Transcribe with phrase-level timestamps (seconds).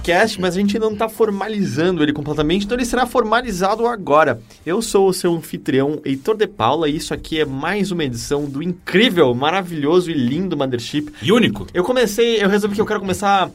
[0.00, 4.40] podcast, mas a gente ainda não está formalizando ele completamente, então ele será formalizado agora.
[4.64, 8.46] Eu sou o seu anfitrião, Heitor de Paula, e isso aqui é mais uma edição
[8.46, 11.12] do incrível, maravilhoso e lindo Mothership.
[11.22, 11.66] E único.
[11.74, 13.50] Eu comecei, eu resolvi que eu quero começar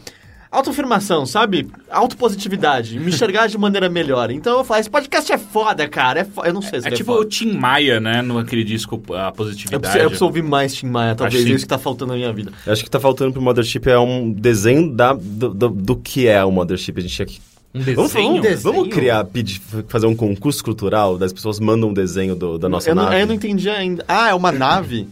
[0.56, 1.68] autoafirmação, sabe?
[1.90, 4.32] Autopositividade, me enxergar de maneira melhor.
[4.32, 6.22] Então eu falo, esse podcast é foda, cara.
[6.22, 6.44] É fo...
[6.44, 7.30] Eu não sei se É tipo é o foda.
[7.30, 8.22] Tim Maia, né?
[8.22, 9.82] No aquele disco A Eu Positividade.
[9.82, 11.36] preciso, eu preciso ouvir mais Tim Maia, talvez.
[11.36, 12.52] Acho É que- isso que tá faltando na minha vida.
[12.66, 16.28] Eu acho que tá faltando pro Mothership é um desenho da, do, do, do que
[16.28, 16.98] é o Mothership.
[16.98, 17.40] A gente tinha que.
[17.74, 18.28] Um Vamos, desenho?
[18.36, 18.74] vamos, desenho?
[18.74, 19.60] vamos criar, pedir,
[19.90, 23.22] fazer um concurso cultural, das pessoas mandam um desenho do- da nossa eu, não, nave.
[23.22, 24.06] eu não entendi ainda.
[24.08, 25.06] Ah, é uma nave?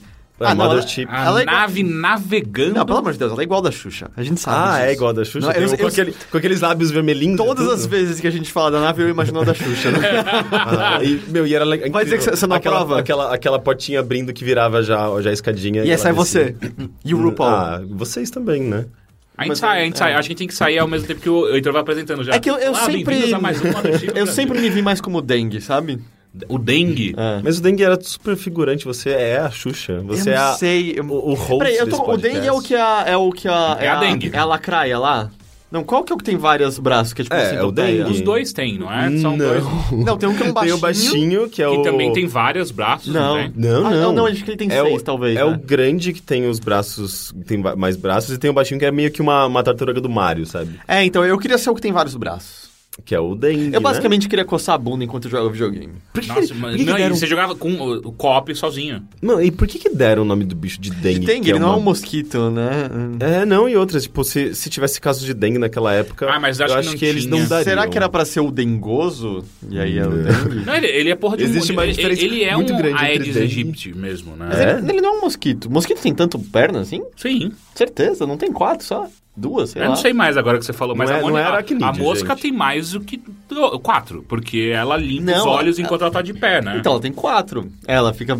[0.47, 1.07] É, ah, não, ela- Mothership.
[1.09, 2.73] A ela é igual- nave navegando.
[2.75, 4.09] Não, pelo amor de Deus, ela é igual da Xuxa.
[4.15, 4.85] A gente sabe Ah, disso.
[4.89, 5.39] é igual a da Xuxa?
[5.47, 7.35] Não, eu- com, eu- aquele- com aqueles lábios vermelhinhos.
[7.35, 7.73] e Todas tudo.
[7.73, 9.91] as vezes que a gente fala da nave, eu imagino a da Xuxa.
[9.91, 9.99] Né?
[10.51, 11.89] Ah, e, meu, e era legal.
[11.91, 12.99] Vai dizer que você não aquela, aprova?
[12.99, 15.83] Aquela, aquela portinha abrindo que virava já, já a escadinha.
[15.83, 16.55] e essa é você.
[17.05, 17.49] E o RuPaul.
[17.49, 18.85] Ah, vocês também, né?
[19.35, 20.13] A gente Mas sai, é- a gente sai.
[20.13, 22.23] Acho que a gente tem que sair ao mesmo tempo que o Heitor vai apresentando
[22.23, 22.33] já.
[22.35, 23.35] É que eu, eu Olá, sempre.
[23.41, 23.65] mais um
[24.15, 25.99] eu sempre me vi mais como dengue, sabe?
[26.49, 27.13] O dengue.
[27.15, 27.41] É.
[27.43, 30.01] Mas o Dengue era super figurante, você é a Xuxa.
[30.07, 30.93] Você eu é não a, sei.
[30.97, 33.03] eu- o, o host Peraí, eu tô, desse o dengue é o que a.
[33.07, 33.77] É o que a.
[33.79, 34.31] É a dengue.
[34.33, 35.29] É a lacraia lá?
[35.71, 37.13] Não, qual que é o que tem vários braços?
[37.13, 38.01] Que é tipo É, assim, é o dengue.
[38.11, 39.09] Os dois têm, não é?
[39.17, 39.47] São não.
[39.47, 39.63] dois.
[40.05, 40.63] Não, tem um que é um baixinho.
[40.69, 41.77] Tem o baixinho, que é o...
[41.77, 43.41] Que também tem vários braços, não, Não.
[43.41, 43.53] tem?
[43.55, 44.13] Não, Ah, não.
[44.13, 45.45] não, acho que ele tem é seis, o, talvez, É né?
[45.45, 48.91] o grande que tem os braços, tem mais braços, e tem o baixinho que é
[48.91, 50.79] meio que uma, uma tartaruga do Mario, sabe?
[50.87, 52.72] É, então, eu queria ser o que tem vários braços.
[53.03, 53.79] Que é o Dengue, Eu né?
[53.79, 55.93] basicamente queria coçar a bunda enquanto eu jogava videogame.
[56.13, 57.15] Por que, Nossa, que- mas que que não, deram...
[57.15, 59.01] você jogava com o, o co-op sozinho.
[59.19, 61.25] Não, e por que que deram o nome do bicho de Dengue?
[61.25, 62.89] Dengue, que ele não é uma- um mosquito, né?
[63.19, 66.61] É, não, e outras, tipo, se, se tivesse casos de dengue naquela época, Ah, mas
[66.61, 67.35] acho eu que acho não que eles tinha.
[67.35, 67.63] não dariam.
[67.63, 69.43] Será que era pra ser o dengoso?
[69.69, 70.63] E aí é o dengue?
[70.65, 71.75] Não, ele, ele é porra de Existe um...
[71.75, 74.45] uma ele, diferença ele é muito um grande Aedes aegypti mesmo, né?
[74.49, 74.77] Mas É?
[74.77, 75.67] ele, ele não é um mosquito.
[75.69, 77.01] Mosquito tem tanto perna assim?
[77.17, 77.51] Sim.
[77.73, 79.07] Certeza, não tem quatro só.
[79.35, 79.89] Duas, sei Eu lá.
[79.89, 81.87] não sei mais agora que você falou, mas Não a, é- não é a- aracnídeo,
[81.87, 82.41] a mosca gente.
[82.43, 83.17] tem mais do que
[83.49, 86.77] do- quatro, porque ela limpa os Não, olhos ela- enquanto ela tá de pé, né?
[86.77, 87.71] Então, ela tem quatro.
[87.87, 88.37] Ela fica...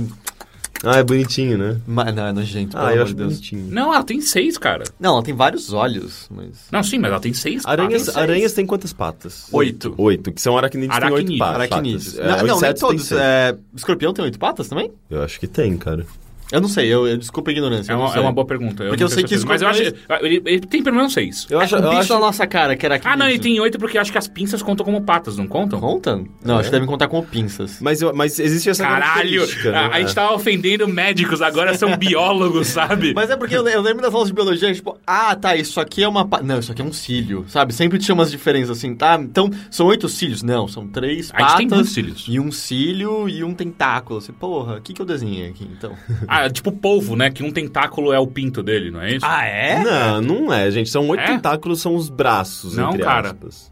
[0.86, 1.78] Ah, é bonitinho, né?
[1.88, 3.30] Ma- Não, é nojento, pelo Ah, eu amor acho de Deus.
[3.34, 3.68] bonitinho.
[3.72, 4.84] Não, ela tem seis, cara.
[5.00, 6.68] Não, ela tem vários olhos, mas...
[6.72, 8.18] Não, sim, mas ela tem seis Aranhas, patas.
[8.22, 9.48] aranhas têm quantas patas?
[9.54, 9.96] Oito.
[9.98, 11.40] Oito, que são aracnídeos, tem oito Aracnídeos.
[11.40, 11.56] patas.
[11.56, 12.20] Aracnídeos.
[12.20, 13.12] É, não, não, nem tem todos.
[13.14, 13.56] É...
[13.74, 14.92] Escorpião tem oito patas também?
[15.10, 16.06] Eu acho que tem, cara.
[16.54, 17.92] Eu não sei, eu, eu desculpa a ignorância.
[17.92, 18.86] É eu uma, é uma boa pergunta.
[18.86, 19.46] Porque não eu sei que certeza.
[19.48, 21.48] Mas eu acho escorpiões- ele, ele tem pelo menos seis.
[21.50, 22.14] Eu acho, o eu bicho acho...
[22.14, 24.18] na nossa cara, que era aquele Ah, não, ele tem oito porque eu acho que
[24.18, 25.80] as pinças contam como patas, não contam?
[25.80, 26.24] Conta?
[26.46, 27.80] Não, acho que devem contar como pinças.
[27.82, 29.14] Mas, eu- mas existe essa Caralho!
[29.14, 29.78] característica, né?
[29.78, 33.14] A, a gente tava ofendendo médicos, agora são biólogos, sabe?
[33.16, 36.04] Mas é porque eu, eu lembro das aulas de biologia, tipo, ah, tá, isso aqui
[36.04, 36.26] é uma.
[36.28, 37.74] pa- Não, isso aqui é um cílio, sabe?
[37.74, 39.18] Sempre tinha umas diferenças assim, tá?
[39.20, 40.44] Então, são oito cílios?
[40.44, 41.56] Não, são três A gente patas.
[41.58, 42.26] tem muitos cílios.
[42.30, 44.20] E um cílio e um tentáculo.
[44.20, 45.94] Assim, porra, o que, que eu desenhei aqui, então?
[46.28, 47.30] Ah, tipo polvo, né?
[47.30, 49.26] Que um tentáculo é o pinto dele, não é isso?
[49.26, 49.84] é?
[49.84, 50.90] Não, não é, gente.
[50.90, 51.28] São oito É?
[51.28, 53.30] tentáculos, são os braços, Não, entre cara.
[53.32, 53.72] aspas.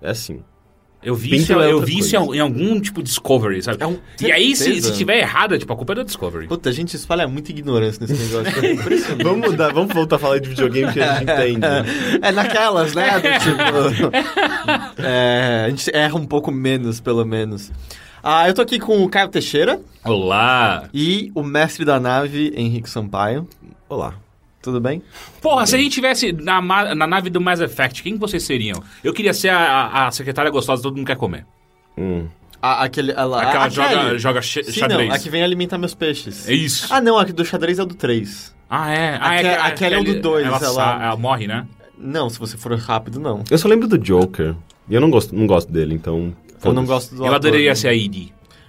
[0.00, 0.40] É assim.
[1.04, 3.82] Eu vi Pinto isso, é eu vi isso em algum tipo Discovery, sabe?
[3.82, 6.46] É um- E aí, se, se tiver errado, tipo, a culpa é da Discovery.
[6.46, 8.52] Puta, a gente espalha muita ignorância nesse negócio.
[9.20, 9.24] É.
[9.24, 11.58] Vamos mudar, vamos voltar a falar de videogame que a gente entende.
[11.58, 11.84] né?
[12.22, 13.10] É naquelas, né?
[13.18, 15.02] Do tipo.
[15.02, 17.72] é, a gente erra um pouco menos, pelo menos.
[18.22, 20.88] Ah, eu tô aqui com o Caio Teixeira Olá!
[20.94, 23.48] e o mestre da nave, Henrique Sampaio.
[23.88, 24.14] Olá.
[24.62, 25.02] Tudo bem?
[25.40, 26.60] Porra, se a gente tivesse na,
[26.94, 28.80] na nave do Mass Effect, quem que vocês seriam?
[29.02, 31.44] Eu queria ser a, a- secretária gostosa todo mundo quer comer.
[31.98, 32.28] Hum.
[32.60, 35.08] A, aquele, ela, Aquela a joga, joga Sim, xadrez.
[35.08, 36.48] não, a que vem alimentar meus peixes.
[36.48, 36.86] É isso.
[36.94, 38.54] Ah, não, a do xadrez é do 3.
[38.70, 39.16] Ah, é.
[39.20, 41.66] Ah, Aque- é que- aquela é o do dois, ela, ela- ela morre, né?
[41.98, 43.42] Não, se você for rápido, não.
[43.50, 44.54] Eu só lembro do Joker.
[44.88, 46.32] E eu não gosto, não gosto dele, então.
[46.64, 47.74] Eu não gosto do eu ator, adoraria né?
[47.74, 48.28] ser a Id.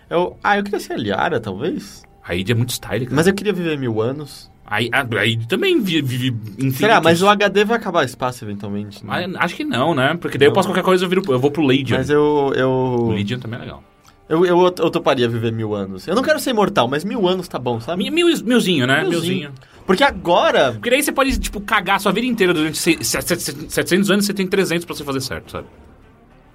[0.10, 2.04] Eu, ah, eu queria ser a Liara, talvez.
[2.24, 3.16] A Id é muito style, cara.
[3.16, 4.52] Mas eu queria viver mil anos.
[4.66, 6.78] A, a, a Id também vi- vive infinitos.
[6.78, 7.02] Será?
[7.02, 9.06] Mas o HD vai acabar espaço eventualmente.
[9.06, 9.28] né?
[9.36, 10.18] Ah, Acho que não, né?
[10.20, 11.98] Porque daí eu posso qualquer coisa, eu, viro, eu vou pro Legion.
[11.98, 12.24] Mas eu.
[12.24, 13.10] O eu...
[13.14, 13.84] Legion também é legal.
[14.30, 16.08] Eu, eu, eu toparia viver mil anos.
[16.08, 18.04] Eu não quero ser imortal, mas mil anos tá bom, sabe?
[18.04, 19.02] Mi- Mil, milzinho, né?
[19.04, 19.22] Milzinho.
[19.22, 19.52] Milzinho.
[19.86, 20.72] Porque agora.
[20.72, 24.10] Porque daí você pode, tipo, cagar a sua vida inteira durante se- se- se- 700
[24.10, 25.68] anos você tem 300 pra você fazer certo, sabe?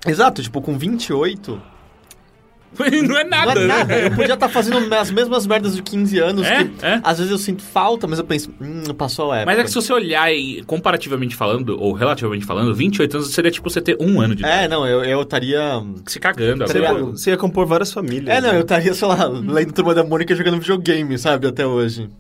[0.07, 1.61] Exato, tipo, com 28.
[3.09, 3.85] Não é nada, não é nada.
[3.87, 4.07] né?
[4.07, 6.47] Eu podia estar fazendo as mesmas merdas de 15 anos.
[6.47, 7.01] É, que é.
[7.03, 9.51] Às vezes eu sinto falta, mas eu penso, hum, passou a época.
[9.51, 13.51] Mas é que se você olhar e comparativamente falando, ou relativamente falando, 28 anos seria
[13.51, 14.65] tipo você ter um ano de idade.
[14.65, 15.59] É, não, eu eu estaria.
[16.07, 16.99] Se cagando Você agora.
[16.99, 18.29] ia, você ia compor várias famílias.
[18.37, 18.59] É, não, né?
[18.59, 22.11] eu estaria, sei lá, lendo Turma da Mônica jogando videogame, sabe, até hoje.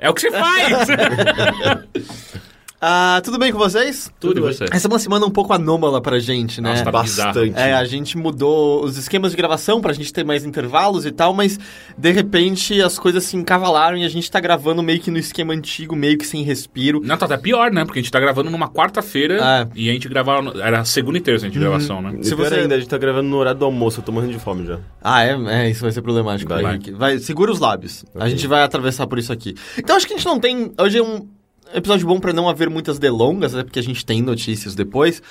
[0.00, 0.88] É o que você faz!
[2.84, 4.10] Ah, tudo bem com vocês?
[4.18, 4.64] Tudo e você?
[4.72, 6.70] Essa é uma semana um pouco anômala pra gente, né?
[6.70, 7.38] Nossa, tá Bastante.
[7.50, 7.54] bizarro.
[7.56, 11.32] É, a gente mudou os esquemas de gravação pra gente ter mais intervalos e tal,
[11.32, 11.60] mas
[11.96, 15.54] de repente as coisas se encavalaram e a gente tá gravando meio que no esquema
[15.54, 17.00] antigo, meio que sem respiro.
[17.04, 17.84] Não, tá até pior, né?
[17.84, 19.68] Porque a gente tá gravando numa quarta-feira É.
[19.76, 20.52] e a gente gravava.
[20.60, 22.18] Era segunda e terça a gente gravação, né?
[22.22, 24.40] Se você- ainda, a gente tá gravando no horário do almoço, eu tô morrendo de
[24.40, 24.80] fome já.
[25.00, 25.36] Ah, é?
[25.66, 26.48] É, isso vai ser problemático.
[26.52, 26.64] Vai.
[26.64, 26.90] Henrique.
[26.90, 28.04] Vai, segura os lábios.
[28.16, 29.54] A gente vai atravessar por isso aqui.
[29.78, 30.72] Então acho que a gente não tem.
[30.80, 31.28] Hoje é um
[31.74, 35.22] episódio bom pra não haver muitas delongas, até porque a gente tem notícias depois.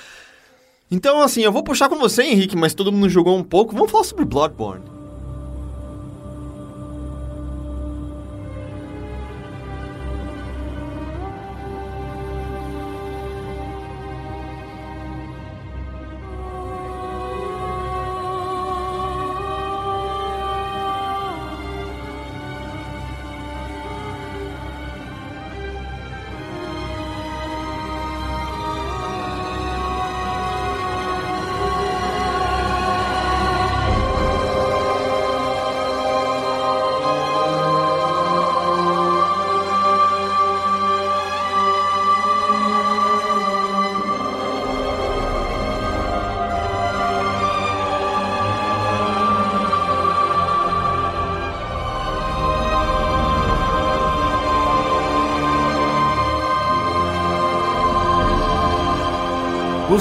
[0.90, 3.74] Então, assim, eu vou puxar com você, Henrique, mas todo mundo jogou um pouco.
[3.74, 4.91] Vamos falar sobre Bloodborne.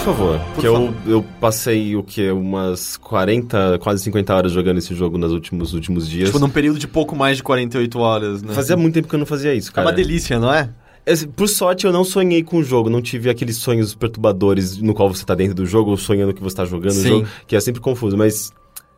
[0.03, 0.94] Favor, Por que favor.
[1.06, 2.30] eu, eu passei o que?
[2.31, 6.30] Umas 40, quase 50 horas jogando esse jogo nos últimos, últimos dias.
[6.30, 8.53] Tipo, num período de pouco mais de 48 horas, né?
[8.53, 9.88] Fazia muito tempo que eu não fazia isso, É cara.
[9.88, 10.69] uma delícia, não é?
[11.06, 14.94] Esse- Por sorte, eu não sonhei com o jogo, não tive aqueles sonhos perturbadores no
[14.94, 17.00] qual você tá dentro do jogo, ou sonhando que você tá jogando Sim.
[17.00, 18.51] o jogo, que é sempre confuso, mas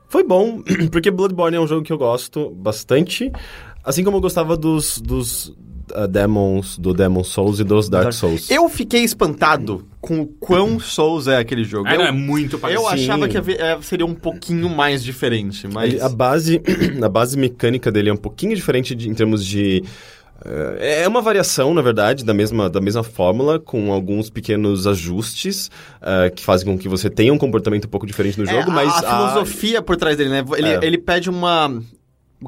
[0.09, 0.61] foi bom,
[0.91, 3.31] porque Bloodborne é um jogo que eu gosto bastante,
[3.83, 5.53] assim como eu gostava dos, dos
[5.93, 8.49] ah, Demons, do Demon Souls e dos Dark Souls.
[8.49, 11.87] Eu fiquei espantado com o quão Souls é aquele jogo.
[11.87, 12.83] É, eu, não, é muito parecido.
[12.83, 13.41] eu achava Sim.
[13.41, 15.93] que é, seria um pouquinho mais diferente, mas...
[15.93, 16.61] Ele- a base
[17.01, 19.83] a base mecânica dele é um pouquinho diferente de- em termos de
[20.45, 25.71] eh, é uma variação, na verdade, da mesma, da mesma fórmula, com alguns pequenos ajustes
[26.01, 28.71] eh, que fazem com que você tenha um comportamento um pouco diferente no É, jogo,
[28.71, 30.43] a- mas a, filosofia por trás dele, né?
[30.57, 30.79] Ele, É.
[30.81, 31.81] ele pede uma.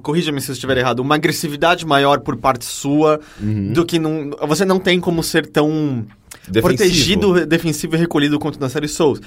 [0.01, 4.31] Corrija-me se eu estiver errado, uma agressividade maior por parte sua do que não.
[4.47, 6.05] Você não tem como ser tão
[6.45, 6.51] Uhum.
[6.51, 6.77] Defensivo.
[6.77, 9.19] protegido, defensivo e recolhido quanto na série Souls.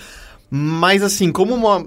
[0.51, 1.85] Mas assim, como uma.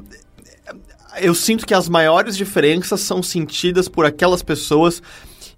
[1.19, 5.01] Eu sinto que as maiores diferenças são sentidas por aquelas pessoas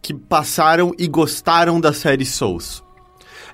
[0.02, 2.84] que passaram e gostaram da série Souls.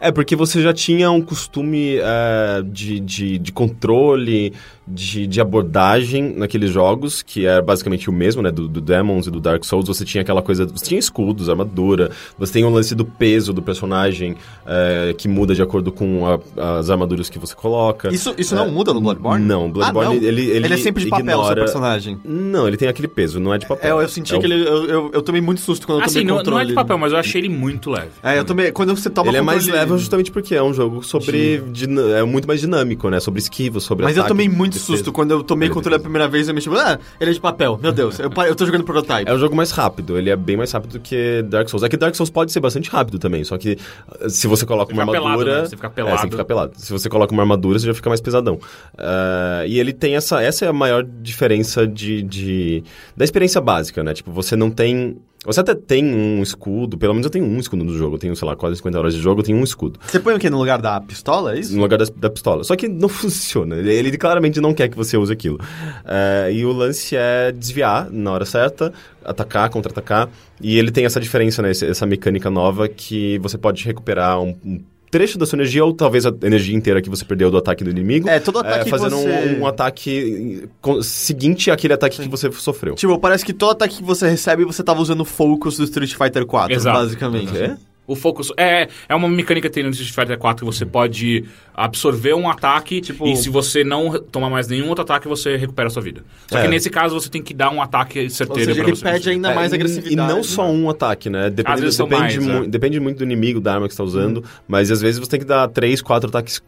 [0.01, 4.53] É, porque você já tinha um costume eh, de, de, de controle,
[4.89, 8.51] de, de abordagem naqueles jogos, que é basicamente o mesmo, né?
[8.51, 9.87] Do, do Demons e do Dark Souls.
[9.87, 10.65] Você tinha aquela coisa.
[10.65, 15.53] Você tinha escudos, armadura, você tem o lance do peso do personagem, eh, que muda
[15.53, 18.13] de acordo com a- as armaduras que você coloca.
[18.13, 19.45] Isso, isso não muda no Bloodborne?
[19.45, 20.27] Não, o Bloodborne, Ah, não?
[20.27, 22.19] ele- ele é sempre de papel, o seu ignora- personagem.
[22.25, 24.01] Não, ele tem aquele peso, não é de É, papel.
[24.01, 24.67] eu senti É o- que ele.
[24.67, 26.55] Eu, eu, eu tomei muito susto quando eu Assim, tomei não, controle.
[26.55, 28.09] não é de papel, mas eu achei ele muito leve.
[28.23, 28.71] É, eu tomei.
[28.71, 31.61] Quando você toma Ele é mais leve justamente porque é um jogo sobre.
[31.71, 33.19] dina- é muito mais dinâmico, né?
[33.19, 34.78] Sobre esquivo, sobre Mas eu ataque, tomei muito.
[34.79, 36.47] Susto quando eu tomei Ele controle a primeira vez.
[36.47, 37.79] Eu me tipo, ah, ele é de papel.
[37.81, 39.29] Meu Deus, eu, eu tô jogando prototype.
[39.29, 41.83] É um jogo mais rápido, ele é bem mais rápido do que Dark Souls.
[41.83, 43.77] É que Dark Souls pode ser bastante rápido também, só que
[44.21, 45.61] uh, se você coloca Você uma fica pelado, armadura.
[45.61, 45.67] né?
[45.67, 46.17] Você fica É, pelado.
[46.21, 46.71] você fica pelado.
[46.77, 48.59] Se você coloca uma armadura, você já fica mais pesadão.
[48.97, 50.41] Ah, e ele tem essa.
[50.41, 52.83] Essa é a maior diferença de, de.
[53.15, 54.13] da experiência básica, né?
[54.13, 55.17] Tipo, você não tem.
[55.45, 58.15] Você até tem um escudo, pelo menos eu tenho um escudo no jogo.
[58.15, 59.97] Eu tenho, sei lá, quase 50 horas de jogo, eu tenho um escudo.
[60.05, 60.49] Você põe o quê?
[60.49, 61.73] No lugar da pistola, é isso?
[61.73, 62.63] No lugar da, da pistola.
[62.65, 63.77] Só que não funciona.
[63.77, 65.57] Ele, ele claramente não quer que você use aquilo.
[66.03, 68.91] É, e o lance é desviar na hora certa,
[69.23, 70.29] atacar, contra-atacar.
[70.59, 71.71] E ele tem essa diferença, né?
[71.71, 74.81] Essa mecânica nova que você pode recuperar um, um
[75.11, 77.89] trecho da sua energia ou talvez a energia inteira que você perdeu do ataque do
[77.89, 78.27] inimigo.
[78.29, 80.67] É, todo ataque que fazendo você- um, um ataque
[81.01, 82.95] seguinte àquele ataque que você sofreu.
[82.95, 86.13] Tipo, parece que todo ataque que você recebe, você tava usando o focus do Street
[86.13, 86.97] Fighter 4, Exato.
[86.99, 87.57] basicamente.
[87.57, 87.77] É?
[88.11, 91.45] O focus é, é uma mecânica que tem no Street Fighter 4 que você pode
[91.73, 95.87] absorver um ataque Tipo- e se você não tomar mais nenhum outro ataque, você recupera
[95.87, 96.21] a sua vida.
[96.47, 96.69] Só que É.
[96.69, 99.03] nesse caso você tem que dar um ataque Ou certeiro seja, pra ele você.
[99.03, 100.31] pede ainda mais É, agressividade.
[100.31, 101.49] E não só um ataque, né?
[101.49, 102.67] Depende, Às vezes são depende, mais, mu- é.
[102.67, 105.39] depende muito do inimigo, da arma que você tá usando, mas às vezes você tem
[105.39, 106.61] que dar três, quatro ataques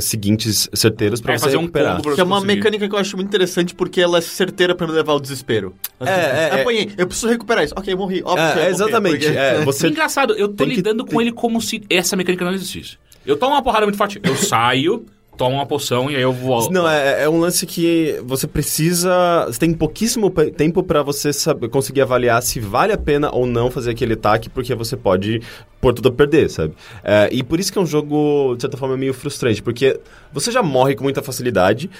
[0.00, 1.92] seguintes certeiros pra É, você fazer um recuperar.
[1.92, 2.54] combo pra Que é uma conseguir.
[2.56, 5.74] mecânica que eu acho muito interessante porque ela é certeira pra me levar ao desespero.
[5.98, 7.74] Assim, É, é, apanhei, eu preciso recuperar isso.
[7.76, 8.22] Ok, morri.
[8.24, 9.24] Óbvio que É, morrer, exatamente.
[9.26, 12.44] porque- É, você Engraçado, eu tô tem que lidando com ele como se essa mecânica
[12.44, 12.98] não existisse.
[13.24, 15.04] Eu tomo uma porrada muito forte, eu saio,
[15.36, 16.72] tomo uma poção e aí eu volto.
[16.72, 19.44] Não, é, é um lance que você precisa.
[19.46, 23.70] Você tem pouquíssimo tempo pra você saber, conseguir avaliar se vale a pena ou não
[23.70, 25.42] fazer aquele ataque, porque você pode
[25.80, 26.74] pôr tudo a perder, sabe?
[27.02, 29.98] É, e por isso que é um jogo, de certa forma, meio frustrante, porque
[30.32, 31.90] você já morre com muita facilidade,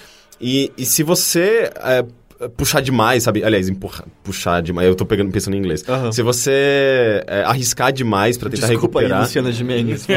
[0.40, 1.71] e, e se você.
[1.76, 2.05] é,
[2.57, 3.43] Puxar demais, sabe?
[3.43, 4.87] Aliás, empurrar, puxar demais.
[4.87, 5.83] Eu tô pegando, pensando em inglês.
[5.88, 6.12] Aham.
[6.12, 9.23] Se você é, arriscar demais pra tentar Desculpa aí, recuperar.
[9.26, 10.07] Luciana Gimenez.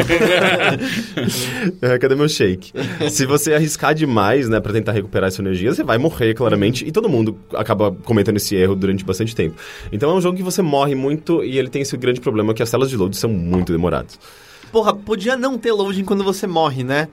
[1.81, 2.71] É, cadê meu shake?
[3.09, 6.91] Se você arriscar demais, né, pra tentar recuperar essa energia, você vai morrer, claramente, e
[6.91, 9.55] todo mundo acaba cometendo esse erro durante bastante tempo.
[9.91, 12.61] Então é um jogo que você morre muito e ele tem esse grande problema que
[12.63, 14.19] as telas de load são muito demoradas.
[14.71, 17.07] Porra, podia não ter loading quando você morre, né?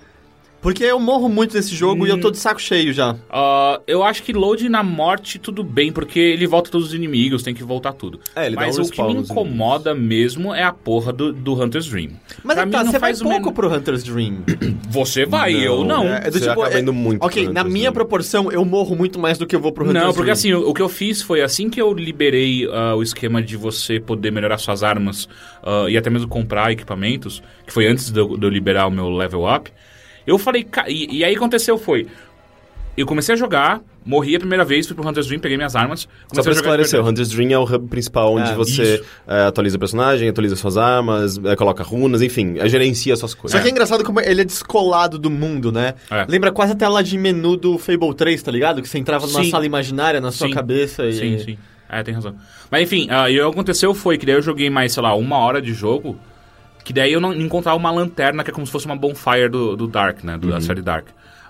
[0.61, 3.15] Porque eu morro muito nesse jogo e eu tô de saco cheio já.
[3.31, 7.43] Ah, eu acho que load na morte tudo bem, porque ele volta todos os inimigos,
[7.45, 8.19] tem que voltar tudo.
[8.35, 11.33] É, ele dá Mas um o que me nos incomoda mesmo é a porra do,
[11.33, 12.11] do Hunter's Dream.
[12.43, 14.39] Mas Pra é tá, não você vai faz pouco menor- pro Hunter's Dream.
[14.89, 16.05] Você vai, eu não.
[16.05, 17.93] É, é do Você tipo, acaba é- indo muito Ok, pro na minha Dream.
[17.93, 20.33] proporção, eu morro muito mais do que eu vou pro Hunter's Não, porque Dream.
[20.33, 23.57] assim, o, o que eu fiz foi assim que eu liberei ah, o esquema de
[23.57, 25.29] você poder melhorar suas armas
[25.63, 28.91] ah, e até mesmo comprar equipamentos, que foi antes de eu, de eu liberar o
[28.91, 29.71] meu level up,
[30.27, 32.07] eu falei, ca- e, e aí aconteceu foi,
[32.97, 36.01] eu comecei a jogar, morri a primeira vez, fui pro Hunter's Dream, peguei minhas armas,
[36.01, 37.07] Só comecei pra esclarecer, o.
[37.07, 40.79] Hunter's Dream é o hub principal onde Ah, você é, atualiza o personagem, atualiza suas
[40.79, 43.59] armas, é, coloca runas, enfim, é, gerencia suas coisas.
[43.59, 45.93] Só que é engraçado como ele é descolado do mundo, né?
[46.11, 46.25] É.
[46.27, 48.81] Lembra quase a tela de menu do Fable 3, tá ligado?
[48.81, 49.51] Que você entrava numa Sim.
[49.51, 50.55] sala imaginária na sua Sim.
[50.55, 51.13] cabeça e...
[51.13, 51.59] Sim, sim.
[51.89, 52.35] É, tem razão.
[52.71, 55.15] Mas enfim, ah, e o que aconteceu foi que daí eu joguei mais, sei lá,
[55.15, 56.19] uma hora de jogo,
[56.87, 59.77] que daí eu não encontrava uma lanterna que é como se fosse uma bonfire do,
[59.77, 60.39] do Dark, né?
[60.39, 61.09] Do, Da série Dark.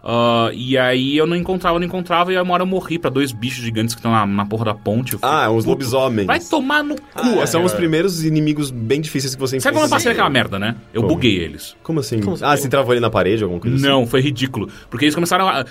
[0.08, 3.10] Ah, e aí eu não encontrava, não encontrava, e aí uma hora eu morri pra
[3.10, 5.12] dois bichos gigantes que estão na, na porra da ponte.
[5.14, 5.70] Eu Ah, os puto.
[5.70, 6.26] lobisomens.
[6.26, 7.02] Vai tomar no cu.
[7.14, 7.66] Ah, são cara.
[7.66, 9.96] os primeiros inimigos bem difíceis que você Sabe quando eu enfrenta.
[9.96, 10.76] passei aquela merda, né?
[10.94, 11.12] Eu Como?
[11.14, 11.76] buguei eles.
[11.82, 12.20] Como assim?
[12.20, 12.44] Como assim?
[12.46, 13.84] Ah, você travou ele na parede, alguma coisa assim?
[13.86, 14.68] Não, foi ridículo.
[14.88, 15.66] Porque eles começaram a.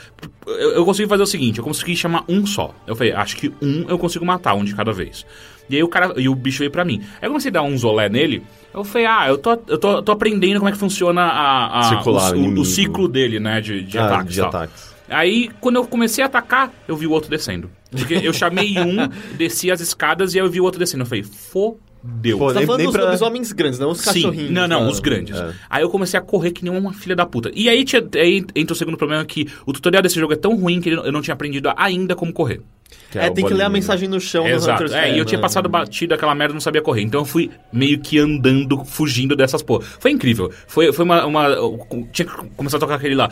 [0.46, 2.76] Eu, eu consegui fazer o seguinte: eu consegui chamar um só.
[2.86, 5.26] Eu falei, acho que um eu consigo matar, um de cada vez.
[5.70, 6.14] E aí o cara.
[6.18, 7.02] E o bicho veio pra mim.
[7.22, 8.44] Aí eu comecei a dar um zolé nele.
[8.74, 11.84] Eu falei, ah, eu tô, eu tô, tô aprendendo como é que funciona a, a-
[11.90, 13.62] Circular o, o o- ciclo dele, né?
[13.62, 14.34] De, de Ah, ataques.
[14.34, 14.96] de ataques.
[15.10, 17.70] Aí, quando eu comecei a atacar, eu vi o outro descendo.
[17.92, 19.08] Porque eu chamei um,
[19.38, 21.04] desci as escadas e aí eu vi o outro descendo.
[21.04, 22.38] Eu falei, fodeu.
[22.38, 24.48] Pô, Você tá Nem- falando nem dos pra- lobisomens grandes, não os cachorrinhos.
[24.48, 24.88] Sim, não, não, tá?
[24.90, 25.38] os grandes.
[25.38, 25.54] É.
[25.70, 27.52] Aí eu comecei a correr que nem uma filha da puta.
[27.54, 30.56] E aí, tinha, aí entra o segundo problema que o tutorial desse jogo é tão
[30.56, 32.62] ruim que eu não tinha aprendido ainda como correr.
[33.18, 33.72] É, o tem que ler a bolinho.
[33.72, 34.84] mensagem no chão Exato.
[34.84, 35.42] Hunter's É, e eu tinha né?
[35.42, 37.02] passado batido aquela merda e não sabia correr.
[37.02, 39.84] Então eu fui meio que andando, fugindo dessas porra.
[40.00, 40.52] Foi incrível.
[40.68, 41.48] Foi, foi uma, uma.
[42.12, 43.30] Tinha que começar a tocar aquele lá.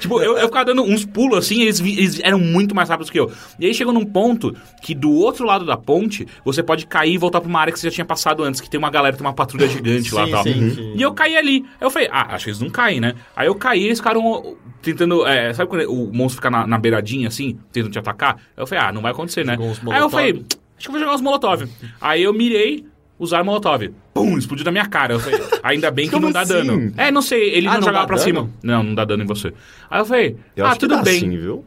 [0.00, 3.18] tipo, eu, eu ficava dando uns pulos assim, eles, eles eram muito mais rápidos que
[3.18, 3.30] eu.
[3.58, 7.18] E aí chegou num ponto que do outro lado da ponte, você pode cair e
[7.18, 9.26] voltar pra uma área que você já tinha passado antes, que tem uma galera, tem
[9.26, 10.42] uma patrulha gigante lá e tal.
[10.42, 10.92] sim, sim.
[10.94, 11.64] E eu caí ali.
[11.80, 13.14] Eu falei, ah, acho que eles não caem, né?
[13.36, 15.26] Aí eu caí e eles ficaram tentando.
[15.26, 16.78] é, sabe quando o monstro fica na, na
[17.26, 18.38] assim, tentando te atacar?
[18.56, 19.56] Eu falei, ah, não vai acontecer, né?
[19.90, 20.30] Aí eu falei,
[20.76, 21.64] acho que eu vou jogar uns molotov.
[22.00, 22.84] Aí eu mirei,
[23.18, 23.90] usar molotov.
[24.14, 25.14] Pum, explodiu na minha cara.
[25.14, 26.52] Eu falei, ainda bem que Como não dá assim?
[26.52, 26.92] dano.
[26.96, 28.24] É, não sei, ele Ah, não, não jogava pra dano?
[28.26, 28.50] cima.
[28.62, 29.52] Não, não dá dano em você.
[29.90, 31.20] Aí eu falei, Eu ah, tudo bem.
[31.20, 31.64] sim, viu?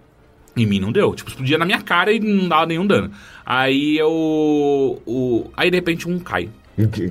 [0.56, 1.14] Em mim não deu.
[1.16, 3.10] Tipo, explodia na minha cara e não dava nenhum dano.
[3.46, 5.02] Aí eu.
[5.06, 6.50] O, aí de repente um cai.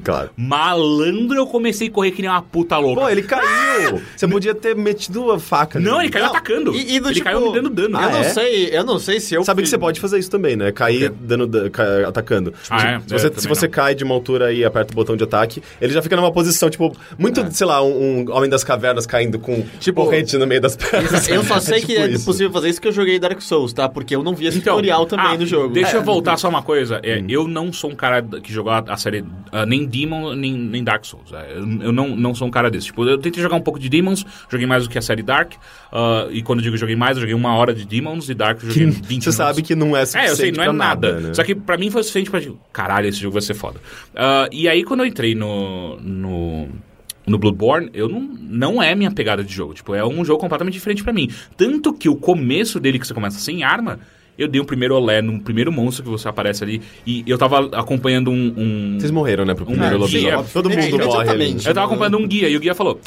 [0.03, 0.31] Claro.
[0.37, 3.03] Malandro, eu comecei a correr que nem uma puta louca.
[3.03, 4.01] Pô, ele caiu!
[4.17, 5.79] Você podia ter metido a faca.
[5.81, 6.75] Não, ele caiu Não, atacando.
[6.75, 7.97] e- e do ele tipo, caiu me dando dano.
[7.97, 8.25] Eu Ah, não é?
[8.25, 10.71] sei, eu não sei se eu Sabe que você pode fazer isso também, né?
[10.73, 12.53] Cair dando, da- ca- atacando.
[12.69, 13.01] Ah, Se- é?
[13.01, 15.63] Se É, você, se você cai de uma altura e aperta o botão de ataque,
[15.81, 19.39] ele já fica numa posição, tipo, muito, sei lá, um, um homem das cavernas caindo
[19.39, 21.29] com Tipo, corrente no meio das pernas.
[21.29, 22.25] Eu só sei É que tipo é isso.
[22.25, 23.89] possível fazer isso que eu joguei Dark Souls, tá?
[23.89, 25.73] Porque eu não vi esse tutorial também ah, no jogo.
[25.75, 26.05] Deixa eu É.
[26.05, 26.97] voltar só uma coisa.
[26.97, 27.01] Hum.
[27.03, 29.25] É, Eu não sou um cara que jogou a série
[29.63, 31.33] ah, nem Demon, nem, nem Dark Souls.
[31.33, 32.87] É, eu eu não, não sou um cara desse.
[32.87, 35.53] Tipo, eu tentei jogar um pouco de Demons, joguei mais do que a série Dark.
[35.93, 38.63] ah, e quando eu digo joguei mais, eu joguei uma hora de Demons e Dark
[38.63, 39.35] eu joguei 20 Você minutos.
[39.35, 41.21] sabe que não é É, suficiente eu sei, não é pra nada.
[41.21, 41.35] né?
[41.35, 42.41] Só que pra mim foi suficiente pra.
[42.41, 43.81] tipo, Caralho, esse jogo vai ser foda.
[44.15, 45.97] Ah, e aí, quando eu entrei no.
[46.01, 46.69] no
[47.27, 49.73] no Bloodborne, eu não, não é minha pegada de jogo.
[49.73, 51.29] Tipo, é um jogo completamente diferente pra mim.
[51.57, 54.01] Tanto que o começo dele, que você começa sem arma,
[54.41, 56.81] Eu dei um primeiro olé no primeiro monstro que você aparece ali.
[57.07, 58.55] E eu tava acompanhando um.
[58.57, 60.45] um- Vocês morreram, né, pro primeiro Um lobisomem.
[60.53, 61.45] Todo mundo morre ali.
[61.45, 61.69] Imediatamente.
[61.69, 63.01] Eu tava acompanhando um guia e o guia falou: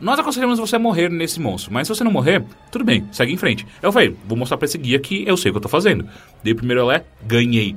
[0.00, 2.42] Nós aconselhamos você a morrer nesse monstro, mas se você não morrer,
[2.72, 3.66] tudo bem, segue em frente.
[3.82, 6.06] Eu falei: Vou mostrar pra esse guia que eu sei o que eu tô fazendo.
[6.42, 7.76] Dei o primeiro olé, ganhei.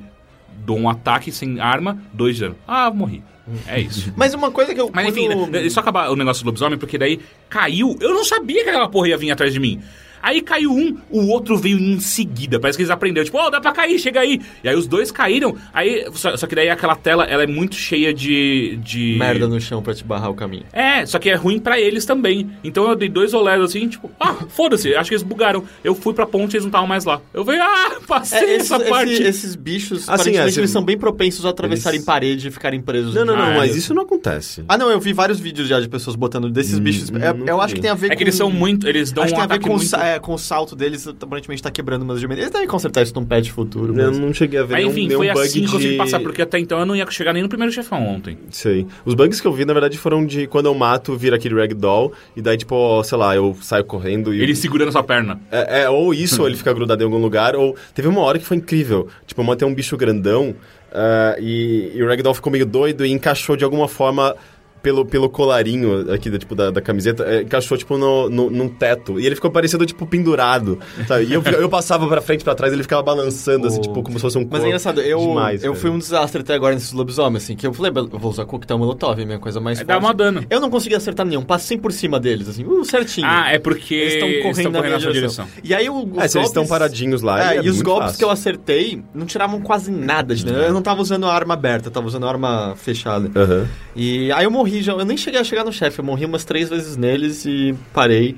[0.65, 2.55] Dou um ataque sem arma, dois de dano.
[2.67, 3.21] Ah, morri.
[3.67, 4.13] É isso.
[4.17, 4.89] Mas uma coisa que eu.
[4.93, 7.97] Mas enfim, quando- né, só acabar o negócio do lobisomem, porque daí caiu.
[7.99, 9.81] Eu não sabia que aquela porra ia vir atrás de mim.
[10.23, 12.57] Aí caiu um, o outro veio em seguida.
[12.59, 13.25] Parece que eles aprenderam.
[13.25, 14.39] Tipo, ó, dá pra cair, chega aí.
[14.63, 15.55] E aí os dois caíram.
[15.73, 18.79] Aí, só, só que daí aquela tela, ela é muito cheia de...
[18.81, 19.17] de...
[19.19, 20.63] Merda no chão pra te barrar o caminho.
[20.71, 22.49] É, só que é ruim pra eles também.
[22.63, 25.63] Então eu dei dois olés assim, tipo, ah, foda-se, acho que eles bugaram.
[25.83, 27.19] Eu fui pra ponte e eles não estavam mais lá.
[27.33, 29.11] Eu falei, ah, passei É, esses, essa parte.
[29.11, 32.51] esse- esses bichos, Assim, é, se- eles são bem propensos a atravessarem Eles- parede e
[32.51, 33.13] ficarem presos.
[33.13, 33.77] Não, não, não, Ah, mas é.
[33.77, 34.63] isso não acontece.
[34.69, 37.09] Ah, não, eu vi vários vídeos já de pessoas botando desses bichos.
[37.09, 38.13] É, não eu acho que tem a ver com.
[38.13, 39.95] É que eles são muito, eles dão Acho que um tem a ver com, muito...
[40.15, 42.43] é, com o salto deles, aparentemente tá quebrando umas dimensões.
[42.43, 43.97] Eles devem consertar isso num patch futuro.
[43.97, 44.19] Eu Mas...
[44.19, 45.97] não cheguei a ver Mas nenhum, enfim, nenhum foi bug assim que eu consegui de...
[45.97, 48.37] passar, porque até então eu não ia chegar nem no primeiro chefão ontem.
[48.49, 48.87] Sei.
[49.05, 52.13] Os bugs que eu vi, na verdade, foram de quando eu mato, vira aquele ragdoll,
[52.35, 54.41] e daí, tipo, sei lá, eu saio correndo e...
[54.41, 55.39] Ele segurando sua perna.
[55.51, 57.75] É, é, ou isso, ou ele fica grudado em algum lugar, ou...
[57.93, 59.07] Teve uma hora que foi incrível.
[59.25, 60.55] Tipo, eu matei um bicho grandão,
[60.91, 64.35] ah, e, e o ragdoll ficou meio doido e encaixou de alguma forma...
[64.83, 68.67] Pelo, pelo colarinho aqui, da, tipo, da, da camiseta, é, encaixou, tipo, no, no, num
[68.67, 69.17] teto.
[69.17, 71.23] E ele ficou parecendo, tipo, pendurado, sabe?
[71.23, 73.81] E eu, eu passava pra frente, pra trás, ele ficava balançando, assim, Oh.
[73.81, 74.65] tipo, como se fosse um Mas corpo.
[74.65, 75.81] é engraçado, eu, Demais, eu cara.
[75.81, 78.77] fui um desastre até agora nesses lobisomens, assim, que eu falei, eu vou usar coquetel
[78.77, 80.43] molotov, minha coisa mais É, dá mó dano.
[80.49, 83.25] Eu não consegui acertar nenhum, passei por cima deles, assim, uh, certinho.
[83.29, 85.47] Ah, é porque Eles estão correndo, na minha sua direção.
[85.63, 87.75] E aí o, os É, se eles estão golpes- paradinhos lá, É, é e os
[87.75, 88.17] muito golpes fácil.
[88.19, 90.57] que eu acertei não tiravam quase nada de dano.
[90.59, 93.31] Eu não tava usando a arma aberta, eu tava usando a arma fechada.
[93.33, 93.65] Aham.
[93.95, 94.93] E aí eu morri já.
[94.93, 98.35] Eu nem cheguei a chegar no chefe, eu morri umas três vezes neles e parei.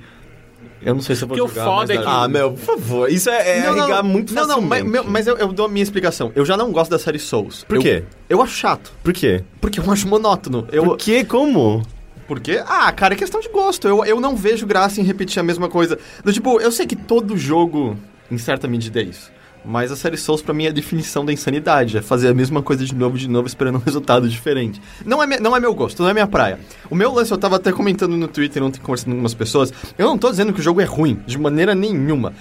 [0.82, 1.66] Eu não sei se eu vou Porque o jogar.
[1.66, 3.10] foda mais é que- Ah, meu, por favor.
[3.10, 5.82] Isso é, é arregar muito Não, não, mas, meu- mas eu, eu dou a minha
[5.82, 6.32] explicação.
[6.36, 7.64] Eu já não gosto da série Souls.
[7.64, 8.04] Por Eu- quê?
[8.30, 8.92] Eu acho chato.
[9.04, 9.44] Por quê?
[9.60, 10.68] Porque eu acho monótono.
[10.72, 11.24] Eu, Por quê?
[11.24, 11.82] Como?
[12.28, 12.62] Por quê?
[12.68, 13.88] Ah, cara, é questão de gosto.
[13.88, 15.98] Eu, eu não vejo graça em repetir a mesma coisa.
[16.24, 17.98] Do tipo, eu sei que todo jogo,
[18.30, 19.32] em certa medida, é isso.
[19.66, 21.98] Mas a série Souls, pra mim, é a definição da insanidade.
[21.98, 24.82] É fazer a mesma coisa de novo, de novo, esperando um resultado diferente.
[25.06, 26.60] Não é, não é meu gosto, não é minha praia.
[26.90, 29.74] O meu lance, eu tava até comentando no Twitter ontem, conversando com algumas pessoas.
[29.98, 32.34] Eu não tô dizendo que o jogo é ruim, de maneira nenhuma.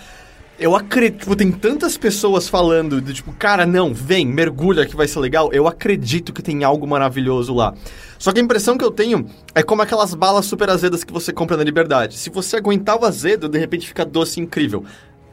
[0.56, 5.08] Eu acredito, tipo, tem tantas pessoas falando de tipo, cara, não, vem, mergulha que vai
[5.08, 5.52] ser legal.
[5.52, 7.74] Eu acredito que tem algo maravilhoso lá.
[8.18, 11.32] Só que a impressão que eu tenho é como aquelas balas super azedas que você
[11.32, 12.16] compra na Liberdade.
[12.16, 14.84] Se você aguentar o azedo, de repente fica doce incrível.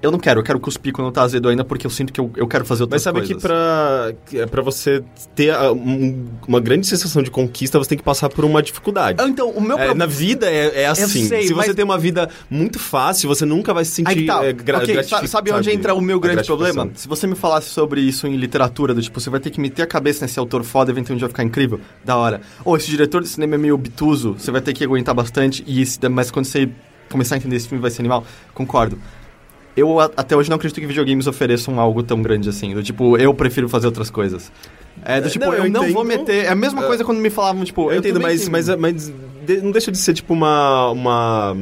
[0.02, 2.32] Eu não quero, eu quero cuspir quando tá azedo ainda, porque eu sinto que eu,
[2.36, 3.36] eu quero fazer outras Mas sabe coisas.
[3.36, 5.04] que pra, é pra você
[5.36, 9.22] ter ah, um- uma grande sensação de conquista, você tem que passar por uma dificuldade.
[9.22, 9.96] Ah, Então, o meu É, problema...
[9.96, 11.28] na vida é, é assim.
[11.28, 14.44] sei, se você mas- tem uma vida muito fácil, você nunca vai se sentir tá.
[14.44, 16.90] é, gra Ok, sa- gratifi- sabe onde entra o meu grande problema?
[16.96, 19.84] Se você me falasse sobre isso em literatura, do tipo, você vai ter que meter
[19.84, 22.42] a cabeça nesse autor foda, eventualmente vai ficar incrível, da hora.
[22.66, 25.80] Ou esse diretor de cinema é meio obtuso, você vai ter que aguentar bastante, e
[25.80, 26.68] esse, mas quando você
[27.10, 28.98] começar a entender esse filme vai ser animal, concordo.
[29.75, 32.73] Eu até hoje não acredito que videogames ofereçam algo tão grande assim.
[32.73, 34.51] Do tipo, eu prefiro fazer outras coisas.
[35.03, 36.19] É, do tipo, não, eu, eu não vou entendo.
[36.19, 36.45] meter.
[36.45, 37.89] É a mesma coisa quando me falavam, tipo.
[37.89, 39.13] Eu entendo, também mas, mas, mas
[39.63, 40.91] não deixa de ser tipo uma.
[40.91, 41.57] uma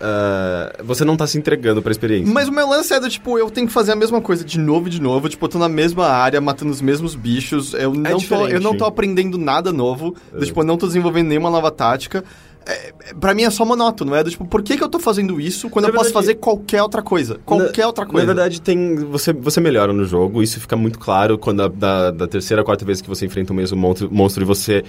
[0.00, 2.32] ah, você não tá se entregando pra experiência.
[2.32, 4.58] Mas o meu lance é do tipo, eu tenho que fazer a mesma coisa de
[4.58, 5.28] novo e de novo.
[5.28, 7.74] Tipo, eu tô na mesma área, matando os mesmos bichos.
[7.74, 10.14] Eu, não, tô, eu não tô aprendendo nada novo.
[10.32, 12.24] Do, tipo, eu não tô desenvolvendo nenhuma nova tática.
[12.66, 14.24] É, pra mim é só monótono, é?
[14.24, 16.34] Do, tipo, por que, que eu tô fazendo isso quando Na eu posso verdade- fazer
[16.36, 17.38] qualquer outra coisa?
[17.44, 18.26] Qualquer Na- outra coisa.
[18.26, 18.94] Na verdade, tem.
[18.96, 22.84] Você, você melhora no jogo, isso fica muito claro quando a- da, da terceira, quarta
[22.84, 24.82] vez que você enfrenta o mesmo monstro, monstro e você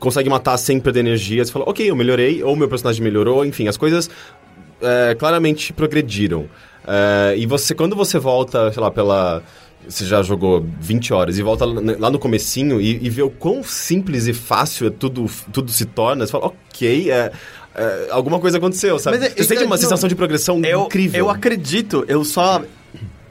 [0.00, 1.44] consegue matar sem perder energia.
[1.44, 4.10] Você fala, ok, eu melhorei, ou meu personagem melhorou, enfim, as coisas
[4.80, 6.46] é, claramente progrediram.
[6.84, 9.42] É, e você, quando você volta, sei lá, pela.
[9.88, 13.62] Você já jogou 20 horas e volta lá no comecinho e, e vê o quão
[13.64, 17.32] simples e fácil é tudo, tudo se torna, você fala, ok, é,
[17.74, 19.18] é, alguma coisa aconteceu, sabe?
[19.18, 21.18] Mas é- você sente é- uma não, sensação de progressão eu, incrível.
[21.18, 22.62] Eu acredito, eu só.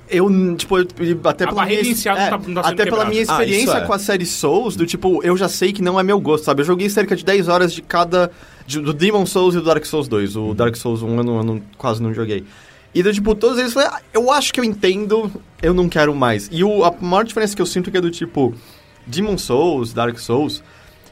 [0.10, 0.86] Eu, tipo, eu-
[1.24, 3.64] até A pela minha, inicial não é, tá- não tá até pela minha Ah, experiência
[3.64, 3.82] isso é.
[3.86, 6.62] com a série Souls, do tipo, eu já sei que não é meu gosto, sabe?
[6.62, 8.30] Eu joguei cerca de 10 horas de cada.
[8.68, 10.36] de- do Demon Souls e do Dark Souls 2.
[10.36, 10.50] Uhum.
[10.50, 12.44] O Dark Souls 1 eu, não, eu não- quase não joguei.
[12.94, 16.50] E do tipo, todos eles ah, eu acho que eu entendo, eu não quero mais.
[16.52, 18.54] E o, a maior diferença que eu sinto é que é do tipo,
[19.08, 20.64] Demon Souls, Dark Souls,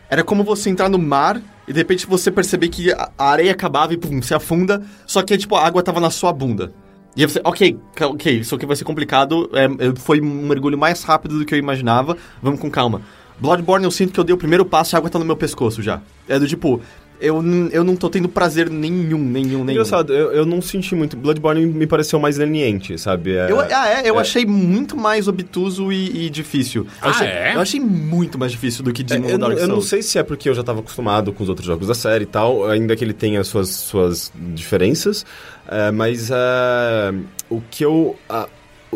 [0.10, 3.94] era como você entrar no mar e de repente você perceber que a areia acabava
[3.94, 6.74] e pum, se afunda, só que tipo, a água tava na sua bunda.
[7.16, 11.40] E você, ok, ok, isso aqui vai ser complicado, é, foi um mergulho mais rápido
[11.40, 13.02] do que eu imaginava, vamos com calma.
[13.40, 15.38] Bloodborne eu sinto que eu dei o primeiro passo e a água tá no meu
[15.38, 16.02] pescoço já.
[16.28, 16.82] É do tipo,
[17.20, 19.70] eu, eu não tô tendo prazer nenhum, nenhum, nenhum.
[19.72, 21.18] Engraçado, eu, eu não senti muito.
[21.18, 23.36] Bloodborne me pareceu mais leniente, sabe?
[23.36, 24.10] É- Eu, ah, é?
[24.10, 26.84] Eu achei muito mais obtuso e, e difícil.
[26.84, 27.56] Eu Ah, achei, é?
[27.56, 29.90] Eu achei muito mais difícil do que É, Demon eu, não, Dark eu não Souls.
[29.90, 32.28] sei se é porque eu já estava acostumado com os outros jogos da série e
[32.28, 35.26] tal, ainda que ele tenha suas, suas diferenças,
[35.68, 37.14] é, mas é,
[37.50, 38.16] o que eu.
[38.30, 38.48] A,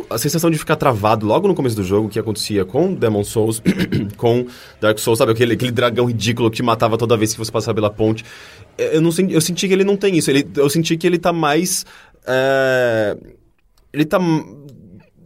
[0.09, 3.61] a sensação de ficar travado logo no começo do jogo, que acontecia com Demon Souls,
[4.17, 4.45] com
[4.81, 5.31] Dark Souls, sabe?
[5.31, 8.25] Aquele, aquele dragão ridículo que te matava toda vez que você passava pela ponte.
[8.77, 10.31] Eu, não, eu senti que ele não tem isso.
[10.31, 11.85] Ele, eu senti que ele tá mais.
[12.25, 13.15] é,
[13.91, 14.19] ele tá.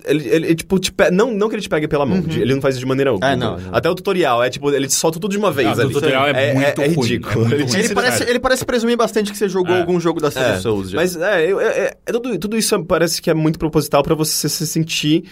[0.07, 2.41] Ele, ele, ele, tipo, te pe- não, não que ele te pegue pela mão, de-
[2.41, 3.31] ele não faz isso de maneira alguma.
[3.31, 3.75] É, não, não.
[3.75, 5.67] Até o tutorial, é tipo, ele te solta tudo de uma vez.
[5.67, 5.93] Ah, o ali.
[5.93, 7.45] tutorial é muito é, ruim, ridículo.
[7.45, 7.85] é muito Ele.
[7.85, 9.79] Ele parece, ele parece presumir bastante que você jogou É.
[9.81, 10.97] algum jogo da série É, Souls já.
[10.97, 14.65] Mas é, é, é tudo, tudo isso parece que é muito proposital pra você se
[14.67, 15.23] sentir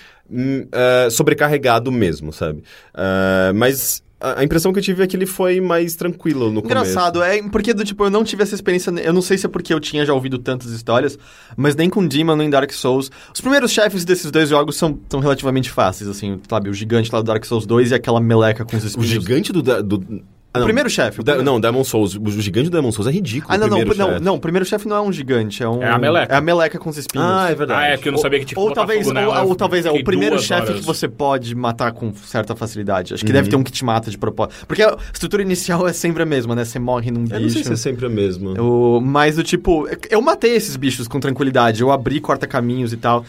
[0.71, 2.63] é, sobrecarregado mesmo, sabe?
[2.95, 7.21] É, mas a, impressão que eu tive é que ele foi mais tranquilo no Engraçado,
[7.21, 8.89] é porque do tipo, eu não tive essa experiência.
[8.91, 11.19] Eu não sei se é porque eu tinha já ouvido tantas histórias,
[11.57, 13.11] mas nem com Demon nem Dark Souls.
[13.33, 16.69] Os primeiros chefes desses dois jogos são, são relativamente fáceis, assim, sabe?
[16.69, 18.99] O gigante lá do Dark Souls 2 e aquela meleca com os começo.
[18.99, 19.23] O espinhos.
[19.23, 19.61] gigante do...
[19.61, 20.23] do
[20.55, 20.65] ah, O não.
[20.65, 21.19] primeiro chefe.
[21.19, 22.15] O o da- primeiro- Não, Demon Souls.
[22.15, 23.53] O gigante do Demon Souls é ridículo.
[23.53, 24.23] Ah, não, o não, primeiro não, chefe.
[24.23, 25.81] não, o primeiro chefe não é um gigante, é um...
[25.83, 26.33] É a meleca.
[26.33, 27.27] É a meleca com os espinhos.
[27.29, 27.81] Ah, é verdade.
[27.83, 29.43] Ah, é, porque eu não sabia que tinha que Ou botar talvez, fogo ou, nela.
[29.43, 33.13] ou talvez é o primeiro chefe que você pode matar com certa facilidade.
[33.13, 34.65] Acho que deve ter um que te mata de propósito.
[34.67, 36.63] Porque a estrutura inicial é sempre a mesma, né?
[36.65, 37.35] Você morre num bicho.
[37.35, 38.53] Eu não sei se é sempre a mesma.
[38.55, 41.81] Eu- mas do tipo, eu matei esses bichos com tranquilidade.
[41.81, 43.25] Eu abri corta-caminhos e tal.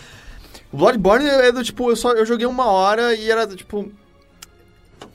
[0.72, 3.88] O Bloodborne é do tipo, eu só eu joguei uma hora e era do tipo.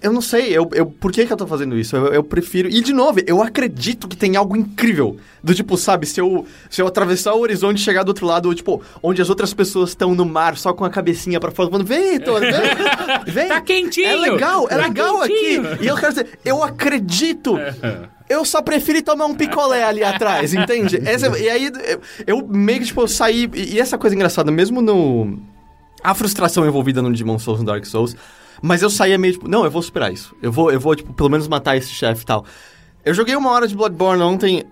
[0.01, 1.95] Eu não sei, eu, eu, por que, que eu tô fazendo isso?
[1.95, 2.67] Eu, eu prefiro.
[2.67, 5.17] E de novo, eu acredito que tem algo incrível.
[5.43, 8.53] Do tipo, sabe, se eu, se eu atravessar o horizonte e chegar do outro lado,
[8.55, 11.85] tipo, onde as outras pessoas estão no mar, só com a cabecinha pra fora, falando,
[11.85, 12.51] vem, Heitor, vem,
[13.31, 13.47] vem.
[13.47, 15.83] Tá quentinho, É legal, é tá legal quentinho." aqui.
[15.83, 17.55] E eu quero dizer, eu acredito.
[18.31, 21.01] Eu só prefiro ir tomar um picolé ali atrás, entende?
[21.05, 23.49] Essa- e aí, eu, eu meio que, tipo, saí...
[23.53, 25.37] E, e essa coisa engraçada, mesmo no...
[26.01, 28.15] A frustração envolvida no Demon Souls, no Dark Souls...
[28.61, 29.47] Mas eu saía meio, tipo...
[29.47, 30.35] Não, eu vou superar isso.
[30.41, 32.45] Eu vou, eu vou tipo, pelo menos matar esse chefe e tal.
[33.03, 34.63] Eu joguei uma hora de Bloodborne ontem...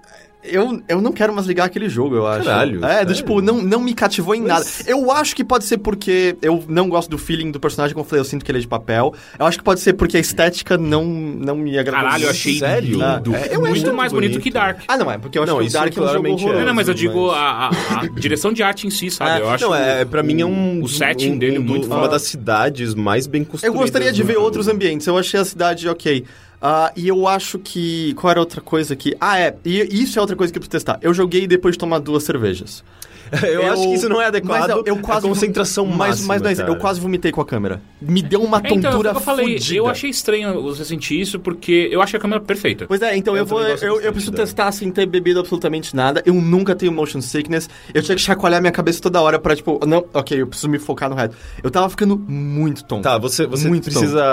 [0.42, 2.46] Eu, eu não quero mais ligar aquele jogo, eu acho.
[2.46, 4.90] Caralho, É, do tipo, não, não me cativou em Mas- nada.
[4.90, 8.10] Eu acho que pode ser porque eu não gosto do feeling do personagem, como eu
[8.10, 9.14] falei, eu sinto que ele é de papel.
[9.38, 12.04] Eu acho que pode ser porque a estética não, não me agradou.
[12.06, 12.92] Caralho, eu achei Sério?
[13.00, 13.36] lindo.
[13.36, 14.44] É, é muito mais bonito, bonito.
[14.44, 14.80] que Dark.
[14.88, 16.60] Ah, não, é porque eu acho Não, que o Dark é um jogo é.
[16.60, 19.42] Não, não, mas eu digo mas- a, a- a direção de arte em si, sabe?
[19.42, 20.82] É, eu acho não, é, pra mim é um...
[20.82, 23.82] o setting um- dele um- muito Uma das cidades mais bem Eu construídas.
[23.82, 25.06] gostaria de ver outros ambientes.
[25.06, 26.24] Eu achei a cidade ok.
[26.62, 28.14] Ah, e eu acho que.
[28.16, 29.16] Qual era outra coisa que.
[29.20, 29.56] Ah, é.
[29.64, 31.00] E isso é outra coisa que eu preciso testar.
[31.02, 32.84] Eu joguei depois de tomar duas cervejas.
[33.44, 34.62] Eu, acho que isso não é adequado.
[34.62, 35.26] Mas eu, eu quase.
[35.26, 37.82] a concentração máxima, mas, mas eu quase vomitei com a câmera.
[38.02, 40.84] Me deu uma É, então, tontura foi o que eu falei, eu achei estranho você
[40.84, 42.86] sentir isso, porque eu achei a câmera perfeita.
[42.88, 43.62] Pois é, então eu, Eu vou.
[43.62, 46.24] Eu, eu, preciso testar sem ter bebido absolutamente nada.
[46.26, 47.70] Eu nunca tenho motion sickness.
[47.94, 50.80] Eu tinha que chacoalhar minha cabeça toda hora pra, tipo, não, ok, eu preciso me
[50.80, 51.36] focar no reto.
[51.62, 53.04] Eu tava ficando muito tonto.
[53.04, 54.24] Tá, você, você Muito precisa,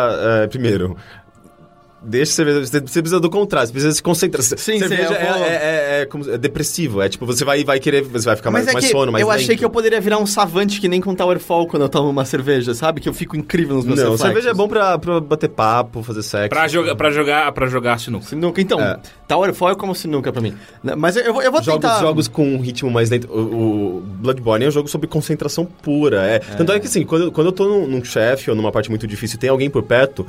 [0.43, 0.97] é, primeiro...
[2.07, 2.61] Deixa cerveja.
[2.64, 4.42] Você você precisa do contraste, precisa se concentrar.
[4.42, 7.03] Sim, cerveja sim, é, vou- é, é, é como- é depressivo.
[7.03, 8.03] É tipo, você vai, vai querer.
[8.03, 9.59] Você vai ficar Mas mais, é mais que sono, mais eu achei lento.
[9.59, 12.75] que eu poderia virar um savante que nem com Towerfall quando eu tomo uma cerveja,
[12.75, 13.01] sabe?
[13.01, 14.27] Que eu fico incrível nos meus Não, reflexos.
[14.27, 16.49] cerveja é bom pra, pra bater papo, fazer sexo.
[16.51, 18.27] Pra jogar, pra jogar, pra jogar sinuca.
[18.27, 18.61] Sinuca.
[18.61, 18.99] Então, É.
[19.27, 20.55] Towerfall é como sinuca pra mim.
[20.85, 22.01] Né, Mas eu, eu vou, eu vou Jogos, tentar...
[22.01, 23.27] jogos com um ritmo mais lento.
[23.29, 26.23] O, o Bloodborne é um jogo sobre concentração pura.
[26.25, 26.38] É.
[26.38, 29.07] Tanto é que assim, quando, quando eu tô num, num chefe ou numa parte muito
[29.07, 30.25] difícil e tem alguém por perto,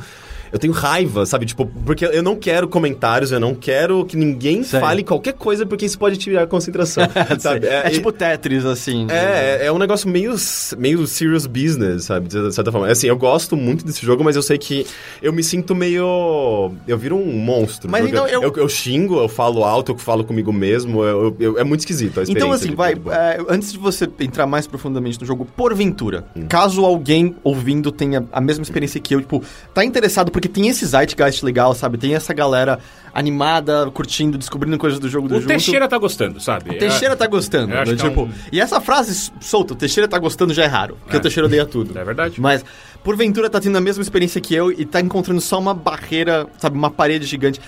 [0.52, 1.46] eu tenho raiva, sabe?
[1.46, 4.80] Tipo, porque eu não quero comentários, eu não quero que ninguém Sei.
[4.80, 7.04] fale qualquer coisa, porque isso pode tirar a concentração.
[7.40, 7.68] sabe?
[7.68, 9.08] É, e- tipo Tetris, assim.
[9.10, 10.34] É, é, é um negócio meio,
[10.78, 12.28] meio serious business, sabe?
[12.28, 12.88] De certa forma.
[12.88, 14.86] Assim, eu gosto muito desse jogo, mas eu sei que
[15.22, 16.72] eu me sinto meio.
[16.88, 17.90] Eu viro um monstro.
[17.90, 21.04] Mas então eu- eu, eu xingo, eu falo alto, eu falo comigo mesmo.
[21.04, 22.38] eu- eu- é muito esquisito a experiência.
[22.46, 22.94] Então, assim, vai.
[22.94, 26.46] É, antes de você entrar mais profundamente no jogo, porventura, Hum.
[26.48, 30.86] caso alguém ouvindo tenha a mesma experiência que eu, tipo, tá interessado porque tem esse
[30.86, 31.98] zeitgeist legal, sabe?
[31.98, 32.78] Tem essa galera
[33.12, 35.48] animada, curtindo, descobrindo coisas do jogo do O junto.
[35.48, 36.70] Teixeira tá gostando, sabe?
[36.70, 37.74] O Teixeira tá gostando.
[37.74, 37.82] né?
[37.82, 41.16] é tipo, um- E essa frase solta, o Teixeira tá gostando já é raro, porque
[41.16, 41.20] É.
[41.20, 41.98] o Teixeira odeia tudo.
[41.98, 42.40] É verdade.
[42.40, 42.64] Mas,
[43.04, 46.78] porventura, tá tendo a mesma experiência que eu e tá encontrando só uma barreira, sabe,
[46.78, 47.60] uma parede gigante.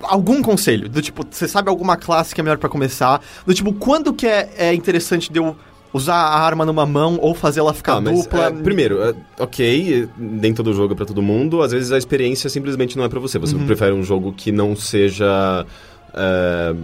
[0.00, 3.20] Algum conselho, do tipo, você sabe alguma classe que é melhor pra começar?
[3.44, 5.54] Do tipo, quando que é, é interessante de eu
[5.96, 8.44] usar a arma numa mão ou fazer ela ficar Ah, mas, dupla?
[8.46, 11.62] é, primeiro, é, ok, nem todo jogo é pra todo mundo.
[11.62, 13.38] Às vezes a experiência simplesmente não é pra você.
[13.38, 13.66] Você Uhum.
[13.66, 15.66] prefere um jogo que não seja.
[16.14, 16.74] é,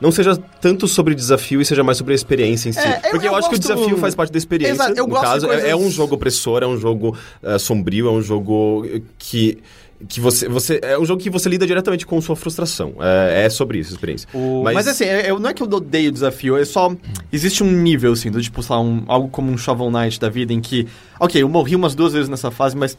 [0.00, 2.78] não seja tanto sobre desafio e seja mais sobre a experiência em si.
[2.78, 4.74] É, eu- Porque eu, eu acho que o gosto- desafio faz parte da experiência.
[4.74, 7.16] Exato, eu no gosto de caso, É- coisas- é, um jogo opressor, é um jogo
[7.42, 8.86] é, sombrio, é um jogo
[9.18, 9.58] que.
[10.06, 10.78] Que você, você...
[10.82, 12.94] É um jogo que você lida diretamente com sua frustração.
[13.00, 14.28] É, é sobre isso, a experiência.
[14.32, 16.94] O- Mas, assim, é- eu, não é que eu odeio o desafio, é só.
[17.32, 20.28] Existe um nível, assim, do tipo, sei lá, um, algo como um Shovel Knight da
[20.28, 20.86] vida em que.
[21.18, 22.96] Ok, eu morri umas duas vezes nessa fase, mas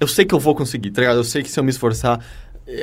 [0.00, 1.16] eu sei que eu vou conseguir, tá ligado?
[1.18, 2.18] Eu sei que se eu me esforçar.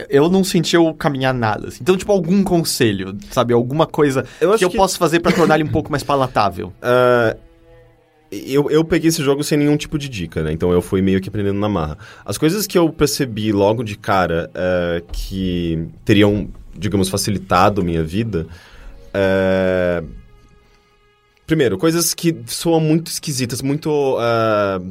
[0.10, 1.70] Eu não senti eu caminhar nada.
[1.70, 1.78] assim.
[1.82, 3.54] Então, tipo, algum conselho, sabe?
[3.54, 6.74] Alguma coisa Eu que eu que- posso fazer pra tornar ele um pouco mais palatável.
[6.82, 7.36] Ah,
[8.32, 10.52] eu, eu peguei esse jogo sem nenhum tipo de dica, né?
[10.52, 11.98] Então eu fui meio que aprendendo na marra.
[12.26, 18.48] As coisas que eu percebi logo de cara ah, que teriam, digamos, facilitado minha vida.
[19.14, 20.04] ah,
[21.48, 24.82] Primeiro, coisas que soam muito esquisitas, muito ah,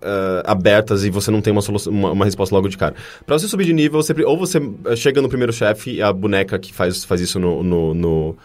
[0.00, 2.94] ah, abertas e você não tem uma, solução, uma, uma resposta logo de cara.
[3.26, 6.10] Pra você subir de nível, você, ou você eh, chega no primeiro chefe e a
[6.10, 8.36] boneca que faz, faz isso no, no, no,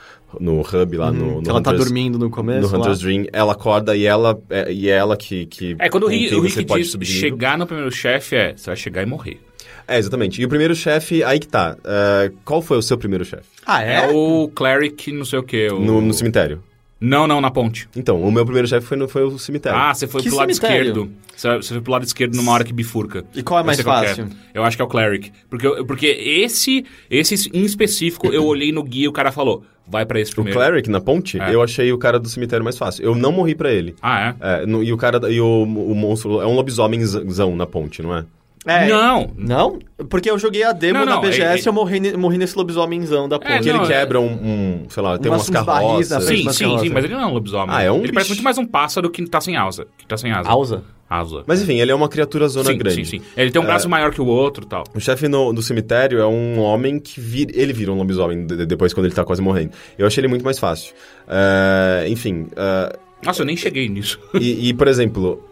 [0.41, 2.69] no hub lá, no, no que ela tá Hunter's- dormindo no começo.
[2.69, 3.05] no Hunter's lá.
[3.07, 6.41] Dream, ela acorda e ela é, e ela que, que É, quando o Rick, o
[6.41, 9.39] Rick pode diz subir chegar no primeiro chefe, é, você vai chegar e morrer.
[9.87, 10.41] É, exatamente.
[10.41, 11.77] E o primeiro chefe, aí que tá.
[11.85, 13.43] É, qual foi o seu primeiro chefe?
[13.65, 14.07] Ah, É, é?
[14.11, 15.67] o Cleric, não sei o que.
[15.69, 15.79] O...
[15.79, 16.61] No, no cemitério.
[17.05, 17.89] Não, não, na ponte.
[17.95, 19.77] Então, o meu primeiro chefe foi, no, foi o cemitério.
[19.77, 20.87] Ah, você foi Que pro lado cemitério?
[20.87, 21.11] esquerdo.
[21.35, 23.25] Você você foi pro lado esquerdo numa hora que bifurca.
[23.35, 24.29] E qual é Eu mais sei qual que fácil?
[24.53, 25.31] Eu acho que é o Cleric.
[25.49, 29.63] Porque, eu- porque esse, esse em específico, eu olhei no guia e o cara falou,
[29.85, 30.57] vai pra esse o primeiro.
[30.57, 31.53] Cleric, na ponte, É.
[31.53, 33.03] eu achei o cara do cemitério mais fácil.
[33.03, 33.95] Eu não morri pra ele.
[34.01, 34.61] Ah, é?
[34.61, 38.01] É, no- e o cara, da- e o, o monstro, é um lobisomenzão na ponte,
[38.01, 38.25] não é?
[38.65, 38.87] É.
[38.87, 39.29] Não.
[39.37, 39.79] Não?
[40.09, 42.57] Porque eu joguei a demo Não, na não, BGS é- e eu morri, morri nesse
[42.57, 43.63] lobisomenzão da É, ponte.
[43.63, 46.09] Que não, ele quebra um, um, sei lá, tem Umas- umas carroças.
[46.09, 46.83] na frente Sim, sim, carroça.
[46.83, 47.75] sim, mas ele não é um lobisomem.
[47.75, 48.41] Ah, é um Ele parece bicho.
[48.41, 49.85] muito mais um pássaro que tá sem asa.
[49.97, 50.49] Que tá sem asa.
[50.49, 50.83] Alza?
[51.09, 51.43] Asa.
[51.45, 53.05] Mas enfim, ele é uma criatura zona sim, grande.
[53.05, 53.25] sim, sim.
[53.37, 54.83] Ele tem um braço maior que o outro e tal.
[54.95, 58.55] O chefe no, do cemitério é um homem que vira, ele vira um lobisomem de-
[58.57, 59.71] de- depois quando ele tá quase morrendo.
[59.97, 60.93] Eu achei ele muito mais fácil.
[61.27, 64.19] É, enfim, é, Nossa, eu nem cheguei nisso.
[64.33, 65.43] e, e, por exemplo,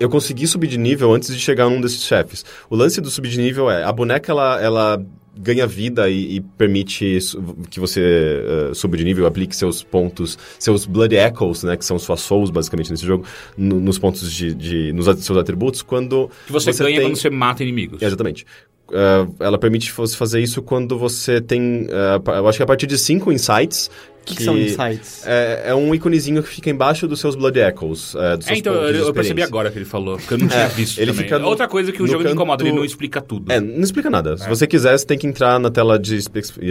[0.00, 2.44] eu consegui subir de nível antes de chegar num desses chefes.
[2.68, 5.06] O lance do subir de nível é, a boneca ela, ela
[5.38, 7.18] ganha vida e, e permite
[7.70, 11.98] que você eh, suba de nível, aplique seus pontos, seus Blood Echoes, né, que são
[11.98, 13.24] suas souls basicamente nesse jogo,
[13.56, 17.30] no- nos pontos de, de nos seus atributos, quando Que você, ganha tem- quando você
[17.30, 18.02] mata inimigos.
[18.02, 18.44] Exatamente.
[18.92, 21.86] Eh, ela permite você fazer isso quando você tem,
[22.24, 23.88] pa- eu acho que a partir de cinco insights.
[24.20, 25.22] O que, que são insights?
[25.26, 28.14] É, é um iconezinho que fica embaixo dos seus Blood Echoes.
[28.14, 30.68] eh, dos É, então, eu, eu percebi agora que ele falou, porque eu não tinha
[30.68, 31.24] visto ele também.
[31.24, 33.50] fica no- Outra coisa que o jogo me incomoda, canto- ele não explica tudo.
[33.50, 34.36] É, não explica nada.
[34.36, 36.18] Se você quiser, você tem que entrar na tela de,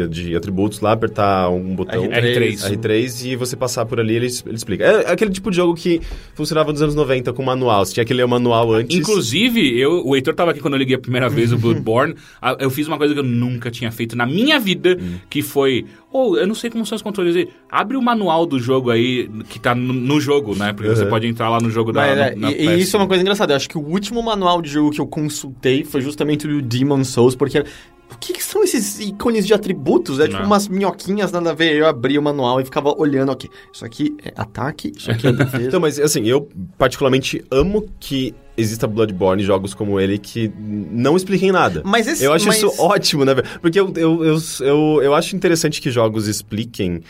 [0.09, 2.57] de atributos lá, apertar um botão R3.
[2.77, 4.83] R3 e você passar por ali, ele, ele explica.
[4.85, 5.99] É aquele tipo de jogo que
[6.35, 7.85] funcionava nos anos 90 com manual.
[7.85, 8.95] Você tinha que ler o manual antes.
[8.97, 12.15] Inclusive, eu, o Heitor tava aqui quando eu liguei a primeira vez o Bloodborne.
[12.59, 15.15] eu fiz uma coisa que eu nunca tinha feito na minha vida, Hum.
[15.29, 15.85] que foi.
[16.11, 17.49] Ou, eu não sei como são os controles aí.
[17.71, 20.73] Abre o manual do jogo aí, que tá no, no jogo, né?
[20.73, 21.09] Porque você Uhum.
[21.09, 22.01] pode entrar lá no jogo da.
[22.01, 23.53] Mas, é, na e, e isso é uma coisa engraçada.
[23.53, 27.03] Eu acho que o último manual de jogo que eu consultei foi justamente o Demon
[27.03, 27.63] Souls, porque.
[28.11, 30.19] O que, que são esses ícones de atributos?
[30.19, 30.47] É tipo Não.
[30.47, 31.75] umas minhoquinhas, nada a ver.
[31.75, 35.31] Eu abria o manual e ficava olhando, ok, isso aqui é ataque, isso aqui é
[35.31, 35.63] defesa.
[35.67, 41.51] Então, mas assim, eu particularmente amo que exista Bloodborne, jogos como ele, que não expliquem
[41.51, 41.83] nada.
[41.85, 43.35] Mas esse- eu acho mas- isso ótimo, né?
[43.61, 47.01] Porque eu, eu, eu, eu, eu acho interessante que jogos expliquem.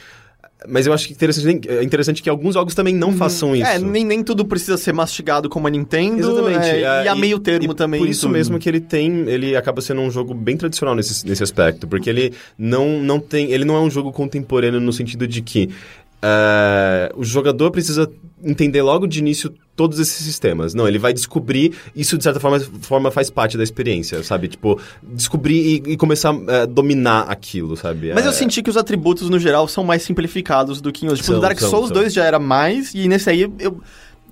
[0.67, 3.65] Mas eu acho que interessante, é interessante que alguns jogos também não façam isso.
[3.65, 6.19] É, nem, nem tudo precisa ser mastigado como a Nintendo.
[6.19, 6.67] Exatamente.
[6.67, 7.99] é, é, e a meio termo e também.
[8.01, 8.33] Por isso tudo.
[8.33, 12.09] mesmo que ele tem, ele acaba sendo um jogo bem tradicional nesse, nesse aspecto, porque
[12.09, 15.69] ele não, não tem, ele não é um jogo contemporâneo no sentido de que
[16.21, 18.09] é, o jogador precisa
[18.43, 20.73] entender logo de início todos esses sistemas.
[20.73, 24.47] Não, ele vai descobrir, isso de certa forma, forma faz parte da experiência, sabe?
[24.47, 28.11] Tipo, descobrir e, e começar a dominar aquilo, sabe?
[28.13, 31.09] Mas É, eu senti que os atributos, no geral, são mais simplificados do que em
[31.09, 31.19] outros.
[31.19, 31.97] Tipo, São, no Dark são, Souls são.
[31.97, 33.81] 2 já era mais, e nesse aí eu.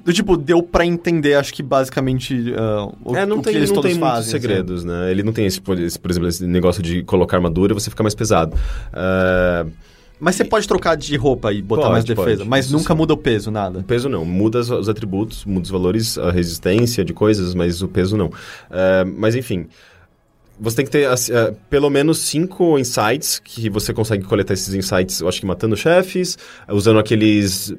[0.06, 3.60] do tipo, deu pra entender, acho que basicamente uh, o, É, não o tem, que
[3.60, 4.22] eles não todos tem muitos fazem.
[4.38, 4.42] assim.
[4.48, 5.12] segredos, né?
[5.12, 7.90] Ele não tem, esse, por esse- por exemplo, esse negócio de colocar armadura e você
[7.90, 8.56] fica mais pesado.
[8.94, 9.66] É,
[10.20, 12.50] Mas você pode trocar de roupa e botar Pode, mais defesa, pode.
[12.50, 12.98] mas Isso nunca sim.
[12.98, 13.80] muda o peso, nada.
[13.80, 17.82] O peso não, muda os, os atributos, muda os valores, a resistência de coisas, mas
[17.84, 18.32] o peso não.
[18.72, 19.68] É, mas enfim,
[20.60, 25.22] você tem que ter é, pelo menos cinco insights, que você consegue coletar esses insights,
[25.22, 27.74] eu acho que matando chefes, usando aqueles...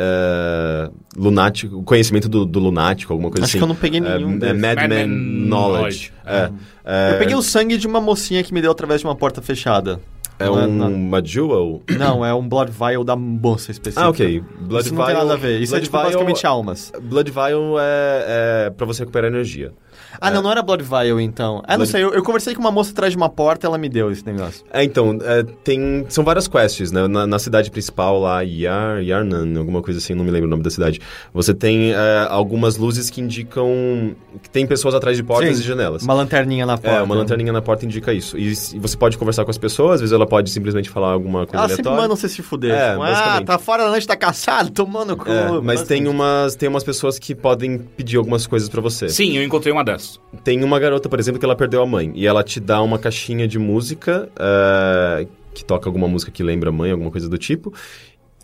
[0.00, 3.58] É, lunático, conhecimento do, do lunático, alguma coisa Acho assim.
[3.58, 4.56] que eu não peguei nenhum desses.
[4.56, 5.48] Madman Madman Knowledge.
[5.48, 6.12] Knowledge.
[6.24, 6.50] É,
[6.84, 9.42] é, Eu peguei o sangue de uma mocinha que me deu através de uma porta
[9.42, 10.00] fechada.
[10.40, 10.92] É Não um, não.
[10.92, 11.82] uma jewel?
[11.98, 14.04] Não, é um Blood Vial da moça específica.
[14.06, 14.40] Ah, ok.
[14.60, 15.60] Blood isso não tem Vial- nada a ver.
[15.60, 16.92] Isso é Blood tipo, Vial- basicamente almas.
[17.02, 19.72] Blood Vial é, é pra você recuperar energia.
[20.20, 21.62] Ah, não, não era Blood Vial, então.
[21.64, 23.78] Ah, não Blood- sei, eu, eu conversei com uma moça atrás de uma porta ela
[23.78, 24.64] me deu esse negócio.
[24.72, 27.06] É, então, é, tem, são várias quests, né?
[27.08, 30.62] Na, na cidade principal lá, Yar, Yarnan, alguma coisa assim, não me lembro o nome
[30.62, 31.00] da cidade.
[31.32, 35.66] Você tem é, algumas luzes que indicam que tem pessoas atrás de portas Sim, e
[35.66, 36.02] janelas.
[36.02, 36.98] Uma lanterninha na porta.
[36.98, 38.36] É, uma lanterninha na porta indica isso.
[38.38, 41.46] E, s- você pode conversar com as pessoas, às vezes ela pode simplesmente falar alguma
[41.46, 42.02] coisa Ela sempre aleatória.
[42.08, 42.72] manda você se fuder.
[42.74, 45.28] É, tipo, ah, tá fora da noite, tá caçado, tomando cu.
[45.30, 46.08] É, mas tem Bastante.
[46.08, 49.08] umas, tem umas pessoas que podem pedir algumas coisas pra você.
[49.08, 50.07] Sim, eu encontrei uma dessas.
[50.44, 52.12] Tem uma garota, por exemplo, que ela perdeu a mãe.
[52.14, 56.70] E ela te dá uma caixinha de música, é, que toca alguma música que lembra
[56.70, 57.72] a mãe, alguma coisa do tipo.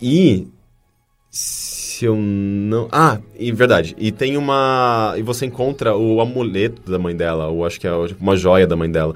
[0.01, 0.49] E.
[1.31, 2.89] Se eu não.
[2.93, 3.95] Ah, e verdade.
[3.99, 5.15] E tem uma.
[5.17, 8.77] E você encontra o amuleto da mãe dela, ou acho que é uma joia da
[8.77, 9.15] mãe dela.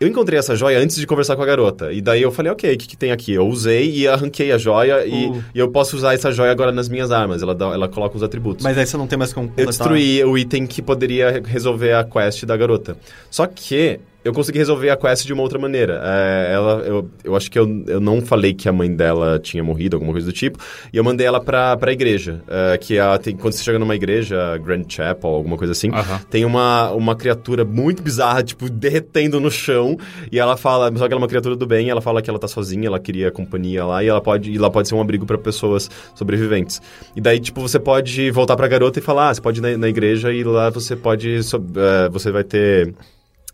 [0.00, 1.92] Eu encontrei essa joia antes de conversar com a garota.
[1.92, 3.32] E daí eu falei, ok, o que, que tem aqui?
[3.32, 5.44] Eu usei e arranquei a joia e, Uh.
[5.54, 7.42] e eu posso usar essa joia agora nas minhas armas.
[7.42, 8.64] Ela, dá- ela coloca os atributos.
[8.64, 12.02] Mas aí você não tem mais como Eu destruí o item que poderia resolver a
[12.04, 12.96] quest da garota.
[13.30, 16.00] Só que eu consegui resolver a quest de uma outra maneira.
[16.02, 19.62] É, ela, eu, eu acho que eu, eu não falei que a mãe dela tinha
[19.62, 20.58] morrido, alguma coisa do tipo,
[20.92, 22.40] e eu mandei ela pra, pra igreja.
[22.48, 26.20] é, que a, tem, quando você chega numa igreja, Grand Chapel, alguma coisa assim, Aham.
[26.30, 29.96] tem uma, uma criatura muito bizarra, tipo, derretendo no chão,
[30.32, 32.38] e ela fala, só que ela é uma criatura do bem, ela fala que ela
[32.38, 35.26] tá sozinha, ela queria companhia lá, e ela pode, e lá pode ser um abrigo
[35.26, 36.80] pra pessoas sobreviventes.
[37.14, 39.76] E daí, tipo, você pode voltar pra garota e falar, ah, você pode ir na,
[39.76, 42.94] na igreja e lá você pode, so- é, você vai ter...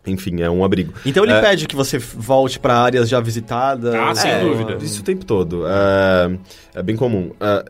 [0.07, 0.93] Enfim, é um abrigo.
[1.05, 3.93] Então ele É, pede que você volte pra áreas já visitadas.
[3.93, 4.77] Ah, sem É, dúvida.
[4.83, 5.63] Isso o tempo todo.
[5.67, 6.31] É,
[6.79, 7.31] é bem comum.
[7.39, 7.63] É,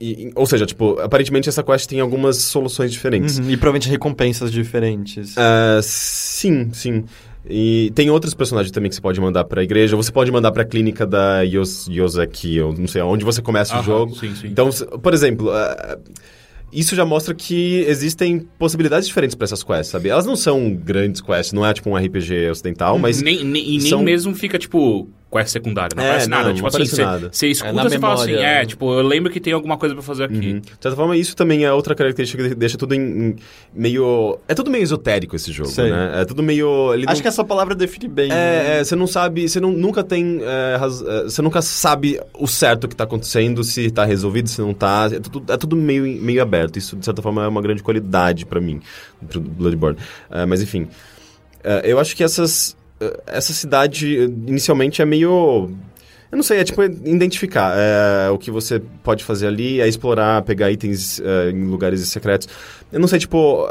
[0.00, 3.38] e- ou seja, tipo, aparentemente essa quest tem algumas soluções diferentes.
[3.38, 5.36] Uhum, E provavelmente recompensas diferentes.
[5.36, 7.04] É, sim, sim.
[7.48, 9.94] E tem outros personagens também que você pode mandar pra igreja.
[9.96, 13.82] Você pode mandar pra clínica da Yos, Yoseki, eu não sei aonde você começa o
[13.84, 14.16] jogo.
[14.16, 14.48] sim, sim.
[14.48, 14.68] Então,
[15.00, 15.96] por exemplo, é,
[16.72, 20.08] isso já mostra que existem possibilidades diferentes pra essas quests, sabe?
[20.08, 23.78] Elas não são grandes quests, não é tipo um RPG ocidental, mas nem, nem, e
[23.78, 25.94] nem são- mesmo fica, tipo, quest secundária.
[25.96, 26.48] Não É, aparece não, nada.
[26.50, 27.28] não Tipo assim, aparece você- nada.
[27.32, 28.64] você escuta É e você fala assim, é, né?
[28.66, 30.34] tipo, eu lembro que tem alguma coisa pra fazer aqui.
[30.52, 30.60] Uhum.
[30.60, 33.36] De certa forma, isso também é outra característica que deixa tudo em, em
[33.74, 34.38] meio.
[34.48, 35.90] É tudo meio esotérico esse jogo, Sei.
[35.90, 36.20] né?
[36.22, 36.94] É tudo meio.
[36.94, 38.28] ele Acho não- que essa palavra define bem.
[38.28, 38.34] né?
[38.76, 40.40] É, é, você não sabe, você não, nunca tem.
[40.42, 44.60] é, raz- é, você nunca sabe o certo que tá acontecendo, se tá resolvido, se
[44.60, 45.08] não tá.
[45.12, 46.78] É tudo, é tudo meio, meio aberto.
[46.78, 48.80] Isso, de certa forma, é uma grande qualidade pra mim,
[49.28, 49.98] pro Bloodborne.
[50.30, 50.88] É, mas enfim.
[51.64, 52.76] é, eu acho que essas.
[53.00, 55.70] É, Essa cidade, inicialmente, é meio.
[56.30, 60.42] Eu não sei, é tipo identificar é, o que você pode fazer ali, é explorar,
[60.42, 62.48] pegar itens é, em lugares secretos.
[62.92, 63.68] Eu não sei, tipo.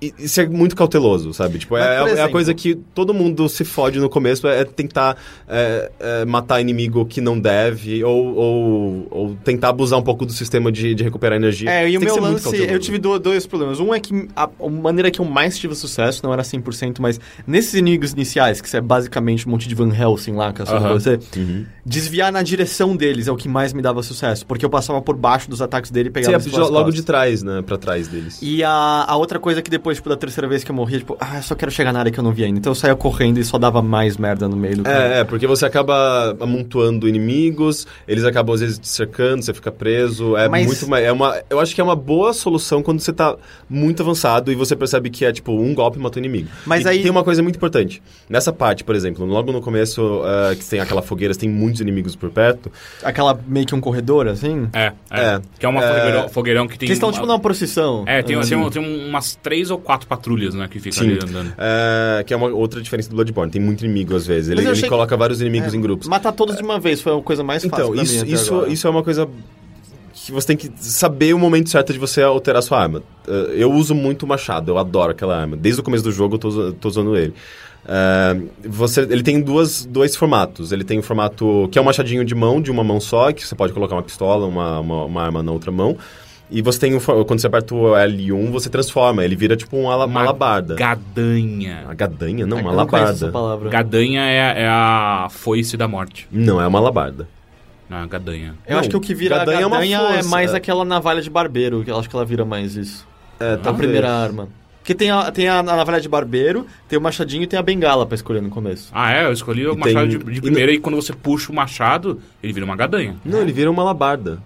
[0.00, 1.58] E, e ser muito cauteloso, sabe?
[1.58, 4.46] Tipo, Mas, é, por é a exemplo- coisa que todo mundo se fode no começo,
[4.46, 5.16] é tentar
[5.48, 10.32] é, é, matar inimigo que não deve, ou, ou, ou tentar abusar um pouco do
[10.32, 11.68] sistema de, de recuperar energia.
[11.68, 13.80] É, e o Tem que meu lance, eu tive do- dois problemas.
[13.80, 17.18] Um é que a, a maneira que eu mais tive sucesso, não era 100%, mas
[17.46, 20.92] nesses inimigos iniciais, que é basicamente um monte de Van Helsing lá, que Aham.
[20.94, 21.64] você, Uhum.
[21.84, 25.16] desviar na direção deles é o que mais me dava sucesso, porque eu passava por
[25.16, 27.62] baixo dos ataques dele e Você pegava ia eles pelas logo de trás, né?
[27.62, 28.38] Pra trás deles.
[28.42, 31.16] E a, a outra coisa que depois, tipo, da terceira vez que eu morria, tipo,
[31.20, 32.58] ah, eu só quero chegar na área que eu não vi ainda.
[32.58, 35.02] Então eu saía correndo e só dava mais merda no meio do caminho.
[35.02, 39.70] É, é, porque você acaba amontoando inimigos, eles acabam às vezes te cercando, você fica
[39.70, 40.36] preso.
[40.36, 41.04] É Mas- muito mais.
[41.04, 43.36] É uma, eu acho que é uma boa solução quando você tá
[43.68, 46.48] muito avançado e você percebe que é tipo um golpe matou o inimigo.
[46.66, 48.02] Mas E aí- tem uma coisa muito importante.
[48.28, 52.14] Nessa parte, por exemplo, logo no começo, ah, que tem aquela fogueira, tem muitos inimigos
[52.16, 52.70] por perto.
[53.02, 54.68] Aquela meio que um corredor, assim.
[54.72, 55.40] É, é, É.
[55.58, 55.88] Que é uma É.
[55.94, 56.86] fogueirão, fogueirão que tem...
[56.86, 58.04] Que estão, uma- tipo, numa procissão.
[58.06, 58.50] É, tem, assim.
[58.50, 61.10] tem, um- tem umas três ou quatro patrulhas, né, que ficam Sim.
[61.10, 61.52] ali andando.
[61.58, 63.50] É, que é uma outra diferença do Bloodborne.
[63.50, 64.50] Tem muito inimigo às vezes.
[64.50, 66.08] Ele, ele coloca vários inimigos É, em grupos.
[66.08, 68.72] Matar todos de uma vez foi a coisa mais fácil Então, isso, isso, agora.
[68.72, 69.28] isso é uma coisa
[70.14, 73.02] que você tem que saber o momento certo de você alterar sua arma.
[73.26, 75.56] Uh, eu uso muito o machado, eu adoro aquela arma.
[75.56, 77.32] Desde o começo do jogo eu tô, tô usando ele.
[77.84, 80.72] Uh, você, ele tem duas, dois formatos.
[80.72, 83.46] Ele tem o formato que é um machadinho de mão, de uma mão só, que
[83.46, 85.96] você pode colocar uma pistola, uma, uma, uma arma na outra mão.
[86.50, 89.22] E você tem o, for- quando você aperta o L1, você transforma.
[89.24, 90.74] Ele vira tipo um ala, uma alabarda.
[90.74, 91.82] Gadanha.
[91.84, 92.46] Uma gadanha?
[92.46, 93.30] Não, É uma não alabarda.
[93.30, 93.68] palavra.
[93.68, 96.26] Gadanha é, é a foice da morte.
[96.32, 97.28] Não, é uma alabarda.
[97.88, 98.54] Não, gadanha.
[98.66, 100.56] Eu Não, acho que o que vira gadanha gadanha, é uma é, força, mais é.
[100.56, 103.06] aquela navalha de barbeiro, que eu acho que ela vira mais isso.
[103.40, 103.76] É, a talvez.
[103.84, 104.48] primeira arma.
[104.80, 108.06] Porque tem a, tem a navalha de barbeiro, tem o machadinho e tem a bengala
[108.06, 108.88] pra escolher no começo.
[108.92, 109.26] Ah, é?
[109.26, 111.54] Eu escolhi o E machado tem- de, de e primeira e, quando você puxa o
[111.54, 113.16] machado, ele vira uma gadanha.
[113.24, 114.38] Não, ele vira uma alabarda.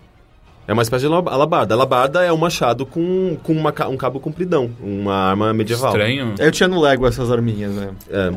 [0.66, 1.74] É uma espécie de ala- alabarda.
[1.74, 5.90] Alabarda é um machado com, com uma um cabo compridão, uma arma medieval.
[5.90, 6.34] Estranho.
[6.38, 7.90] Eu tinha no Lego essas arminhas, né?
[8.10, 8.32] É.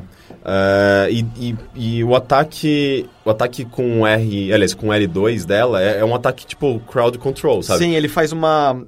[0.47, 5.99] É, e, e, e o ataque o ataque com R, aliás, com L2 dela é,
[5.99, 7.79] é um ataque tipo crowd control, sabe?
[7.79, 8.79] Sim, ele faz uma...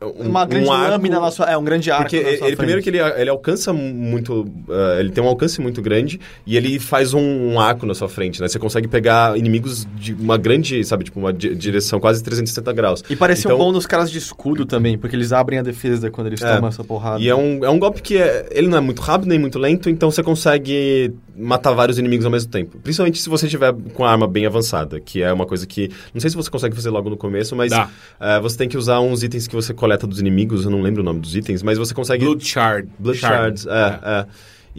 [0.00, 1.46] um, Uma grande um arco- lâmina na sua...
[1.50, 2.94] É, um grande arco Porque na ele, sua ele- primeiro frente.
[2.96, 4.46] que ele, ele alcança muito.
[4.70, 8.08] eh, ele tem um alcance muito grande e ele faz um, um arco na sua
[8.08, 8.46] frente, né?
[8.46, 13.02] Você consegue pegar inimigos de uma grande, sabe, tipo, uma di- direção quase 360 graus.
[13.10, 16.28] E pareceu Então- bom nos caras de escudo também, porque eles abrem a defesa quando
[16.28, 16.54] eles É.
[16.54, 17.20] tomam essa porrada.
[17.20, 19.58] E é um, é um golpe que é, ele não é muito rápido nem muito
[19.58, 22.78] lento, então você consegue matar vários inimigos ao mesmo tempo.
[22.78, 25.90] Principalmente se você tiver com a arma bem avançada, que é uma coisa que.
[26.14, 29.00] Não sei se você consegue fazer logo no começo, mas eh, você tem que usar
[29.00, 31.78] uns itens que você coleta dos inimigos, eu não lembro o nome dos itens, mas
[31.78, 32.24] você consegue.
[32.24, 32.88] Blood Shard.
[32.98, 34.26] Blood Shards, é, é.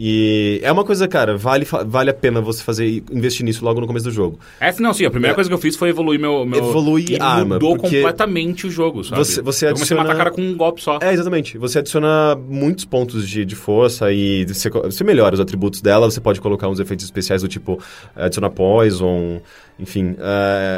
[0.02, 3.86] E é uma coisa, cara, vale, vale a pena você fazer investir nisso logo no
[3.86, 4.38] começo do jogo.
[4.58, 5.34] Essa não, sim, a primeira É.
[5.34, 6.46] coisa que eu fiz foi evoluir meu.
[6.46, 9.18] meu Evoluir e a arma, Mudou completamente o jogo, sabe?
[9.22, 10.98] você- você eu comecei a matar adiciona- cara com um golpe só.
[11.02, 11.58] É, exatamente.
[11.58, 16.10] Você adiciona muitos pontos de, de força e você, você melhora os atributos dela.
[16.10, 17.78] Você pode colocar uns efeitos especiais do tipo
[18.16, 19.42] eh, adicionar poison,
[19.80, 20.16] enfim.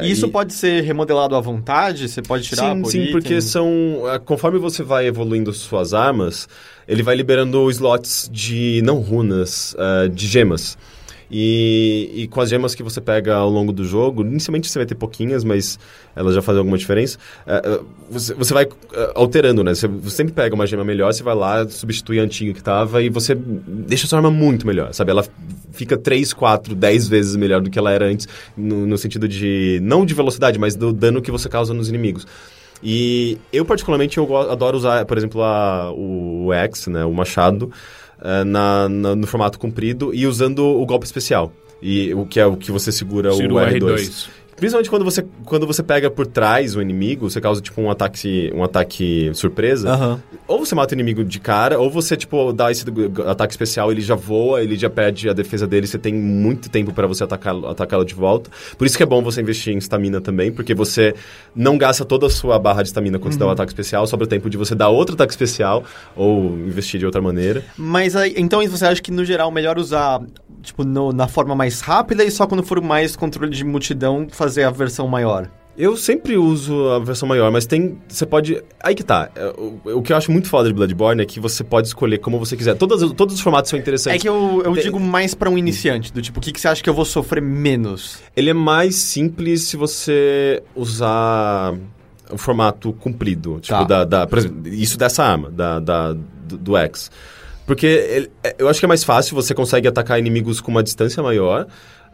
[0.03, 2.09] E isso e- pode ser remodelado à vontade?
[2.09, 3.13] Você pode tirar Sim, por sim, item?
[3.13, 3.69] porque são.
[4.07, 6.49] eh, Conforme você vai evoluindo suas armas,
[6.87, 10.77] ele vai liberando slots de não runas, eh, de gemas.
[11.35, 14.85] E, e com as gemas que você pega ao longo do jogo, inicialmente você vai
[14.85, 15.79] ter pouquinhas, mas
[16.15, 17.17] elas já fazem alguma diferença.
[17.47, 17.81] eh,
[18.11, 19.75] você, você vai eh, alterando, né?
[19.75, 23.03] Você, você sempre pega uma gema melhor, você vai lá, substitui a antiga que tava
[23.03, 25.11] e você deixa sua arma muito melhor, sabe?
[25.11, 25.25] Ela
[25.73, 29.81] fica 3, 4, 10 vezes melhor do que ela era antes, no, no sentido de.
[29.83, 32.27] não de velocidade, mas do dano que você causa nos inimigos.
[32.83, 37.71] E eu, particularmente, eu adoro usar, por exemplo, a, o, o né, o machado,
[38.23, 41.53] eh, na, na- no formato comprido e usando o golpe especial.
[41.81, 43.81] E o que é o que você segura Tiro o R2.
[43.81, 44.29] R2.
[44.63, 48.49] Principalmente quando você, quando você pega por trás o inimigo, você causa tipo um ataque,
[48.55, 49.91] um ataque surpresa.
[49.91, 50.23] Aham.
[50.47, 52.85] Ou você mata o inimigo de cara, ou você, tipo, dá esse
[53.27, 56.93] ataque especial, ele já voa, ele já perde a defesa dele, você tem muito tempo
[56.93, 58.51] para você atacá-lo atacá-lo de volta.
[58.79, 61.13] Por isso que é bom você investir em estamina também, porque você
[61.57, 64.27] não gasta toda a sua barra de estamina quando você dá o ataque especial, sobra
[64.27, 65.83] o tempo de você dar outro ataque especial,
[66.15, 67.65] ou investir de outra maneira.
[67.77, 70.21] Mas aí, então você acha que no geral é melhor usar,
[70.63, 74.52] tipo, no- na forma mais rápida e só quando for mais controle de multidão fazer
[74.61, 75.49] a versão maior?
[75.75, 77.99] Eu sempre uso a versão maior, mas tem.
[78.07, 78.63] Você pode.
[78.79, 79.31] Aí que tá.
[79.35, 82.19] É, O, o que eu acho muito foda de Bloodborne é que você pode escolher
[82.19, 82.75] como você quiser.
[82.75, 84.19] Todos, todos os formatos são interessantes.
[84.19, 86.61] É que eu, eu Tem- digo mais pra um iniciante, do tipo, o que, que
[86.61, 88.19] você acha que eu vou sofrer menos?
[88.37, 91.75] Ele é mais simples se você usar
[92.31, 93.59] o formato comprido.
[93.61, 93.85] Tipo, Tá.
[93.85, 97.11] da, da- por exemplo, isso dessa arma, da, da- do, do X.
[97.67, 100.83] Porque ele- é- eu acho que é mais fácil, você consegue atacar inimigos com uma
[100.83, 101.67] distância maior.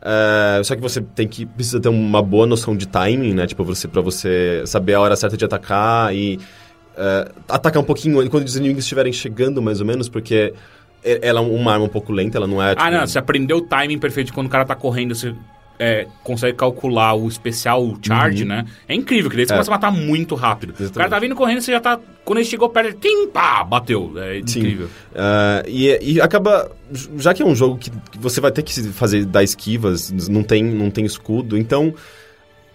[0.03, 3.47] É, só que você tem que precisa ter uma boa noção de timing, né?
[3.47, 6.39] Tipo, você, pra você saber a hora certa de atacar e
[6.97, 10.53] é, atacar um pouquinho quando os inimigos estiverem chegando, mais ou menos, porque
[11.05, 12.73] e- ela é uma arma um pouco lenta, ela não é.
[12.73, 15.35] Ah, tipo, não, você aprendeu o timing perfeito quando o cara tá correndo, você
[15.79, 18.65] é, consegue calcular o especial charge, né?
[18.89, 19.57] É incrível, que daí você É.
[19.57, 20.71] começa a matar muito rápido.
[20.71, 21.11] O cara Exatamente.
[21.11, 21.99] tá vindo correndo, você já tá.
[22.25, 24.13] Quando ele chegou perto, ele tim, pá, bateu.
[24.17, 24.89] É incrível.
[25.15, 26.71] Ah, e, e acaba.
[27.17, 30.43] Já que é um jogo que você vai ter que se fazer dar esquivas, não
[30.43, 31.95] tem, não tem escudo, então.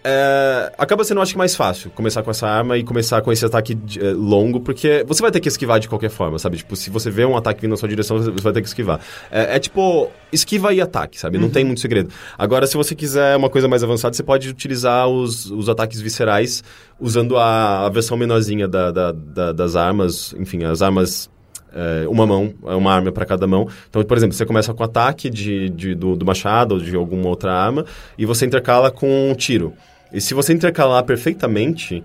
[0.03, 3.45] É, acaba sendo, acho que, mais fácil começar com essa arma e começar com esse
[3.45, 6.57] ataque de- é, longo, porque você vai ter que esquivar de qualquer forma, sabe?
[6.57, 8.99] Tipo, se você vê um ataque vindo na sua direção, você vai ter que esquivar.
[9.31, 11.37] É, é tipo, esquiva e ataque, sabe?
[11.37, 12.09] Não tem muito segredo.
[12.37, 16.63] Agora, se você quiser uma coisa mais avançada, você pode utilizar os, os ataques viscerais
[16.99, 21.29] usando a, a versão menorzinha da- da- da- das armas, enfim, as armas
[21.75, 23.67] é, uma mão, é uma arma para cada mão.
[23.89, 27.27] Então, por exemplo, você começa com ataque de, de- do, do machado ou de alguma
[27.29, 27.83] outra arma
[28.15, 29.73] e você intercala com um tiro.
[30.13, 32.03] E se você intercalar perfeitamente,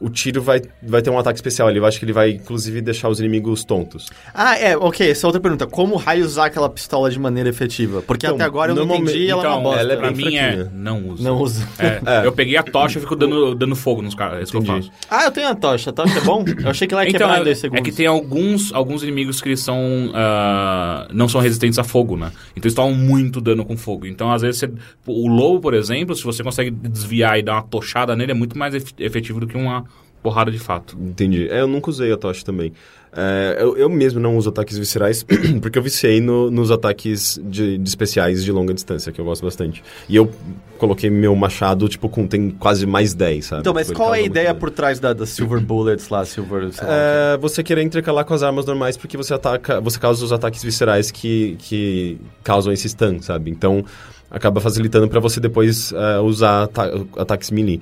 [0.00, 1.68] o tiro vai, vai ter um ataque especial.
[1.70, 4.08] Ele, eu acho que ele vai, inclusive, deixar os inimigos tontos.
[4.34, 5.66] Ah, é, ok, essa é outra pergunta.
[5.66, 8.00] Como raio usar aquela pistola de maneira efetiva?
[8.02, 9.80] Porque Então, até agora eu não entendi e ela é uma Então, bosta.
[9.80, 10.68] ela é pra mim é.
[10.72, 11.22] Não usa.
[11.24, 11.68] Não usa.
[12.06, 14.38] É, Eu peguei a tocha e fico dando, dando fogo nos caras.
[14.40, 14.90] É isso que eu faço.
[15.10, 15.90] Ah, eu tenho a tocha.
[15.90, 16.44] A tocha é bom?
[16.62, 17.84] Eu achei que ela ia Então, quebrar em é, dois é segundos.
[17.84, 20.10] que tem alguns, alguns inimigos que eles são.
[20.14, 22.30] ah, não são resistentes a fogo, né?
[22.52, 24.06] Então eles tomam muito dano com fogo.
[24.06, 24.70] Então, às vezes, você-
[25.06, 28.56] o lobo, por exemplo, se você consegue desviar e dar uma tochada nele, é muito
[28.58, 29.84] mais ef- efetivo do que uma
[30.22, 30.96] porrada de fato.
[31.00, 31.48] Entendi.
[31.48, 32.72] É, eu nunca usei a tocha também.
[33.10, 35.24] É, eu, eu mesmo não uso ataques viscerais,
[35.62, 39.42] porque eu viciei no- nos ataques de, de especiais de longa distância, que eu gosto
[39.42, 39.82] bastante.
[40.08, 40.30] E eu
[40.76, 43.60] coloquei meu machado, tipo, com tem quase mais 10, sabe?
[43.62, 46.70] Então, mas qual é a ideia por trás da, das Silver Bullets lá, Silver...
[46.70, 50.22] sei lá, É, você querer intercalar com as armas normais porque você ataca, você causa
[50.22, 53.50] os ataques viscerais que, que causam esse stun, sabe?
[53.50, 53.82] Então
[54.30, 57.80] acaba facilitando pra você depois é, usar ata- ataques melee.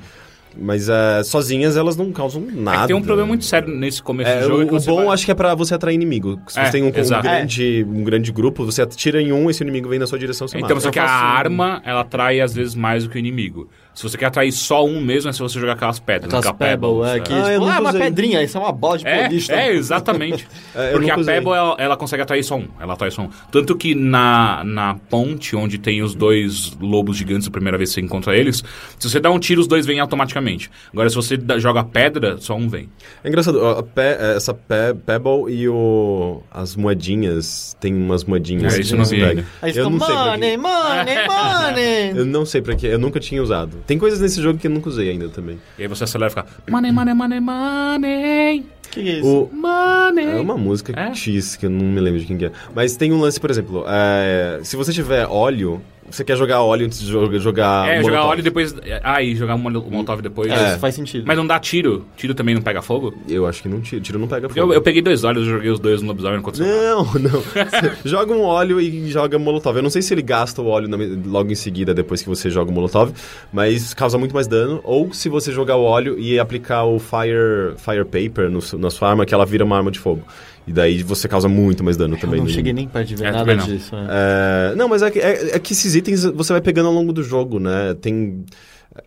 [0.59, 2.85] Mas é, sozinhas elas não causam nada.
[2.85, 4.73] É tem um problema muito sério nesse começo É, do jogo.
[4.75, 6.41] o, é o bom vai- acho que é pra você atrair inimigo.
[6.49, 6.91] Se É, você tem um, um
[7.23, 10.57] grande, um grande grupo, você atira em um, esse inimigo vem na sua direção, você
[10.57, 10.81] Então, mata.
[10.81, 13.69] só que a faço- arma, ela atrai às vezes mais do que o inimigo.
[13.97, 16.27] Se você quer atrair só um mesmo, é se você jogar aquelas pedras.
[16.27, 18.01] Aquelas aquela Pebble, é, Pebbles, que, Ah, eu tipo, nunca ah, uma usei.
[18.03, 19.51] pedrinha, isso é uma bola de É, boliche.
[19.53, 20.47] é, exatamente.
[20.77, 21.17] É, Porque a.
[21.17, 22.69] Pebble, ela, ela consegue atrair só um.
[22.79, 23.31] Ela atrai só um.
[23.51, 27.95] Tanto que na, na ponte, onde tem os dois lobos gigantes, a primeira vez que
[27.95, 28.63] você encontra eles,
[28.99, 30.71] se você dá um tiro, os dois vêm automaticamente.
[30.93, 32.91] Agora, se você dá- joga pedra, só um vem.
[33.25, 33.59] É engraçado,
[33.95, 34.03] pe-
[34.37, 38.75] essa pe- Pebble e o, as moedinhas, tem umas moedinhas.
[38.77, 39.47] É, isso que eu não vi ainda.
[39.63, 42.19] Aí eu não sei money, money, money.
[42.19, 43.79] Eu não sei pra quê, eu nunca tinha usado.
[43.87, 45.59] Tem coisas nesse jogo que eu nunca usei ainda também.
[45.79, 46.47] E aí você acelera e fica...
[46.71, 48.67] Money, money, money, money.
[48.91, 49.29] que que é isso?
[49.29, 50.27] O, Money.
[50.27, 51.15] é uma música É?
[51.15, 52.53] X, que eu não me lembro de quem que é.
[52.75, 55.81] Mas tem um lance, por exemplo, é, se você tiver óleo,
[56.11, 58.31] você quer jogar óleo antes de jogar, jogar É, jogar Molotov.
[58.31, 58.75] óleo e depois...
[59.03, 60.51] Ah, e jogar um molo- molotov depois.
[60.51, 60.69] É, É.
[60.71, 61.25] isso faz sentido.
[61.27, 62.05] Mas não dá tiro?
[62.17, 63.15] Tiro também não pega fogo?
[63.29, 64.73] Eu acho que não tira, tiro não pega Porque fogo.
[64.73, 66.65] eu, eu peguei dois olhos, eu joguei os dois no lobisomem enquanto você...
[66.65, 67.43] Não, não.
[68.05, 69.77] Joga um óleo e joga molotov.
[69.77, 70.89] Eu não sei se ele gasta o óleo
[71.27, 73.13] logo em seguida, depois que você joga o molotov,
[73.53, 74.81] mas causa muito mais dano.
[74.85, 79.09] Ou se você jogar o óleo e aplicar o fire, fire paper no, na sua
[79.11, 80.23] arma, que ela vira uma arma de fogo.
[80.67, 82.39] E daí você causa muito mais dano Eu também.
[82.39, 83.67] não no cheguei nem perto de ver É, nada também não.
[83.67, 83.95] disso.
[83.95, 84.73] é.
[84.73, 87.13] É, não, mas é que, é- é que esses itens você vai pegando ao longo
[87.13, 87.95] do jogo, né?
[88.01, 88.45] Tem.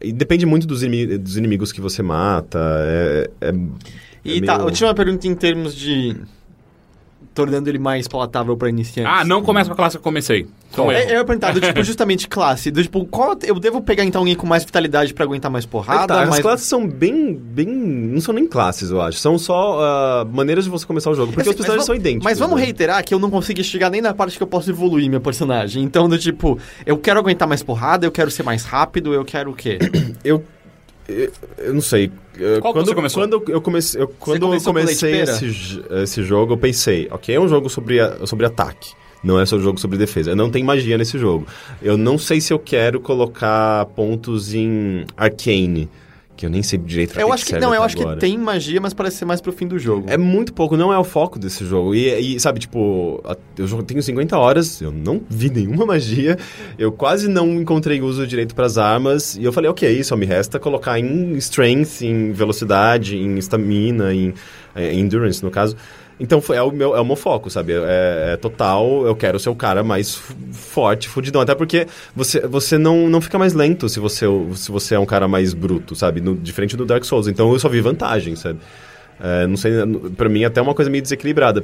[0.01, 2.59] E depende muito dos, inimi- dos inimigos que você mata.
[2.85, 3.53] É, é-
[4.23, 6.15] E é tá, meio- eu tinha uma pergunta em termos de...
[7.39, 9.11] Tornando ele mais palatável pra iniciantes.
[9.13, 10.47] Ah, não começa com a classe que eu comecei.
[10.71, 12.69] Então, É, eu ia perguntar, do tipo, justamente classe.
[12.69, 16.07] Do tipo, qual eu devo pegar então alguém com mais vitalidade pra aguentar mais porrada?
[16.07, 16.41] tá, as mais...
[16.41, 17.67] classes são bem, bem.
[17.67, 19.17] Não são nem classes, eu acho.
[19.17, 21.31] São só ah, maneiras de você começar o jogo.
[21.31, 22.23] Porque Assim, os personagens são idênticos.
[22.23, 22.65] Mas vamos né?
[22.65, 25.83] reiterar que eu não consegui chegar nem na parte que eu posso evoluir meu personagem.
[25.83, 29.51] Então, do tipo, eu quero aguentar mais porrada, eu quero ser mais rápido, eu quero
[29.51, 29.79] o quê?
[30.23, 30.43] Eu,
[31.09, 32.11] eu, eu não sei.
[32.61, 33.23] Qual quando, você começou?
[33.27, 35.11] Quando eu comecei, eu, quando eu comecei
[35.45, 38.91] esse, esse jogo, eu pensei, ok, é um jogo sobre, a- sobre ataque.
[39.21, 40.33] Não é só um jogo sobre defesa.
[40.33, 41.45] Não tem magia nesse jogo.
[41.81, 45.89] Eu não sei se eu quero colocar pontos em Arcane.
[46.39, 47.49] Que eu nem sei direito pra eu que acho que.
[47.49, 48.17] serve Não, eu acho que agora.
[48.17, 50.05] tem magia, mas parece ser mais pro fim do jogo.
[50.09, 51.93] É muito pouco, não é o foco desse jogo.
[51.93, 53.21] E, e, sabe, tipo,
[53.57, 56.37] eu tenho 50 horas, eu não vi nenhuma magia,
[56.77, 60.57] eu quase não encontrei uso direito pras armas, e eu falei, ok, só me resta
[60.57, 64.33] colocar em strength, em velocidade, em stamina, em,
[64.77, 65.75] em endurance, no caso.
[66.19, 67.73] Então foi, é, o meu, é o meu foco, sabe?
[67.73, 71.41] É, é total, eu quero ser o cara mais forte, fudidão.
[71.41, 75.05] Até porque você, você não, não fica mais lento se você, se você é um
[75.05, 76.19] cara mais bruto, sabe?
[76.19, 77.27] No, diferente do Dark Souls.
[77.27, 78.59] Então eu só vi vantagem, sabe?
[79.21, 79.71] É, não sei,
[80.17, 81.63] pra mim é até uma coisa meio desequilibrada.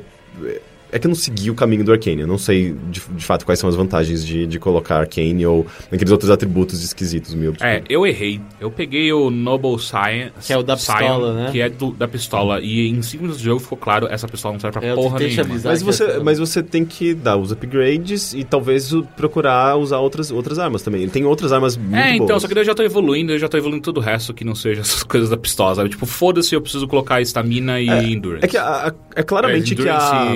[0.96, 2.22] É que eu não segui o caminho do Arcane.
[2.22, 5.66] Eu não sei de, de fato quais são as vantagens de, de colocar Arcane ou
[5.91, 7.86] aqueles outros atributos esquisitos meio É, obscuros.
[7.89, 8.39] eu errei.
[8.62, 10.32] Eu peguei o Noble Science.
[10.48, 11.50] Que é o da pistola, né?
[11.52, 12.62] Que é do- da pistola.
[12.62, 14.96] E em 5 minutos do jogo ficou claro, essa pistola não serve pra É, eu
[14.96, 15.60] porra nenhuma.
[15.64, 20.32] Mas você, essa- mas você tem que dar os upgrades e talvez procurar usar outras,
[20.32, 21.08] outras armas também.
[21.10, 22.41] Tem outras armas muito É, então, boas.
[22.41, 24.46] só que daí eu já tô evoluindo, eu já tô evoluindo tudo o resto que
[24.46, 25.89] não seja essas coisas da pistola, sabe?
[25.89, 28.46] Tipo, foda-se, eu preciso colocar estamina e endurance.
[28.46, 30.34] É que a- a- é claramente que a...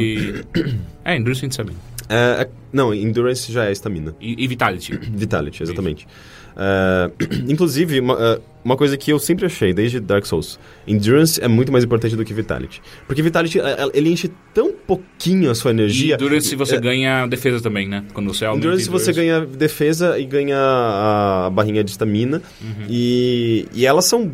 [0.55, 0.75] E-
[1.05, 1.77] É, endurance e stamina.
[2.09, 4.13] é- é- não, endurance já é estamina.
[4.21, 4.97] E, e vitality.
[5.11, 6.07] Vitality, exatamente.
[6.55, 7.09] É,
[7.47, 11.71] inclusive, uma, é, uma coisa que eu sempre achei, desde Dark Souls, Endurance é muito
[11.71, 12.81] mais importante do que Vitality.
[13.07, 16.15] Porque Vitality, é, ele enche tão pouquinho a sua E energia...
[16.15, 18.03] endurance você ganha defesa também, né?
[18.13, 22.41] Quando você aumenta Endurance você ganha defesa e ganha a barrinha de estamina.
[22.89, 24.31] E, e elas são,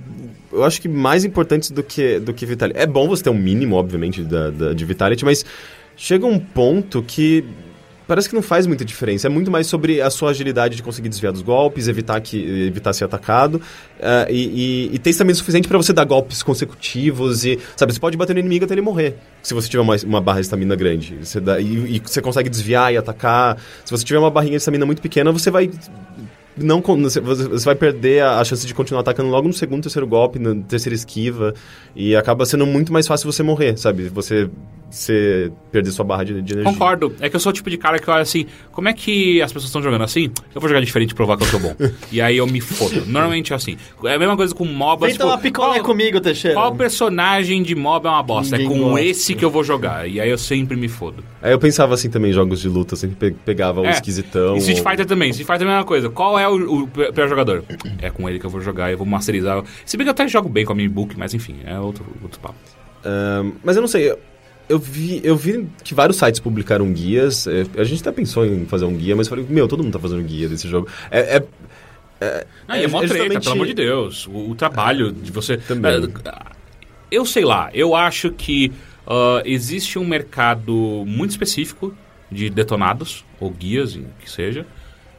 [0.52, 2.80] eu acho que mais importantes do que, do que Vitality.
[2.80, 5.46] É bom você ter um mínimo, obviamente, da, da- de Vitality, mas
[5.96, 7.44] chega um ponto que
[8.08, 9.28] parece que não faz muita diferença.
[9.28, 12.94] É muito mais sobre a sua agilidade de conseguir desviar dos golpes, evitar, que, evitar
[12.94, 13.62] ser atacado.
[14.00, 15.00] eh, e, e, e
[15.36, 17.46] suficiente para você dar golpes consecutivos.
[17.46, 19.16] E, sabe, você pode bater no inimigo até ele morrer.
[19.42, 21.18] Se você tiver uma, uma barra de estamina grande.
[21.22, 23.58] Você dá, e, e você consegue desviar e atacar.
[23.84, 25.70] Se você tiver uma barrinha de estamina muito pequena, você vai.
[26.58, 27.20] Não, você
[27.66, 31.54] vai perder a, chance de continuar atacando logo no segundo, terceiro golpe, na terceira esquiva.
[31.96, 34.08] E acaba sendo muito mais fácil você morrer, sabe?
[34.10, 34.50] Você,
[34.90, 36.72] você perder sua barra de, de energia.
[36.72, 37.14] Concordo.
[37.20, 39.52] É que eu sou o tipo de cara que olha assim, como é que as
[39.52, 40.32] pessoas estão jogando assim?
[40.54, 41.76] Eu vou jogar diferente e provar que eu sou bom.
[42.12, 43.06] e aí eu me fodo.
[43.06, 43.78] Normalmente é assim.
[44.06, 45.08] É a mesma coisa com MOBA.
[45.08, 46.56] Vem tipo, tomar picolé qual- comigo, Teixeira.
[46.56, 48.58] Qual personagem de MOBA é uma bosta?
[48.58, 49.02] Ninguém é com gosta.
[49.06, 50.08] esse que eu vou jogar.
[50.10, 51.24] E aí eu sempre me fodo.
[51.42, 53.92] Aí eu pensava assim também em jogos de luta, eu sempre pe- pegava o É.
[53.92, 54.56] esquisitão.
[54.56, 55.30] E Street ou- Fighter também.
[55.32, 56.10] Street Fighter é a mesma coisa.
[56.10, 57.64] Qual é o, o pior jogador?
[58.02, 58.92] É com ele que eu vou jogar.
[58.92, 59.64] Eu vou masterizar.
[59.86, 62.06] Se bem que eu até jogo bem com a minha book, mas enfim, é outro,
[62.22, 62.56] outro papo.
[63.04, 64.14] Ahn, mas eu não sei,
[64.68, 67.46] eu, vi, eu vi que vários sites publicaram guias.
[67.48, 69.94] é, a gente até pensou em fazer um guia, mas eu falei, meu, todo mundo
[69.94, 70.88] tá fazendo guia desse jogo.
[71.12, 71.38] É,
[72.22, 74.28] é- Não, e é mó é treta, justamente- pelo amor de Deus.
[74.28, 75.58] O, o trabalho de você.
[75.58, 76.10] Também.
[76.26, 76.52] Ah,
[77.12, 78.72] Eu sei lá, eu acho que
[79.06, 81.94] ah, existe um mercado muito específico
[82.32, 84.66] de detonados, ou guias, que seja.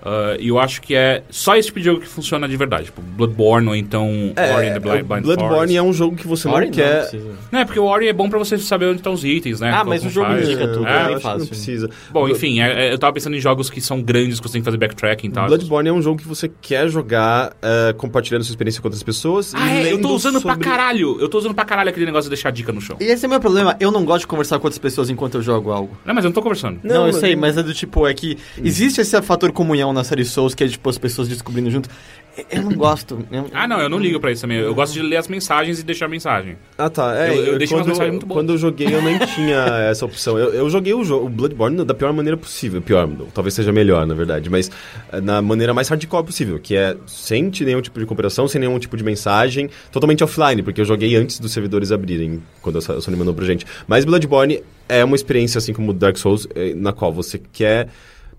[0.07, 2.87] Ah, E eu acho que é só esse tipo de jogo que funciona de verdade.
[2.87, 4.09] Tipo, Bloodborne ou então
[4.57, 5.77] Ori and the Blind, o Blind Bloodborne Forest.
[5.77, 7.01] é um jogo que você Ori não quer...
[7.09, 7.31] precisa.
[7.51, 9.71] Não, é porque o Ori é bom pra você saber onde estão os itens, né?
[9.71, 10.45] Ah, Qual mas o jogo faz.
[10.49, 11.39] indica tudo, É, é fácil.
[11.41, 11.91] não precisa.
[12.13, 14.61] Bom, enfim, é- é- eu tava pensando em jogos que são grandes, que você tem
[14.63, 15.47] que fazer backtracking e tal.
[15.47, 19.55] Bloodborne é um jogo que você quer jogar é, compartilhando sua experiência com outras pessoas.
[19.55, 21.21] Ah, e é, eu tô usando pra sobre- caralho.
[21.21, 22.97] Eu tô usando pra caralho aquele negócio de deixar dica no chão.
[23.01, 25.35] E esse é o meu problema, eu não gosto de conversar com outras pessoas enquanto
[25.39, 25.97] eu jogo algo.
[26.05, 26.79] Não, mas eu não tô conversando.
[26.83, 29.93] Não, Não, eu mas- sei, mas é do tipo, é que existe esse fator comunhão
[29.97, 31.89] na série Souls, que é tipo as pessoas descobrindo junto.
[32.51, 33.27] Eu não gosto.
[33.33, 34.59] Eu- Ah, não, eu não ligo pra isso também.
[34.59, 36.57] Eu gosto de ler as mensagens e deixar mensagem.
[36.77, 37.17] Ah, tá.
[37.17, 38.39] É, Eu- eu deixo umas quando, mensagens muito boas.
[38.39, 39.57] Quando eu joguei, eu nem tinha
[39.91, 40.39] essa opção.
[40.39, 42.83] Eu, eu joguei o, jogo, o Bloodborne da pior maneira possível.
[42.83, 44.51] Pior, talvez seja melhor, na verdade.
[44.51, 44.71] Mas
[45.13, 48.79] eh, na maneira mais hardcore possível, que é sem nenhum tipo de cooperação, sem nenhum
[48.79, 53.01] tipo de mensagem, totalmente offline, porque eu joguei antes dos servidores abrirem, quando a Sony
[53.01, 53.65] Sony mandou pra gente.
[53.89, 57.89] Mas Bloodborne é uma experiência, assim como Dark Souls, eh, na qual você quer...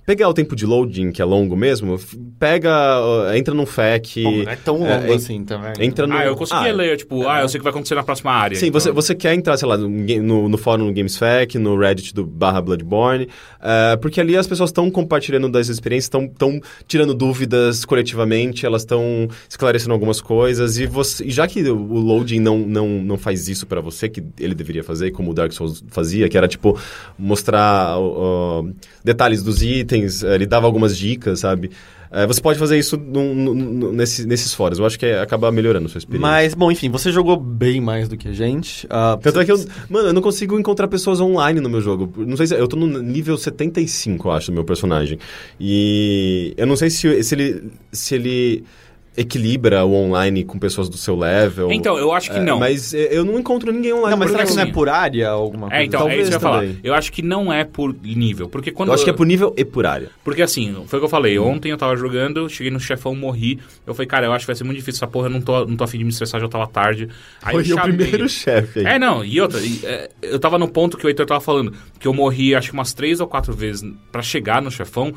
[0.07, 1.99] Pegar o tempo de loading, que é longo mesmo,
[2.39, 4.23] pega, uh, entra num FAQ...
[4.23, 5.73] Bom, não é tão longo é, assim também.
[5.81, 6.15] Entra no...
[6.15, 8.31] Ah, eu conseguia Ah, ler, tipo, ah, eu sei o que vai acontecer na próxima
[8.31, 8.55] área.
[8.55, 11.77] Sim, então- você, você quer entrar, sei lá, no, no, no fórum no GamesFAQ, no
[11.77, 13.27] Reddit do barra Bloodborne,
[13.61, 19.27] eh, porque ali as pessoas estão compartilhando das experiências, estão tirando dúvidas coletivamente, elas estão
[19.49, 23.67] esclarecendo algumas coisas, e, você, e já que o loading não, não, não faz isso
[23.67, 26.79] pra você, que ele deveria fazer, como o Dark Souls fazia, que era, tipo,
[27.19, 28.63] mostrar ó,
[29.03, 31.71] detalhes dos itens, eh, ele dava algumas dicas, sabe?
[32.09, 35.19] Eh, você pode fazer isso num- num- num- nesse- nesses fóruns, eu acho que é-
[35.19, 36.21] acaba melhorando a sua experiência.
[36.25, 38.87] Mas, bom, enfim, você jogou bem mais do que a gente.
[38.89, 39.57] Ah, Tanto é que eu.
[39.89, 42.11] Mano, eu não consigo encontrar pessoas online no meu jogo.
[42.25, 42.55] Não sei se.
[42.55, 45.19] Eu tô no nível 75, eu acho, do meu personagem.
[45.59, 46.53] E.
[46.55, 47.63] Eu não sei se, se ele.
[47.91, 48.63] Se ele
[49.17, 51.71] equilibra o online com pessoas do seu level.
[51.71, 52.59] Então, eu acho que É, não.
[52.59, 54.11] Mas é, eu não encontro ninguém online.
[54.11, 55.81] Não, mas será que não é por área ou alguma coisa?
[55.81, 56.75] É, então, é Talvez isso que eu ia falar.
[56.83, 58.47] Eu acho que não é por nível.
[58.47, 58.89] Porque quando.
[58.89, 60.09] Eu acho que é por nível e por área.
[60.23, 61.39] Porque assim, foi o que eu falei.
[61.39, 63.59] Ontem eu tava jogando, cheguei no chefão, morri.
[63.85, 65.65] Eu falei, cara, eu acho que vai ser muito difícil essa porra, eu não tô,
[65.65, 67.09] não tô afim de me estressar, já tava tarde.
[67.41, 68.85] Aí Foi eu o primeiro chefe aí.
[68.85, 71.73] É, não, e outra, e, é, eu tava no ponto que o Heitor tava falando,
[71.99, 75.13] que eu morri acho que umas três ou quatro vezes pra chegar no chefão.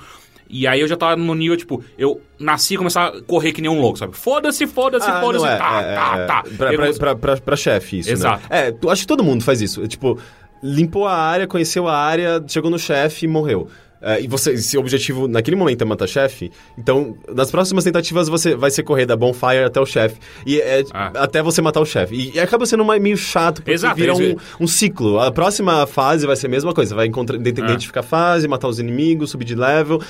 [0.50, 3.62] E aí eu já tava no nível, tipo, eu nasci e começar a correr que
[3.62, 4.16] nem um louco, sabe?
[4.16, 6.26] Foda-se, foda-se, Ah, foda-se, é, tá, é, tá, é.
[6.26, 6.42] tá.
[6.58, 8.10] Pra, pra, pra, pra, pra chefe, isso.
[8.10, 8.42] Exato.
[8.50, 8.68] Né?
[8.68, 9.86] É, tu- acho que todo mundo faz isso.
[9.86, 10.18] Tipo,
[10.62, 13.68] limpou a área, conheceu a área, chegou no chefe e morreu.
[14.02, 18.28] É, e você, se o objetivo naquele momento é matar chefe, então nas próximas tentativas
[18.28, 20.16] você vai ser correr da bonfire até o chefe.
[20.46, 21.12] E é, Ah.
[21.16, 22.14] até você matar o chefe.
[22.14, 25.20] E, e acaba sendo uma- meio chato, porque Exato, vira um, um ciclo.
[25.20, 26.94] A próxima fase vai ser a mesma coisa.
[26.94, 27.40] Vai encontrar, Ah.
[27.40, 30.00] identificar a fase, matar os inimigos, subir de level.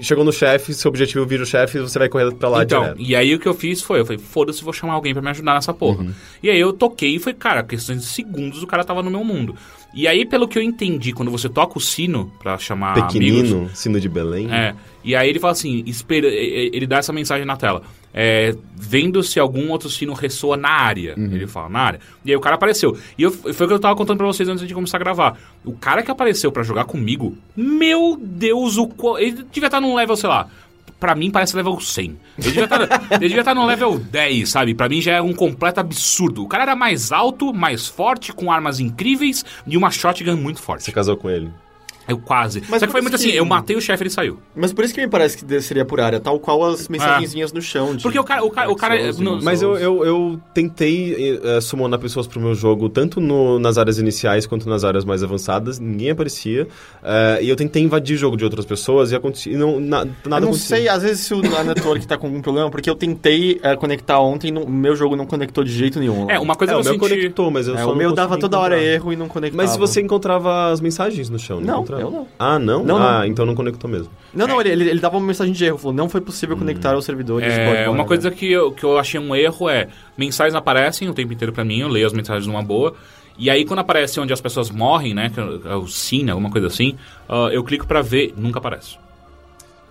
[0.00, 3.00] Chegou no chefe, seu objetivo vira o chefe, você vai correr pra lá Então, direto.
[3.00, 5.28] e aí o que eu fiz foi, eu falei, foda-se, vou chamar alguém pra me
[5.28, 6.02] ajudar nessa porra.
[6.02, 6.12] Uhum.
[6.42, 9.22] E aí eu toquei e foi, cara, questões de segundos o cara tava no meu
[9.22, 9.54] mundo.
[9.94, 13.12] E aí, pelo que eu entendi, quando você toca o sino pra chamar amigos...
[13.12, 14.52] Pequenino, sino de Belém.
[14.52, 14.74] É,
[15.04, 17.82] e aí ele fala assim, espera, ele dá essa mensagem na tela.
[18.16, 21.14] É, vendo se algum outro sino ressoa na área.
[21.16, 21.32] Uhum.
[21.32, 22.00] Ele fala, na área.
[22.24, 22.96] E aí o cara apareceu.
[23.18, 25.38] E eu, foi o que eu tava contando pra vocês antes de começar a gravar.
[25.64, 29.18] O cara que apareceu pra jogar comigo, meu Deus, o qual.
[29.18, 30.48] Ele devia estar num level, sei lá.
[30.98, 32.04] Pra mim parece level 100.
[32.04, 32.66] Ele devia
[33.18, 34.74] devia estar no level 10, sabe?
[34.74, 36.42] Pra mim já é um completo absurdo.
[36.42, 40.64] O cara era mais alto, mais forte, com armas incríveis e uma shotgun muito Você
[40.64, 40.92] forte.
[40.92, 41.50] casou com ele.
[42.06, 42.62] Eu quase.
[42.68, 44.38] Mas Só que foi muito assim, que- eu matei o chefe e ele saiu.
[44.54, 47.62] Mas por isso que me parece que seria por área, tal qual as mensagenzinhas no
[47.62, 47.96] chão.
[47.96, 51.40] de Porque o cara- o cara- o cara- no- Demon Mas eu, eu, eu tentei
[51.42, 55.22] eh, summonar pessoas pro meu jogo, tanto no- nas áreas iniciais quanto nas áreas mais
[55.22, 56.66] avançadas, ninguém aparecia.
[57.02, 60.04] eh, e eu tentei invadir o jogo de outras pessoas e, aconte- e não, na-
[60.04, 60.76] nada Eu não acontecia.
[60.76, 63.76] sei, às vezes se o a network tá com algum problema, porque eu tentei eh,
[63.76, 66.30] conectar ontem, o meu jogo não conectou de jeito nenhum.
[66.30, 67.08] É, uma coisa É, que o eu meu senti...
[67.16, 68.92] conectou, mas eu É, só o não meu dava toda hora encontrar.
[68.94, 69.62] erro e não conectava.
[69.62, 72.28] Mas você encontrava as mensagens no chão, não, Não, eu não.
[72.38, 72.82] Ah, não?
[72.84, 73.06] Não, não.
[73.20, 74.10] Ah, então não conectou mesmo.
[74.34, 76.92] Não, não, ele, ele, ele dava uma mensagem de erro, falou, não foi possível conectar
[76.94, 77.52] aos servidores.
[77.52, 78.04] É, uma né?
[78.04, 81.64] coisa que eu, que eu achei um erro é mensagens aparecem o tempo inteiro pra
[81.64, 82.94] mim, eu leio as mensagens numa boa.
[83.38, 86.66] E aí quando aparece onde as pessoas morrem, né, que é o Cine, alguma coisa
[86.68, 86.94] assim,
[87.28, 88.96] ah, eu clico pra ver, nunca aparece.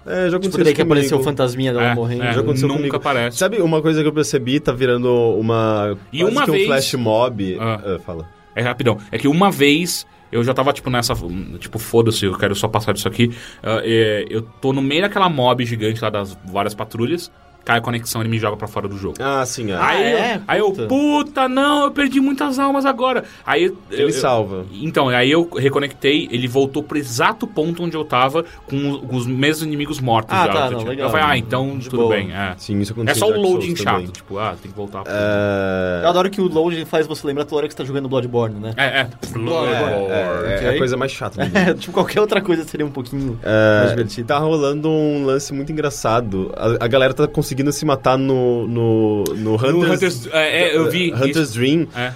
[0.05, 1.23] É, já aconteceu Tipo, daí isso que apareceu o comigo.
[1.31, 2.23] fantasminha dela É, morrendo.
[2.23, 2.33] é.
[2.33, 2.95] Já aconteceu Nunca comigo.
[2.97, 3.37] aparece.
[3.37, 4.59] Sabe uma coisa que eu percebi?
[4.59, 5.97] Tá virando uma...
[6.11, 7.57] E quase uma que vez- um flash mob.
[7.57, 7.79] Ah.
[7.85, 8.27] Ah, fala.
[8.53, 8.97] É rapidão.
[9.11, 11.13] É que uma vez eu já tava, tipo, nessa.
[11.59, 13.35] Tipo, foda-se, eu quero só passar disso aqui.
[13.61, 17.31] É, eu tô no meio daquela mob gigante lá das várias patrulhas.
[17.65, 19.15] Cai a conexão e ele me joga pra fora do jogo.
[19.19, 19.75] Ah, sim, é.
[19.79, 20.35] Aí, é?
[20.35, 21.47] eu, aí eu, Puta.
[21.47, 23.23] não, eu perdi muitas almas agora.
[23.45, 24.65] Aí eu- Ele eu- salva.
[24.73, 29.15] Então, aí eu reconectei, ele voltou pro exato ponto onde eu tava, com, os- com
[29.15, 30.53] os mesmos inimigos mortos Ah, já.
[30.53, 31.07] tá, não, tipo, legal.
[31.07, 32.15] Eu falei, ah, então De tudo boa.
[32.15, 32.31] bem.
[32.33, 32.53] É.
[32.57, 34.07] Sim, isso É acontece só o loading chato, também.
[34.11, 35.03] tipo, ah, tem que voltar.
[35.03, 36.01] pro- É...
[36.03, 38.59] Eu adoro que o load faz você lembrar toda hora que você tá jogando Bloodborne,
[38.59, 38.73] né?
[38.77, 39.07] É, é.
[39.33, 41.53] É, é, é a coisa mais chata do mundo.
[41.63, 44.27] É, tipo, qualquer outra coisa seria um pouquinho É, mais divertido.
[44.27, 46.51] tá rolando um lance muito engraçado.
[46.57, 50.77] A, a galera tá conseguindo se matar no, no, no Hunter's, No Hunter's- é, é,
[50.77, 51.53] eu vi Hunter's isso.
[51.59, 51.87] Dream.
[51.95, 52.13] É.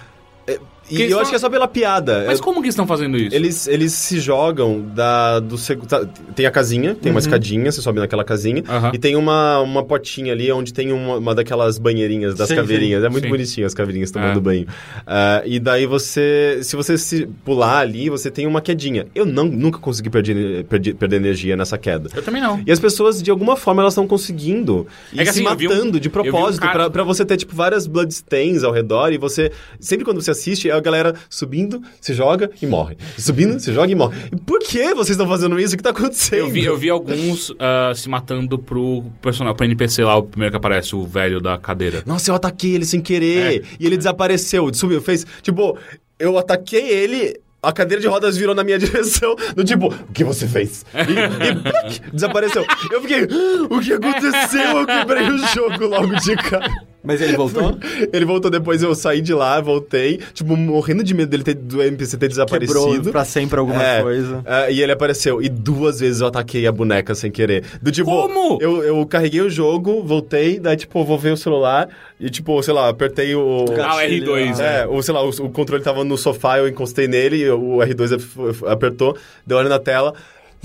[0.90, 2.24] E eu só- acho que é só pela piada.
[2.28, 3.36] Mas É- como que estão fazendo isso?
[3.36, 7.82] Eles, eles se jogam da, do seg- tá, Tem a casinha, tem uma escadinha, você
[7.82, 8.64] sobe naquela casinha.
[8.68, 8.92] Uhum.
[8.94, 13.04] E tem uma, uma potinha ali onde tem uma, uma daquelas banheirinhas das Sim, caveirinhas.
[13.04, 13.30] É muito Sim.
[13.30, 14.42] bonitinho as caveirinhas tomando É.
[14.42, 14.68] banho.
[15.06, 16.60] Ah, e daí você.
[16.64, 19.08] Se você se pular ali, você tem uma quedinha.
[19.16, 22.10] Eu não, nunca consegui perder, perder, perder energia nessa queda.
[22.16, 22.62] Eu também não.
[22.66, 25.68] E as pessoas, de alguma forma, elas estão conseguindo e É que se assim, vi
[25.68, 28.72] um- matando de vi um propósito cara- pra, pra você ter, tipo, várias bloodstains ao
[28.72, 29.52] redor e você...
[29.80, 32.98] Sempre quando você assiste, a galera subindo, se joga e morre.
[33.18, 34.18] Subindo, se joga e morre.
[34.32, 35.74] E por que vocês estão fazendo isso?
[35.74, 36.40] O que tá acontecendo?
[36.40, 40.52] Eu vi, eu vi alguns ah, se matando pro personagem, pro NPC lá, o primeiro
[40.52, 42.04] que aparece, o velho da cadeira.
[42.06, 43.66] Nossa, eu ataquei ele sem querer.
[43.80, 45.26] E ele desapareceu, subiu, fez...
[45.42, 45.78] Tipo,
[46.20, 47.40] eu ataquei ele...
[47.62, 50.86] A cadeira de rodas virou na minha direção, do tipo, o que você fez?
[50.94, 52.64] E, e pluc, desapareceu.
[52.92, 54.78] Eu fiquei, "Ah, o que aconteceu?
[54.80, 56.72] Eu quebrei o jogo logo de cara.
[57.08, 57.78] Mas ele voltou?
[58.14, 61.82] Ele voltou depois, eu saí de lá, voltei, tipo, morrendo de medo dele ter, do
[61.82, 62.91] NPC ter desaparecido.
[62.91, 64.43] Quebrou pra sempre alguma É, coisa.
[64.45, 65.41] é, e ele apareceu.
[65.41, 67.64] E duas vezes eu ataquei a boneca sem querer.
[67.82, 68.60] Do tipo, Como?
[68.62, 71.88] Eu, eu carreguei o jogo, voltei, daí, tipo, eu vou ver o celular
[72.20, 73.66] e, tipo, sei lá, apertei o.
[73.82, 74.88] Ah, o R2, É, né?
[74.88, 78.16] ou sei lá, o, o controle tava no sofá, eu encostei nele, e o R2
[78.16, 80.14] af- apertou, deu olho na tela.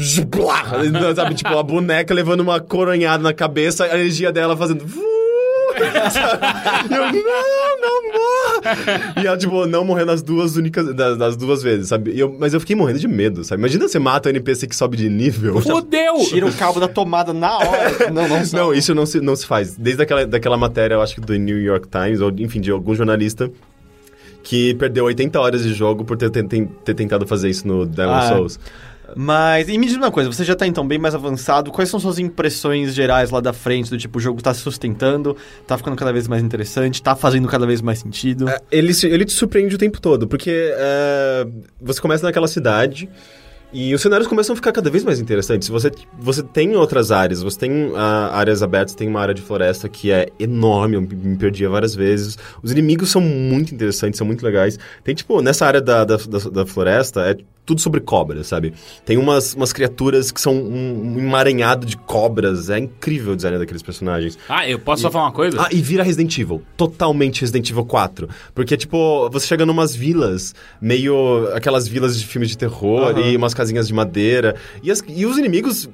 [0.01, 0.64] Zblá!
[1.14, 4.84] Sabe, tipo, a boneca levando uma coronhada na cabeça, a energia dela fazendo.
[6.91, 9.23] E eu, não, não morra!
[9.23, 10.95] E ela, tipo, não morreu nas duas únicas.
[10.95, 12.12] Das, das duas vezes, sabe?
[12.12, 13.61] E eu- mas eu fiquei morrendo de medo, sabe?
[13.61, 15.61] Imagina você mata um NPC que sobe de nível.
[15.61, 16.16] Fudeu!
[16.29, 18.11] Tira o cabo da tomada na hora.
[18.12, 18.57] Não, não, só.
[18.57, 19.77] Não, isso não se, não se faz.
[19.77, 22.95] Desde aquela, daquela matéria, eu acho que do New York Times, ou enfim, de algum
[22.95, 23.51] jornalista
[24.43, 26.45] que perdeu 80 horas de jogo por ter, ter,
[26.85, 28.29] ter tentado fazer isso no Demon Ah, é.
[29.17, 32.01] Mas, e me diz uma coisa, você já tá então bem mais avançado, quais são
[32.01, 35.37] suas impressões gerais lá da frente, do tipo, o jogo tá se sustentando,
[35.67, 38.49] tá ficando cada vez mais interessante, tá fazendo cada vez mais sentido?
[38.49, 41.47] É, Ele, ele te surpreende o tempo todo, porque é,
[41.81, 43.09] você começa naquela cidade
[43.73, 45.68] e os cenários começam a ficar cada vez mais interessantes.
[45.68, 49.89] Você, você tem outras áreas, você tem ah, áreas abertas, tem uma área de floresta
[49.89, 52.39] que é enorme, eu me perdia várias vezes.
[52.62, 54.79] Os inimigos são muito interessantes, são muito legais.
[55.03, 58.75] Tem, tipo, nessa área da, da, da, da floresta, é tudo sobre cobras, sabe?
[59.05, 62.68] Tem umas, umas criaturas que são um, um emaranhado de cobras.
[62.68, 64.37] É incrível o design daqueles personagens.
[64.49, 65.61] Ah, eu posso só falar uma coisa?
[65.61, 66.62] Ah, e vira Resident Evil.
[66.77, 68.29] Totalmente Resident Evil 4.
[68.55, 73.20] Porque, tipo, você chega numas vilas, meio aquelas vilas de filmes de terror Aham.
[73.20, 74.57] e umas casinhas de madeira.
[74.83, 75.89] E, as- e os inimigos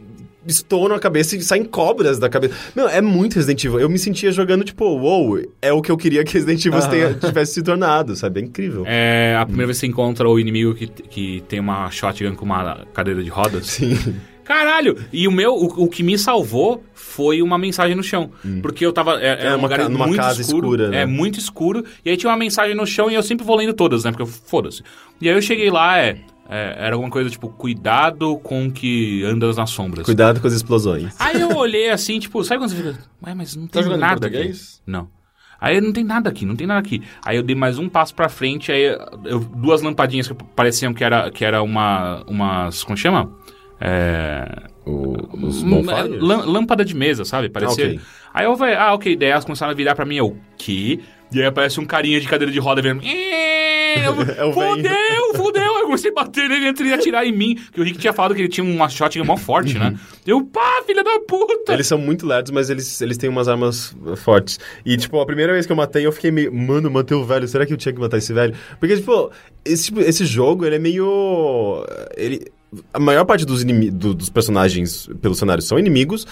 [0.46, 2.54] estouram a cabeça e saem cobras da cabeça.
[2.74, 3.80] Meu, é muito Resident Evil.
[3.80, 6.88] Eu me sentia jogando, tipo, uou, é o que eu queria que Resident Evil Aham.
[6.90, 8.40] tenha- tivesse se tornado, sabe?
[8.40, 8.84] É incrível.
[8.86, 12.46] É, a primeira vez que você encontra o inimigo que, que tem uma shotgun com
[12.46, 13.66] uma cadeira de rodas.
[13.66, 13.98] Sim.
[14.42, 14.96] Caralho!
[15.12, 18.30] E o meu, o, o que me salvou foi uma mensagem no chão.
[18.62, 19.20] Porque eu tava.
[19.20, 20.66] É, É, um uma lugar ca- muito casa escuro.
[20.68, 21.02] escura, né?
[21.02, 21.84] É, muito escuro.
[22.02, 24.10] E aí tinha uma mensagem no chão e eu sempre vou lendo todas, né?
[24.10, 24.82] Porque foda-se.
[25.20, 26.16] E aí eu cheguei lá, é.
[26.48, 30.04] É, era alguma coisa tipo, cuidado com o que andas nas sombras.
[30.04, 31.14] Cuidado com as explosões.
[31.18, 32.98] Aí eu olhei assim, tipo, sabe quando você fica.
[33.26, 34.52] Ué, mas não tem Tá jogando em nada aqui.
[34.86, 35.08] Não.
[35.60, 37.02] Aí não tem nada aqui, não tem nada aqui.
[37.24, 41.02] Aí eu dei mais um passo pra frente, aí eu, duas lampadinhas que pareciam que
[41.02, 42.22] era, que era uma.
[42.28, 42.84] umas.
[42.84, 43.30] Como chama?
[43.80, 44.62] É.
[44.86, 46.20] O- os bonfires?
[46.20, 47.48] Lâmpada de mesa, sabe?
[47.48, 47.84] Parecia.
[47.84, 48.00] Ah, ok.
[48.32, 51.00] Aí eu falei, ah, ok, daí elas começaram a virar pra mim, eu, que?
[51.32, 53.00] E aí aparece um carinha de cadeira de roda vendo.
[53.00, 53.02] O
[54.24, 54.52] velho.
[54.52, 55.62] fudeu, fudeu.
[55.78, 57.58] Eu comecei a bater nele antes de atirar em mim.
[57.72, 59.94] Que o Rick tinha falado que ele tinha uma shotgun mó forte, né?
[60.26, 61.72] Eu, pá, filha da puta!
[61.72, 64.58] Eles são muito lerdos, mas eles, eles têm umas armas uh, fortes.
[64.84, 66.52] E, tipo, a primeira vez que eu matei, eu fiquei meio...
[66.54, 67.46] Mano, matei o velho.
[67.48, 68.54] Será que eu tinha que matar esse velho?
[68.78, 69.30] Porque, tipo,
[69.64, 71.84] esse, tipo, esse jogo, ele é meio...
[72.16, 72.46] Ele...
[72.92, 76.26] A maior parte dos, inimi- do- dos personagens pelo cenário são inimigos,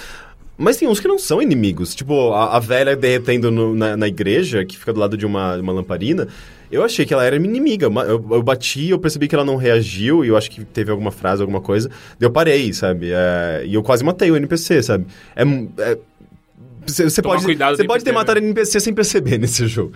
[0.59, 1.95] mas tem uns que não são inimigos.
[1.95, 5.57] Tipo, a, a velha derretendo no- na, na igreja, que fica do lado de uma,
[5.57, 6.29] uma lamparina...
[6.71, 7.87] Eu achei que ela era minha inimiga.
[7.87, 11.11] Eu, eu bati, eu percebi que ela não reagiu, e eu acho que teve alguma
[11.11, 11.89] frase, alguma coisa.
[12.19, 13.11] Daí eu parei, sabe?
[13.13, 15.07] É, e eu quase matei o NPC, sabe?
[15.35, 15.43] É.
[15.83, 15.99] é-
[16.87, 19.93] você pode, você pode ter matado NPC sem perceber nesse jogo.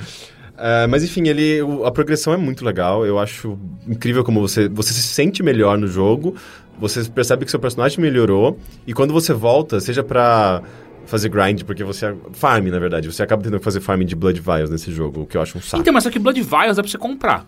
[0.58, 3.06] É, mas enfim, ele, o- a progressão é muito legal.
[3.06, 3.56] Eu acho
[3.88, 6.34] incrível como você, você se sente melhor no jogo.
[6.78, 8.58] Você percebe que seu personagem melhorou.
[8.86, 10.62] E quando você volta, seja pra
[11.10, 12.14] fazer grind, porque você...
[12.32, 13.10] Farm, na verdade.
[13.12, 15.58] Você acaba tendo que fazer farm de Blood Vials nesse jogo, o que eu acho
[15.58, 15.80] um saco.
[15.82, 17.46] Então, mas só que Blood Vials dá pra você comprar.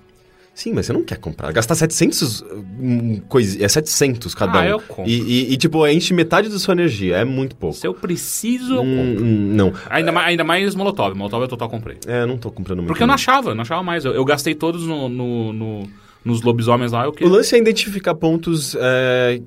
[0.55, 1.51] Sim, mas você não quer comprar.
[1.51, 2.43] Gastar 700
[2.79, 4.65] hum, coisa, é 700 cada Ah, um.
[4.67, 5.11] eu compro.
[5.11, 5.15] E,
[5.49, 7.17] e, e, tipo, enche metade da sua energia.
[7.17, 7.75] É muito pouco.
[7.75, 9.25] Se eu preciso, eu Hum, compro.
[9.25, 9.73] hum, não.
[9.89, 11.17] Ainda, mais, ainda mais Molotov.
[11.17, 11.97] Molotov eu total comprei.
[12.07, 12.89] É, eu não tô comprando muito.
[12.89, 14.05] Porque eu não achava, não achava mais.
[14.05, 15.91] Eu, eu gastei todos no, no- no-
[16.23, 17.07] nos lobisomens lá.
[17.07, 19.41] Eu O lance é identificar pontos é,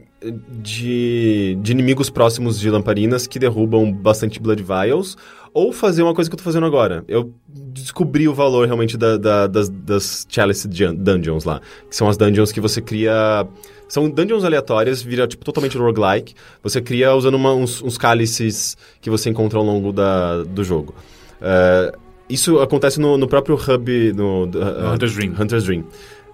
[0.62, 5.18] de, de inimigos próximos de lamparinas que derrubam bastante Blood Vials,
[5.54, 7.04] ou fazer uma coisa que eu tô fazendo agora.
[7.08, 12.08] Eu descobri o valor realmente da- da- das, das Chalice Dun- Dungeons lá, que são
[12.10, 13.48] as dungeons que você cria...
[13.88, 16.34] São dungeons aleatórias, vira tipo totalmente roguelike.
[16.64, 20.96] Você cria usando uma- uns, uns cálices que você encontra ao longo da, do jogo.
[21.40, 21.94] É,
[22.28, 24.14] isso acontece no, no próprio hub...
[24.14, 25.34] No, No Hunter's Dream.
[25.40, 25.84] Hunter's Dream.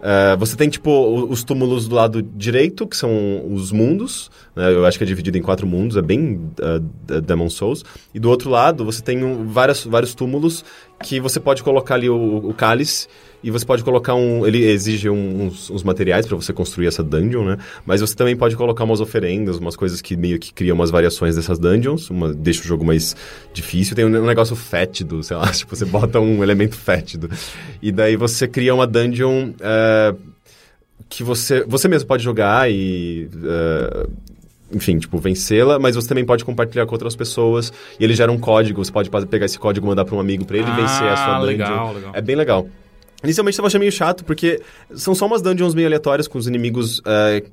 [0.02, 4.32] É, você tem, tipo, os túmulos do lado direito, que são os mundos.
[4.56, 4.72] né?
[4.72, 7.84] Eu acho que é dividido em quatro mundos, é bem uh, Demon Souls.
[8.14, 10.66] E do outro lado, você tem um, várias, vários túmulos
[11.04, 13.08] que você pode colocar ali o, o cálice.
[13.44, 14.46] E você pode colocar um...
[14.46, 17.58] Ele exige um- uns, uns materiais para você construir essa dungeon, né?
[17.84, 21.36] Mas você também pode colocar umas oferendas, umas coisas que meio que criam umas variações
[21.36, 22.12] dessas dungeons.
[22.12, 23.16] Uma, deixa o jogo mais
[23.52, 23.96] difícil.
[23.96, 25.48] Tem um, um negócio fétido, sei lá.
[25.62, 27.32] Tipo, você bota um elemento fétido.
[27.82, 29.54] E daí você cria uma dungeon...
[29.92, 30.16] é,
[31.10, 33.30] que você, você mesmo pode jogar e...
[33.44, 34.08] é,
[34.74, 38.38] enfim, tipo, vencê-la, mas você também pode compartilhar com outras pessoas e ele gera um
[38.40, 41.08] código, você pode pegar esse código e mandar para um amigo para ele Ah, vencer
[41.10, 41.46] a sua dungeon.
[41.46, 42.12] legal, legal.
[42.16, 42.68] É bem legal.
[43.22, 44.62] Inicialmente eu achei meio chato, porque
[44.96, 47.44] são só umas dungeons meio aleatórias com os inimigos é,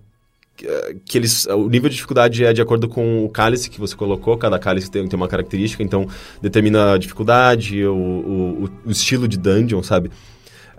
[1.05, 1.45] que- eles.
[1.47, 4.89] O nível de dificuldade é de acordo com o cálice que você colocou, cada cálice
[4.91, 6.07] tem, tem uma característica, então
[6.41, 10.11] determina a dificuldade, o, o- o estilo de dungeon, sabe?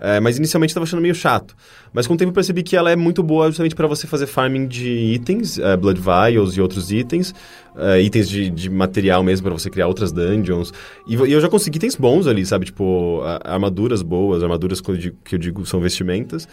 [0.00, 1.54] É, mas inicialmente eu tava achando meio chato.
[1.92, 4.26] Mas com o tempo eu percebi que ela é muito boa justamente para você fazer
[4.26, 7.34] farming de itens, é, Blood Vials e outros itens,
[7.76, 10.72] é, itens de, de material mesmo para você criar outras dungeons.
[11.06, 12.64] E, e eu já consegui itens bons ali, sabe?
[12.64, 16.48] Tipo, armaduras boas, armaduras que eu digo, que eu digo são vestimentas.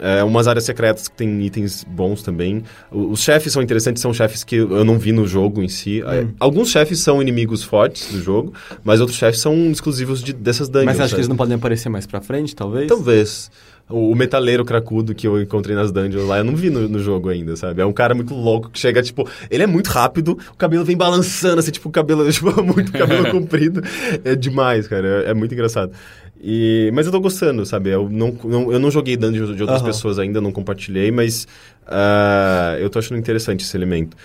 [0.00, 2.62] É, umas áreas secretas que tem itens bons também.
[2.90, 6.02] Os chefes são interessantes, são chefes que eu não vi no jogo em si.
[6.06, 8.52] É, Alguns chefes são inimigos fortes do jogo,
[8.84, 10.86] mas outros chefes são exclusivos de- dessas dungeons.
[10.86, 12.88] Mas você acha que eles não podem aparecer mais pra frente, talvez?
[12.88, 13.50] Talvez.
[13.90, 17.30] O, metaleiro cracudo que eu encontrei nas dungeons lá, eu não vi no, no jogo
[17.30, 17.80] ainda, sabe?
[17.80, 19.26] É um cara muito louco que chega, tipo...
[19.50, 22.28] Ele é muito rápido, o cabelo vem balançando, assim, tipo, o cabelo...
[22.30, 23.82] Tipo, muito cabelo comprido.
[24.24, 25.24] É demais, cara.
[25.24, 25.92] É, é muito engraçado.
[26.40, 27.90] E, mas eu tô gostando, sabe?
[27.90, 29.86] Eu não, não- eu não joguei dungeons de outras Aham.
[29.90, 31.48] pessoas ainda, não compartilhei, mas...
[31.86, 34.16] ah, eu tô achando interessante esse elemento.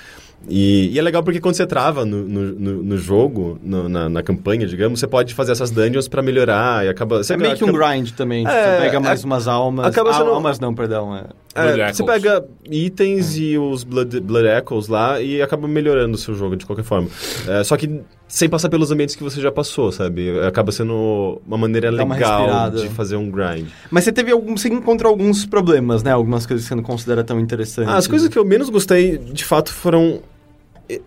[0.49, 4.21] E, e é legal porque quando você trava no, no, no- jogo, no- na, na
[4.23, 7.23] campanha, digamos, você pode fazer essas dungeons pra melhorar e acaba...
[7.23, 8.45] Você É meio que um acaba- grind também.
[8.45, 9.85] É, você pega mais é- umas almas.
[9.85, 11.15] acaba sendo- Almas não, perdão.
[11.15, 11.23] É.
[11.55, 16.33] É, você pega itens e os Blood, Blood Echoes lá e acaba melhorando o seu
[16.33, 17.07] jogo de qualquer forma.
[17.47, 20.39] É, só que sem passar pelos ambientes que você já passou, sabe?
[20.41, 22.81] Acaba sendo uma maneira Dá uma legal respirada.
[22.81, 23.67] de fazer um grind.
[23.91, 24.57] Mas você teve algum.
[24.57, 26.11] Você encontrou alguns problemas, né?
[26.11, 27.93] Algumas coisas que você não considera tão interessantes.
[27.93, 30.21] Ah, as coisas que eu menos gostei, de fato, foram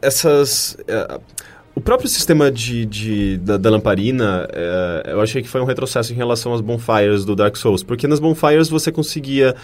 [0.00, 0.76] essas...
[0.88, 1.18] é,
[1.74, 6.12] o próprio sistema de, de- da, da lamparina, é, eu achei que foi um retrocesso
[6.12, 7.82] em relação às bonfires do Dark Souls.
[7.82, 9.54] Porque nas bonfires você conseguia...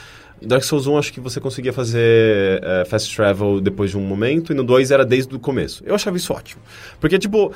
[0.45, 4.53] Dark Souls 1 acho que você conseguia fazer é, fast travel depois de um momento,
[4.53, 5.83] e no 2 era desde o começo.
[5.87, 6.61] Eu achava isso ótimo.
[7.01, 7.53] Porque, tipo...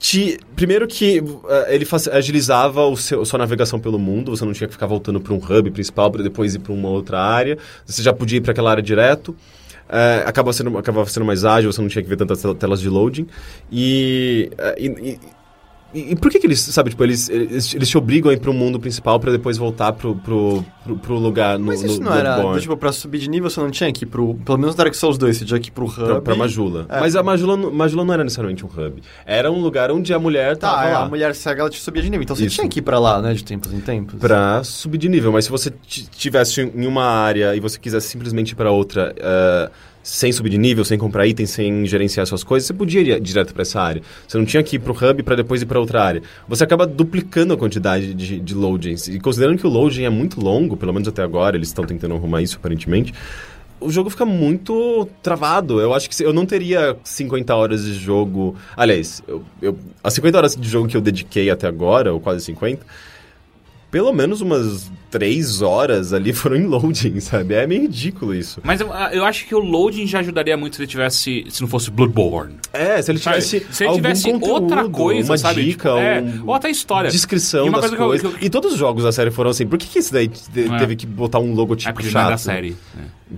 [0.00, 4.52] Te, primeiro que eh, ele faz- agilizava o seu, sua navegação pelo mundo, você não
[4.52, 7.58] tinha que ficar voltando para um hub principal para depois ir para uma outra área,
[7.84, 9.34] você já podia ir para aquela área direto.
[9.90, 12.80] Eh, acaba sendo, acabava sendo mais ágil, você não tinha que ver tantas tel- telas
[12.80, 13.26] de loading.
[13.72, 15.18] E, eh, e,
[15.94, 18.40] e- e- por que, que eles, sabe, tipo, eles, eles, eles te obrigam a ir
[18.40, 22.06] pro mundo principal para depois voltar pro, pro, pro, pro lugar no, Mas isso no
[22.10, 22.34] não era.
[22.34, 22.60] Bloodborne?
[22.60, 24.34] Tipo, pra subir de nível você não tinha que ir pro.
[24.44, 25.94] Pelo menos Dark Souls 2, você tinha que ir pro hub.
[25.94, 26.86] Pra, pra Majula.
[26.88, 27.00] É.
[27.00, 29.02] Mas a Majula, não- Majula não era necessariamente um hub.
[29.24, 31.02] Era um lugar onde a mulher Tá, tava é, lá.
[31.04, 32.22] a mulher cega ela te subia de nível.
[32.24, 32.56] Então você Isso.
[32.56, 33.32] tinha que ir pra lá, né?
[33.32, 34.18] De tempos em tempos.
[34.20, 38.50] Pra subir de nível, mas se você tivesse em uma área e você quisesse simplesmente
[38.52, 39.70] ir pra outra eh,
[40.10, 43.52] sem subir de nível, sem comprar itens, sem gerenciar suas coisas, você podia ir direto
[43.52, 44.00] pra essa área.
[44.26, 46.22] Você não tinha que ir pro hub pra depois ir pra outra área.
[46.48, 49.06] Você acaba duplicando a quantidade de, de loadings.
[49.08, 52.14] E considerando que o loading é muito longo, pelo menos até agora, eles estão tentando
[52.14, 53.12] arrumar isso aparentemente,
[53.80, 55.80] o jogo fica muito travado.
[55.80, 58.56] Eu acho que eu não teria 50 horas de jogo.
[58.76, 62.44] Aliás, eu, eu- as 50 horas de jogo que eu dediquei até agora, ou quase
[62.46, 62.84] 50,
[63.90, 67.54] pelo menos umas 3 horas ali foram em loading, sabe?
[67.54, 68.60] É meio ridículo isso.
[68.62, 71.46] Mas eu, eu acho que o loading já ajudaria muito se ele tivesse.
[71.48, 72.56] Se não fosse Bloodborne.
[72.72, 73.36] É, se ele Sabe?
[73.42, 73.66] tivesse.
[73.72, 75.64] Se ele tivesse conteúdo, outra coisa, uma sabe?
[75.64, 77.10] dica, Tipo, é, um- ou até história.
[77.10, 78.30] descrição E das eu- coisas.
[78.34, 79.66] que eu- E todos os jogos da série foram assim.
[79.66, 80.78] Por que, que esse daí É.
[80.78, 82.28] teve que botar um É logotipo é chato?
[82.30, 82.76] da série.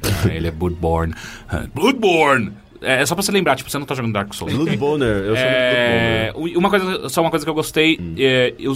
[0.02, 1.14] Ah, ele é Bloodborne.
[1.74, 2.52] Bloodborne!
[2.82, 4.52] É, é só pra você lembrar, tipo, você não tá jogando Dark Souls.
[4.54, 8.74] Bloodborne, eu chamo de É, uma coisa, só uma coisa que eu gostei, é, eu,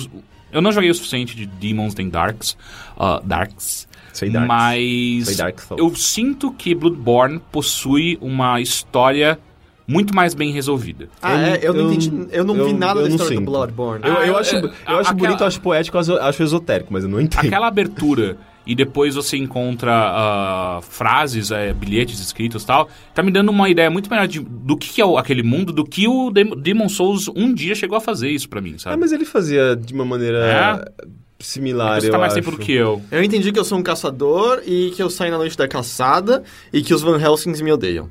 [0.55, 2.57] eu não joguei o suficiente de Demons and Darks,
[2.97, 4.49] ah, Darks, Sei Darks.
[4.49, 9.39] mas Sei Dark eu sinto que Bloodborne possui uma história
[9.87, 11.09] muito mais bem resolvida.
[11.21, 11.59] Ah, é?
[11.61, 12.29] Eu não eu- entendi.
[12.33, 13.45] Eu não vi eu- nada eu da história do.
[13.45, 14.03] Bloodborne.
[14.07, 16.43] Eu, eu Ah, acho, é, eu acho aquela- bonito, eu acho poético, eu acho- acho
[16.43, 17.47] esotérico, mas eu não entendo.
[17.47, 23.31] Aquela abertura e depois você encontra ah, frases, eh, bilhetes escritos e tal, tá me
[23.31, 26.09] dando uma ideia muito melhor de- do que, que é o- aquele mundo, do que
[26.09, 28.95] o Dem- Demon Souls um dia chegou a fazer isso pra mim, sabe?
[28.95, 30.85] Ah, mas ele fazia de uma maneira
[31.39, 32.43] similar, você eu tá mais acho.
[32.43, 33.03] tempo do que eu.
[33.11, 36.43] Eu entendi que eu sou um caçador e que eu saio na noite da caçada
[36.73, 38.09] e que os Van Helsings me odeiam.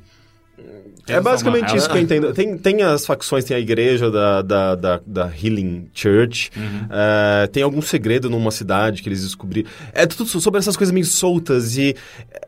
[1.08, 2.34] É basicamente Uma- isso que eu entendo.
[2.34, 6.88] Tem, tem as facções, tem a igreja da, da, da, da Healing Church, Uhum.
[6.89, 9.70] é, tem algum segredo numa cidade que eles descobriram.
[9.93, 11.93] É tudo sobre essas coisas meio soltas e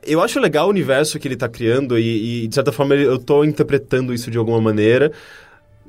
[0.03, 3.06] eu acho legal o universo que ele tá criando e, e, de certa forma ele-
[3.06, 5.12] eu tô interpretando isso de alguma maneira,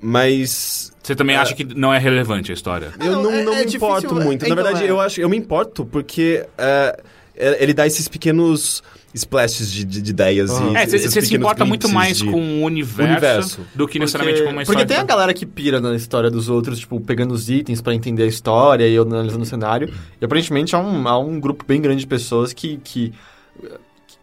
[0.00, 2.92] mas Você também acha que não é relevante a história?
[3.00, 4.42] eu não, não, é- não é me difícil, importo é- muito.
[4.42, 4.90] Na então, verdade, é.
[4.90, 7.00] eu acho, eu me importo porque é, é,
[7.36, 8.82] ele dá esses pequenos
[9.14, 12.60] splashes de, de, de ideias e É, esses você se importa muito mais de- com
[12.60, 13.60] o universo, universo.
[13.74, 14.80] do que necessariamente com uma história.
[14.80, 17.94] porque tem a galera que pira na história dos outros, tipo, pegando os itens pra
[17.94, 19.92] entender a história e analisando o cenário.
[20.20, 23.12] E aparentemente há um, há um grupo bem grande de pessoas que, que,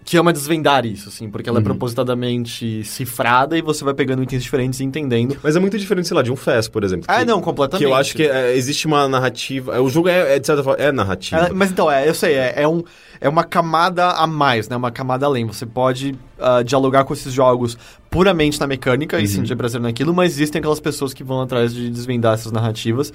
[0.03, 4.43] que ama desvendar isso, assim, porque ela é propositadamente cifrada e você vai pegando itens
[4.43, 5.37] diferentes e entendendo.
[5.41, 7.05] Mas é muito diferente, sei lá, de um FES, por exemplo.
[7.07, 7.85] Ah, que- não, completamente.
[7.85, 9.81] Que eu acho que é, existe uma narrativa.
[9.81, 11.47] O jogo é, é, de certa forma, é narrativa.
[11.47, 12.83] É, mas então, é, eu sei, é, é, um,
[13.21, 14.75] é uma camada a mais, né?
[14.75, 15.45] Uma camada além.
[15.45, 17.77] Você pode ah, dialogar com esses jogos
[18.09, 21.89] puramente na mecânica e sentir prazer naquilo, mas existem aquelas pessoas que vão atrás de
[21.89, 23.11] desvendar essas narrativas.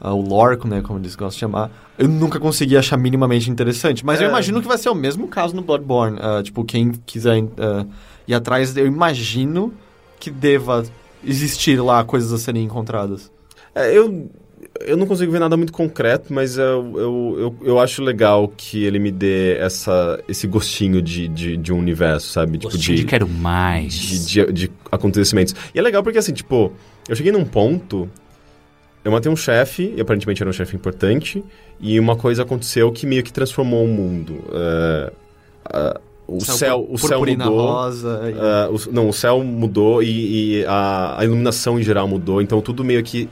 [0.00, 1.70] Ah, o lore, né, como eles gostam de chamar.
[1.96, 4.04] Eu nunca consegui achar minimamente interessante.
[4.04, 4.28] Mas eu É.
[4.30, 6.18] imagino que vai ser o mesmo caso no Bloodborne.
[6.20, 7.86] Ah, tipo, quem quiser ah,
[8.26, 9.72] ir atrás, eu imagino
[10.20, 10.84] que deva
[11.24, 13.30] existir lá coisas a serem encontradas.
[13.74, 14.28] É, eu,
[14.80, 16.64] eu não consigo ver nada muito concreto, mas eu,
[16.96, 21.72] eu, eu, eu acho legal que ele me dê essa, esse gostinho de, de, de
[21.72, 22.58] um universo, sabe?
[22.58, 23.94] Tipo, Gostinho de quero mais.
[23.94, 25.54] de, de, de acontecimentos.
[25.74, 26.72] E é legal porque, assim, tipo,
[27.08, 28.08] eu cheguei num ponto.
[29.04, 31.44] Eu matei um chefe, e aparentemente era um chefe importante,
[31.80, 34.38] e uma coisa aconteceu que meio que transformou o mundo.
[34.52, 35.12] É,
[35.66, 37.66] a- o céu, o céu mudou.
[37.66, 38.20] rosa.
[38.30, 42.40] e- Ah, o- não, o céu mudou e, e a, a iluminação em geral mudou,
[42.40, 43.28] então tudo meio que.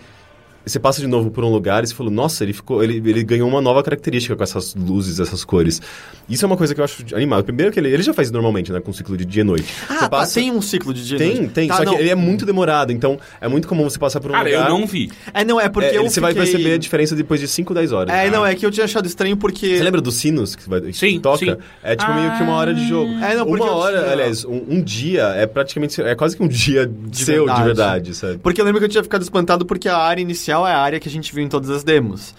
[0.64, 2.82] Você passa de novo por um lugar e você falou, nossa, ele ficou.
[2.84, 5.80] Ele, ele ganhou uma nova característica com essas luzes, essas cores.
[6.28, 7.42] Isso é uma coisa que eu acho animado.
[7.44, 8.80] Primeiro que ele, ele já faz normalmente, né?
[8.80, 9.64] Com o ciclo de dia e noite.
[9.88, 11.52] Ah, Você tá, passa- tem um ciclo de dia e Tem, noite.
[11.52, 11.68] tem.
[11.68, 11.94] Tá, só não.
[11.96, 14.70] que ele é muito demorado, então é muito comum você passar por um Cara, lugar.
[14.70, 15.10] eu não vi.
[15.34, 17.74] É, não, é porque é, eu Você vai fiquei- perceber a diferença depois de 5,
[17.74, 18.14] 10 horas.
[18.14, 19.76] É, não, é que eu tinha achado estranho porque...
[19.78, 21.38] Você lembra dos sinos que, vai, que Sim, toca?
[21.38, 21.56] sim.
[21.82, 23.10] É tipo meio que uma hora de jogo.
[23.22, 26.00] É, não, porque uma hora, tinha- aliás, um, um dia é praticamente.
[26.00, 27.58] É quase que um dia seu verdade.
[27.58, 28.38] de verdade, sabe?
[28.38, 31.00] Porque eu lembro que eu tinha ficado espantado porque a área inicial é a área
[31.00, 32.34] que a gente viu em todas as demos.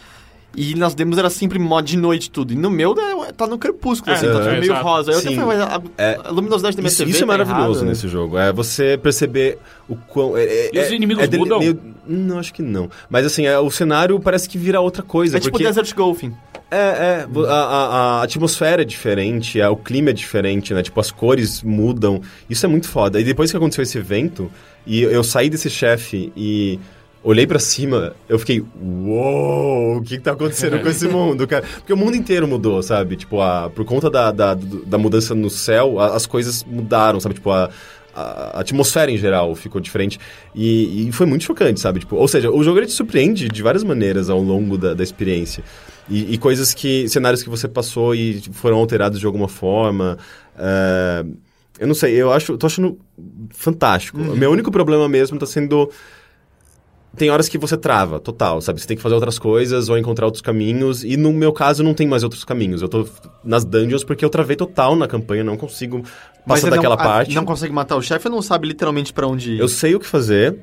[0.56, 2.54] E nas demos era sempre mod de noite tudo.
[2.54, 3.02] E no meu né,
[3.36, 4.84] tá no crepúsculo, É, assim, tá é, tudo meio exato.
[4.84, 5.12] rosa.
[5.12, 5.36] Eu até Sim.
[5.36, 7.82] falei, mas a, É, a luminosidade da minha Isso, TV isso é tá maravilhoso errada,
[7.86, 7.90] né?
[7.90, 8.38] nesse jogo.
[8.38, 9.58] É você perceber
[9.90, 10.38] o quão.
[10.38, 11.58] É, é- E os é- inimigos é dele- mudam?
[11.60, 12.88] meio- não, acho que não.
[13.10, 15.38] Mas assim, é, o cenário parece que vira outra coisa.
[15.38, 16.32] É tipo porque Desert Golfing.
[16.70, 17.28] É, é.
[17.48, 20.84] A, a- a atmosfera é diferente, a- o clima é diferente, né?
[20.84, 22.22] Tipo, as cores mudam.
[22.48, 23.20] Isso é muito foda.
[23.20, 24.52] E depois que aconteceu esse evento,
[24.86, 26.80] e eu saí desse chefe e
[27.24, 31.64] olhei pra cima, eu fiquei, uou, o que, que tá acontecendo com esse mundo, cara?
[31.78, 33.16] Porque o mundo inteiro mudou, sabe?
[33.16, 37.36] Tipo, a, por conta da, da, da mudança no céu, a- as coisas mudaram, sabe?
[37.36, 37.70] Tipo, a.
[38.16, 40.20] A atmosfera em geral ficou diferente
[40.54, 42.00] e, e foi muito chocante, sabe?
[42.02, 45.02] Tipo, ou seja, o jogo ele te surpreende de várias maneiras ao longo da, da
[45.04, 45.64] experiência.
[46.08, 47.10] E, e coisas que.
[47.10, 50.20] cenários que você passou e foram alterados de alguma forma.
[50.56, 51.26] é,
[51.80, 52.56] eu não sei, eu acho.
[52.56, 53.00] tô achando
[53.50, 54.22] fantástico.
[54.22, 55.90] O meu único problema mesmo tá sendo.
[57.16, 58.82] Tem horas que você trava, total, sabe?
[58.82, 61.04] Você tem que fazer outras coisas ou encontrar outros caminhos.
[61.04, 62.82] E no meu caso, não tem mais outros caminhos.
[62.82, 63.08] Eu tô
[63.44, 66.04] nas dungeons porque eu travei total na campanha, não consigo
[66.48, 67.36] passar daquela não, parte.
[67.36, 69.60] Não consegue matar o chefe ou não sabe literalmente pra onde ir?
[69.60, 70.58] Eu sei o que fazer.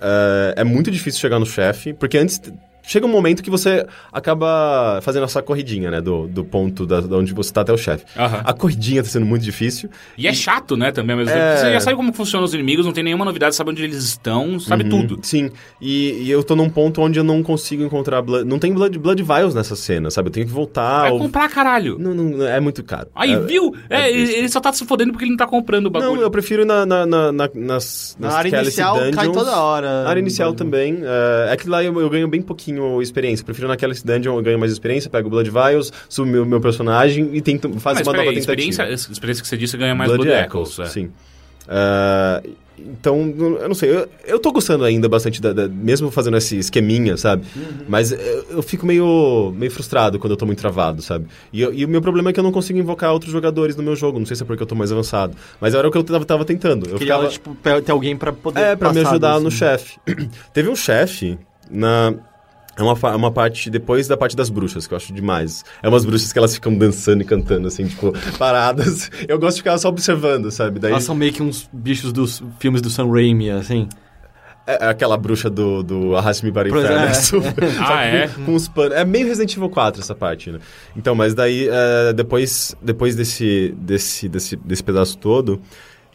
[0.00, 2.40] é, é muito difícil chegar no chefe, porque antes
[2.86, 6.00] chega um momento que você acaba fazendo essa corridinha, né?
[6.00, 8.04] Do, do ponto da, da onde você tá até o chefe.
[8.16, 8.42] Aham.
[8.44, 9.88] A corridinha tá sendo muito difícil.
[10.16, 11.56] E é chato, né, também mesmo É.
[11.56, 14.58] Você já sabe como funcionam os inimigos, não tem nenhuma novidade, sabe onde eles estão,
[14.60, 15.18] sabe Uhum, tudo.
[15.22, 15.50] Sim.
[15.80, 18.22] E, e eu tô num ponto onde eu não consigo encontrar.
[18.22, 20.28] Blood, não tem Blood, blood Vials nessa cena, sabe?
[20.28, 21.02] Eu tenho que voltar.
[21.02, 21.98] Vai ou- comprar, caralho.
[21.98, 23.08] Não, não, é muito caro.
[23.14, 23.74] Aí, É- viu?
[23.88, 26.14] É, é ele, só tá se fodendo porque ele não tá comprando o bagulho.
[26.16, 29.36] Não, eu prefiro na, na, na, na- nas, Na nas área Calice inicial cai Dungeons.
[29.36, 30.02] toda hora.
[30.04, 30.98] Na área inicial também.
[31.02, 32.42] É, é que lá eu, eu ganho bem
[32.76, 33.44] pouquinho experiência.
[33.44, 37.30] Prefiro naquela dungeon eu ganho mais experiência, pego o Blood Vials, subo meu, meu personagem
[37.32, 38.38] e tento, faço Mas uma nova tentativa.
[38.38, 40.88] experiência, essa experiência que você disse ganha mais Blood, Blood, Echoes, Echoes.
[40.88, 40.92] é.
[40.92, 41.10] sim.
[41.68, 42.42] Ah,
[42.78, 46.58] então, eu não sei, eu, eu tô gostando ainda bastante, da, da- mesmo fazendo esse
[46.58, 47.44] esqueminha, sabe?
[47.88, 48.18] Mas eu,
[48.50, 51.26] eu fico meio, meio frustrado quando eu tô muito travado, sabe?
[51.52, 53.82] E, eu- e o meu problema é que eu não consigo invocar outros jogadores no
[53.82, 55.34] meu jogo, não sei se é porque eu tô mais avançado.
[55.58, 56.86] Mas era o que eu tava, tava tentando.
[56.88, 57.28] Eu Queria, ficava...
[57.28, 59.98] tipo, ter alguém pra poder É, pra me ajudar disso, no chefe.
[60.52, 61.38] Teve um chefe
[61.70, 62.14] na.
[62.78, 65.64] É uma, fa- uma parte depois da parte das bruxas, que eu acho demais.
[65.82, 69.10] É umas bruxas que elas ficam dançando e cantando, assim, tipo, paradas.
[69.26, 70.78] Eu gosto de ficar só observando, sabe?
[70.78, 73.88] Daí Elas são meio que uns bichos dos filmes do Sam Raimi, assim.
[74.66, 76.98] é aquela bruxa do, do Arraste-me para o Inferno.
[77.06, 77.08] é.
[77.10, 78.28] é super- Ah, é?
[78.28, 78.92] com uns panos.
[78.94, 80.58] É meio Resident Evil 4 essa parte, né?
[80.94, 85.62] Então, mas daí, é, depois, depois desse, desse, desse, desse pedaço todo,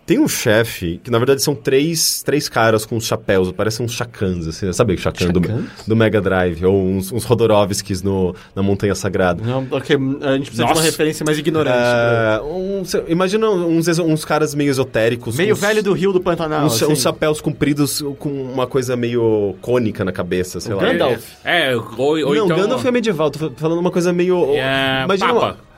[0.05, 3.93] tem um chefe, que na verdade são três, três caras com uns chapéus, parecem uns
[3.93, 5.39] chacãs, assim, sabe o chacan do,
[5.87, 9.41] do Mega Drive, ou uns, uns Rodorovskis no, na Montanha Sagrada.
[9.43, 10.73] Não, ok, a gente precisa de Nossa.
[10.73, 11.77] uma referência mais ignorante.
[11.77, 15.37] É, um- imagina uns, uns caras meio esotéricos.
[15.37, 16.91] Meio uns- velho do Rio do Pantanal, Uns, assim.
[16.91, 20.83] uns chapéus compridos com uma coisa meio cônica na cabeça, sei O lá.
[20.83, 21.23] Gandalf.
[21.45, 22.57] É, ou, ou não, então...
[22.57, 24.45] Gandalf é medieval, tô fa- falando uma coisa meio.
[24.55, 25.45] É, imagina Papa.
[25.45, 25.70] uma,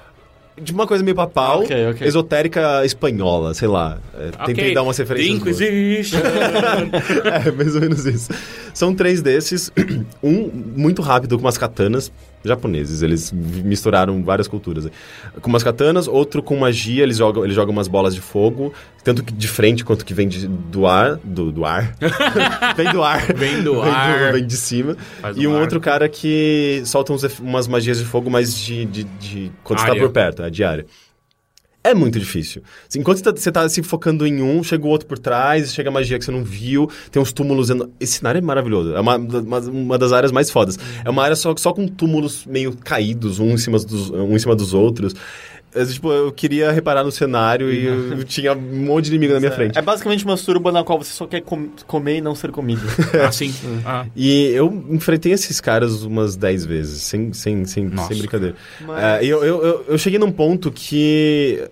[0.61, 2.07] de uma coisa meio papal, Ok, ok.
[2.07, 3.97] esotérica espanhola, sei lá.
[4.13, 5.37] É, Tentei Ok, dar umas referências.
[5.39, 5.61] The boas.
[5.61, 6.19] Inquisition.
[7.47, 8.29] é, mais ou menos isso.
[8.73, 9.71] São três desses.
[10.23, 12.11] Um muito rápido com umas katanas
[12.43, 13.01] japoneses.
[13.01, 14.87] Eles misturaram várias culturas.
[15.41, 18.73] Com umas katanas, outro com magia, eles jogam, eles jogam umas bolas de fogo,
[19.03, 21.17] tanto de frente quanto que vem de- do ar.
[21.23, 21.95] Do, do ar.
[22.75, 23.33] vem do ar.
[23.33, 24.33] Vem do ar.
[24.33, 24.95] Vem de cima.
[25.21, 25.61] Faz e um ar.
[25.61, 29.85] outro cara que solta uns umas magias de fogo, mas de, de, de quando tá
[29.85, 30.01] Área.
[30.01, 30.85] por perto, é diária.
[31.83, 32.63] É muito difícil.
[32.87, 35.73] Assim, Enquanto você tá, você tá se focando em um, chega o outro por trás,
[35.73, 37.69] chega a magia que você não viu, tem uns túmulos.
[37.99, 38.95] Esse cenário é maravilhoso.
[38.95, 40.79] É uma, uma, uma das áreas mais fodas.
[41.03, 44.39] É uma área só, só com túmulos meio caídos, um em cima dos, um em
[44.39, 45.13] cima dos outros.
[45.75, 49.39] É, tipo, eu queria reparar no cenário e eu tinha um monte de inimigo na
[49.39, 49.77] minha frente.
[49.77, 52.81] É basicamente uma suruba na qual você só quer com- comer e não ser comido.
[53.27, 53.53] assim.
[53.85, 54.05] Ah.
[54.15, 58.09] E eu enfrentei esses caras umas 10 vezes, sem, sem, sem, Nossa.
[58.09, 58.55] sem brincadeira.
[58.85, 61.63] Mas- É, e eu, eu, eu, eu cheguei num ponto que.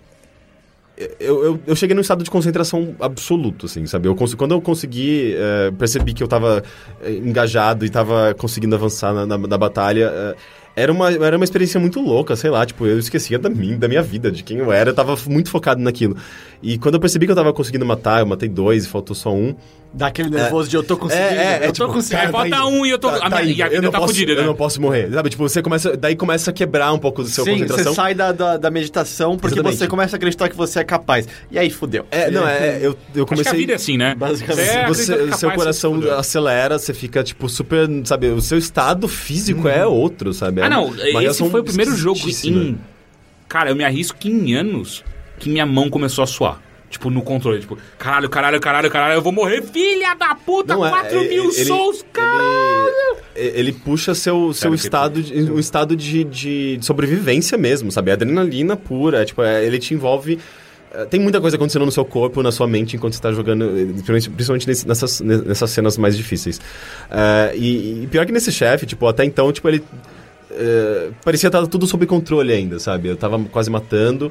[1.20, 4.08] Eu, eu, eu cheguei num estado de concentração absoluto, assim, sabe?
[4.08, 6.64] Eu cons- quando eu consegui, é, percebi que eu tava
[7.02, 10.12] é, engajado e tava conseguindo avançar na, na, na batalha.
[10.14, 10.36] é,
[10.76, 13.88] era uma, era uma experiência muito louca, sei lá, tipo, eu esquecia da, mim, da
[13.88, 16.16] minha vida, de quem eu era, eu tava muito focado naquilo.
[16.62, 19.34] E quando eu percebi que eu tava conseguindo matar, eu matei dois e faltou só
[19.34, 19.56] um,
[19.94, 22.30] Dá aquele nervoso de eu tô conseguindo, é, é, eu tô tipo, conseguindo.
[22.30, 24.14] É, bota um e eu tô- a minha- e a vida eu não tá posso,
[24.14, 24.44] fodida, Eu né?
[24.46, 25.10] não posso morrer.
[25.12, 25.98] Sabe, tipo, você começa.
[25.98, 27.92] Daí começa a quebrar um pouco do seu Sim, concentração.
[27.92, 29.78] você sai da, da, da meditação porque Exatamente.
[29.80, 31.28] você começa a acreditar que você é capaz.
[31.52, 32.06] E aí, fudeu.
[32.10, 32.78] É, não, é.
[32.78, 33.52] Eu, eu Acho que comecei.
[33.52, 34.16] a vida é assim, né?
[34.16, 34.88] Basicamente.
[34.88, 37.86] Você Você, que seu coração você acelera, você fica, tipo, super.
[38.06, 40.62] Sabe, o seu estado físico é outro, sabe?
[40.62, 42.78] É Ah, não, esse foi o primeiro jogo em...
[43.50, 45.04] Cara, eu me arrisco que em anos
[45.38, 46.62] que minha mão começou a suar.
[46.92, 50.86] Tipo, no controle, tipo, caralho, caralho, caralho, caralho, eu vou morrer, filha da puta, Não,
[50.86, 53.18] é, 4 mil ele- souls, caralho!
[53.34, 58.12] Ele, ele puxa seu, seu estado, de, um estado de, de, sobrevivência mesmo, sabe?
[58.12, 60.38] Adrenalina pura, tipo, é, ele te envolve...
[60.94, 63.64] é, Tem muita coisa acontecendo no seu corpo, na sua mente, enquanto você tá jogando,
[63.80, 66.60] eh, principalmente, nesse- nessas, nessas cenas mais difíceis.
[67.10, 69.82] É, e, e pior que nesse chefe, tipo, até então, tipo, ele...
[70.52, 73.08] é, parecia estar tudo sob controle ainda, sabe?
[73.08, 74.30] Eu tava quase matando...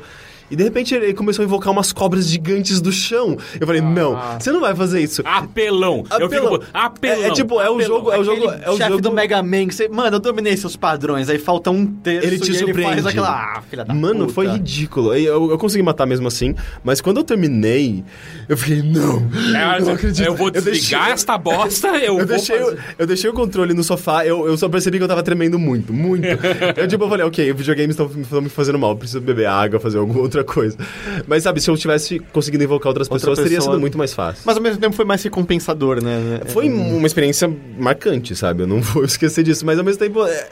[0.50, 3.36] E de repente ele começou a invocar umas cobras gigantes do chão.
[3.60, 5.22] Eu falei, não, você não vai fazer isso.
[5.24, 6.04] Apelão.
[6.18, 6.52] Eu Apelão.
[6.60, 7.22] fico, apelão.
[7.24, 7.80] É- é tipo, é o apelão.
[7.96, 9.88] jogo- é o jogo- Aquele é o chefe jogo- do Mega Man que você...
[9.88, 11.28] Mano, eu dominei seus padrões.
[11.28, 12.92] Aí falta um terço Ele te e ele surpreende.
[12.94, 13.30] faz aquela...
[13.30, 14.32] Ah, filha da Mano, puta.
[14.32, 15.14] foi ridículo.
[15.14, 18.04] Eu, eu consegui matar mesmo assim, mas quando eu terminei,
[18.48, 20.26] eu fiquei, não, É, não acredito.
[20.26, 22.74] eu vou desligar deixei- esta bosta, eu, Eu vou deixei, fazer.
[22.74, 25.58] o- eu deixei o controle no sofá, eu, eu só percebi que eu tava tremendo
[25.58, 26.24] muito, muito.
[26.76, 30.20] eu tipo, eu falei, ok, videogames estão me fazendo mal, preciso beber água, fazer alguma
[30.40, 30.76] outra coisa.
[31.26, 34.12] Mas sabe, se eu tivesse conseguido invocar outras Outra pessoas, teria pessoa- sido muito mais
[34.12, 34.42] fácil.
[34.44, 36.40] Mas ao mesmo tempo foi mais recompensador, né?
[36.46, 38.62] Foi uma experiência marcante, sabe?
[38.62, 40.48] Eu não vou esquecer disso, mas ao mesmo tempo é,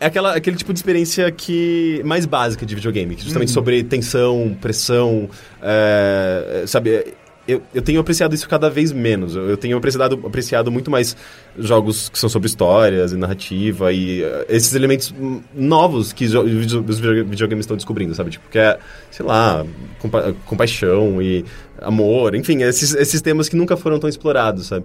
[0.00, 4.56] é aquela, aquele tipo de experiência que mais básica de videogame, que justamente sobre tensão,
[4.60, 5.28] pressão,
[5.62, 7.14] é, sabe?
[7.48, 9.36] Eu, eu tenho apreciado isso cada vez menos.
[9.36, 11.16] Eu eu tenho apreciado, apreciado muito mais
[11.58, 15.14] jogos que são sobre histórias e narrativa e eh, esses elementos
[15.54, 18.30] novos que os video- videogames estão descobrindo, sabe?
[18.30, 18.78] Tipo, que é,
[19.10, 19.64] sei lá,
[20.00, 21.44] compa compaixão e
[21.80, 24.84] amor, enfim, esses, esses temas que nunca foram tão explorados, sabe?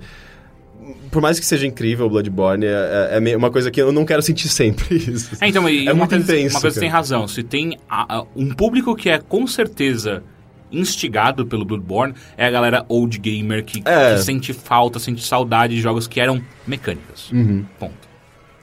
[1.12, 4.06] por mais que seja incrível o Bloodborne, é, é meio- uma coisa que eu não
[4.06, 5.36] quero sentir sempre isso.
[5.42, 6.82] É, então, É muito coisa, intenso, Uma coisa cara.
[6.86, 7.28] tem razão.
[7.28, 10.24] Se tem a- a- um público que é com certeza
[10.72, 14.16] instigado pelo Bloodborne, é a galera old gamer que, É.
[14.16, 17.30] que sente falta, sente saudade de jogos que eram mecânicas.
[17.32, 17.66] Uhum.
[17.80, 18.12] Ponto.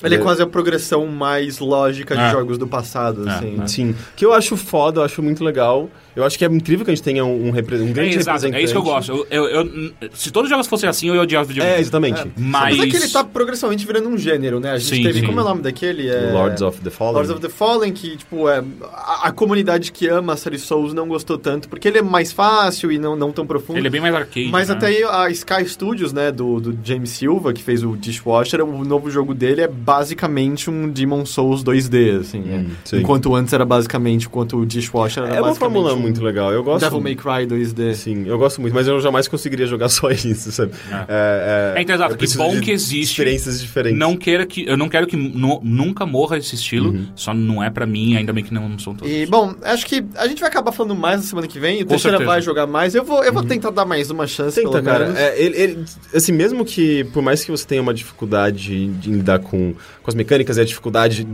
[0.03, 2.31] Ele é quase a progressão mais lógica de É.
[2.31, 3.61] jogos do passado, É, assim.
[3.61, 3.67] é.
[3.67, 3.95] Sim.
[4.15, 5.91] Que eu acho foda, eu acho muito legal.
[6.19, 8.17] Eu acho que é incrível que a gente tenha um, um, repre- um É, grande
[8.17, 8.61] exato, representante.
[8.61, 9.27] é isso que eu gosto.
[9.31, 11.79] Eu, eu- eu- se todos os jogos fossem assim, eu ia odiar os videogames.
[11.79, 12.21] É, exatamente.
[12.37, 12.77] Mas...
[12.77, 14.73] Mas é que ele tá progressivamente virando um gênero, né?
[14.73, 15.27] A gente Sim, teve, sim.
[15.27, 16.09] como é o nome daquele?
[16.09, 16.33] É...
[16.33, 17.15] Lords of the Fallen.
[17.15, 18.63] Lords of the Fallen, que, tipo, é,
[18.93, 22.33] a, a comunidade que ama a série Souls não gostou tanto, porque ele é mais
[22.33, 23.79] fácil e não, não tão profundo.
[23.79, 24.75] Ele é bem mais arcade, Mas né?
[24.75, 28.85] até aí a Sky Studios, né, do, do James Silva, que fez o Dishwasher, o
[28.85, 32.43] novo jogo dele é basicamente um Demon Souls 2D, assim.
[32.51, 32.65] é.
[32.85, 32.97] sim.
[32.99, 36.53] Enquanto antes era basicamente, enquanto o Dishwasher era É uma basicamente fórmula um muito legal.
[36.53, 36.85] Eu gosto.
[36.85, 37.95] Devil May Cry 2D.
[37.95, 40.73] Sim, eu gosto muito, mas eu jamais conseguiria jogar só isso, sabe?
[41.09, 43.13] É, É, então, exato, eu que bom de que existe.
[43.13, 43.99] Experiências diferentes.
[43.99, 47.07] Não queira que, eu não quero que nu- nunca morra esse estilo, Uhum.
[47.15, 49.13] só não é pra mim, ainda bem que não são todos.
[49.13, 51.83] E, bom, acho que a gente vai acabar falando mais na semana que vem.
[51.83, 52.95] O Teixeira vai jogar mais.
[52.95, 55.05] Eu vou, eu vou tentar dar mais uma chance, Tenta, pelo cara.
[55.07, 55.19] menos.
[55.19, 59.39] É, ele, ele- assim, mesmo que, por mais que você tenha uma dificuldade de lidar
[59.39, 59.73] com,
[60.03, 61.27] com as mecânicas, é a dificuldade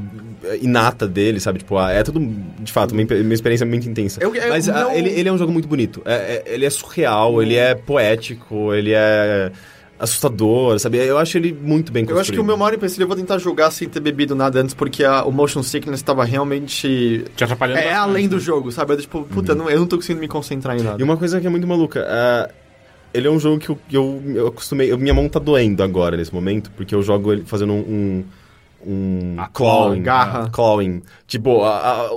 [0.60, 1.58] inata dele, sabe?
[1.60, 2.20] Tipo, ah, é tudo,
[2.60, 4.22] de fato, uma, uma experiência muito intensa.
[4.22, 6.02] Eu- eu Mas ah, não- ele, ele é um jogo muito bonito.
[6.04, 9.50] É- é- ele é surreal, ele é poético, ele é
[9.98, 10.98] assustador, sabe?
[10.98, 12.20] Eu acho ele muito bem Eu construído.
[12.22, 14.74] acho que o meu maior empecilho eu vou tentar jogar sem ter bebido nada antes,
[14.74, 17.24] porque a- o motion sickness estava realmente.
[17.36, 18.42] Te atrapalhando É além do né?
[18.42, 18.92] jogo, sabe?
[18.94, 21.00] Eu, tipo, puta, não- eu não tô conseguindo me concentrar em nada.
[21.00, 22.50] E uma coisa que é muito maluca, ah,
[23.14, 24.90] ele é um jogo que eu, eu, eu acostumei.
[24.90, 27.78] eu- minha mão tá doendo agora nesse momento, porque eu jogo ele fazendo um.
[27.78, 28.24] um
[29.38, 30.02] Ah, clawing.
[30.02, 30.50] garra.
[30.50, 31.02] Clawing.
[31.26, 32.10] Tipo, a- a-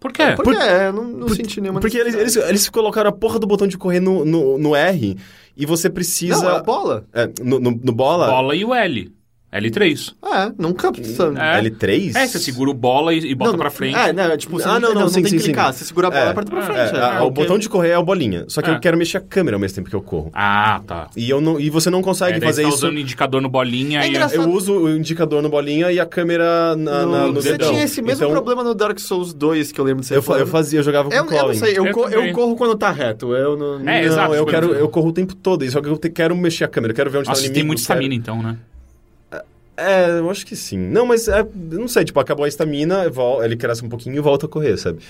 [0.00, 0.22] Por quê?
[0.36, 0.62] Por quê?
[0.86, 3.66] Eu não, não por- senti nenhuma Porque eles, eles, eles colocaram a porra do botão
[3.66, 5.16] de correr no, no, no R
[5.56, 6.40] e você precisa.
[6.42, 7.04] Não, é a bola.
[7.12, 8.26] É, no, no, no bola.
[8.28, 9.12] Bola e o L.
[9.52, 10.14] L3.
[10.24, 11.32] É, nunca precisa.
[11.36, 11.62] É.
[11.62, 12.14] L3?
[12.14, 13.96] É, você segura o bola e, e bota não, pra frente.
[13.96, 14.36] É, né?
[14.36, 15.72] Tipo, você Ah, não, não, não, sim, tem sim, que clicar.
[15.72, 15.78] sim.
[15.78, 16.26] Você segura a bola É.
[16.26, 16.96] e aperta pra É, frente.
[17.02, 17.20] É, é.
[17.22, 18.44] o botão de correr é a bolinha.
[18.48, 18.74] Só que É.
[18.74, 20.30] eu quero mexer a câmera ao mesmo tempo que eu corro.
[20.34, 21.08] Ah, tá.
[21.16, 22.86] E, eu não, e você não É, consegue daí fazer você tá isso.
[22.86, 24.10] usando indicador no bolinha É e...
[24.10, 24.42] engraçado.
[24.42, 27.70] Eu uso o indicador no bolinha e a câmera na, na- no Você dedão.
[27.70, 30.22] tinha esse mesmo Então, problema no Dark Souls 2 que eu lembro de você Eu,
[30.36, 31.54] eu fazia, eu jogava com Eu, eu não clawing.
[31.58, 33.34] sei, eu, Eu eu corro quando tá reto.
[33.34, 33.76] Eu não.
[33.80, 35.98] É, não, exato, eu tipo, quero, eu- eu corro o tempo todo, só que eu
[35.98, 37.54] quero mexer a câmera, eu quero ver onde tá o você inimigo.
[37.54, 38.56] tem muito estamina então, né?
[39.80, 40.76] É, eu acho que sim.
[40.76, 43.04] Não, mas é, não sei, tipo, acabou a estamina,
[43.44, 45.00] ele cresce um pouquinho e volta a correr, sabe?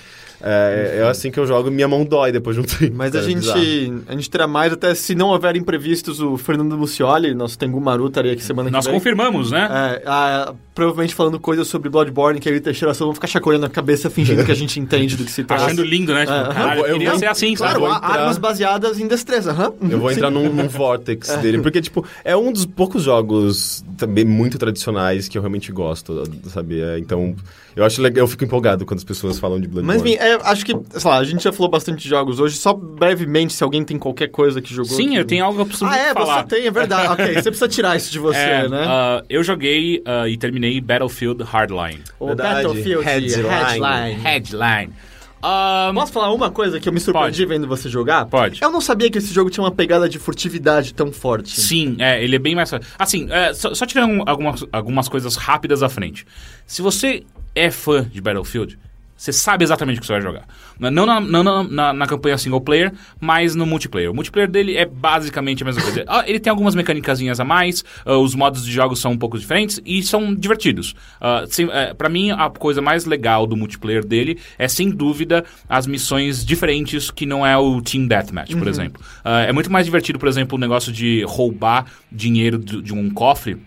[0.41, 2.93] É, é assim que eu jogo, minha mão dói depois de um tempo.
[2.95, 4.03] Mas a é gente, bizarro.
[4.07, 8.07] a gente terá mais, até se não houver imprevistos, o Fernando Lucioli, nosso Tengu Maru,
[8.07, 8.99] estaria aqui semana Nós que vem.
[8.99, 9.67] confirmamos, né?
[9.71, 13.65] É, ah, provavelmente falando coisas sobre Bloodborne, que aí o Teixeira só vão ficar chacoalhando
[13.65, 15.65] a cabeça fingindo que a gente entende do que se trata.
[15.65, 16.21] Achando lindo, né?
[16.25, 17.85] Tipo, É, caralho, eu vou- queria eu ser vou- assim, Claro, sabe?
[17.85, 19.51] vou entrar- armas baseadas em destreza.
[19.51, 19.73] aham.
[19.89, 24.23] Eu vou entrar num, num vortex dele, porque, tipo, é um dos poucos jogos também
[24.23, 26.79] muito tradicionais que eu realmente gosto, sabe?
[26.81, 27.35] É, então,
[27.75, 30.01] eu acho legal, eu fico empolgado quando as pessoas falam de Bloodborne.
[30.01, 32.57] Mas enfim, é, acho que, sei lá, a gente já falou bastante de jogos hoje,
[32.57, 34.95] só brevemente, se alguém tem qualquer coisa que jogou.
[34.95, 35.15] Sim, que...
[35.17, 36.41] eu tenho algo que eu preciso Ah, é, falar.
[36.43, 37.07] você tem, é verdade.
[37.13, 38.85] ok, você precisa tirar isso de você, É, né?
[38.87, 42.01] ah, eu joguei ah, e terminei Battlefield Hardline.
[42.19, 42.63] o verdade.
[42.67, 43.47] Battlefield Headline.
[43.49, 44.21] Headline.
[44.23, 44.93] Headline.
[45.41, 47.45] Ah, Posso falar uma coisa que eu me surpreendi Pode.
[47.45, 48.25] vendo você jogar?
[48.25, 48.61] Pode.
[48.61, 51.59] Eu não sabia que esse jogo tinha uma pegada de furtividade tão forte.
[51.61, 52.69] Sim, é, ele é bem mais.
[52.97, 56.25] Assim, é, só, só tirando um- algumas, algumas coisas rápidas à frente.
[56.67, 57.23] Se você
[57.55, 58.77] é fã de Battlefield,
[59.19, 60.47] você sabe exatamente o que você vai jogar.
[60.79, 64.09] Não na, não na, na- campanha single player, mas no multiplayer.
[64.09, 66.05] O multiplayer dele é basicamente a mesma coisa.
[66.07, 69.37] Ah, ele tem algumas mecânicas a mais, ah, os modos de jogos são um pouco
[69.37, 70.95] diferentes e são divertidos.
[71.19, 75.43] Ah, sem- é, pra mim, a coisa mais legal do multiplayer dele é, sem dúvida,
[75.67, 79.03] as missões diferentes que não é o Team Deathmatch, por exemplo.
[79.25, 83.09] Ah, é muito mais divertido, por exemplo, o negócio de roubar dinheiro de, de um
[83.09, 83.57] cofre.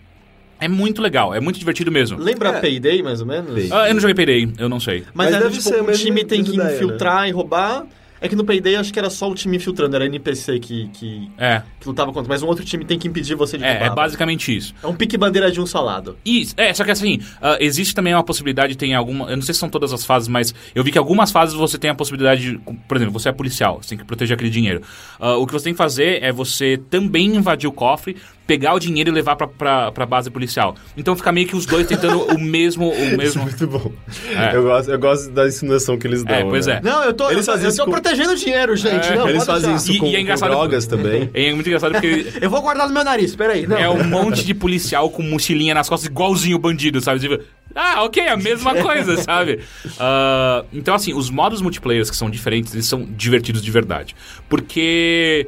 [0.63, 2.17] É muito legal, é muito divertido mesmo.
[2.17, 3.53] Lembra Payday, mais ou menos?
[3.53, 3.69] Payday.
[3.71, 5.03] Ah, eu não joguei Payday, eu não sei.
[5.13, 7.85] Mas, Mas era deve tipo, ser um time tem que ideia, infiltrar e roubar.
[8.21, 11.29] É que no Payday acho que era só o time infiltrando, era NPC que, que,
[11.37, 12.29] É, que lutava contra.
[12.29, 13.85] Mas um outro time tem que impedir você de é, roubar.
[13.85, 14.73] é basicamente isso.
[14.81, 16.15] É um pique-bandeira de um salado.
[16.23, 19.29] Isso, é, só que assim, ah, existe também uma possibilidade, tem alguma.
[19.29, 21.77] Eu não sei se são todas as fases, mas eu vi que algumas fases você
[21.77, 22.57] tem a possibilidade de.
[22.87, 24.81] Por exemplo, você é policial, você tem que proteger aquele dinheiro.
[25.19, 28.15] Ah, o que você tem que fazer é você também invadir o cofre,
[28.45, 30.75] pegar o dinheiro e levar pra, pra, pra base policial.
[30.97, 32.89] Então fica meio que os dois tentando o mesmo.
[32.89, 33.43] O mesmo...
[33.43, 33.91] Muito bom.
[34.29, 34.55] É.
[34.55, 36.35] Eu, gosto, eu gosto da insinuação que eles dão.
[36.35, 36.75] É, pois né?
[36.75, 36.81] é.
[36.81, 39.07] Não, eu tô, Eles eu, fazem eu isso tô com- protegendo o dinheiro, gente.
[39.07, 39.83] É, não, Eles fazem deixar.
[39.83, 41.29] isso E- com, e é com drogas também.
[41.33, 43.65] É muito engraçado porque Eu vou guardar no meu nariz, peraí.
[43.65, 43.77] Não.
[43.79, 47.19] é um monte de policial com mochilinha nas costas, igualzinho o bandido, sabe?
[47.19, 47.39] Tipo,
[47.75, 49.59] ah, ok, a mesma coisa, sabe?
[49.99, 54.15] Ah, então, assim, os modos multiplayers que são diferentes, eles são divertidos de verdade.
[54.49, 55.47] Porque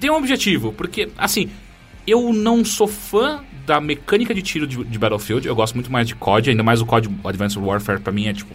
[0.00, 0.72] tem um objetivo.
[0.72, 1.50] Porque, assim,
[2.06, 5.46] eu não sou fã da mecânica de tiro de, de Battlefield.
[5.48, 8.32] Eu gosto muito mais de COD, ainda mais o COD Advanced Warfare, pra mim é,
[8.34, 8.54] tipo,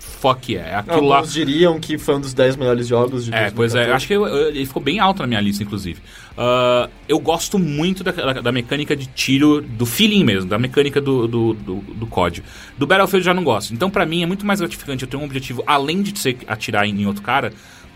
[0.00, 0.70] fuck yeah.
[0.70, 1.16] É aquilo lá.
[1.18, 3.92] Alguns diriam que foi um dos 10 melhores jogos de É, pois é, 2014.
[3.92, 6.00] acho que eu- eu- ele ficou bem alto na minha lista, inclusive.
[6.36, 11.00] Ah, eu gosto muito da, da- da mecânica de tiro, do feeling mesmo, da mecânica
[11.00, 12.42] do, do, do, do COD.
[12.76, 13.72] Do Battlefield eu já não gosto.
[13.72, 16.84] Então, pra mim, é muito mais gratificante eu ter um objetivo além de ser atirar
[16.86, 17.52] em, em outro cara.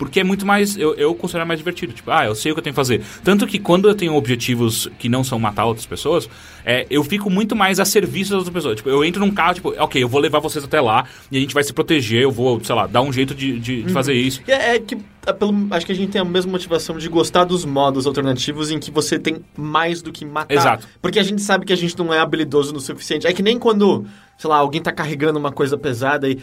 [0.06, 0.76] Porque é muito mais.
[0.76, 1.92] Eu, eu considero mais divertido.
[1.92, 3.02] Tipo, ah, eu sei o que eu tenho que fazer.
[3.24, 6.28] Tanto que quando eu tenho objetivos que não são matar outras pessoas,
[6.64, 8.76] é, eu fico muito mais a serviço das outras pessoas.
[8.76, 11.40] Tipo, eu entro num carro, tipo, ok, eu vou levar vocês até lá e a
[11.40, 14.14] gente vai se proteger, eu vou, sei lá, dar um jeito de, de, de fazer
[14.14, 14.40] isso.
[14.46, 14.96] É, é que
[15.26, 18.70] é pelo- acho que a gente tem a mesma motivação de gostar dos modos alternativos
[18.70, 20.54] em que você tem mais do que matar.
[20.54, 20.88] Exato.
[21.00, 23.26] Porque a gente sabe que a gente não é habilidoso no suficiente.
[23.26, 24.04] É que nem quando,
[24.36, 26.38] sei lá, alguém tá carregando uma coisa pesada e.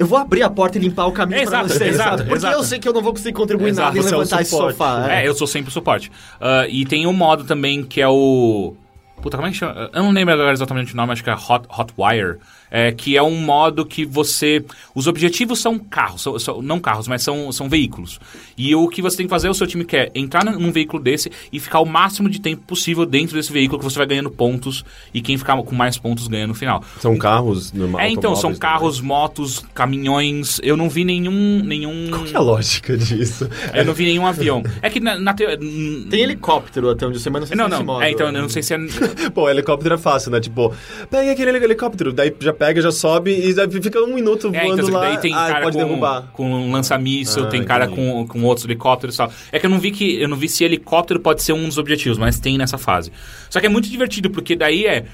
[0.00, 2.22] Eu vou abrir a porta e limpar o caminho pra Exato, você, exato, sabe?
[2.22, 2.56] Porque exato.
[2.56, 4.72] eu sei que eu não vou conseguir contribuir Exato, nada em é levantar esse suporte.
[4.72, 5.12] sofá.
[5.12, 6.10] É, eu sou sempre o suporte.
[6.40, 8.74] Ah, e tem um modo também que é o.
[9.20, 9.90] Puta, como é que chama?
[9.92, 12.38] Eu não lembro agora exatamente o nome, acho que é Hot, Hotwire.
[12.70, 14.64] É, que é um modo que você.
[14.94, 18.20] Os objetivos são carros, são, são- não carros, mas são, são veículos.
[18.56, 21.30] E o que você tem que fazer, o seu time quer entrar num, veículo desse
[21.52, 24.84] e ficar o máximo de tempo possível dentro desse veículo que você vai ganhando pontos.
[25.12, 26.84] E quem ficar com mais pontos ganha no final.
[27.00, 28.06] São carros normais.
[28.06, 30.60] É, então, são automóveis carros, motos, caminhões.
[30.62, 31.62] Eu não vi nenhum.
[31.64, 32.10] nenhum também.
[32.10, 33.48] Qual que é a lógica disso?
[33.74, 34.62] eu não vi nenhum avião.
[34.80, 37.74] É que na, na Tem helicóptero até onde sei, mas não sei Não, se é
[37.76, 37.92] esse não.
[37.94, 38.04] modo.
[38.04, 38.78] É, então, eu não sei se é.
[39.34, 40.40] Pô, helicóptero é fácil, né?
[40.40, 40.72] Tipo,
[41.10, 44.94] pega aquele helicóptero, daí já pega, já sobe e fica um minuto É, voando então,
[44.94, 45.00] lá.
[45.08, 46.30] daí tem ah, cara pode com, derrubar.
[46.34, 48.00] com um lança-míssil, Ah, tem cara entendi.
[48.00, 49.32] com, com outros helicópteros e tal.
[49.50, 51.78] É que eu não vi que eu não vi se helicóptero pode ser um dos
[51.78, 53.10] objetivos, mas tem nessa fase.
[53.48, 55.06] Só que é muito divertido, porque daí é.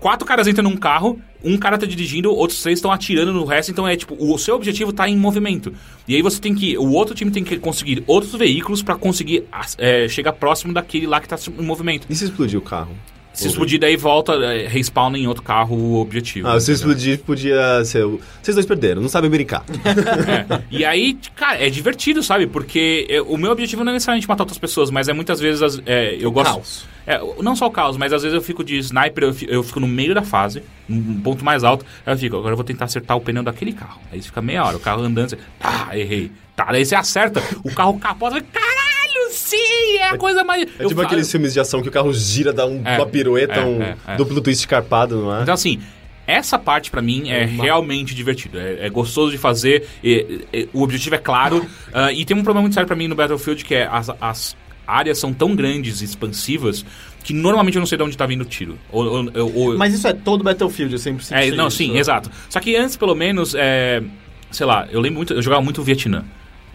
[0.00, 3.70] Quatro caras entram num carro, um cara tá dirigindo, outros três estão atirando no resto,
[3.70, 5.72] então é tipo, o seu objetivo tá em movimento.
[6.06, 6.76] E aí você tem que.
[6.76, 11.06] O outro time tem que conseguir outros veículos pra conseguir as- é, chegar próximo daquele
[11.06, 12.06] lá que tá em movimento.
[12.10, 12.90] E se explodir o carro?
[13.34, 16.46] Se explodir, daí volta, é, respawn em outro carro o objetivo.
[16.48, 16.92] Ah, se entendeu?
[16.92, 18.04] explodir, podia ser.
[18.06, 19.64] o- Vocês dois perderam, não sabem brincar.
[20.24, 20.62] É.
[20.70, 22.46] E aí, cara, é divertido, sabe?
[22.46, 25.62] Porque é, o meu objetivo não é necessariamente matar outras pessoas, mas é muitas vezes
[25.62, 26.52] as- é, eu gosto.
[26.54, 26.86] caos.
[27.06, 29.62] É, não só o caos, mas às vezes eu fico de sniper, eu fico, eu
[29.62, 32.64] fico no meio da fase, num ponto mais alto, aí eu fico, agora eu vou
[32.64, 34.00] tentar acertar o pneu daquele carro.
[34.10, 36.30] Aí fica meia hora, o carro andando, você, tá, errei.
[36.56, 38.83] Tá, daí você acerta, o carro capota, caralho,
[39.34, 40.66] sim, é a coisa mais.
[40.78, 43.60] É tipo aqueles filmes de ação que o carro gira, dá um- É, uma pirueta,
[43.60, 44.16] é, um é, é.
[44.16, 45.42] duplo twist carpado, não é?
[45.42, 45.80] Então, assim,
[46.26, 48.58] essa parte pra mim é realmente divertido.
[48.58, 49.86] É, é gostoso de fazer.
[50.02, 51.66] e- e- o objetivo é claro.
[51.92, 54.56] ah, e tem um problema muito sério pra mim no Battlefield que é as, as
[54.86, 56.84] áreas são tão grandes e expansivas
[57.22, 58.78] que normalmente eu não sei de onde tá vindo o tiro.
[58.92, 59.04] Ou,
[59.34, 61.78] ou- ou- Mas isso é todo Battlefield, eu sempre senti é, não, isso.
[61.78, 62.30] sim, exato.
[62.50, 64.02] Só que antes, pelo menos, é,
[64.50, 66.22] sei lá, eu lembro muito, eu jogava muito o Vietnã.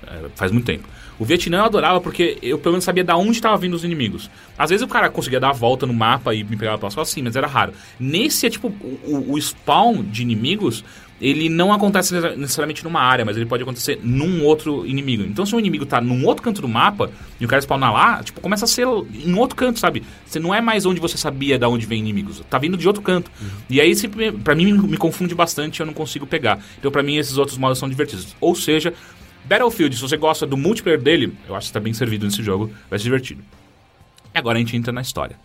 [0.07, 0.87] É, faz muito tempo.
[1.19, 4.29] O Vietnã eu adorava porque eu pelo menos sabia de onde estavam vindo os inimigos.
[4.57, 7.13] Às vezes o cara conseguia dar a volta no mapa e me pegava pelas costas,
[7.13, 7.73] sim, mas era raro.
[7.99, 8.69] Nesse é tipo,
[9.05, 10.83] o, o- spawn de inimigos,
[11.21, 15.23] ele não acontece necessariamente numa área, mas ele pode acontecer num outro inimigo.
[15.23, 18.23] Então se um inimigo tá num outro canto do mapa e o cara spawnar lá,
[18.23, 20.01] tipo, começa a ser em outro canto, sabe?
[20.25, 22.41] Você não é mais onde você sabia de onde vem inimigos.
[22.49, 23.29] Tá vindo de outro canto.
[23.69, 23.93] E aí,
[24.41, 26.59] pra mim, me, me confunde bastante eu não consigo pegar.
[26.77, 28.33] Então, pra mim, esses outros modos são divertidos.
[28.39, 28.93] Ou seja,
[29.49, 32.71] Battlefield, se você gosta do multiplayer dele, eu acho que está bem servido nesse jogo,
[32.87, 33.43] vai ser divertido.
[34.31, 35.35] E agora a gente entra na história.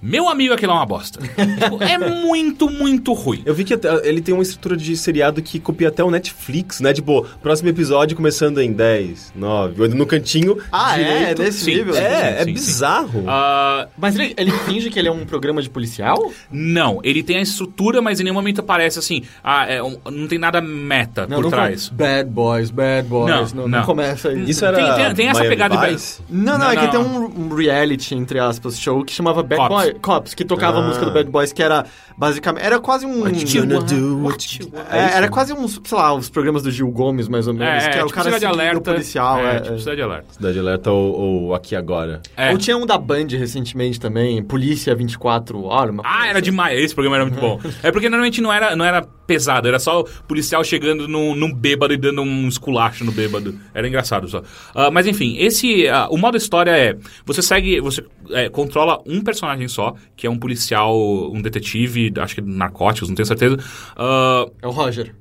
[0.00, 1.18] Meu amigo, aquilo é uma bosta.
[1.20, 3.42] Tipo, é muito, muito ruim.
[3.44, 6.80] Eu vi que até- ele tem uma estrutura de seriado que copia até o Netflix,
[6.80, 6.92] né?
[6.92, 10.56] Tipo, próximo episódio começando em 10, 9, ou no cantinho.
[10.70, 11.04] Ah, é?
[11.18, 11.42] direito.
[11.42, 11.94] Nesse Sim, nível?
[11.94, 12.52] sim, É, é sim.
[12.52, 13.24] bizarro.
[13.26, 16.30] Ah, Mas ele, ele finge que ele é um programa de policial?
[16.50, 19.22] não, ele tem a estrutura, mas em nenhum momento parece assim.
[19.42, 21.88] Ah, é um- não tem nada meta por não trás.
[21.88, 23.28] Bad boys, bad boys.
[23.30, 23.84] Não, Não, não, não.
[23.84, 24.48] começa aí.
[24.48, 24.76] Isso era.
[24.76, 26.20] tem- tem- tem essa Miami pegada de- Vice?
[26.30, 26.90] Não, não, Não, é que não.
[26.90, 29.87] tem um, reality, entre aspas, show que chamava Bad Cops.
[29.92, 30.86] Boy Cops, que tocava a Ah.
[30.86, 31.84] música do Bad Boys, que era
[32.16, 32.64] basicamente.
[32.64, 33.22] Era quase um.
[33.22, 34.22] What you gonna do?
[34.24, 37.46] What you- É, É era quase uns, sei lá, os programas do Gil Gomes, mais
[37.48, 37.84] ou menos.
[37.84, 38.78] É, que é, é, o tipo cara Cidade Alerta.
[38.78, 39.38] o policial.
[39.40, 39.78] é, É, tipo é.
[39.78, 40.32] Cidade Alerta.
[40.34, 42.20] Cidade Alerta ou, ou Aqui Agora.
[42.36, 42.50] É.
[42.50, 45.94] Ou tinha um da Band recentemente também, Polícia 24 horas.
[45.98, 46.42] Ah, coisa era assim.
[46.42, 46.78] demais.
[46.80, 47.58] Esse programa era muito bom.
[47.82, 51.52] É porque normalmente não era, não era pesado, era só o policial chegando num, num
[51.52, 53.54] bêbado e dando um esculacho no bêbado.
[53.74, 54.42] Era engraçado só.
[54.74, 55.86] Ah, mas enfim, esse.
[55.88, 56.96] ah, o modo história é.
[57.26, 57.80] Você segue.
[57.80, 59.77] Você é, controla um personagem só,
[60.16, 60.96] que é um policial,
[61.32, 63.56] um detetive, acho que narcóticos, não tenho certeza.
[63.96, 65.14] ah, É o Roger.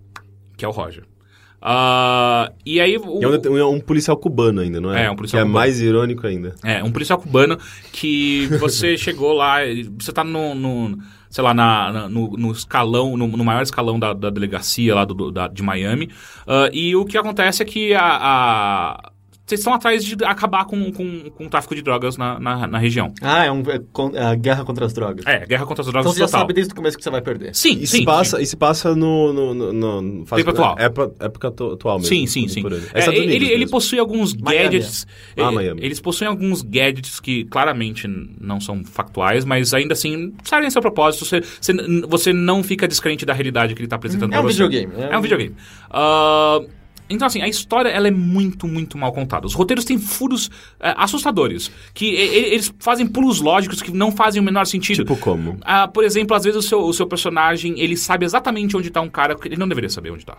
[0.57, 1.03] que é o Roger.
[1.61, 2.97] Ah, e aí.
[2.97, 5.05] o- é um, é um policial cubano ainda, não é?
[5.05, 5.59] É, um policial Que é cubano.
[5.59, 6.55] mais irônico ainda.
[6.63, 7.57] É, um policial cubano
[7.91, 9.57] que você chegou lá,
[9.99, 10.97] você tá no, no-
[11.29, 15.03] sei lá, na, na- no, no escalão, no, no maior escalão da, da delegacia lá
[15.03, 16.09] do, da- de Miami,
[16.47, 19.11] ah, e o que acontece é que a, a-
[19.47, 22.77] vocês estão atrás de acabar com, com, com o tráfico de drogas na, na, na
[22.77, 23.13] região.
[23.21, 25.25] Ah, é, um, é, con- é a guerra contra as drogas.
[25.25, 26.41] É, guerra contra as drogas Então você já total.
[26.41, 27.55] sabe desde o começo que você vai perder.
[27.55, 27.99] Sim, E sim.
[27.99, 30.75] se passa, e se passa no, no, no, no fase- Tempo atual.
[30.77, 32.09] Época, época atu- atual mesmo.
[32.09, 32.61] Sim, sim, sim.
[32.93, 34.63] É É, ele, ele possui alguns Miami.
[34.65, 35.07] gadgets.
[35.37, 35.79] Ah, Miami.
[35.81, 38.05] Eles possuem alguns gadgets que claramente
[38.41, 41.23] não são factuais, mas ainda assim servem a seu propósito.
[41.23, 41.73] Você, você,
[42.07, 44.61] você não fica descrente da realidade que ele está apresentando É pra um você.
[44.67, 45.55] videogame, é É, um um- videogame.
[45.89, 46.59] Ah,
[47.09, 49.45] então, assim, a história ela é muito, muito mal contada.
[49.47, 51.71] Os roteiros têm furos eh, assustadores.
[51.93, 54.97] Que e- eles fazem pulos lógicos que não fazem o menor sentido.
[54.97, 55.57] Tipo como?
[55.61, 59.01] Ah, por exemplo, às vezes o seu, o seu personagem, ele sabe exatamente onde tá
[59.01, 60.37] um cara, que ele não deveria saber onde tá.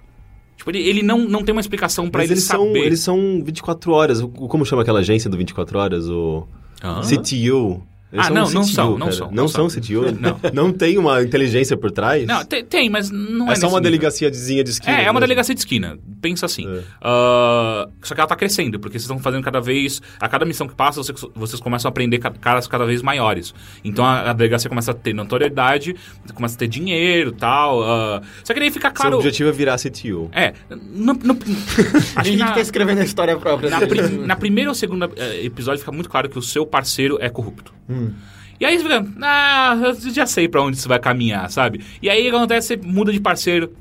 [0.57, 2.81] Tipo, ele, ele não, não tem uma explicação pra Mas ele eles são, saber.
[2.81, 4.21] eles são 24 horas.
[4.21, 6.09] O- Como chama aquela agência do 24 horas?
[6.09, 6.47] O
[6.83, 7.01] Hã?
[7.03, 7.83] CTU.
[8.13, 9.13] Eles Ah, são não, um não são, não cara.
[9.13, 9.81] são, Não, não são são.
[9.83, 10.17] CTU?
[10.19, 10.41] Não.
[10.53, 12.27] Não tem uma inteligência por trás?
[12.27, 14.99] Não, tem, tem, mas não é é só uma delegaciazinha de esquina.
[15.01, 15.99] É, é uma delegacia de esquina.
[16.23, 16.67] Pensa assim.
[16.67, 16.81] É.
[17.03, 20.01] Ah, só que ela tá crescendo, porque vocês estão fazendo cada vez.
[20.21, 23.55] A cada missão que passa, vocês, vocês começam a aprender ca- caras cada vez maiores.
[23.85, 25.95] Então a, a delegacia começa a ter notoriedade,
[26.35, 27.83] começa a ter dinheiro e tal.
[27.83, 29.17] ah, só que daí fica Seu claro.
[29.17, 30.31] objetivo é virar CTU.
[30.33, 30.55] É.
[30.71, 31.37] No, no,
[32.17, 33.69] A gente na, tá escrevendo a história própria.
[33.71, 37.19] na, pri- na primeira ou segunda eh, episódio fica muito claro que o seu parceiro
[37.21, 37.77] é corrupto.
[38.61, 41.81] E aí você fica, ah, eu já sei pra onde isso vai caminhar, sabe?
[42.03, 43.73] E aí acontece, você muda de parceiro.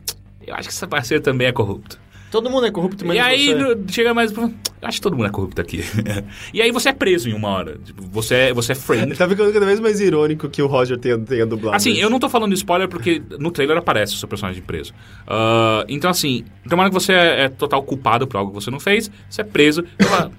[0.45, 1.99] Eu acho que esse parceiro também é corrupto.
[2.29, 3.77] Todo mundo é corrupto, menos e aí você.
[3.87, 4.53] chega mais pro.
[4.81, 5.81] Acho que todo mundo é corrupto aqui.
[6.53, 7.77] e aí você é preso em uma hora.
[7.83, 9.15] Tipo, você é, você é friend.
[9.15, 11.75] Tá ficando cada vez mais irônico que o Roger tenha, tenha dublado.
[11.77, 12.01] Assim, isso.
[12.01, 14.93] eu não tô falando spoiler porque no trailer aparece o seu personagem preso.
[15.25, 18.79] Ah, então, assim, hora que você é, é total culpado por algo que você não
[18.79, 19.85] fez, você é preso.
[19.97, 20.31] eu falo,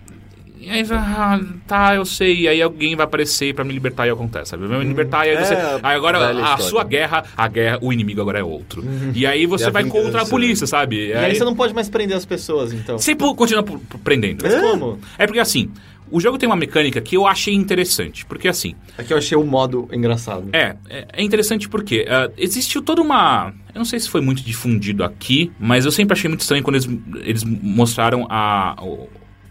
[0.60, 2.40] E aí, ah, tá, eu sei.
[2.40, 4.66] E aí alguém vai aparecer pra me libertar e acontece, sabe?
[4.66, 5.54] Me libertar e aí É, você.
[5.82, 6.64] Aí agora a história.
[6.64, 8.84] sua guerra, a guerra, o inimigo agora é outro.
[9.14, 10.30] E aí você E vai contra a vingança.
[10.30, 11.08] polícia, sabe?
[11.08, 12.98] E aí você não pode mais prender as pessoas, então.
[12.98, 13.64] Você continua
[14.04, 14.42] prendendo.
[14.42, 14.98] Mas como?
[15.16, 15.70] É porque assim,
[16.10, 18.24] o jogo tem uma mecânica que eu achei interessante.
[18.26, 20.48] Porque assim, Aqui eu achei o modo engraçado.
[20.52, 23.52] é, é é interessante porque ah, existiu toda uma.
[23.74, 26.76] Eu não sei se foi muito difundido aqui, mas eu sempre achei muito estranho quando
[26.76, 26.88] eles,
[27.24, 28.74] eles mostraram a.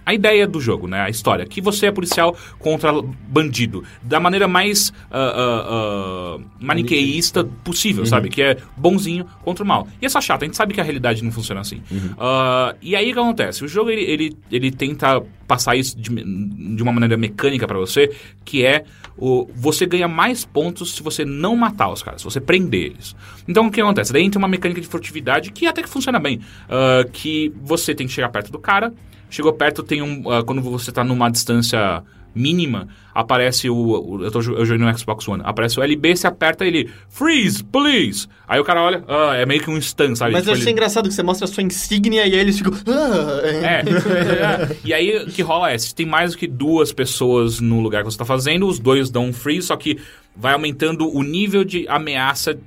[0.08, 1.02] A ideia do jogo, né?
[1.02, 1.46] A história.
[1.46, 2.94] Que você é policial contra
[3.28, 3.84] bandido.
[4.02, 8.30] Da maneira mais ah, ah, ah, maniqueísta possível, sabe?
[8.30, 9.86] Que é bonzinho contra o mal.
[10.02, 11.82] E é só chato, a gente sabe que a realidade não funciona assim.
[12.18, 13.66] Ah, e aí o que acontece?
[13.66, 18.10] O jogo ele, ele, ele tenta passar isso de, de uma maneira mecânica pra você,
[18.46, 18.86] que é
[19.18, 23.14] o, você ganha mais pontos se você não matar os caras, se você prender eles.
[23.46, 24.14] Então o que acontece?
[24.14, 26.40] Daí entra uma mecânica de furtividade que até que funciona bem.
[26.70, 28.94] ah, que você tem que chegar perto do cara,
[29.30, 30.30] chegou perto, tem um.
[30.32, 32.04] ah, quando você tá numa distância
[32.36, 33.76] mínima, aparece o.
[33.76, 35.42] o- eu, tô, eu joguei no Xbox One.
[35.44, 36.88] Aparece o LB, você aperta ele.
[37.10, 38.28] Freeze, please!
[38.48, 40.34] Aí o cara olha, ah, é meio que um stun, sabe?
[40.34, 42.58] Mas Tipo, eu achei ele- engraçado que você mostra a sua insígnia e aí eles
[42.60, 42.74] ficam.
[42.88, 44.72] "Ah", é.
[44.72, 44.78] é.
[44.86, 48.04] E aí o que rola é, se tem mais do que duas pessoas no lugar
[48.04, 49.98] que você tá fazendo, os dois dão um freeze, só que
[50.36, 52.58] vai aumentando o nível de ameaça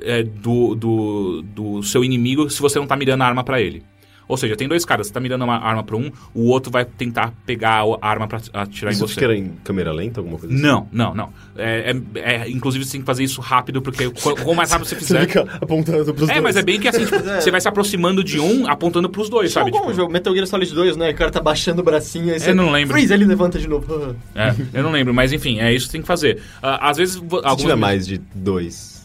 [0.00, 3.82] é, do, do, do seu inimigo se você não tá mirando a arma pra ele.
[4.28, 6.84] Ou seja, tem dois caras, você tá mirando uma arma pra um, o outro vai
[6.84, 9.14] tentar pegar a arma pra atirar Isso em você.
[9.18, 10.62] que era em câmera lenta, alguma coisa assim?
[10.62, 11.30] Não, não, não.
[11.56, 14.86] É, é- é- inclusive você tem que fazer isso rápido, porque qu- quanto mais rápido
[14.86, 15.20] você Você fizer.
[15.26, 16.42] fica apontando pros É, dois.
[16.44, 19.50] mas é bem que assim, tipo, você vai se aproximando de um, apontando pros dois,
[19.52, 19.70] sabe?
[19.70, 21.10] Sabe Tipo, o jogo Metal Gear Solid 2, né?
[21.10, 22.52] O cara tá baixando o bracinho aí você...
[22.52, 22.94] não lembro.
[22.94, 23.88] Freeze, ele levanta de novo.
[24.34, 26.40] É, eu não lembro, mas enfim, é isso que tem que fazer.
[26.62, 27.14] Ah, às vezes.
[27.16, 28.97] Se tiver mais de dois.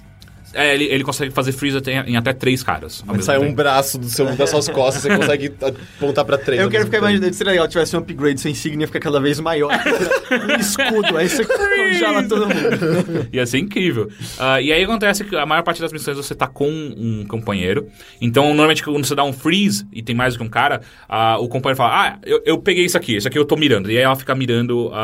[0.54, 3.04] É, ele, ele consegue fazer freeze até- em até três caras.
[3.22, 3.56] Sai um tempo.
[3.56, 5.52] braço do seu, das suas costas, você consegue
[5.98, 6.62] apontar pra três.
[6.62, 7.10] Eu quero ficar tempo.
[7.10, 9.72] imaginando, seria legal, tivesse um upgrade, sua insígnia fica cada vez maior.
[9.74, 13.28] um escudo, aí você congela todo mundo.
[13.34, 14.10] Ia ser incrível.
[14.38, 17.88] Ah, e aí acontece que a maior parte das missões você tá com um companheiro.
[18.22, 21.38] Então, normalmente, quando você dá um freeze e tem mais do que um cara, ah,
[21.40, 23.90] o companheiro fala: Ah, eu, eu peguei isso aqui, isso aqui eu tô mirando.
[23.92, 25.00] E aí ela fica mirando a,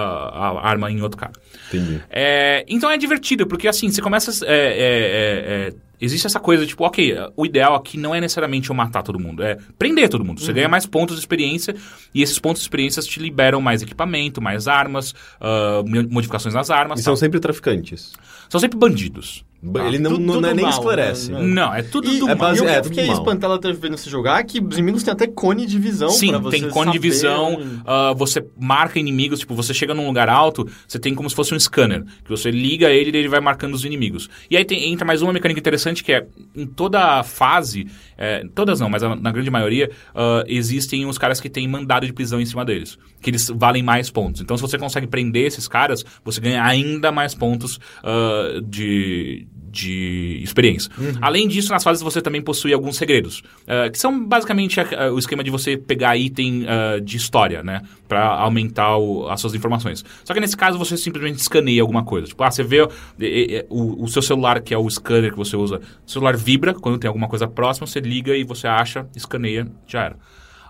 [0.60, 1.34] a arma em outro cara.
[1.68, 2.02] Entendi.
[2.10, 4.46] É, então é divertido, porque assim, você começa.
[4.46, 8.70] é, é, é, é, existe essa coisa, tipo, ok, o ideal aqui não é necessariamente
[8.70, 10.40] eu matar todo mundo, é prender todo mundo.
[10.40, 11.76] Você ganha mais pontos de experiência
[12.14, 16.99] e esses pontos de experiência te liberam mais equipamento, mais armas, ah, modificações nas armas.
[16.99, 17.18] E são tal.
[17.18, 18.14] sempre traficantes.
[18.49, 19.45] São sempre bandidos.
[19.61, 21.31] Ba- Ele não, tudo- não, tudo nem mal, esclarece.
[21.34, 21.41] né?
[21.41, 22.38] Não, é tudo E, do é mal.
[22.38, 23.18] base- e o que é, eu tudo fiquei mal.
[23.18, 26.30] espantado até vendo você jogar é que os inimigos têm até cone de visão Sim,
[26.30, 29.94] pra você tem cone de saber visão, onde- ah, você marca inimigos, tipo, você chega
[29.94, 33.19] num lugar alto, você tem como se fosse um scanner, que você liga ele e
[33.19, 34.30] ele vai marcando os inimigos.
[34.49, 36.26] E aí tem- entra mais uma mecânica interessante que é,
[36.56, 37.86] em toda fase,
[38.20, 42.06] é, todas não, mas a- na grande maioria, ah, existem os caras que têm mandado
[42.06, 44.41] de prisão em cima deles, que eles valem mais pontos.
[44.41, 50.40] Então se você consegue prender esses caras, você ganha ainda mais pontos ah, de, de
[50.44, 50.91] experiência.
[51.22, 55.12] Além disso, nas fases você também possui alguns segredos, eh, que são basicamente a- a-
[55.14, 57.82] o esquema de você pegar item eh, de história, né?
[58.08, 60.04] Pra aumentar o- as suas informações.
[60.24, 62.28] Só que nesse caso você simplesmente escaneia alguma coisa.
[62.28, 62.88] Tipo, ah, você vê eh,
[63.20, 66.74] eh, o, o seu celular, que é o scanner que você usa, o celular vibra
[66.74, 70.18] quando tem alguma coisa próxima, você liga e você acha, escaneia, já era.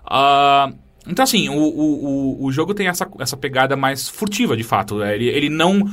[0.04, 0.72] Ah,
[1.06, 5.02] então, assim, o, o, o, jogo tem essa, essa pegada mais furtiva, de fato.
[5.02, 5.88] Ele, ele não.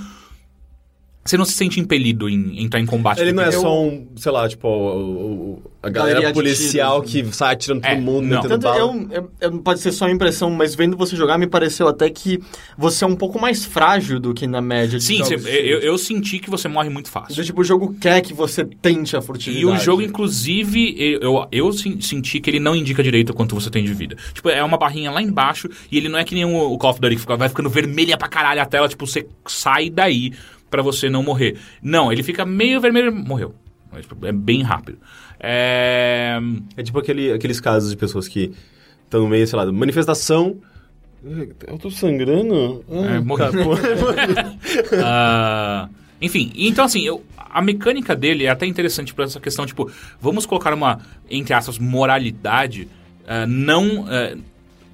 [1.30, 3.20] Você não se sente impelido em entrar em combate.
[3.22, 7.04] Ele não é só um, sei lá, tipo, o- o- a galera Galeria de policial
[7.04, 8.42] tiros, que sai atirando todo É, mundo, não.
[8.42, 8.78] Tanto bala.
[8.80, 12.10] eu, eu- eu- pode ser só uma impressão, mas vendo você jogar, me pareceu até
[12.10, 12.40] que
[12.78, 15.44] você é um pouco mais frágil do que na média de Sim, jogos você- de
[15.58, 15.68] tiro.
[15.68, 17.44] eu, eu senti que você morre muito Do fácil.
[17.44, 19.62] tipo, o jogo quer que você tente a furtividade.
[19.62, 23.54] E o jogo, inclusive, eu, eu, eu sen- senti que ele não indica direito quanto
[23.56, 24.16] você tem de vida.
[24.34, 26.92] Tipo, é uma barrinha lá embaixo e ele não é que nem o, o Call
[26.92, 30.32] of Duty que fica- vai ficando vermelha pra caralho a tela, tipo, você sai daí
[30.70, 31.58] pra você não morrer.
[31.82, 33.54] Não, ele fica meio vermelho morreu.
[33.92, 34.98] Mas, tipo, É bem rápido.
[35.40, 36.38] É...
[36.76, 38.52] É tipo aquele, aqueles casos de pessoas que
[39.04, 40.58] estão no meio, sei lá, manifestação.
[41.68, 42.84] Eu tô sangrando?
[42.90, 43.44] É, Ah, morri.
[43.44, 43.72] cara, pô.
[45.04, 45.90] Ah,
[46.22, 49.90] enfim, então assim, eu- a mecânica dele é até interessante por essa questão, tipo,
[50.22, 51.00] vamos colocar uma,
[51.30, 52.88] entre aspas, moralidade,
[53.28, 54.06] ah, não.
[54.08, 54.36] ah,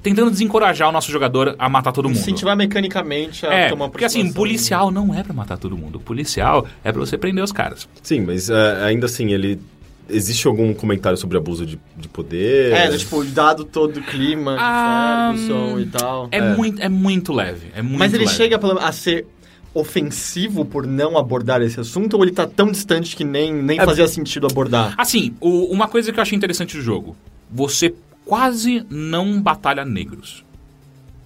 [0.03, 2.17] tentando desencorajar o nosso jogador a matar todo mundo.
[2.19, 5.99] Incentivar mecanicamente a É, tomar porque assim, policial não é pra matar todo mundo.
[5.99, 7.87] Policial é pra você prender os caras.
[8.03, 9.59] Sim, mas é, ainda assim, ele.
[10.09, 12.73] Existe algum comentário sobre abuso de, de poder?
[12.73, 16.27] É, tipo, dado todo o clima de Ah, Ferguson e tal.
[16.29, 17.67] É, Muito, é muito leve.
[17.73, 18.35] É muito Mas ele leve.
[18.35, 19.25] chega a ser
[19.73, 23.85] ofensivo por não abordar esse assunto ou ele tá tão distante que nem, nem É-
[23.85, 24.93] fazia sentido abordar?
[24.97, 27.15] Assim, o- uma coisa que eu achei interessante do jogo:
[27.49, 27.93] você
[28.25, 30.43] quase não batalha negros.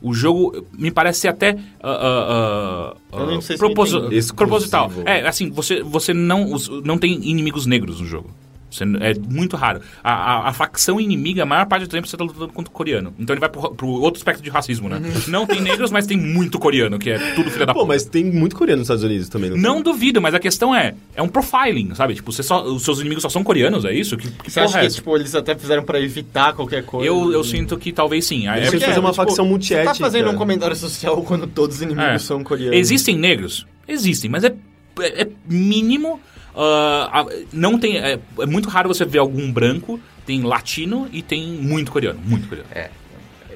[0.01, 3.17] O jogo me parece ser até ah, ah, ah,
[3.57, 3.97] proposi-
[4.35, 4.89] proposital.
[5.07, 8.29] É, assim, você, você não, os- não tem inimigos negros no jogo.
[8.69, 9.79] Você- é muito raro.
[10.03, 12.73] A, a- a facção inimiga, a maior parte do tempo, você tá lutando contra o
[12.73, 13.13] coreano.
[13.17, 15.01] Então ele vai pro, pro outro espectro de racismo, né?
[15.27, 17.93] Não tem negros, mas tem muito coreano, que é tudo filha da Pô, puta.
[17.93, 19.49] mas tem muito coreano nos Estados Unidos também.
[19.51, 19.83] Não tem?
[19.83, 22.15] duvido, mas a questão é, é um profiling, sabe?
[22.15, 24.17] Tipo, você só, os seus inimigos só são coreanos, é isso?
[24.17, 27.07] Que, que Você porra acha é que tipo, eles até fizeram pra evitar qualquer coisa?
[27.07, 28.47] Eu, eu sinto que talvez sim.
[28.49, 29.95] É, Eles que fazer uma facção Você tá multiétnica.
[29.95, 32.17] fazendo um comentário social quando todos os inimigos é.
[32.19, 32.75] são coreanos.
[32.77, 33.65] Existem negros?
[33.87, 34.53] Existem, mas é,
[34.99, 36.19] é, é mínimo.
[36.61, 37.97] A- não tem.
[37.97, 39.99] É, é muito raro você ver algum branco.
[40.25, 42.19] Tem latino e tem muito coreano.
[42.25, 42.69] Muito coreano.
[42.73, 42.89] É,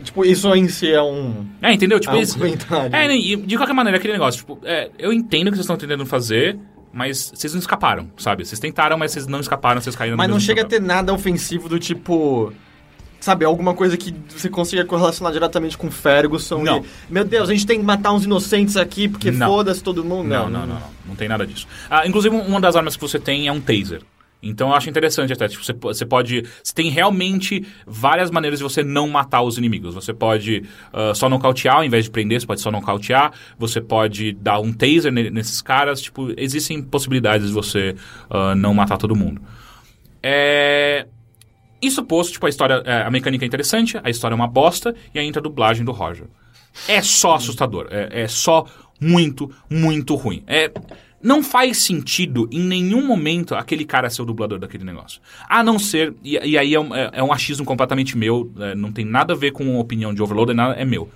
[0.04, 1.46] Tipo, isso em si é um...
[1.62, 2.00] entendeu?
[2.00, 2.96] Tipo, É um eles- comentário.
[2.96, 3.08] É,
[3.38, 6.58] de qualquer maneira, aquele negócio, tipo, é, eu entendo o que vocês estão tentando fazer,
[6.92, 8.44] mas vocês não escaparam, sabe?
[8.44, 11.14] Vocês tentaram, mas vocês não escaparam, vocês caíram no Mas não chega a ter nada
[11.14, 12.52] ofensivo do tipo...
[13.22, 16.80] Sabe, alguma coisa que você consiga correlacionar diretamente com Ferguson Não.
[16.80, 16.84] e...
[17.08, 19.48] Meu Deus, a gente tem que matar uns inocentes aqui porque Não.
[19.48, 20.28] foda-se todo mundo.
[20.28, 20.90] Não, não, não, não.
[21.06, 21.68] Não tem nada disso.
[21.88, 24.02] Ah, inclusive, uma das armas que você tem é um taser.
[24.42, 25.48] Então eu acho interessante até.
[25.48, 26.44] Tipo, você, você pode.
[26.64, 29.94] Você tem realmente várias maneiras de você não matar os inimigos.
[29.94, 33.34] Você pode ah, só nocautear ao invés de prender, você pode só nocautear.
[33.60, 36.02] Você pode dar um taser ne- nesses caras.
[36.02, 37.96] Tipo, existem possibilidades de você
[38.32, 39.40] ah, não matar todo mundo.
[40.24, 41.06] É.
[41.82, 42.82] Isso posto, tipo, a história.
[42.86, 45.92] é, a mecânica é interessante, a história é uma bosta e entra a dublagem do
[45.92, 46.28] Roger.
[46.88, 47.88] É só assustador.
[47.90, 48.66] É, é só
[49.00, 50.44] muito, muito ruim.
[50.48, 50.72] É.
[51.24, 55.22] Não faz sentido em nenhum momento aquele cara ser o dublador daquele negócio.
[55.48, 56.16] A não ser.
[56.24, 59.34] E, e aí é um, é- é um achismo completamente meu, é, não tem nada
[59.34, 61.10] a ver com opinião de Overloader, nada, é meu.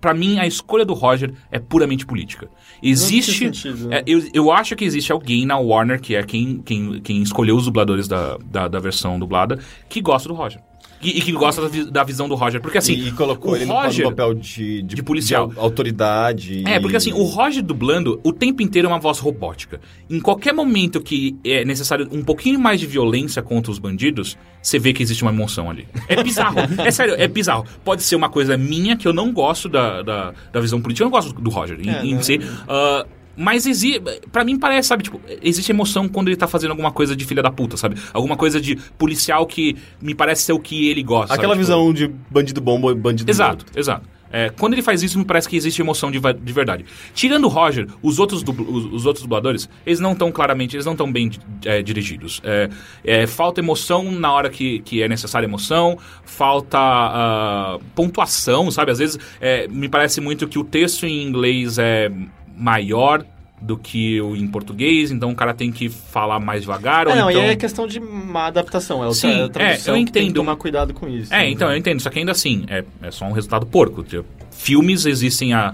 [0.00, 2.48] Pra mim, a escolha do Roger é puramente política.
[2.82, 3.32] Existe.
[3.32, 3.98] sentido, né?
[3.98, 7.56] é, eu, eu acho que existe alguém na Warner, que é quem, quem, quem escolheu
[7.56, 9.58] os dubladores da, da, da versão dublada,
[9.88, 10.60] que gosta do Roger.
[11.00, 12.60] E, e que gosta da, da visão do Roger.
[12.60, 12.94] Porque assim.
[12.94, 15.48] e, e colocou o ele no- Roger, no papel de, de policial.
[15.48, 16.64] de au- autoridade.
[16.66, 19.80] é, porque assim, o Roger dublando o tempo inteiro é uma voz robótica.
[20.10, 24.78] Em qualquer momento que é necessário um pouquinho mais de violência contra os bandidos, você
[24.78, 25.86] vê que existe uma emoção ali.
[26.08, 26.56] É bizarro.
[26.84, 27.64] é sério, é bizarro.
[27.84, 31.04] Pode ser uma coisa minha que eu não gosto da, da, da visão política.
[31.04, 32.40] Eu não gosto do Roger em, É, em si.
[32.68, 33.06] Ah,
[33.38, 34.02] mas existe.
[34.32, 37.40] Pra mim parece, sabe, tipo, existe emoção quando ele tá fazendo alguma coisa de filha
[37.40, 37.96] da puta, sabe?
[38.12, 41.32] Alguma coisa de policial que me parece ser o que ele gosta.
[41.32, 41.64] Aquela sabe?
[41.64, 43.78] Tipo, visão de bandido bom bandido Exato, morto.
[43.78, 44.18] exato.
[44.30, 46.84] É, quando ele faz isso, me parece que existe emoção de, de verdade.
[47.14, 50.92] Tirando o Roger, os outros, os, os outros dubladores, eles não estão claramente, eles não
[50.92, 51.30] estão bem
[51.64, 52.40] é, dirigidos.
[52.44, 52.68] É,
[53.04, 58.90] é, falta emoção na hora que, que é necessária emoção, falta ah, pontuação, sabe?
[58.90, 62.10] Às vezes, é, me parece muito que o texto em inglês é
[62.58, 63.24] maior
[63.60, 67.06] do que o em português, então o cara tem que falar mais devagar.
[67.06, 67.42] É, ou não, então...
[67.42, 69.04] e é questão de má adaptação.
[69.04, 70.36] É, Sim, é a tradução é, eu que tem que entendo.
[70.36, 71.32] tomar cuidado com isso.
[71.34, 72.00] É, então, eu entendo.
[72.00, 74.02] Só que ainda assim, é, é só um resultado porco.
[74.02, 75.72] Tipo, Filmes existem há.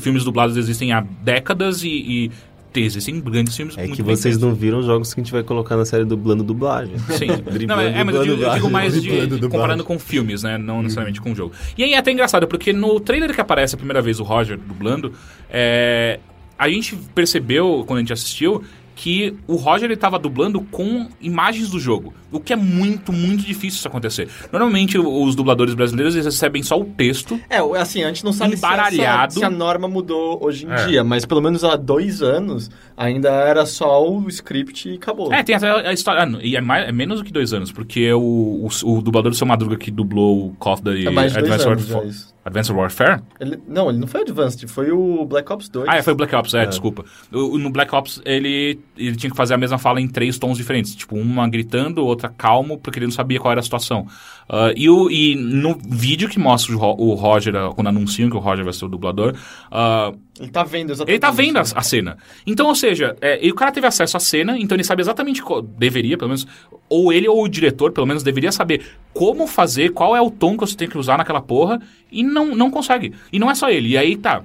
[0.00, 2.30] filmes dublados existem há décadas e, e
[2.76, 2.98] certeza.
[2.98, 4.40] Existem grandes filmes É muito que vocês feitos.
[4.40, 6.98] não viram os jogos que a gente vai colocar na série dublando dublagem.
[7.10, 7.26] Sim.
[7.66, 9.48] Não, é, é, mas eu digo, eu digo mais de, dublagem.
[9.48, 10.58] comparando com filmes, né?
[10.58, 11.52] Não necessariamente com o jogo.
[11.76, 14.58] E aí é até engraçado, porque no trailer que aparece a primeira vez o Roger
[14.58, 15.12] dublando,
[15.50, 16.20] é,
[16.58, 18.62] a gente percebeu, quando a gente assistiu,
[18.96, 22.14] que o Roger ele tava dublando com imagens do jogo.
[22.32, 24.26] O que é muito, muito difícil isso acontecer.
[24.50, 27.38] Normalmente os dubladores brasileiros eles recebem só o texto.
[27.50, 30.86] É, assim, a gente não sabe se, essa, se a norma mudou hoje em É.
[30.86, 35.30] dia, mas pelo menos há dois anos ainda era só o script e acabou.
[35.32, 36.22] É, tem até a história.
[36.24, 39.30] ah, e é, mais- é menos do que dois anos, porque o, o, o dublador
[39.30, 42.34] do seu Madruga que dublou o Call of Duty É mais de dois Advanced, anos.
[42.46, 43.20] Advanced Warfare?
[43.40, 45.88] Ele- não, ele não foi Advanced, foi o Black Ops 2.
[45.88, 47.04] Ah, é, foi o Black Ops, é, desculpa.
[47.32, 50.56] O- no Black Ops, ele, ele tinha que fazer a mesma fala em três tons
[50.56, 50.94] diferentes.
[50.94, 54.06] Tipo, uma gritando, outra calmo, porque ele não sabia qual era a situação.
[54.48, 58.30] Ah, e, o, e no vídeo que mostra o, Ro- o Roger, ah, quando anunciam
[58.30, 59.34] que o Roger vai ser o dublador,
[59.70, 61.12] ah, Ele tá vendo exatamente.
[61.12, 61.74] ele tá vendo a, isso.
[61.76, 62.16] a cena.
[62.46, 65.42] Então, ou seja, é, e o cara teve acesso à cena, então ele sabe exatamente,
[65.42, 66.46] co- deveria, pelo menos,
[66.88, 70.52] ou ele ou o diretor, pelo menos, deveria saber como fazer, qual é o tom
[70.54, 71.80] que você tem que usar naquela porra,
[72.12, 73.14] e não, não consegue.
[73.32, 73.88] E não é só ele.
[73.88, 74.44] E aí tá.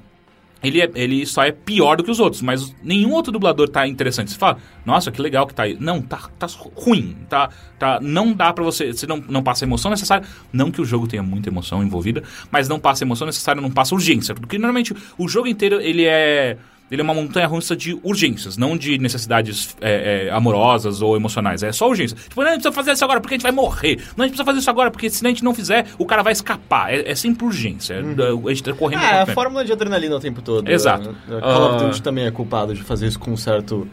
[0.63, 3.87] Ele, é- ele só é pior do que os outros, mas nenhum outro dublador tá
[3.87, 4.31] interessante.
[4.31, 5.75] Você fala, nossa, que legal que tá aí.
[5.79, 7.17] Não, tá, tá ruim.
[7.27, 8.93] Tá, tá, não dá pra você.
[8.93, 10.27] Você não, não passa a emoção necessária.
[10.53, 13.71] Não que o jogo tenha muita emoção envolvida, mas não passa a emoção necessária, não
[13.71, 14.35] passa urgência.
[14.35, 16.57] Porque normalmente o jogo inteiro ele é.
[16.91, 21.63] Ele é uma montanha russa de urgências, não de necessidades é, é, amorosas ou emocionais.
[21.63, 22.17] É só urgência.
[22.17, 23.95] Tipo, não, a gente precisa fazer isso agora porque a gente vai morrer.
[24.17, 26.21] Não, a gente precisa fazer isso agora porque se a gente não fizer, o cara
[26.21, 26.93] vai escapar.
[26.93, 27.93] É, é sempre urgência.
[27.93, 30.69] É- A gente tá correndo É, a fórmula de adrenalina o tempo todo.
[30.69, 31.15] Exato.
[31.29, 31.87] É, Call of Ah.
[31.87, 33.87] Duty também é culpado de fazer isso com um certo.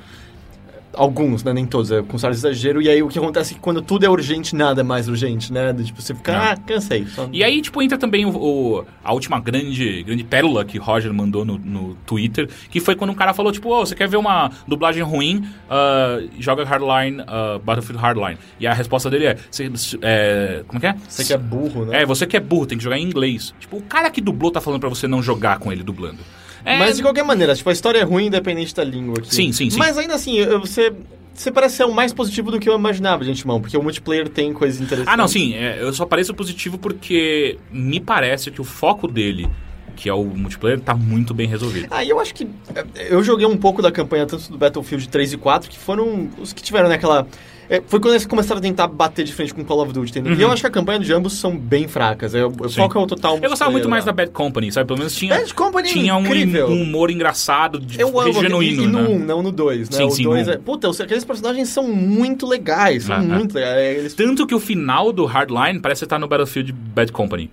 [0.98, 1.52] Alguns, né?
[1.52, 2.82] Nem todos, é com certo exagero.
[2.82, 5.52] E aí o que acontece é que quando tudo é urgente, nada é mais urgente,
[5.52, 5.72] né?
[5.72, 7.06] Tipo, você fica, ah, cansei.
[7.06, 11.14] Só- E aí, tipo, entra também o, o- a última grande, grande pérola que Roger
[11.14, 14.16] mandou no, no Twitter, que foi quando um cara falou, tipo, ô, você quer ver
[14.16, 18.38] uma dublagem ruim, ah, joga Hardline, ah, Battlefield Hardline.
[18.58, 19.70] E a resposta dele é, "Você-
[20.02, 20.94] é, como é que é?
[21.08, 22.02] Você que é burro, né?
[22.02, 23.54] É, você que é burro, tem que jogar em inglês.
[23.60, 26.18] Tipo, o cara que dublou tá falando pra você não jogar com ele dublando.
[26.64, 29.34] É, Mas de qualquer maneira, tipo, a história é ruim independente da língua aqui.
[29.34, 29.78] Sim, sim, sim.
[29.78, 30.92] Mas ainda assim, você.
[31.34, 34.28] Você parece ser o mais positivo do que eu imaginava, gente, mão, porque o multiplayer
[34.28, 35.12] tem coisas interessantes.
[35.14, 39.48] Ah, não, sim, é, eu só pareço positivo porque me parece que o foco dele,
[39.94, 41.86] que é o multiplayer, tá muito bem resolvido.
[41.92, 42.44] Ah, e eu acho que.
[42.74, 46.28] é, Eu joguei um pouco da campanha, tanto do Battlefield 3 e 4, que foram
[46.40, 47.24] os que tiveram naquela.
[47.70, 50.34] É, foi quando eles começaram a tentar bater de frente com Call of Duty, entendeu?
[50.34, 52.34] E eu acho que a campanha de ambos são bem fracas.
[52.34, 52.68] É, o Uhum.
[52.68, 52.76] Sim.
[52.76, 54.86] foco é o total Eu gostava muito mais da Bad Company, sabe?
[54.86, 56.22] Pelo menos tinha, Bad Company é tinha um,
[56.70, 59.08] um humor engraçado, de, Eu amo genuíno, e, e no né?
[59.08, 59.96] 1, não no 2, né?
[59.98, 60.56] Sim, o sim, 2 no é.
[60.56, 63.22] Puta, aqueles personagens são muito legais, são Ah, ah.
[63.22, 63.98] muito legais.
[63.98, 64.14] Eles...
[64.14, 67.50] Tanto que o final do Hardline parece estar no Battlefield Bad Company.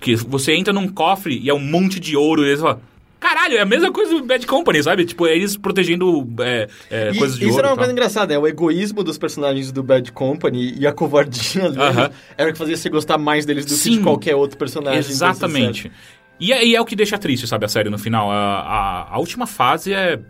[0.00, 2.78] Que você entra num cofre e é um monte de ouro e eles falam...
[3.24, 5.06] Caralho, é a mesma coisa do Bad Company, sabe?
[5.06, 7.64] Tipo, eles protegendo é, é, E coisas de isso ouro.
[7.64, 11.70] era uma coisa engraçada, é o egoísmo dos personagens do Bad Company e a covardia
[11.70, 12.10] deles Aham.
[12.36, 13.92] era o que fazia você gostar mais deles do que Sim.
[13.92, 14.98] de qualquer outro personagem.
[14.98, 15.90] Exatamente.
[16.38, 18.30] E é, e é o que deixa triste, sabe, a série no final.
[18.30, 20.20] A, a, a última fase é.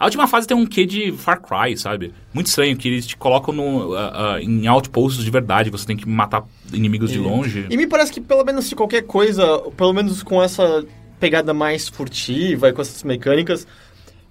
[0.00, 2.14] A última fase tem um quê de Far Cry, sabe?
[2.32, 5.98] Muito estranho, que eles te colocam no, ah, ah, em outposts de verdade, você tem
[5.98, 7.66] que matar inimigos de longe.
[7.68, 10.84] E me parece que pelo menos se qualquer coisa, pelo menos com essa
[11.18, 13.66] pegada mais furtiva e com essas mecânicas,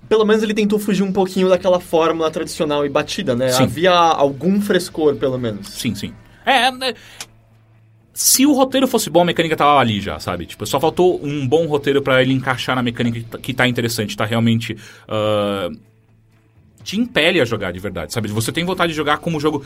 [0.07, 3.49] pelo menos ele tentou fugir um pouquinho daquela fórmula tradicional e batida, né?
[3.49, 3.63] Sim.
[3.63, 5.67] Havia algum frescor, pelo menos.
[5.69, 6.13] Sim, sim.
[6.45, 6.95] É, é,
[8.13, 10.45] se o roteiro fosse bom, a mecânica tava ali já, sabe?
[10.45, 14.15] Tipo, só faltou um bom roteiro pra ele encaixar na mecânica que tá, tá interessante,
[14.15, 14.77] tá realmente.
[15.07, 15.69] ah,
[16.83, 18.27] te impele a jogar de verdade, sabe?
[18.27, 19.65] Você tem vontade de jogar como o jogo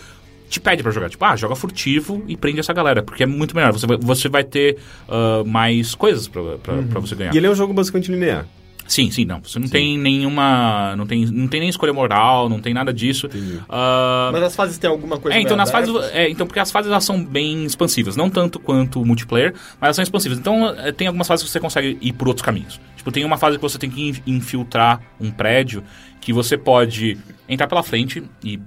[0.49, 1.10] te pede pra jogar.
[1.10, 3.72] Tipo, ah, joga furtivo e prende essa galera, porque é muito melhor.
[3.74, 4.78] Você vai, você vai ter
[5.10, 7.34] ah, mais coisas pra, pra, pra você ganhar.
[7.34, 8.45] E ele é um jogo basicamente linear.
[8.88, 9.41] Sim, sim, não.
[9.44, 10.95] Você não tem nenhuma.
[10.95, 13.28] Não tem, não tem nem escolha moral, não tem nada disso.
[13.68, 15.94] Ah, Mas as fases têm alguma coisa é, então nas fases.
[16.14, 18.15] É, então, porque as fases elas são bem expansivas.
[18.15, 20.38] Não tanto quanto o multiplayer, mas elas são expansivas.
[20.40, 22.80] Então, eh, tem algumas fases que você consegue ir por outros caminhos.
[22.95, 25.84] Tipo, tem uma fase que você tem que in- infiltrar um prédio
[26.22, 27.18] que você pode
[27.49, 28.57] entrar pela frente e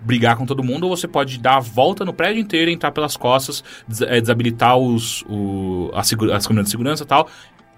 [0.00, 3.16] brigar com todo mundo, ou você pode dar a volta no prédio inteiro, entrar pelas
[3.16, 7.28] costas, des- eh, desabilitar os, o, a segura- as câmeras de segurança e tal.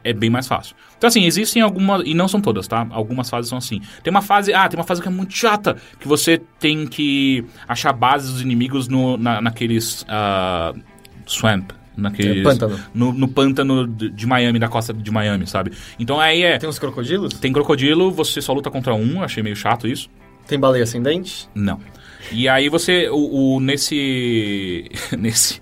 [0.02, 0.74] É bem mais fácil.
[0.96, 2.02] Então, assim, existem algumas.
[2.06, 2.86] E não são todas, tá?
[2.90, 3.82] Algumas fases são assim.
[4.02, 4.50] Tem uma fase.
[4.54, 5.76] Ah, tem uma fase que é muito chata.
[5.98, 10.06] Que você tem que achar bases dos inimigos no, na, naqueles.
[10.08, 10.72] ah,
[11.26, 11.70] swamp.
[11.96, 12.80] Naqueles, É, pântano.
[12.94, 15.72] No, no pântano de de Miami, da costa de Miami, sabe?
[15.98, 16.56] Então aí é.
[16.56, 17.34] Tem uns crocodilos?
[17.34, 20.08] Tem crocodilo, você só luta contra um, achei meio chato isso.
[20.46, 21.46] Tem baleia ascendente?
[21.54, 21.78] Não.
[22.32, 24.84] E aí você, o, o- nesse,
[25.18, 25.60] nesse,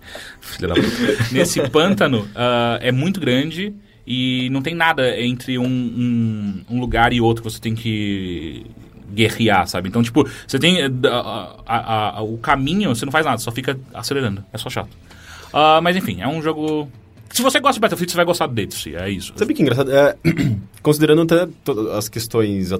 [1.33, 3.75] nesse pântano ah, é muito grande
[4.07, 8.65] e não tem nada entre um, um, um lugar e outro você tem que
[9.13, 9.89] guerrear, sabe?
[9.89, 13.51] Então, tipo, você tem eh, a- a- a- o caminho, você não faz nada, só
[13.51, 14.45] fica acelerando.
[14.53, 14.91] É só chato.
[15.53, 16.91] Ah, mas enfim, é um jogo...
[17.31, 19.33] Se você gosta de Battlefield, você vai gostar desse, é isso.
[19.37, 19.93] Sabe que engraçado?
[19.93, 20.17] É,
[20.83, 21.49] considerando até
[21.97, 22.71] as questões,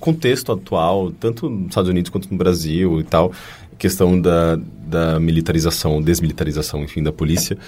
[0.00, 3.32] contexto atual, tanto nos Estados Unidos quanto no Brasil e tal,
[3.78, 7.58] questão da, da militarização, desmilitarização, enfim, da polícia.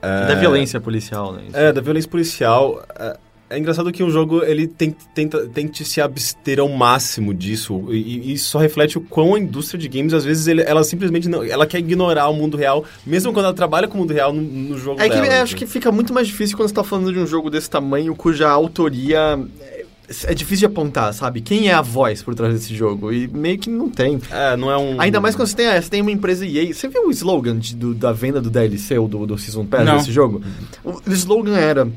[0.00, 1.44] É, Da violência policial, né?
[1.48, 1.56] Isso.
[1.56, 2.84] É, da violência policial.
[2.98, 3.16] É,
[3.54, 7.96] é engraçado que o jogo ele tem, tenta, tente se abster ao máximo disso e,
[8.30, 11.28] e isso só reflete o quão a indústria de games às vezes ele- ela simplesmente
[11.28, 14.32] não, ela quer ignorar o mundo real, mesmo quando ela trabalha com o mundo real
[14.32, 15.26] no, no jogo É que dela.
[15.26, 17.70] eu acho que fica muito mais difícil quando você tá falando de um jogo desse
[17.70, 19.38] tamanho, cuja autoria
[19.70, 19.84] é,
[20.24, 21.40] é difícil de apontar, sabe?
[21.40, 23.10] Quem é a voz por trás desse jogo?
[23.10, 24.20] E meio que não tem.
[24.30, 26.72] É, não é um Ainda mais quando você tem, você tem uma empresa EA.
[26.74, 29.84] Você viu o slogan de- do- da venda do DLC ou do, do Season Pass
[29.86, 29.96] Não.
[29.96, 30.42] desse jogo?
[30.84, 31.88] O, o slogan era: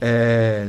[0.00, 0.68] é,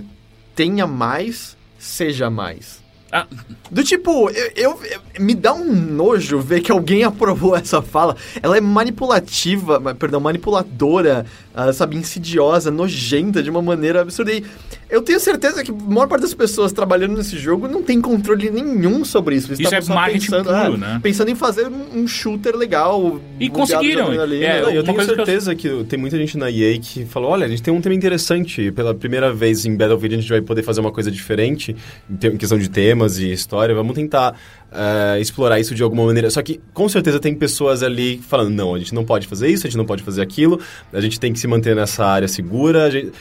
[0.57, 2.85] tenha mais, seja mais.
[3.09, 3.25] Ah.
[3.71, 8.17] Do tipo, eu, eu- eu- me dá um nojo ver que alguém aprovou essa fala.
[8.43, 11.25] Ela é manipulativa, ma- perdão, manipuladora,
[11.59, 14.31] ah, sabe, insidiosa, nojenta de uma maneira absurda.
[14.31, 14.43] E
[14.89, 18.51] eu tenho certeza que a maior parte das pessoas trabalhando nesse jogo não tem controle
[18.51, 19.47] nenhum sobre isso.
[19.47, 20.99] Eles Isso é só marketing pensando, puro, ah, né?
[21.01, 23.19] pensando em fazer um, shooter legal.
[23.39, 24.61] E conseguiram, é?
[24.61, 27.31] Não, eu tenho coisa que eu- certeza que, tem muita gente na EA que falou,
[27.31, 30.41] olha, a gente tem um tema interessante, pela primeira vez em Battlefield a gente vai
[30.41, 31.75] poder fazer uma coisa diferente,
[32.09, 34.39] em, te- em questão de temas e história, vamos tentar
[34.71, 36.29] eh, explorar isso de alguma maneira.
[36.29, 39.65] Só que, com certeza, tem pessoas ali falando, não, a gente não pode fazer isso,
[39.65, 40.59] a gente não pode fazer aquilo,
[40.91, 43.11] a gente tem que se manter nessa área segura, gente-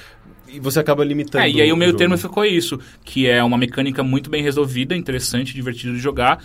[0.48, 1.98] e você acaba limitando É, e aí o meio jogo.
[1.98, 6.42] termo ficou isso, que é uma mecânica muito bem resolvida, interessante, divertida de jogar,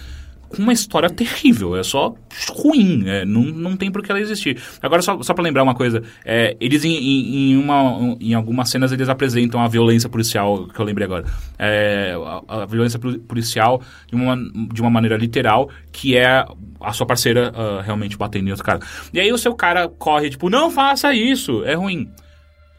[0.51, 2.13] com uma história terrível, é só
[2.49, 4.61] ruim, é, não, não tem por que ela existir.
[4.81, 6.95] Agora, só, só pra lembrar uma coisa, é, eles em,
[7.51, 11.25] em, uma, em algumas cenas eles apresentam a violência policial, que eu lembrei agora,
[11.57, 12.13] é,
[12.47, 14.37] a, a violência poli- policial de uma,
[14.71, 16.45] de uma maneira literal, que é
[16.79, 18.79] a sua parceira ah, realmente batendo em outro cara.
[19.13, 22.09] E aí o seu cara corre, tipo, não faça isso, é ruim.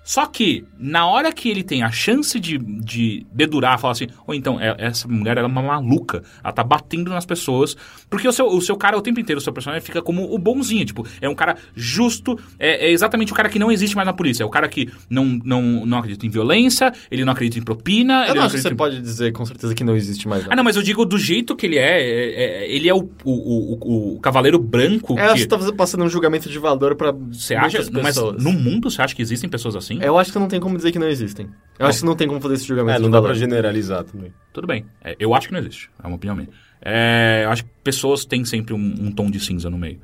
[0.04, 4.34] Só que, na hora que ele tem a chance de, de dedurar, falar assim, ou
[4.34, 7.76] então, é- essa mulher ela é uma maluca, ela tá batendo nas pessoas,
[8.10, 10.38] porque o seu, o seu cara, o tempo inteiro, o seu personagem fica como o
[10.38, 14.04] bonzinho, tipo, é um cara justo, é, é exatamente o cara que não existe mais
[14.06, 17.60] na polícia, é o cara que não, não, não acredita em violência, ele não acredita
[17.60, 18.76] em propina, Eu ele não não acho que você em...
[18.76, 20.44] pode dizer com certeza que não existe mais.
[20.50, 23.08] Ah, não, mas eu digo do jeito que ele é, é- é- ele é o,
[23.24, 25.38] o, o, o- cavaleiro branco É, que...
[25.40, 27.78] você tá passando um julgamento de valor pra Você acha?
[27.78, 28.42] muitas Mas pessoas.
[28.42, 29.91] no mundo você acha que existem pessoas assim?
[30.00, 31.48] Eu acho que não tem como dizer que não existem.
[31.78, 33.28] Eu acho que não tem como fazer esse julgamento É, não dá valor.
[33.30, 34.32] pra generalizar também.
[34.52, 34.84] Tudo bem.
[35.02, 35.90] É, eu acho que não existe.
[36.02, 36.48] É uma opinião minha.
[36.80, 40.00] É, eu acho que pessoas têm sempre um, um tom de cinza no meio.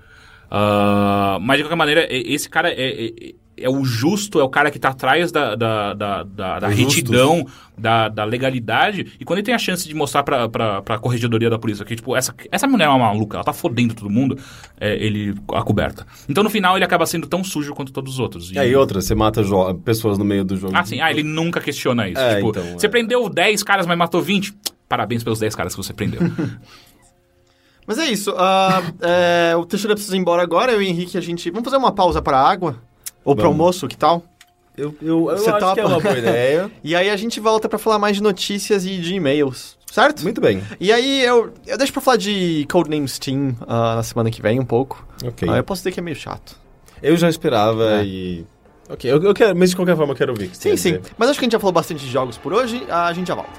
[0.51, 4.49] Ah, mas, de qualquer maneira, e- esse cara é, é- é o justo, é o
[4.49, 6.95] cara que tá atrás da, da, da, da, da justos.
[6.95, 7.45] retidão,
[7.77, 9.15] da, da legalidade.
[9.19, 11.97] E quando ele tem a chance de mostrar pra, pra, pra corregedoria da polícia que,
[11.97, 14.39] tipo, essa, essa mulher é uma maluca, ela tá fodendo todo mundo,
[14.81, 16.07] é, ele a coberta.
[16.29, 18.53] Então, no final, ele acaba sendo tão sujo quanto todos os outros.
[18.53, 19.43] E aí outra, você mata
[19.85, 20.73] pessoas no meio do jogo.
[20.77, 21.01] Ah, sim.
[21.01, 22.21] Ah, ele nunca questiona isso.
[22.21, 22.89] É, tipo, então, você é.
[22.89, 24.55] prendeu 10 caras, mas matou 20?
[24.89, 26.21] Parabéns pelos 10 caras que você prendeu.
[27.89, 28.33] Mas é isso.
[28.37, 30.71] ah, é, o Teixeira precisa ir embora agora.
[30.73, 31.51] Eu e o Henrique, a gente...
[31.51, 32.77] Vamos fazer uma pausa pra água?
[33.25, 33.51] Ou Vamos.
[33.51, 34.23] almoço, que tal?
[34.77, 35.75] Eu, eu, eu Você acho topa?
[35.75, 36.71] que é uma boa ideia.
[36.85, 40.23] E aí a gente volta pra falar mais de notícias e de e-mails, certo?
[40.23, 40.63] Muito bem.
[40.79, 44.61] E aí eu, eu deixo pra falar de Codenames Team ah, na semana que vem
[44.61, 45.05] um pouco.
[45.25, 45.49] Ok.
[45.51, 46.57] Ah, eu posso dizer que é meio chato.
[47.03, 48.05] Eu já esperava É.
[48.05, 48.47] e...
[48.89, 50.49] Ok, eu, eu quero, mas de qualquer forma eu quero ouvir.
[50.49, 50.93] que Sim, sim.
[50.99, 51.03] dizer.
[51.19, 52.87] Mas acho que a gente já falou bastante de jogos por hoje.
[52.89, 53.51] A gente já volta.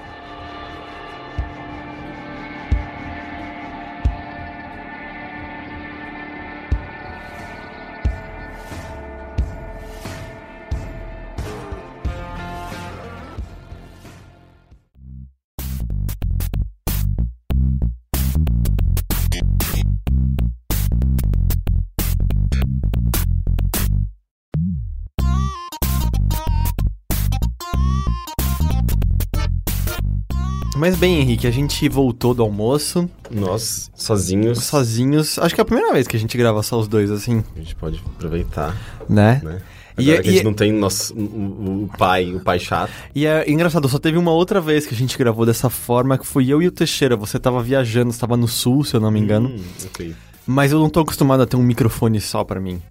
[30.89, 35.37] Mas bem, Henrique, a gente voltou do almoço, Nós, sozinhos, sozinhos.
[35.37, 37.59] Acho que é a primeira vez que a gente grava só os dois, assim, a
[37.59, 38.75] gente pode aproveitar,
[39.07, 39.39] né?
[39.43, 39.61] né?
[39.99, 42.89] E- Agora que a e- gente não tem nosso, o, o- pai, o pai chato.
[43.13, 46.25] E é engraçado, só teve uma outra vez que a gente gravou dessa forma, que
[46.25, 47.15] foi eu e o Teixeira.
[47.15, 49.49] Você tava viajando, você tava no sul, se eu não me engano.
[49.49, 50.15] Hum, ok.
[50.47, 52.81] Mas eu não tô acostumado a ter um microfone só pra mim.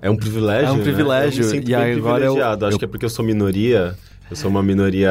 [0.00, 0.82] É um privilégio, É um né?
[0.84, 2.44] privilégio, Eu me e agora eu-.
[2.44, 3.96] Acho eu- que é porque eu sou minoria,
[4.30, 5.10] eu sou uma minoria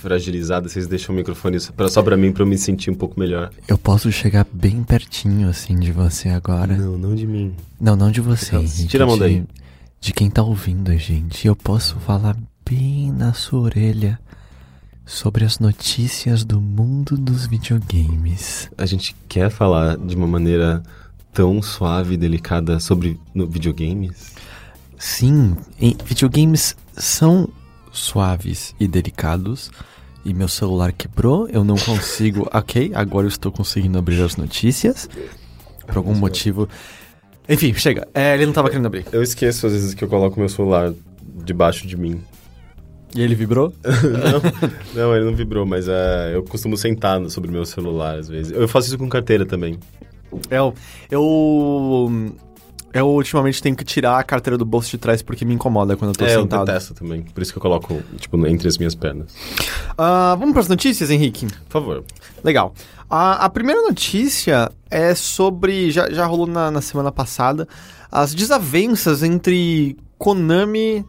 [0.00, 2.94] fragilizada, vocês deixam o microfone só pra, só pra mim, pra eu me sentir um
[2.94, 3.50] pouco melhor.
[3.68, 6.76] Eu posso chegar bem pertinho, assim, de você agora.
[6.76, 7.54] Não, não de mim.
[7.80, 8.86] Não, não de você, Então, Henrique.
[8.86, 9.44] tira a mão de- daí.
[10.00, 11.46] De quem tá ouvindo a gente.
[11.46, 12.36] Eu posso falar
[12.68, 14.18] bem na sua orelha
[15.04, 18.70] sobre as notícias do mundo dos videogames.
[18.78, 20.82] A gente quer falar de uma maneira
[21.32, 24.32] tão suave e delicada sobre videogames?
[24.98, 25.56] Sim,
[26.04, 27.48] videogames são
[27.92, 29.70] suaves e delicados.
[30.24, 32.48] E meu celular quebrou, eu não consigo.
[32.52, 35.08] ok, agora eu estou conseguindo abrir as notícias.
[35.86, 36.68] Por algum motivo.
[37.48, 38.06] Enfim, chega.
[38.12, 39.06] É, ele não tava querendo abrir.
[39.10, 40.92] Eu esqueço às vezes que eu coloco meu celular
[41.44, 42.20] debaixo de mim.
[43.14, 43.72] E ele vibrou?
[44.94, 48.52] Não, ele não vibrou, mas é, eu costumo sentar sobre meu celular às vezes.
[48.52, 49.78] Eu faço isso com carteira também.
[50.50, 50.74] Eu.
[51.10, 52.34] Eu.
[52.92, 56.12] Eu ultimamente tenho que tirar a carteira do bolso de trás porque me incomoda quando
[56.12, 56.64] eu tô é, eu sentado.
[56.64, 57.22] detesto também.
[57.22, 59.34] Por isso que eu coloco, tipo, entre as minhas pernas.
[59.96, 61.46] Ah, vamos para as notícias, Henrique?
[61.46, 62.04] Por favor.
[62.42, 62.72] Legal.
[63.10, 65.90] A, a primeira notícia é sobre.
[65.90, 67.68] Já, já rolou na, na semana passada.
[68.10, 71.04] As desavenças entre Konami,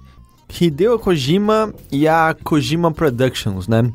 [0.60, 3.90] Hideo Kojima e a Kojima Productions, né?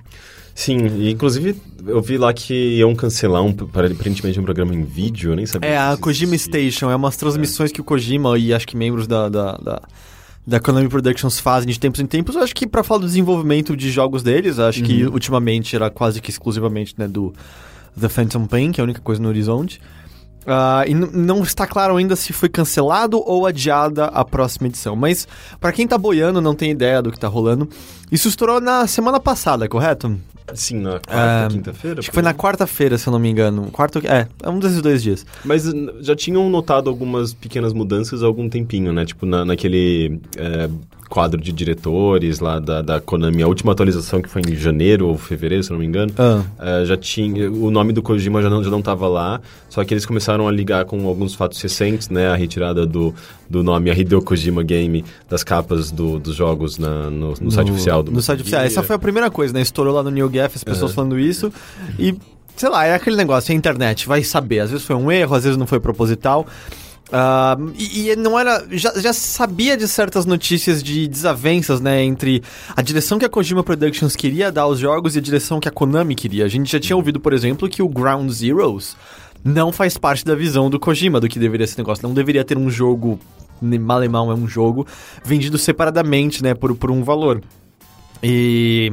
[0.55, 1.57] Sim, e inclusive
[1.87, 5.71] eu vi lá que iam cancelar um, aparentemente um programa em vídeo, eu nem sabia.
[5.71, 6.39] É, a Kojima.
[6.39, 6.91] Station.
[6.91, 9.83] É umas transmissões que o Kojima e acho que membros da, da, da,
[10.47, 12.37] da Konami Productions fazem de tempos em tempos.
[12.37, 16.21] Eu acho que pra falar do desenvolvimento de jogos deles, acho que ultimamente era quase
[16.21, 17.35] que exclusivamente né, do
[18.01, 19.81] The Phantom Pain, que é a única coisa no horizonte.
[20.47, 24.95] Ah, e não está claro ainda se foi cancelado ou adiada a próxima edição.
[24.95, 25.27] Mas,
[25.61, 27.69] pra quem tá boiando, não tem ideia do que tá rolando.
[28.11, 30.19] Isso estourou na semana passada, correto?
[30.55, 32.01] Sim, na quarta, Ah, quinta-feira?
[32.01, 33.71] Acho que foi na quarta-feira, se eu não me engano.
[33.71, 35.25] Quarto, é, é um desses dois dias.
[35.43, 35.65] Mas
[36.01, 39.07] já tinham notado algumas pequenas mudanças há algum tempinho, né?
[39.07, 40.69] Tipo, na, naquele é,
[41.09, 45.17] quadro de diretores lá da, da Konami, a última atualização que foi em janeiro ou
[45.19, 46.43] fevereiro, se não me engano, Ah.
[46.59, 47.51] é, já tinha...
[47.51, 50.51] O nome do Kojima já não, já não tava lá, só que eles começaram a
[50.51, 52.29] ligar com alguns fatos recentes, né?
[52.29, 53.15] A retirada do,
[53.49, 57.71] do nome a Hideo Kojima Game das capas do- dos jogos na- no, no site
[57.71, 58.63] oficial do No site oficial.
[58.63, 59.61] Essa foi a primeira coisa, né?
[59.63, 61.53] Estourou lá no New Gaf, as pessoas falando isso.
[61.99, 62.15] E,
[62.57, 64.61] sei lá, é aquele negócio, é a internet, vai saber.
[64.61, 66.47] Às vezes foi um erro, às vezes não foi proposital.
[67.13, 68.65] Ah, e, e não era.
[68.71, 72.03] Já, já sabia de certas notícias de desavenças, né?
[72.03, 72.43] Entre
[72.75, 75.71] a direção que a Kojima Productions queria dar aos jogos e a direção que a
[75.73, 76.45] Konami queria.
[76.45, 78.97] A gente já tinha ouvido, por exemplo, que o Ground Zeroes
[79.45, 82.07] não faz parte da visão do Kojima, do que deveria ser negócio.
[82.07, 83.19] Não deveria ter um jogo.
[83.61, 84.87] Malemão é um jogo
[85.25, 86.55] vendido separadamente, né?
[86.55, 87.43] Por, por um valor.
[88.23, 88.93] E.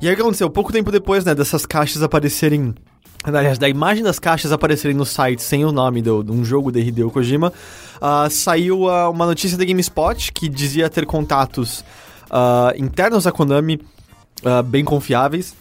[0.00, 0.48] E aí o que aconteceu?
[0.48, 2.74] Pouco tempo depois, né, dessas caixas aparecerem.
[3.22, 6.80] Aliás, da imagem das caixas aparecerem no site sem o nome de um jogo de
[6.80, 7.52] Hideo Kojima,
[8.00, 11.84] ah, saiu ah, uma notícia da GameSpot que dizia ter contatos
[12.30, 13.80] ah, internos da Konami
[14.64, 15.54] bem confiáveis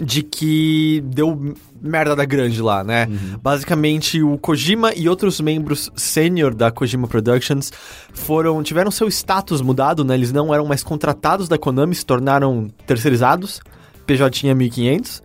[0.00, 3.08] de que deu merda da grande lá, né?
[3.42, 7.72] Basicamente, o Kojima e outros membros sênior da Kojima Productions
[8.12, 10.14] foram tiveram seu status mudado, né?
[10.14, 13.60] Eles não eram mais contratados da Konami, se tornaram terceirizados,
[14.06, 15.22] PJ 1500.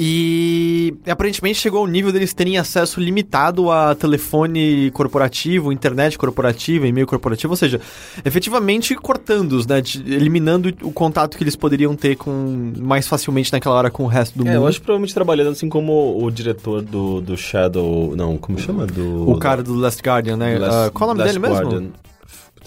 [0.00, 7.04] E aparentemente chegou ao nível deles terem acesso limitado a telefone corporativo, internet corporativa, e-mail
[7.06, 7.80] corporativo, ou seja,
[8.24, 9.82] efetivamente cortando-os, né?
[10.06, 14.38] Eliminando o contato que eles poderiam ter com mais facilmente naquela hora com o resto
[14.38, 14.62] do É, mundo.
[14.62, 18.14] eu acho que provavelmente trabalhando assim como o diretor do, do Shadow...
[18.16, 18.86] Não, como chama?
[18.86, 19.28] Do...
[19.28, 20.58] O cara do Last Guardian, né?
[20.58, 21.92] Last- Ah, qual é o nome Last dele mesmo?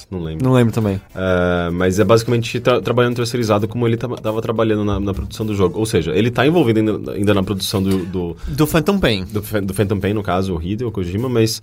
[0.09, 0.43] Não lembro.
[0.45, 0.99] Não lembro também.
[1.15, 5.53] É, mas é basicamente tra- trabalhando terceirizado como ele estava trabalhando na, na produção do
[5.55, 5.77] jogo.
[5.77, 9.25] Ou seja, ele tá envolvido ainda, ainda na produção do, do, Do Phantom Pain.
[9.25, 11.61] do, do Phantom Pain, no caso, o Hideo Kojima, mas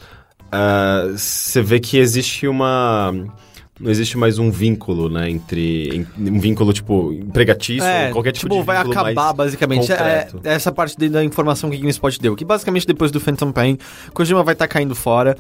[0.52, 3.12] é, você vê que existe uma...
[3.81, 6.05] Não existe mais um vínculo, né, entre...
[6.19, 9.93] um vínculo, tipo, empregatício, ou qualquer tipo, de vai acabar, basicamente.
[9.93, 12.35] É, é essa parte da informação que a GameSpot deu.
[12.35, 13.78] Que basicamente depois do Phantom Pain,
[14.12, 15.39] Kojima vai estar caindo fora.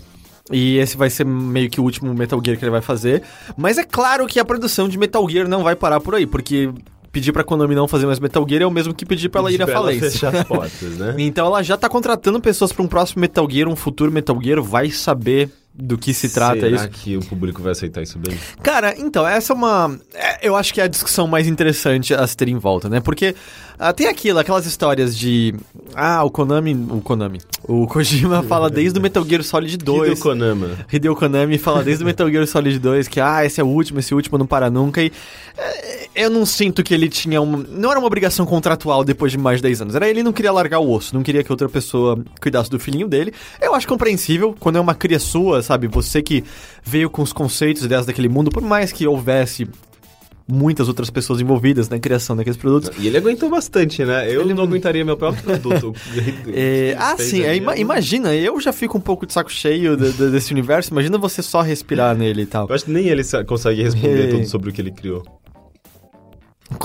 [0.50, 3.22] E esse vai ser meio que o último Metal Gear que ele vai fazer.
[3.56, 6.70] Mas é claro que a produção de Metal Gear não vai parar por aí, porque
[7.12, 9.52] pedir pra Konami não fazer mais Metal Gear é o mesmo que pedir pra ela
[9.52, 10.10] ir à falência.
[10.10, 11.14] fechar as portas, né?
[11.18, 14.62] Então ela já tá contratando pessoas pra um próximo Metal Gear, um futuro Metal Gear,
[14.62, 16.88] vai saber do que se trata Será isso.
[16.88, 18.36] que o público vai aceitar isso bem?
[18.62, 19.96] Cara, então, essa é uma.
[20.12, 23.00] é, eu acho que é a discussão mais interessante a se ter em volta, né?
[23.00, 23.34] Porque
[23.78, 25.54] ah, tem aquilo, aquelas histórias de.
[25.94, 26.74] Ah, o Konami.
[26.90, 27.38] O Konami.
[27.62, 30.02] O Kojima fala desde o Metal Gear Solid 2.
[30.02, 30.70] Hideo Konama.
[30.92, 34.00] Hideo Konami fala desde o Metal Gear Solid 2 que, ah, esse é o último,
[34.00, 35.00] esse último não para nunca.
[35.00, 35.12] E
[35.56, 37.58] é, eu não sinto que ele tinha uma.
[37.68, 39.94] Não era uma obrigação contratual depois de mais de 10 anos.
[39.94, 43.06] Era ele não queria largar o osso, não queria que outra pessoa cuidasse do filhinho
[43.06, 43.32] dele.
[43.60, 45.86] Eu acho compreensível quando é uma cria sua, sabe?
[45.86, 46.42] Você que
[46.84, 49.68] veio com os conceitos e ideias daquele mundo, por mais que houvesse
[50.50, 52.90] muitas outras pessoas envolvidas na criação daqueles produtos.
[52.98, 54.32] E ele aguentou bastante, né?
[54.34, 55.94] Eu Ele não aguentaria meu próprio produto.
[56.54, 60.10] É, ah, sim, é, ima- imagina, eu já fico um pouco de saco cheio de-
[60.10, 60.90] de- desse universo.
[60.90, 62.66] Imagina você só respirar nele e tal.
[62.66, 64.26] Eu acho que nem ele consegue responder É.
[64.28, 65.22] tudo sobre o que ele criou.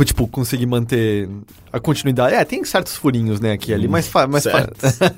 [0.06, 1.28] Tipo, conseguir manter
[1.72, 2.36] a continuidade.
[2.36, 4.08] É, tem certos furinhos, né, aqui e ali, mas...
[4.08, 4.70] Fa, mas fa-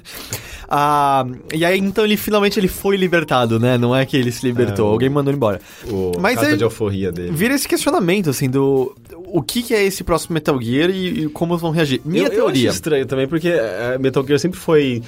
[0.67, 3.77] Ah, e aí, então, ele finalmente ele foi libertado, né?
[3.77, 5.61] Não é que ele se libertou, É, alguém mandou ele embora.
[5.87, 7.31] O Mas carta é- de alforria dele.
[7.31, 8.95] Vira esse questionamento, assim, do...
[9.27, 12.01] O que, que é esse próximo Metal Gear e, e como vão reagir.
[12.03, 12.69] Minha eu, Eu teoria...
[12.69, 15.03] acho estranho também, porque é, Metal Gear sempre foi...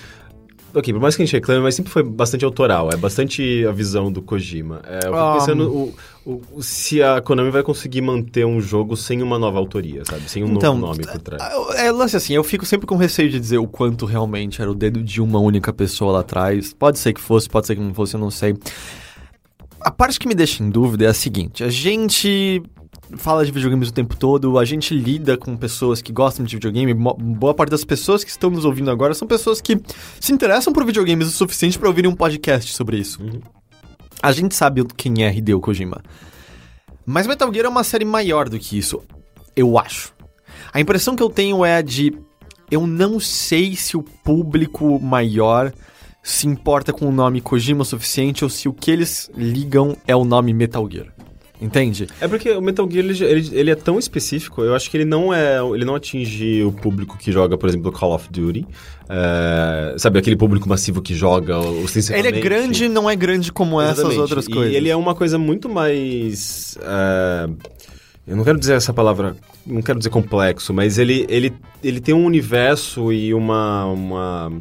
[0.75, 2.89] Ok, por mais que a gente reclame, mas sempre foi bastante autoral.
[2.93, 4.81] É bastante a visão do Kojima.
[4.85, 5.95] É, eu fico Ah, pensando o,
[6.53, 10.29] o- se a Konami vai conseguir manter um jogo sem uma nova autoria, sabe?
[10.29, 11.41] Sem um Então, novo nome por trás.
[11.75, 14.75] É, lance assim, eu fico sempre com receio de dizer o quanto realmente era o
[14.75, 16.73] dedo de uma única pessoa lá atrás.
[16.73, 18.55] Pode ser que fosse, pode ser que não fosse, eu não sei.
[19.79, 22.61] A parte que me deixa em dúvida é a seguinte: a gente
[23.15, 26.93] fala de videogames o tempo todo, a gente lida com pessoas que gostam de videogame.
[26.93, 29.79] Boa parte das pessoas que estão nos ouvindo agora são pessoas que
[30.19, 33.19] se interessam por videogames o suficiente para ouvirem um podcast sobre isso.
[34.21, 36.01] A gente sabe quem é Hideo Kojima.
[37.05, 39.01] Mas Metal Gear é uma série maior do que isso,
[39.55, 40.13] eu acho.
[40.73, 42.13] A impressão que eu tenho é a de.
[42.69, 45.71] Eu não sei se o público maior
[46.21, 50.13] se importa com o nome Kojima o suficiente ou se o que eles ligam é
[50.13, 51.16] o nome Metal Gear.
[51.59, 52.07] Entende?
[52.21, 55.05] É porque o Metal Gear ele, ele, ele é tão específico, eu acho que ele
[55.05, 55.57] não é.
[55.73, 58.63] Ele não atinge o público que joga, por exemplo, Call of Duty.
[59.09, 62.37] É, sabe, aquele público massivo que joga Ele ostensivamente.
[62.37, 64.19] é grande, não é grande como essas Exatamente.
[64.21, 64.75] outras E coisas.
[64.75, 66.77] ele é uma coisa muito mais.
[66.81, 67.49] é,
[68.27, 69.35] eu não quero dizer essa palavra,
[69.65, 71.53] não quero dizer complexo, mas ele, ele,
[71.83, 74.51] ele tem um universo e uma, uma,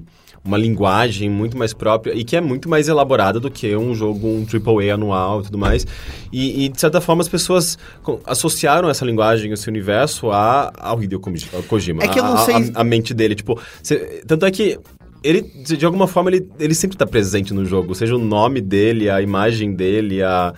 [0.47, 4.27] uma linguagem muito mais própria e que é muito mais elaborada do que um jogo,
[4.29, 5.87] um AAA anual e tudo mais.
[6.33, 7.77] E, e, de certa forma as pessoas
[8.25, 11.21] associaram essa linguagem, esse universo a, ao Hideo
[11.69, 12.03] Kojima.
[12.05, 13.61] É que eu não a, sei- A, a mente dele, tipo...
[13.83, 14.79] cê- tanto é que
[15.29, 17.95] ele, de de alguma forma, ele, ele sempre tá presente no jogo.
[17.95, 20.55] Seja o nome dele, a imagem dele, a...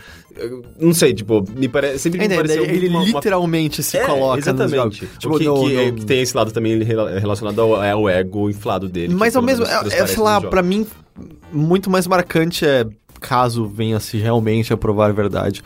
[0.79, 1.99] Não sei, tipo, me parece...
[1.99, 4.77] Sempre me pareceu Ele, ele uma- uma- literalmente se É, coloca exatamente.
[4.77, 4.99] jogos.
[5.19, 8.49] Tipo, que, no- que- no- que tem esse lado também rela- relacionado ao, ao ego
[8.49, 9.15] inflado dele.
[9.15, 10.87] Mas ao mesmo, é, é, sei lá, pra mim,
[11.53, 12.87] muito mais marcante é,
[13.21, 15.61] caso venha se realmente a provar a verdade,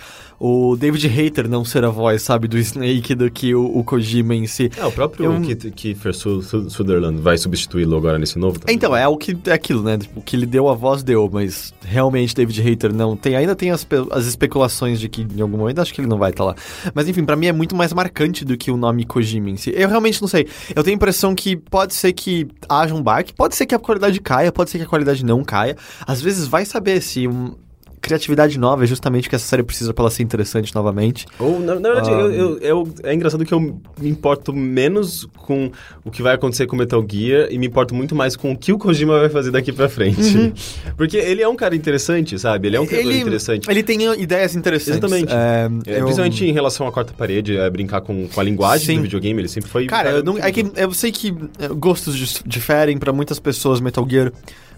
[0.44, 4.35] o David Hayter não ser a voz, sabe, do Snake do que o, o Kojima
[4.35, 4.70] em si.
[4.77, 8.74] É, o próprio Eu- Kiefer Su- Su- Sutherland vai substituí-lo agora nesse novo também.
[8.74, 9.98] Então, é o que é aquilo, né?
[9.98, 13.36] Tipo, o que ele deu a voz deu, mas realmente David Hayter não tem.
[13.36, 16.31] Ainda tem as, as especulações de que em algum momento acho que ele não vai
[16.31, 16.56] estar lá.
[16.94, 19.73] Mas enfim, pra mim é muito mais marcante do que o nome Kojima em si.
[19.77, 20.48] Eu realmente não sei.
[20.74, 23.78] Eu tenho a impressão que pode ser que haja um baque, pode ser que a
[23.78, 25.77] qualidade caia, pode ser que a qualidade não caia.
[26.06, 27.55] Às vezes vai saber se um-
[28.02, 31.24] criatividade nova é justamente o que essa série precisa pra ela ser interessante novamente.
[31.38, 32.12] Ou, na, na verdade, Ah.
[32.12, 35.70] eu, eu- eu- é engraçado que eu me importo menos com
[36.04, 38.72] o que vai acontecer com Metal Gear e me importo muito mais com o que
[38.72, 40.52] o Kojima vai fazer daqui pra frente.
[40.98, 42.66] Porque ele é um cara interessante, sabe?
[42.68, 43.70] Ele é um criador interessante.
[43.70, 44.98] Ele tem ideias interessantes.
[44.98, 45.32] Exatamente.
[45.32, 48.86] É, É, eu- Principalmente em relação à quarta parede, é, brincar com, com a linguagem
[48.86, 48.96] Sim.
[48.96, 49.84] do videogame, ele sempre foi...
[49.84, 53.38] um Cara, eu, não, é que eu sei que é, gostos dif- diferem pra muitas
[53.38, 53.80] pessoas.
[53.80, 54.32] Metal Gear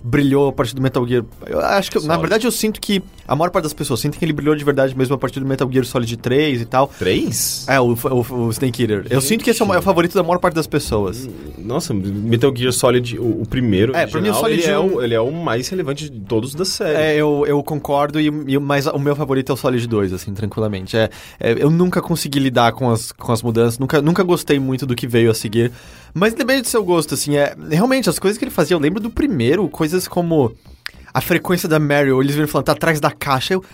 [0.06, 1.24] brilhou a partir do Metal Gear.
[1.46, 2.20] Eu acho que, na Solid.
[2.20, 4.94] verdade, eu sinto que a maior parte das pessoas sentem que ele brilhou de verdade
[4.94, 6.88] mesmo a partir do Metal Gear Solid 3 e tal.
[6.98, 7.64] Três?
[7.66, 9.06] É, o, o, o Snake Eater.
[9.08, 11.26] Eu sinto que esse é o favorito da maior parte das pessoas.
[11.58, 14.78] Nossa, Metal Gear Solid, o, o primeiro, É, pra mim o original, Solid ele, é
[14.78, 16.98] o, ele é o mais relevante de todos da série.
[16.98, 20.34] É, eu, eu concordo, e, e- mas o meu favorito é o Solid 2, assim,
[20.34, 20.96] tranquilamente.
[20.98, 21.08] É,
[21.40, 24.94] é, eu nunca consegui lidar com as, com as mudanças, nunca, nunca gostei muito do
[24.94, 25.72] que veio a seguir.
[26.14, 29.00] Mas independente do seu gosto, assim, é, realmente, as coisas que ele fazia, eu lembro
[29.00, 30.54] do primeiro, coisas como
[31.12, 33.54] a frequência da Meryl, eles viram falando, tá atrás da caixa.
[33.54, 33.64] Eu,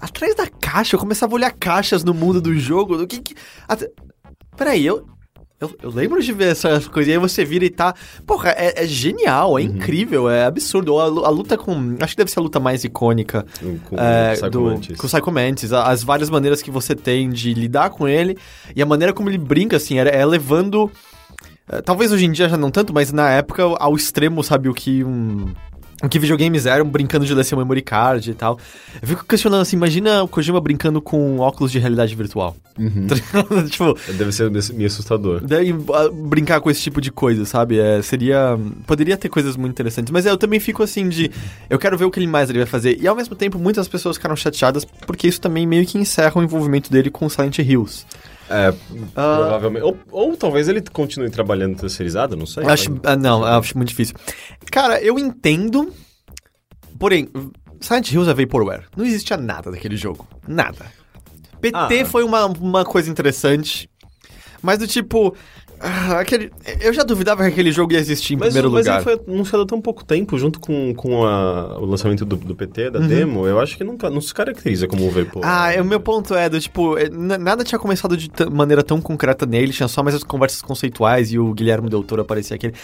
[0.00, 0.94] atrás da caixa?
[0.94, 3.34] Eu começava a olhar caixas no mundo do jogo, do que que...
[3.66, 3.90] Até,
[4.56, 5.06] peraí, eu...
[5.60, 7.92] Eu, eu lembro de ver essas coisas, e aí você vira e tá.
[8.24, 10.96] Porra, é, é genial, é incrível, é absurdo.
[11.00, 11.96] A, a luta com.
[12.00, 13.44] Acho que deve ser a luta mais icônica
[13.88, 14.96] Com é, o Psycho do, Mantis.
[14.96, 18.38] com o Psycho Mantis, as várias maneiras que você tem de lidar com ele
[18.76, 20.88] e a maneira como ele brinca, assim, é, é levando.
[21.68, 24.74] É, talvez hoje em dia já não tanto, mas na época ao extremo, sabe, o
[24.74, 25.46] que um.
[26.00, 28.56] O que videogames eram, brincando de descer o memory card e tal.
[29.02, 32.56] Eu fico questionando assim, imagina o Kojima brincando com óculos de realidade virtual.
[32.78, 33.08] Uhum.
[33.08, 35.40] Tá tipo, Deve ser meio assustador.
[35.44, 37.80] Daí, ah, brincar com esse tipo de coisa, sabe?
[37.80, 38.56] É, seria.
[38.86, 40.12] Poderia ter coisas muito interessantes.
[40.12, 41.32] Mas eu também fico assim de.
[41.68, 42.96] Eu quero ver o que ele mais ele vai fazer.
[43.00, 46.44] E ao mesmo tempo, muitas pessoas ficaram chateadas porque isso também meio que encerra o
[46.44, 48.06] envolvimento dele com Silent Hills.
[48.50, 48.68] É,
[49.14, 49.36] Ah.
[49.38, 49.82] provavelmente.
[49.84, 52.64] Ou, ou talvez ele continue trabalhando terceirizado, não sei.
[52.64, 52.98] Acho.
[53.04, 54.14] ah, não, acho muito difícil.
[54.70, 55.92] Cara, eu entendo.
[56.98, 57.28] Porém,
[57.80, 58.84] Silent Hills é Vaporware.
[58.96, 60.26] Não existia nada daquele jogo.
[60.46, 60.86] Nada.
[61.60, 62.04] PT Ah.
[62.06, 63.88] foi uma, uma coisa interessante.
[64.62, 65.34] Mas do tipo.
[65.80, 66.50] Ah, aquele,
[66.80, 68.96] eu já duvidava que aquele jogo ia existir em Mas, primeiro mas lugar.
[68.96, 72.54] ele foi anunciado há tão pouco tempo, junto com, com a- o lançamento do, do
[72.54, 75.44] PT, da demo, eu acho que nunca, não se caracteriza como um overpower.
[75.46, 75.52] Uhum.
[75.52, 79.00] Ah, é, o meu ponto é do tipo, é, nada tinha começado de maneira tão
[79.00, 82.74] concreta nele, tinha só mais as conversas conceituais e o Guilherme Del Toro aparecia aquele.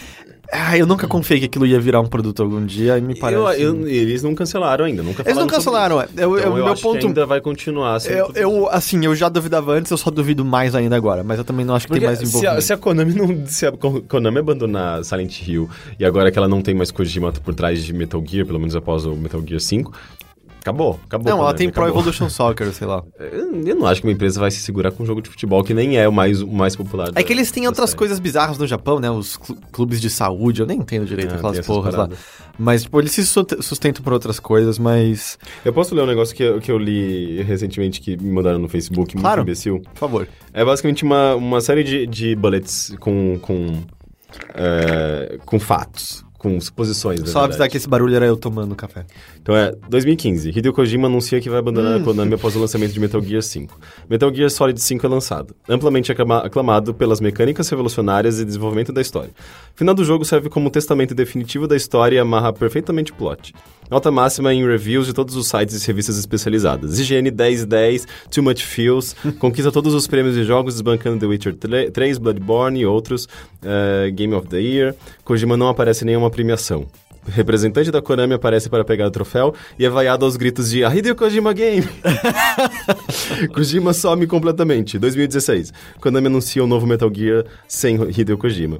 [0.53, 3.61] Ah, eu nunca confiei que aquilo ia virar um produto algum dia e me parece.
[3.62, 6.11] Eu, eu- eles não cancelaram ainda, nunca Eles não cancelaram, isso.
[6.16, 6.25] é.
[6.25, 9.15] Eu- Então, eu- eu meu acho ponto- que ainda vai continuar Eu, eu, assim, eu
[9.16, 11.93] já duvidava antes, eu só duvido mais ainda agora, mas eu também não acho que
[11.93, 12.62] Porque tem mais se a, envolvimento.
[12.62, 13.47] se a Konami não.
[13.47, 15.69] Se a Ko- Konami abandonar Silent Hill
[15.99, 18.77] e agora que ela não tem mais Kojima por trás de Metal Gear, pelo menos
[18.77, 19.93] após o Metal Gear 5,
[20.65, 20.99] acabou.
[21.05, 21.31] Acabou.
[21.31, 22.01] Não, ela tem Pro acabou.
[22.01, 23.03] Evolution Soccer, sei lá.
[23.19, 25.74] Eu, não acho que uma empresa vai se segurar com um jogo de futebol que
[25.74, 27.11] nem é o mais, o mais popular.
[27.15, 27.99] É que eles têm da outras série.
[27.99, 29.11] coisas bizarras no Japão, né?
[29.11, 32.05] Os clu- clubes de saúde, eu nem entendo direito tem aquelas porras lá.
[32.09, 32.19] paradas.
[32.59, 35.39] Mas, tipo, eles se sust- sustentam por outras coisas, mas.
[35.65, 38.69] Eu posso ler um negócio que, eu- que eu li recentemente que me mandaram no
[38.69, 39.43] Facebook, muito Claro.
[39.43, 39.81] imbecil.
[39.81, 40.28] Por favor.
[40.53, 43.39] É basicamente uma, uma série de, de bullets com.
[43.43, 43.82] com,
[44.55, 47.21] é, com fatos, com suposições.
[47.21, 47.71] Só avisar verdade.
[47.71, 49.07] que esse barulho era eu tomando café.
[49.41, 50.51] Então é 2015.
[50.51, 53.81] Hideo Kojima anuncia que vai abandonar a Konami após o lançamento de Metal Gear 5.
[54.11, 59.01] Metal Gear Solid 5 é lançado, amplamente aclama- aclamado pelas mecânicas revolucionárias e desenvolvimento da
[59.01, 59.31] história.
[59.75, 63.55] O final do jogo serve como testamento definitivo da história e amarra perfeitamente o plot.
[63.91, 66.99] Nota máxima em reviews de todos os sites e revistas especializadas.
[66.99, 71.55] IGN 10 10, Too Much Feels, conquista todos os prêmios de jogos, desbancando The Witcher
[71.93, 73.29] 3, Bloodborne e outros,
[73.62, 74.95] eh, Game of the Year.
[75.23, 76.86] Kojima não aparece em nenhuma premiação.
[77.27, 80.94] Representante da Konami aparece para pegar o troféu e é vaiado aos gritos de "A
[80.94, 81.89] Hideo Kojima Game!
[83.55, 84.98] Kojima some completamente.
[84.98, 85.73] 2016.
[86.01, 88.78] Konami anuncia o novo Metal Gear sem Hideo Kojima.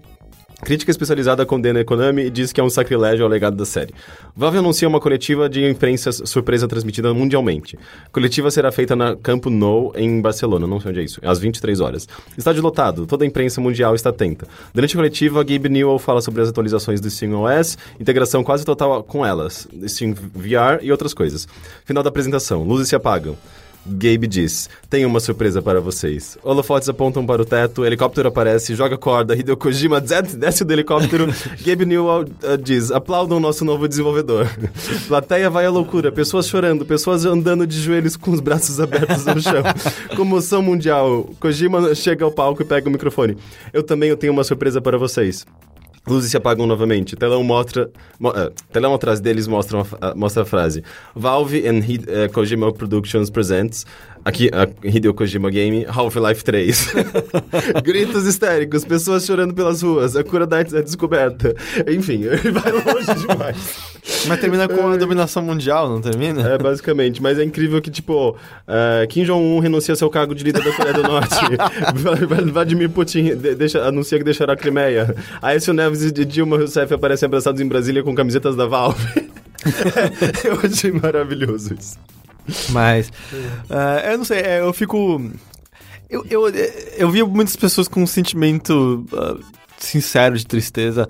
[0.65, 3.93] Crítica especializada condena a Konami e diz que é um sacrilégio ao legado da série.
[4.35, 7.78] Valve anuncia uma coletiva de imprensa surpresa transmitida mundialmente.
[8.07, 11.39] A coletiva será feita na Campo Nou, em Barcelona, não sei onde é isso, às
[11.39, 12.09] 23 horas.
[12.39, 14.49] Estádio lotado, toda a imprensa mundial está atenta.
[14.73, 19.24] Durante a coletiva, Gabe Newell fala sobre as atualizações do SteamOS, integração quase total com
[19.24, 21.47] elas, Steam VR e outras coisas.
[21.85, 23.36] Final da apresentação, luzes se apagam.
[23.86, 26.39] Gabe diz: Tenho uma surpresa para vocês.
[26.43, 31.27] Holofotes apontam para o teto, helicóptero aparece, joga corda, Hideo Kojima desce do helicóptero.
[31.65, 34.48] Gabe Newell uh, diz: Aplaudam nosso novo desenvolvedor.
[35.06, 39.40] Plateia vai à loucura, pessoas chorando, pessoas andando de joelhos com os braços abertos no
[39.40, 39.62] chão.
[40.16, 41.28] Comoção mundial.
[41.39, 43.36] Kojima chega ao palco e pega o microfone.
[43.73, 45.44] Eu também tenho uma surpresa para vocês.
[46.06, 47.16] Luzes se apagam novamente.
[47.16, 47.90] Telão mostra.
[48.20, 50.82] mo- eh, telão atrás deles mostra, uma, ah, mostra a frase:
[51.14, 53.86] Valve and Hid- eh, Kojima Productions presents.
[54.24, 56.94] Aqui, a Hideo Kojima Game, Half-Life 3.
[57.84, 61.55] Gritos histéricos, pessoas chorando pelas ruas, a cura da AIDS é descoberta.
[61.86, 63.94] Enfim, ele vai longe demais.
[64.26, 66.40] Mas termina com a dominação mundial, não termina?
[66.48, 67.22] É, basicamente.
[67.22, 68.36] Mas é incrível que, tipo,
[68.66, 71.34] eh, Kim Jong-un renuncia ao seu cargo de líder da Coreia do Norte.
[72.52, 75.14] Vladimir Putin de- deixa, anuncia que deixará a Crimeia.
[75.42, 79.06] Aécio Neves e Dilma Rousseff aparecem abraçados em Brasília com camisetas da Valve.
[80.44, 81.96] Eu achei maravilhoso isso.
[82.70, 83.10] Mas,
[83.70, 85.20] ah, eu não sei, é, eu fico.
[86.08, 86.48] Eu, eu,
[86.96, 89.38] eu vi muitas pessoas com um sentimento ah,
[89.78, 91.08] sincero de tristeza.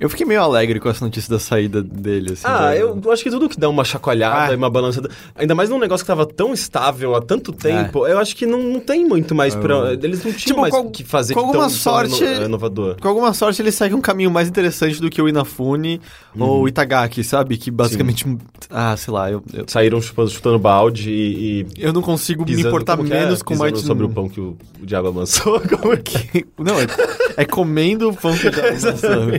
[0.00, 2.42] Eu fiquei meio alegre com essa notícia da saída dele, assim.
[2.44, 4.52] Ah, da- eu acho que tudo que dá uma chacoalhada Ah.
[4.52, 5.08] e uma balançada.
[5.34, 8.62] Ainda mais num negócio que tava tão estável há tanto tempo, eu acho que não,
[8.62, 9.92] não tem muito mais pra.
[9.94, 12.44] Eles não tinham Tipo, mais com- o que fazer com alguma tão, tão sorte- ino-
[12.44, 12.96] inovador.
[13.00, 16.00] Com alguma sorte, ele segue um caminho mais interessante do que o Inafune
[16.38, 17.56] ou o Itagaki, sabe?
[17.56, 18.24] Que basicamente.
[18.70, 22.46] Ah, sei lá, eu, eu, Saíram chutando, chutando balde e, e eu não consigo me
[22.50, 23.20] pisando- importar como que é?
[23.20, 23.86] menos com Pisando Martin.
[23.86, 25.60] sobre o pão que o, o diabo amassou.
[25.80, 26.44] Como é que...
[26.58, 26.86] Não, é,
[27.36, 29.32] é comendo o pão que já amassou.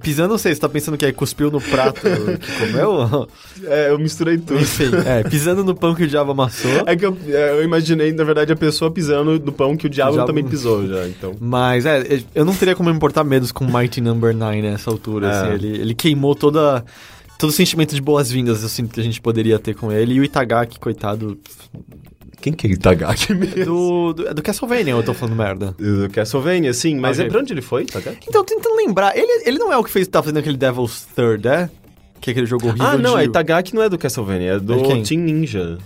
[0.00, 3.28] Pisando, não sei, você tá pensando que é cuspiu no prato que comeu?
[3.64, 4.60] É, eu misturei tudo.
[4.60, 6.70] Enfim, é, pisando no pão que o diabo amassou.
[6.86, 9.90] É que eu, é, eu imaginei, na verdade, a pessoa pisando no pão que o
[9.90, 11.34] diabo, O diabo- também pisou já, então.
[11.40, 15.28] Mas, é, eu não teria como me importar menos com Mighty Number 9 nessa altura,
[15.28, 15.30] É.
[15.30, 16.84] assim, ele, ele queimou toda...
[17.38, 20.14] Todo o sentimento de boas-vindas, eu sinto que a gente poderia ter com ele.
[20.14, 21.38] E o Itagaki, coitado,
[22.40, 23.64] Quem que é Itagaki mesmo?
[23.64, 25.74] do, do, é do Castlevania, eu tô falando merda.
[25.78, 27.26] Do Castlevania, sim, mas Ok.
[27.26, 28.26] é pra onde ele foi, Itagaki?
[28.28, 31.46] Então, tentando lembrar, ele, ele não é o que fez, tá fazendo aquele Devil's Third,
[31.48, 31.70] é?
[32.20, 33.22] Que é aquele jogo horrível Ah, não, de...
[33.22, 35.02] é Itagaki não é do Castlevania, é do É?
[35.02, 35.78] Team Ninja.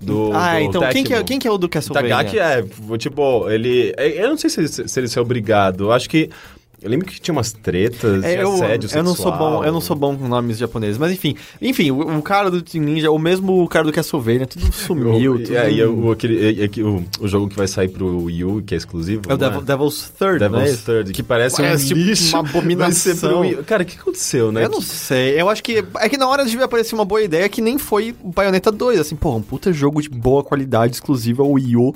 [0.00, 2.08] Do, Ah, do então quem que, é, quem que é o do Castlevania?
[2.10, 2.64] Itagaki é,
[2.96, 3.92] tipo, ele...
[3.98, 6.30] Eu não sei se, ele- se ele é obrigado, eu acho que...
[6.80, 9.72] Eu lembro que tinha umas tretas É, de eu, assédio eu não sou bom, eu
[9.72, 13.10] não sou bom com nomes japoneses, mas enfim, enfim, o, o cara do Team Ninja,
[13.10, 15.56] ou mesmo o cara do Castlevania, tudo sumiu, O, tudo...
[15.56, 18.62] é, e o, aquele, é, é o, o jogo que vai sair pro Wii U,
[18.62, 19.22] que é exclusivo.
[19.28, 20.48] É o não Devil- Devil's Third, né?
[20.48, 22.36] Devil's Third, que parece, um lixo.
[22.36, 23.42] uma abominação.
[23.66, 24.64] Cara, o que aconteceu, né?
[24.64, 25.84] Eu não sei, eu acho que.
[25.98, 29.00] É que na hora devia aparecer uma boa ideia que nem foi o Bayonetta 2.
[29.00, 31.94] Assim, pô, um puta jogo de boa qualidade, exclusivo ao Wii U.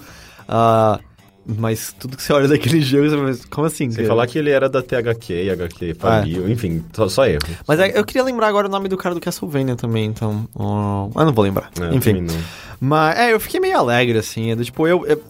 [0.49, 0.99] Ah,
[1.45, 3.91] Mas tudo que você olha daquele jogo, você fala, como assim?
[3.91, 4.09] Sem cara?
[4.09, 7.41] falar que ele era da THQ e HQ faliu, enfim, só, só erro.
[7.67, 10.49] Mas é, eu queria lembrar agora o nome do cara do Castlevania também, então.
[10.55, 11.71] ó, mas não vou lembrar.
[11.81, 12.27] É, Enfim.
[12.81, 14.51] Mas é, eu fiquei meio alegre, assim.
[14.51, 15.05] É do tipo, eu.
[15.07, 15.23] eu-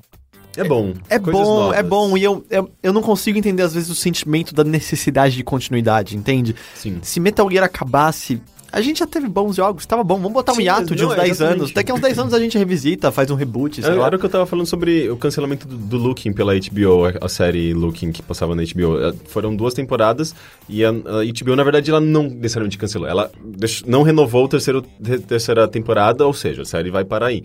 [0.56, 0.92] É bom.
[1.08, 1.78] é coisas bom, novas.
[1.78, 2.16] é bom.
[2.16, 6.14] E eu, eu, eu não consigo entender, às vezes, o sentimento da necessidade de continuidade,
[6.16, 6.54] entende?
[6.74, 6.98] Sim.
[7.02, 8.40] Se Metal Gear acabasse.
[8.72, 10.14] A gente já teve bons jogos, tava bom.
[10.16, 11.60] Vamos botar um Sim, hiato de não, uns é, 10 exatamente.
[11.60, 11.72] anos.
[11.72, 14.06] Daqui a uns 10 anos a gente revisita, faz um reboot, sei Era lá.
[14.06, 17.26] era o que eu tava falando sobre o cancelamento do, do Looking pela HBO, a,
[17.26, 18.98] a série Looking que passava na HBO.
[18.98, 20.34] Eh, Foram duas temporadas
[20.68, 23.06] e a, a HBO, na verdade, ela não necessariamente cancelou.
[23.06, 24.82] Ela deix- não renovou a terceiro,
[25.28, 27.44] terceira temporada, ou seja, a série vai parar aí.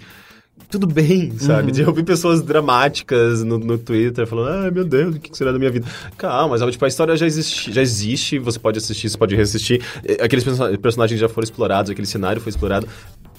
[0.69, 1.71] Tudo bem, sabe?
[1.79, 5.57] Eu vi pessoas dramáticas no, no Twitter falando, ai meu Deus, o que será da
[5.57, 5.87] minha vida?
[6.17, 9.81] Calma, mas tipo, a história já existe, já existe, você pode assistir, você pode reassistir.
[10.03, 12.85] Eh, Aqueles perso- personagens já foram explorados, aquele cenário foi explorado.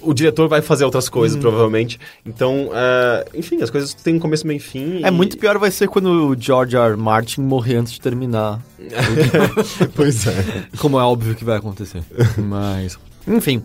[0.00, 1.98] O diretor vai fazer outras coisas, provavelmente.
[2.24, 5.02] Então, eh, enfim, as coisas têm um começo, meio fim.
[5.04, 6.92] É e- muito pior vai ser quando o George R.
[6.92, 6.96] R.
[6.96, 8.62] Martin morrer antes de terminar.
[9.94, 10.66] pois é.
[10.78, 12.02] Como é óbvio que vai acontecer.
[12.38, 12.98] Mas.
[13.26, 13.62] Enfim.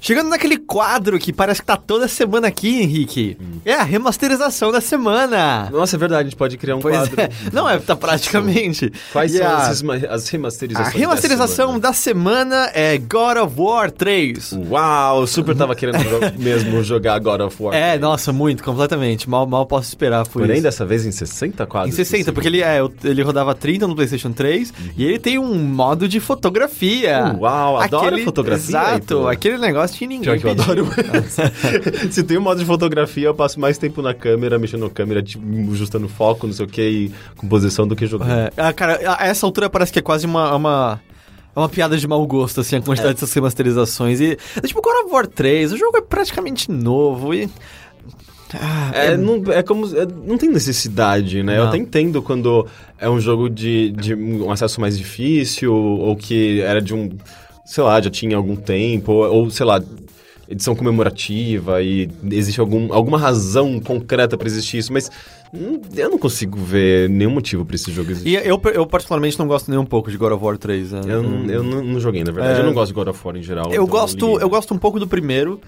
[0.00, 3.36] Chegando naquele quadro que parece que tá toda semana aqui, Henrique.
[3.64, 5.68] É a remasterização da semana.
[5.72, 7.20] Nossa, é verdade, a gente pode criar um Pois quadro.
[7.20, 7.28] é.
[7.52, 8.92] Não, é, tá praticamente.
[9.12, 10.94] Quais E são a- as, as A remasterizações?
[10.94, 14.44] remasterização dessa da semana é God of War 3.
[14.44, 14.70] semana?
[14.70, 15.98] Uau, o Super tava querendo
[16.38, 17.74] mesmo jogar God of War.
[17.74, 19.28] É, nossa, muito, completamente.
[19.28, 20.62] Mal, mal posso esperar por Porém, isso.
[20.62, 21.92] dessa vez em 60 quadros.
[21.92, 25.54] Em 60, porque ele, é, ele rodava 30 no PlayStation 3 e ele tem um
[25.54, 27.34] modo de fotografia.
[27.38, 29.30] Uau, adoro fotografia, Exato, Heitor.
[29.32, 30.86] aquele negócio que ninguém Pior que eu adoro.
[32.10, 35.22] Se tem um modo de fotografia, eu passo mais tempo na câmera, mexendo na câmera,
[35.72, 38.30] ajustando foco, não sei o que, e composição do que jogando.
[38.30, 40.54] É, ah, cara, a essa altura parece que é quase uma.
[40.54, 41.00] uma...
[41.54, 44.20] é uma piada de mau gosto, assim, a quantidade dessas remasterizações.
[44.20, 47.48] E, é tipo, God of War 3, o jogo é praticamente novo e...
[48.54, 49.86] Ah, É, não, é como.
[49.94, 51.58] é- não tem necessidade, né?
[51.58, 51.68] Eu Não.
[51.68, 52.66] até entendo quando
[52.98, 57.10] é um jogo de, de um acesso mais difícil, ou que era de um.
[57.68, 59.78] Sei lá, já tinha algum tempo, ou, ou, sei lá,
[60.48, 65.10] edição comemorativa e existe algum, alguma razão concreta pra existir isso, mas
[65.52, 68.30] hum, eu não consigo ver nenhum motivo pra esse jogo existir.
[68.30, 70.92] E eu, eu particularmente não gosto nem um pouco de God of War 3.
[70.92, 71.00] né?
[71.06, 72.58] Eu, não, eu não, não joguei, na verdade.
[72.58, 72.62] É.
[72.62, 73.66] Eu não gosto de God of War em geral.
[73.66, 75.60] Eu então gosto, eu gosto um pouco do primeiro.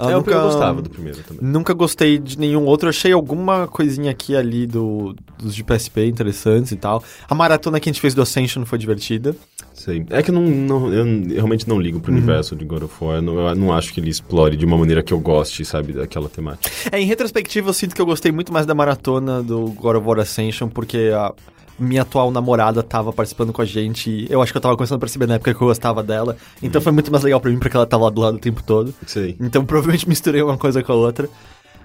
[0.00, 1.42] Ah, É, eu gostava do primeiro também.
[1.42, 2.86] Nunca gostei de nenhum outro.
[2.86, 7.02] Eu achei alguma coisinha aqui ali do, dos de PSP interessantes e tal.
[7.28, 9.34] A maratona que a gente fez do Ascension foi divertida.
[9.74, 10.06] Sei.
[10.10, 13.16] É que eu não, não- eu realmente não ligo pro universo de God of War.
[13.16, 15.92] Eu não, eu não acho que ele explore de uma maneira que eu goste, sabe,
[15.92, 16.70] daquela temática.
[16.92, 20.06] É, em retrospectiva, eu sinto que eu gostei muito mais da maratona do God of
[20.06, 21.32] War Ascension, porque a
[21.78, 24.10] minha atual namorada tava participando com a gente.
[24.10, 26.36] e Eu acho que eu tava começando a perceber na época que eu gostava dela.
[26.62, 28.62] Então foi muito mais legal pra mim, porque ela tava lá do lado o tempo
[28.62, 28.94] todo.
[29.06, 29.36] Sei.
[29.40, 31.28] Então provavelmente misturei uma coisa com a outra.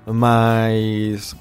[0.06, 1.36] Mas.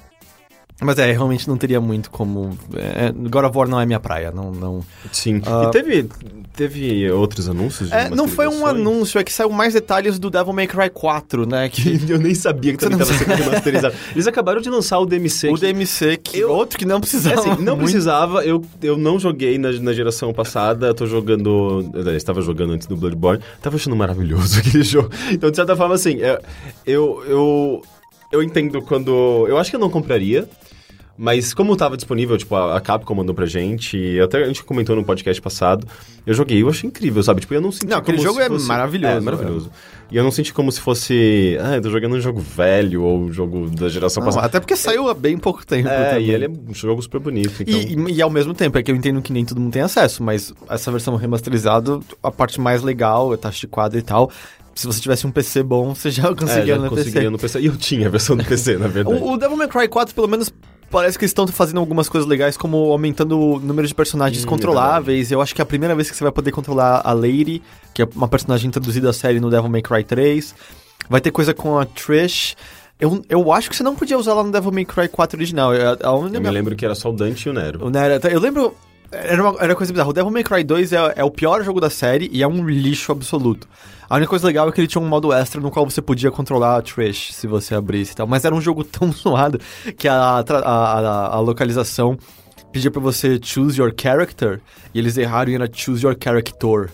[0.81, 2.57] Mas é, realmente não teria muito como.
[2.75, 4.51] É, God of War não é minha praia, não.
[4.51, 4.81] não...
[5.11, 5.41] Sim.
[5.45, 5.65] Ah.
[5.67, 6.09] E teve,
[6.55, 7.89] teve outros anúncios?
[7.89, 10.89] de É, não foi um anúncio, é que saiu mais detalhes do Devil May Cry
[10.89, 11.69] 4, né?
[11.69, 13.95] Que Eu nem sabia que também estava sendo remasterizado.
[14.13, 15.49] Eles acabaram de lançar o DMC.
[15.49, 17.39] o que- DMC, que Eu- outro que não É precisava.
[17.39, 17.83] assim, não muito.
[17.83, 21.89] precisava, eu, eu não joguei na, na geração passada, eu tô jogando.
[21.93, 25.09] Eu estava jogando antes do Bloodborne, tava achando maravilhoso aquele jogo.
[25.31, 26.39] Então, de certa forma, assim, é,
[26.85, 27.81] eu, eu,
[28.33, 29.45] eu entendo quando.
[29.47, 30.47] Eu acho que eu não compraria.
[31.15, 34.95] Mas como tava disponível, tipo, a Capcom mandou pra gente, e até a gente comentou
[34.95, 35.87] no podcast passado,
[36.25, 37.39] eu joguei e eu achei incrível, sabe?
[37.41, 39.71] Tipo, eu não senti Não, aquele como jogo é fosse- maravilhoso, É, maravilhoso.
[40.11, 43.19] E eu não senti como se fosse, ah, eu tô jogando um jogo velho, ou
[43.25, 44.47] um jogo da geração passada.
[44.47, 45.87] até porque saiu há bem pouco tempo.
[45.87, 46.25] É, também.
[46.25, 47.79] e ele é um jogo super bonito, então...
[47.79, 49.83] E, e- e ao mesmo tempo, é que eu entendo que nem todo mundo tem
[49.83, 54.31] acesso, mas essa versão remasterizada, a parte mais legal, taxa de quadro e tal.
[54.75, 57.29] Se você tivesse um PC bom, você já É, conseguia já no conseguia PC.
[57.29, 57.59] no PC.
[57.59, 59.17] E eu tinha a versão do PC, na verdade.
[59.21, 60.51] O, o Devil May Cry 4, pelo menos,
[60.89, 65.31] parece que estão fazendo algumas coisas legais, como aumentando o número de personagens Hum, controláveis.
[65.31, 67.61] Eu acho que é a primeira vez que você vai poder controlar a Lady,
[67.93, 70.55] que é uma personagem introduzida à série no Devil May Cry 3.
[71.09, 72.55] Vai ter coisa com a Trish.
[72.99, 75.71] Eu, eu acho que você não podia usar ela no Devil May Cry 4 original.
[76.01, 77.85] A única Eu me lembro que era só o Dante e o Nero.
[77.85, 78.73] o Nero, eu lembro.
[79.13, 80.09] Era uma, era coisa bizarra.
[80.09, 82.67] O Devil May Cry 2 é, é o pior jogo da série e é um
[82.67, 83.67] lixo absoluto.
[84.09, 86.29] A única coisa legal é que ele tinha um modo extra no qual você podia
[86.31, 88.27] controlar a Trish se você abrisse e tal.
[88.27, 89.59] Mas era um jogo tão zoado
[89.97, 92.17] que a, a, a, a localização
[92.71, 94.59] pedia pra você choose your character
[94.93, 96.89] e eles erraram e era choose your character.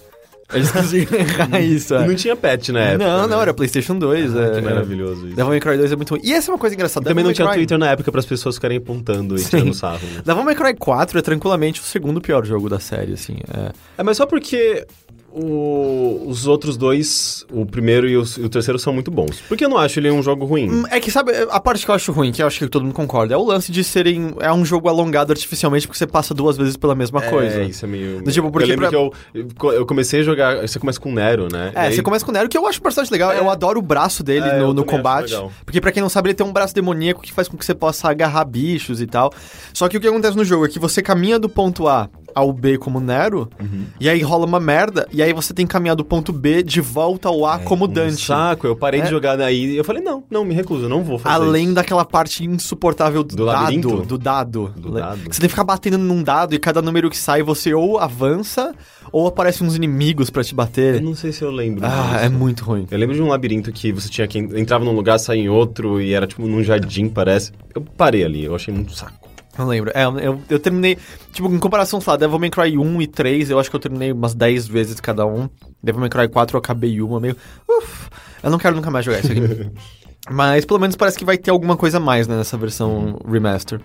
[0.53, 1.93] Eles conseguiram errar isso.
[1.95, 2.07] É.
[2.07, 3.05] Não tinha patch na época.
[3.07, 3.27] Não, né?
[3.27, 4.35] não, era PlayStation 2.
[4.35, 5.35] Ah, é, que maravilhoso isso.
[5.35, 6.21] Devil May Cry 2 é muito ruim.
[6.23, 7.05] E essa é uma coisa engraçada.
[7.07, 9.49] Também não tinha Cry- Twitter na época para as pessoas ficarem apontando e Sim.
[9.49, 9.99] tirando sarro.
[10.15, 10.21] Né?
[10.25, 13.37] Devil May Cry 4 é tranquilamente o segundo pior jogo da série, assim.
[13.53, 13.71] É.
[13.97, 14.85] É, mas só porque
[15.31, 19.41] o- os outros dois, o primeiro e o, e o terceiro, são muito bons.
[19.47, 20.69] Porque eu não acho ele um jogo ruim.
[20.69, 22.83] Hum, É que, sabe, a parte que eu acho ruim, que eu acho que todo
[22.83, 24.33] mundo concorda, é o lance de serem.
[24.39, 27.61] É um jogo alongado artificialmente porque você passa duas vezes pela mesma coisa.
[27.61, 28.21] É, isso é meio...
[28.21, 30.61] Do tipo, porque eu lembro pra- que eu, eu comecei a jogar...
[30.67, 31.71] Você começa com o Nero, né?
[31.75, 33.31] É, aí- você começa com o Nero, que eu acho bastante legal.
[33.33, 35.33] Eu adoro o braço dele É, no, no combate.
[35.65, 37.73] Porque, pra quem não sabe, ele tem um braço demoníaco que faz com que você
[37.75, 39.31] possa agarrar bichos e tal.
[39.73, 42.51] Só que o que acontece no jogo é que você caminha do ponto A ao
[42.53, 43.85] B como Nero, Uhum.
[43.99, 46.81] e aí rola uma merda, e aí você tem que caminhar do ponto B de
[46.81, 48.25] volta ao A como um Dante.
[48.25, 49.03] saco, eu parei É.
[49.03, 51.65] de jogar daí e eu falei, não, não, me recuso, eu não vou fazer Além
[51.65, 51.73] isso.
[51.75, 53.61] daquela parte insuportável do, Do dado.
[53.63, 54.01] labirinto?
[54.05, 54.73] Do dado.
[54.77, 55.17] Do Le- dado.
[55.19, 58.73] Você tem que ficar batendo num dado e cada número que sai você ou avança
[59.11, 61.01] ou aparecem uns inimigos pra te Eu bater.
[61.01, 62.25] não sei se eu lembro Ah, disso.
[62.25, 62.85] é muito ruim.
[62.91, 65.99] Eu lembro de um labirinto que você tinha que entrava num lugar, saía em outro
[65.99, 67.51] e era tipo num jardim, parece.
[67.73, 69.28] Eu parei ali, eu achei muito saco.
[69.59, 69.91] Não lembro.
[69.93, 70.97] É, eu, eu terminei.
[71.33, 73.79] Tipo, em comparação, sei lá, Devil May Cry 1 e 3, eu acho que eu
[73.79, 75.49] terminei umas 10 vezes cada um.
[75.83, 77.35] Devil May Cry 4 eu acabei uma, meio.
[77.67, 78.09] Uf,
[78.41, 79.69] eu não quero nunca mais jogar isso aqui.
[80.31, 83.81] Mas pelo menos parece que vai ter alguma coisa a mais né, nessa versão remaster.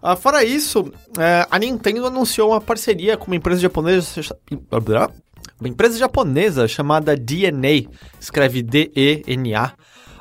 [0.00, 4.20] Ah, fora isso, é, a Nintendo anunciou uma parceria com uma empresa japonesa.
[5.58, 7.88] Uma empresa japonesa chamada DNA,
[8.20, 9.72] escreve D-E-N-A,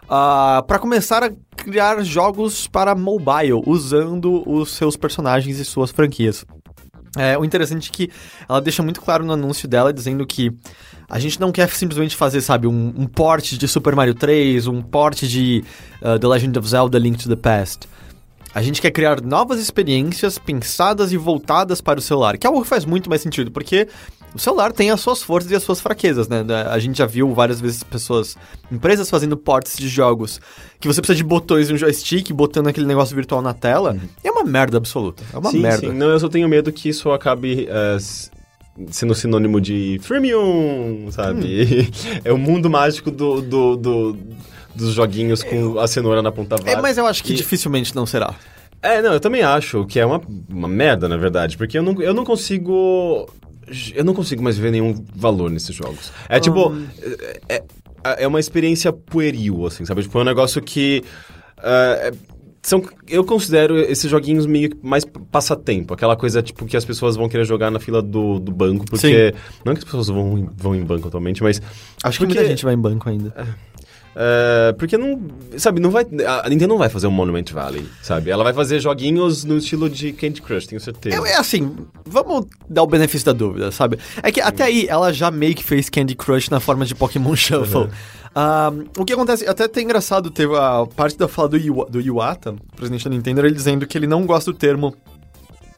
[0.07, 6.45] para começar a criar jogos para mobile, usando os seus personagens e suas franquias.
[7.15, 8.11] É, o interessante é que
[8.49, 10.51] ela deixa muito claro no anúncio dela, dizendo que
[11.07, 14.81] a gente não quer simplesmente fazer, sabe, um, um port de Super Mario 3, um
[14.81, 15.63] port de
[16.01, 17.88] uh, The Legend of Zelda Link to the Past.
[18.53, 22.61] A gente quer criar novas experiências pensadas e voltadas para o celular, que é algo
[22.61, 23.88] que faz muito mais sentido, porque
[24.34, 26.43] o celular tem as suas forças e as suas fraquezas, né?
[26.69, 28.35] A gente já viu várias vezes pessoas,
[28.72, 30.41] empresas fazendo ports de jogos
[30.80, 33.95] que você precisa de botões e um joystick, botando aquele negócio virtual na tela.
[34.23, 35.23] É uma merda absoluta.
[35.34, 35.88] É uma sim, merda.
[35.88, 35.93] sim.
[35.93, 38.30] Não, eu só tenho medo que isso acabe é, s-
[38.89, 41.64] sendo sinônimo de freemium, sabe?
[41.64, 42.19] Hum.
[42.26, 44.18] é o mundo mágico do, do, do-
[44.76, 46.81] dos joguinhos com a cenoura na ponta É, vaga.
[46.81, 48.34] mas eu acho que E- dificilmente não será.
[48.81, 50.19] É, não, eu também acho que é uma,
[50.49, 53.30] uma merda, na verdade, porque eu não, eu não consigo.
[53.95, 56.11] Eu não consigo mais ver nenhum valor nesses jogos.
[56.30, 56.76] É tipo.
[57.49, 57.56] É,
[58.06, 60.02] é, é uma experiência pueril, assim, sabe?
[60.03, 61.03] Tipo, é um negócio que.
[61.61, 62.11] é-
[62.65, 65.94] são, eu considero esses joguinhos meio que mais passatempo.
[65.94, 69.35] Aquela coisa, tipo, que as pessoas vão querer jogar na fila do, do banco, porque...
[69.65, 71.61] Não que as pessoas vão, em- vão em banco atualmente, mas...
[72.02, 73.34] Acho que porque- muita gente vai em banco ainda.
[73.35, 73.45] é,
[74.77, 75.22] porque não.
[75.57, 76.06] Sabe, não vai.
[76.44, 78.30] A Nintendo não vai fazer um Monument Valley, sabe?
[78.30, 81.15] Ela vai fazer joguinhos no estilo de Candy Crush, tenho certeza.
[81.15, 81.76] É, é assim,
[82.06, 83.98] vamos dar o benefício da dúvida, sabe?
[84.22, 87.35] É que até aí ela já meio que fez Candy Crush na forma de Pokémon
[87.35, 87.90] Shuffle.
[88.35, 92.02] Ah, o que acontece, até tem engraçado, teve a parte da fala do, Iwa, do
[92.02, 94.95] Iwata, presidente da Nintendo, ele dizendo que ele não gosta do termo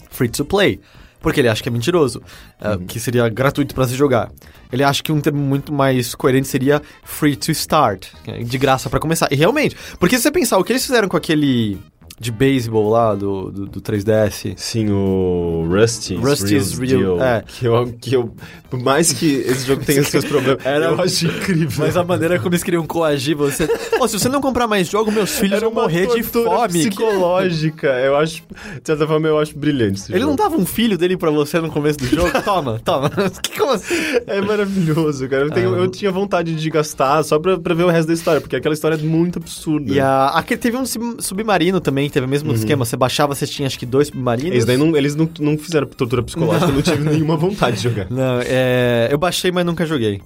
[0.10, 0.80] free to play.
[1.20, 2.22] Porque ele acha que é mentiroso,
[2.62, 4.32] ah, que seria gratuito pra se jogar.
[4.76, 8.90] Ele acha que um termo muito mais coerente seria free to start, é de graça
[8.90, 9.28] pra começar.
[9.32, 11.80] E realmente, porque se você pensar o que eles fizeram com aquele
[12.18, 17.44] de beisebol lá do, do, do 3DS, Sim, o Rusty's, Rusty's Real Real- é.
[17.46, 18.34] Que eu, que eu.
[18.70, 21.86] Por mais que esse jogo tenha seus problemas, Era- eu acho incrível.
[21.86, 23.68] Mas a maneira como eles queriam coagir você.
[23.98, 26.68] Pô, se você não comprar mais jogo, meus filhos Era vão morrer de fome.
[26.90, 27.88] psicológica.
[27.88, 28.44] Eu acho.
[28.44, 30.44] De certa forma, eu acho brilhante esse Ele não jogo.
[30.44, 32.32] dava um filho dele pra você no começo do jogo?
[32.44, 33.10] toma, toma.
[33.42, 33.94] Que como assim?
[34.28, 35.44] É maravilhoso, cara.
[35.44, 38.14] Eu, tenho- Ah, eu tinha vontade de gastar só pra, pra ver o resto da
[38.14, 39.92] história, porque aquela história é muito absurda.
[39.94, 42.86] E a, aqui teve um sub- submarino também, teve o mesmo esquema.
[42.86, 44.52] Você baixava, você tinha acho que dois submarinos.
[44.52, 47.84] Eles, daí não, eles não, não fizeram tortura psicológica, eu não tive nenhuma vontade de
[47.84, 48.08] jogar.
[48.12, 50.22] Não, é, eu baixei, mas nunca joguei.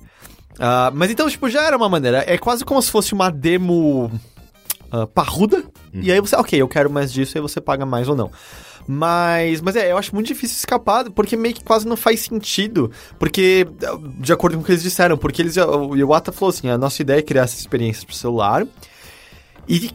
[0.60, 2.24] Ah, mas então, tipo, já era uma maneira.
[2.28, 4.12] É quase como se fosse uma demo
[4.92, 5.64] ah, parruda.
[5.94, 8.32] E aí você, ok, eu quero mais disso, aí você paga mais ou não.
[8.88, 12.92] Mas, mas é, eu acho muito difícil escapar, porque meio que quase não faz sentido.
[13.20, 13.68] Porque,
[14.18, 17.02] de acordo com o que eles disseram, porque eles, o Iwata falou assim: a nossa
[17.02, 18.66] ideia é criar essas experiências pro celular.
[19.68, 19.92] E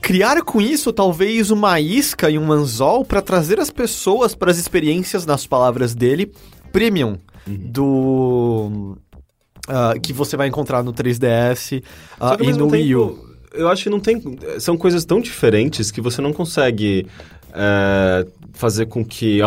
[0.00, 4.58] criar com isso talvez uma isca e um anzol para trazer as pessoas para as
[4.58, 6.32] experiências, nas palavras dele,
[6.72, 7.16] premium
[7.46, 8.96] do
[9.68, 11.82] ah, que você vai encontrar no 3DS
[12.20, 13.36] ah, Só que ao e no Wii U.
[13.52, 14.20] eu acho que não tem.
[14.58, 17.06] São coisas tão diferentes que você não consegue
[17.52, 19.40] é, fazer com que.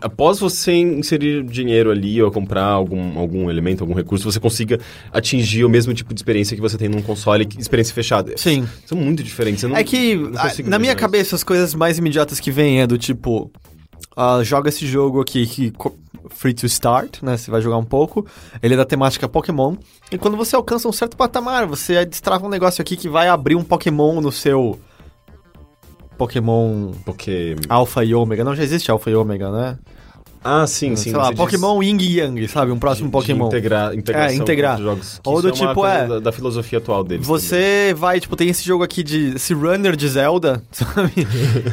[0.00, 4.78] Após você inserir dinheiro ali ou comprar algum, algum elemento, algum recurso, você consiga
[5.12, 8.32] atingir o mesmo tipo de experiência que você tem num console, experiência fechada.
[8.36, 8.66] Sim.
[8.86, 9.62] São muito diferentes.
[9.64, 11.00] não- É que, a- na minha isso.
[11.00, 13.50] cabeça, as coisas mais imediatas que vêm é do tipo.
[14.16, 15.72] ah, joga esse jogo aqui que
[16.30, 17.36] free to start, né?
[17.36, 18.26] Você vai jogar um pouco.
[18.62, 19.76] Ele é da temática Pokémon.
[20.10, 23.54] E quando você alcança um certo patamar, você destrava um negócio aqui que vai abrir
[23.54, 24.78] um Pokémon no seu.
[26.18, 27.56] Pokémon Porque.
[27.68, 28.44] Alpha e Ômega.
[28.44, 29.78] Não, já existe Alpha e Ômega, né?
[30.44, 31.10] Ah, sim, sim.
[31.10, 32.70] Sei lá, você diz Pokémon Ying e Yang, sabe?
[32.70, 33.48] Um próximo de- Pokémon.
[33.48, 34.80] De integrar, integração É, integrar.
[34.80, 35.20] jogos.
[35.26, 37.26] Ou do é tipo, é, Da, da filosofia atual deles.
[37.26, 41.12] Você vai, tipo, tem esse jogo aqui de esse runner de Zelda, sabe?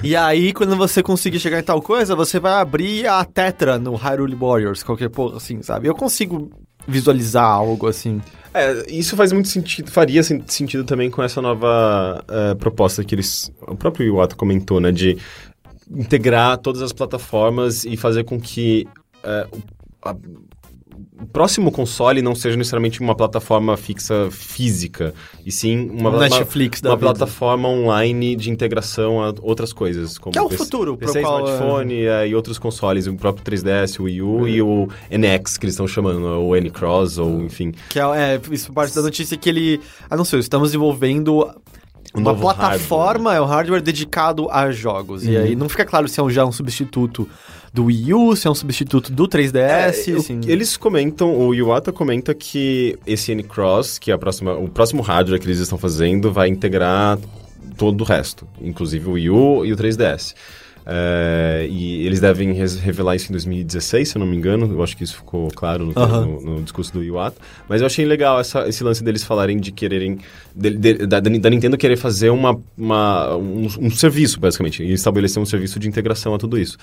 [0.04, 3.94] e aí, quando você conseguir chegar em tal coisa, você vai abrir a Tetra no
[3.96, 5.88] Hyrule Warriors, qualquer porra assim, sabe?
[5.88, 6.50] Eu consigo
[6.88, 8.22] visualizar algo assim.
[8.54, 13.14] É, isso faz muito sentido, faria sen- sentido também com essa nova eh, proposta que
[13.14, 13.52] eles.
[13.68, 14.92] O próprio Iwata comentou, né?
[14.92, 15.18] De
[15.92, 18.88] integrar todas as plataformas e fazer com que
[19.24, 19.46] o,
[20.02, 20.16] a-
[21.22, 25.14] o próximo console não seja necessariamente uma plataforma fixa física,
[25.46, 26.28] e sim uma, Um uma-
[26.84, 30.18] uma plataforma online de integração a outras coisas.
[30.18, 33.08] Como Que é o PC futuro, pro PC, qual, é- smartphone eh, e outros consoles,
[33.08, 37.18] o próprio 3DS, o Wii U e o NX, que eles estão chamando, ou N-Cross,
[37.18, 37.74] ou enfim.
[37.90, 38.04] Que é,
[38.36, 39.80] é, isso parte da notícia que ele
[40.10, 40.40] anunciou.
[40.40, 41.50] Estamos desenvolvendo
[42.14, 45.26] Um uma plataforma, é um hardware dedicado a jogos.
[45.26, 45.44] E Uhum.
[45.44, 47.28] aí não fica claro se é um, já um substituto
[47.76, 49.58] do Wii U, se é um substituto do 3DS.
[49.58, 49.86] É,
[50.16, 50.40] assim.
[50.48, 55.42] Eles comentam, o Iwata comenta que esse N-Cross, que é a próxima, o próximo hardware
[55.42, 57.20] que eles estão fazendo, vai integrar
[57.78, 60.34] todo o resto, inclusive o Wii U e o 3DS.
[60.88, 64.72] É, e eles devem revelar isso em 2016, se eu não me engano.
[64.72, 66.26] Eu acho que isso ficou claro no, Aham.
[66.26, 67.38] no- no discurso do Iwata.
[67.68, 70.20] Mas eu achei legal essa- esse lance deles falarem de quererem.
[70.56, 75.42] de- de- da, da Nintendo querer fazer uma, uma- um, um serviço, basicamente, e estabelecer
[75.42, 76.78] um serviço de integração a tudo isso.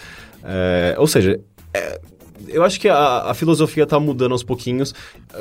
[0.45, 1.41] É, ou seja,
[1.73, 2.01] é,
[2.49, 4.93] eu acho que a, a filosofia tá mudando aos pouquinhos,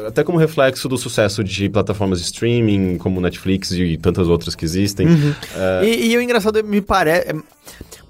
[0.07, 4.63] até como reflexo do sucesso de plataformas de streaming, como Netflix e tantas outras que
[4.63, 5.07] existem.
[5.55, 7.33] É, E, e o engraçado me parece.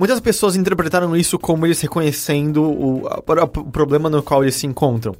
[0.01, 4.65] Muitas pessoas interpretaram isso como eles reconhecendo o, a- o problema no qual eles se
[4.65, 5.13] encontram.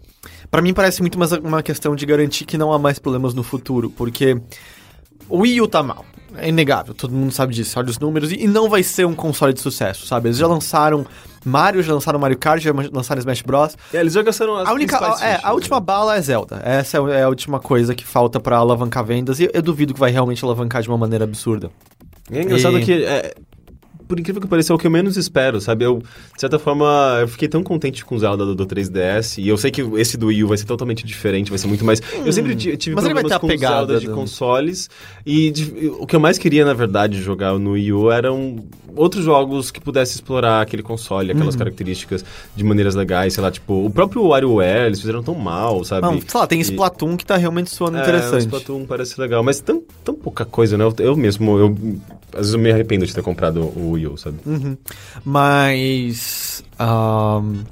[0.50, 3.44] Pra mim parece muito mais uma questão de garantir que não há mais problemas no
[3.44, 4.42] futuro, porque
[5.30, 6.04] o Wii U tá mal.
[6.36, 9.14] É inegável, todo mundo sabe disso, olha os números, e, e não vai ser um
[9.14, 10.30] console de sucesso, sabe?
[10.30, 11.06] Eles já lançaram
[11.46, 13.78] Mario, já lançaram Mario Kart, já lançaram Smash Bros.
[13.94, 15.86] é, eles já gastaram as A única, principais a, é, fichas, a última né?
[15.86, 16.60] bala é Zelda.
[16.66, 20.00] Essa é, é a última coisa que falta pra alavancar vendas, e eu duvido que
[20.00, 21.70] vai realmente alavancar de uma maneira absurda.
[22.32, 23.36] É engraçado E- que, é,
[24.12, 25.86] por incrível que pareça, é o que eu menos espero, sabe?
[25.86, 29.48] Eu, de certa forma, eu fiquei tão contente com o Zelda do, do 3DS, e
[29.48, 32.02] eu sei que esse do Wii U vai ser totalmente diferente, vai ser muito mais...
[32.26, 32.96] eu sempre ti- tive Hum.
[32.98, 34.90] mas ele vai problemas com Zelda de do- consoles,
[35.26, 38.58] e de- o que eu mais queria, na verdade, jogar no Wii U eram
[38.98, 43.86] outros jogos que pudessem explorar aquele console, aquelas características de maneiras legais, sei lá, tipo,
[43.86, 46.02] o próprio WarioWare, eles fizeram tão mal, sabe?
[46.06, 48.42] Não, sei lá, tem E- Splatoon que tá realmente soando é, interessante.
[48.42, 50.84] Splatoon parece legal, mas tão, tão pouca coisa, né?
[50.84, 51.78] Eu, eu mesmo, eu,
[52.34, 54.38] às vezes eu me arrependo de ter comprado o Wii U, sabe?
[54.46, 54.78] Uhum.
[55.24, 56.64] Mas.
[56.80, 57.64] ahn,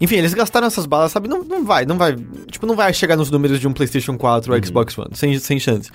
[0.00, 1.28] Enfim, eles gastaram essas balas, sabe?
[1.28, 2.16] Não, não vai, não vai.
[2.50, 5.58] Tipo, não vai chegar nos números de um PlayStation 4 ou Xbox One, sem, sem
[5.58, 5.90] chance.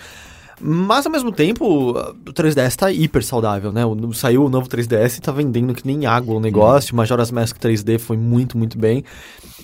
[0.61, 3.85] Mas ao mesmo tempo, o 3DS tá hiper saudável, né?
[3.85, 6.95] O- Saiu o novo 3DS e tá vendendo que nem água o negócio.
[6.95, 9.03] Majora's Mask 3D foi muito, muito bem.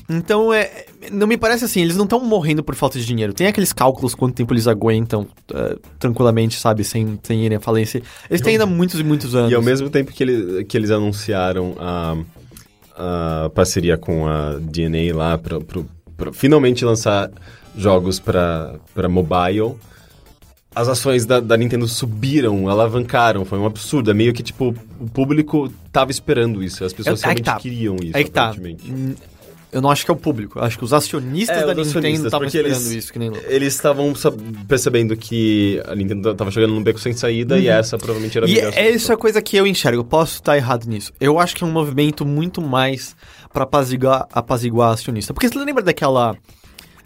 [0.07, 3.33] Então, é, não me parece assim, eles não estão morrendo por falta de dinheiro.
[3.33, 6.83] Tem aqueles cálculos quanto tempo eles aguentam é, tranquilamente, sabe?
[6.83, 8.01] Sem, sem irem à falência.
[8.29, 9.51] Eles têm ainda muitos e muitos anos.
[9.51, 12.17] E ao mesmo tempo que, ele, que eles anunciaram a,
[12.95, 15.59] a parceria com a DNA lá pra
[16.31, 17.31] finalmente lançar
[17.75, 18.75] jogos pra
[19.09, 19.75] mobile,
[20.75, 24.11] as ações da, da Nintendo subiram, alavancaram, foi um absurdo.
[24.11, 27.45] É meio que, tipo, o público tava esperando isso, as pessoas É- é que realmente
[27.45, 27.59] tá.
[27.59, 28.53] queriam isso, Aí que tá.
[28.87, 29.15] Hum,
[29.71, 30.57] Eu não acho que é o público.
[30.57, 33.29] Eu acho que os acionistas É, da os Nintendo estavam esperando eles- isso, que nem
[33.29, 33.43] louco.
[33.49, 34.13] Eles estavam
[34.69, 38.47] percebendo que a Nintendo tava chegando num beco sem saída e essa provavelmente era a
[38.47, 38.53] Uhum.
[38.53, 39.99] E melhor é isso a coisa que eu enxergo.
[39.99, 41.11] Eu posso estar errado nisso.
[41.19, 43.17] Eu acho que é um movimento muito mais
[43.51, 45.33] pra apaziguar, apaziguar acionista.
[45.33, 46.37] Porque você lembra daquela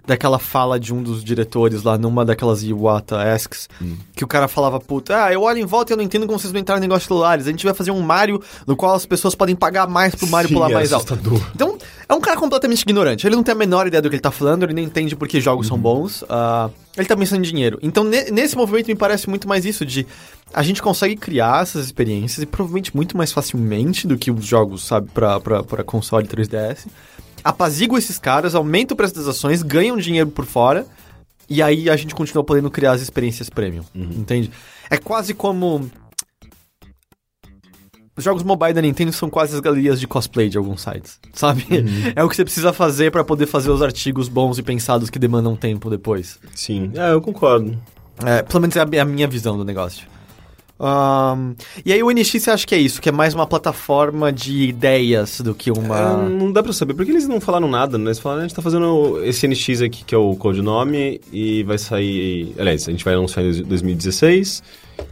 [0.10, 3.96] daquela fala de um dos diretores lá numa daquelas Iwata Asks, Hum.
[4.16, 6.38] que o cara falava, puta, ah, eu olho em volta e eu não entendo como
[6.40, 7.48] vocês vão entrar no negócio de celulares.
[7.48, 10.50] A gente vai fazer um Mario no qual as pessoas podem pagar mais pro Mario
[10.50, 11.14] Sim, pular é mais alto.
[11.14, 11.42] assustador.
[11.56, 11.78] Então,
[12.08, 13.26] é um cara completamente ignorante.
[13.28, 15.28] Ele não tem a menor ideia do que ele tá falando, ele não entende por
[15.28, 15.76] que jogos Uhum.
[15.76, 16.24] são bons.
[16.28, 17.78] ah, ele tá pensando em dinheiro.
[17.82, 20.06] Então, ne- nesse movimento, me parece muito mais isso, de
[20.54, 24.84] a gente consegue criar essas experiências e provavelmente muito mais facilmente do que os jogos,
[24.86, 26.88] sabe, pra, pra, pra console 3DS.
[27.44, 30.86] Apazigua esses caras, aumenta o preço das ações, ganham dinheiro por fora.
[31.50, 34.52] E aí a gente continua podendo criar as experiências premium, entende?
[34.88, 35.90] É quase como
[38.20, 41.66] os jogos mobile da Nintendo são quase as galerias de cosplay de alguns sites, sabe?
[42.16, 45.18] É o que você precisa fazer pra poder fazer os artigos bons e pensados que
[45.18, 46.38] demandam tempo depois.
[46.54, 47.82] Sim, é, eu concordo.
[48.26, 50.06] É, pelo menos é a minha visão do negócio.
[50.80, 53.02] Ahn, e aí o NX você acha que é isso?
[53.02, 56.26] Que é mais uma plataforma de ideias do que uma...
[56.26, 58.06] É, não dá pra saber, porque eles não falaram nada, né?
[58.06, 61.78] Eles falaram, a gente tá fazendo esse NX aqui, que é o codinome, e vai
[61.78, 62.54] sair...
[62.58, 64.64] Aliás, a gente vai anunciar em 2016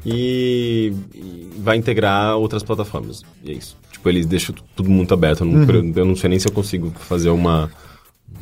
[0.05, 3.23] e, e vai integrar outras plataformas.
[3.43, 3.75] E é isso.
[3.91, 5.41] Tipo, eles deixam tudo muito aberto.
[5.41, 7.69] Eu não, eu não sei nem se eu consigo fazer uma,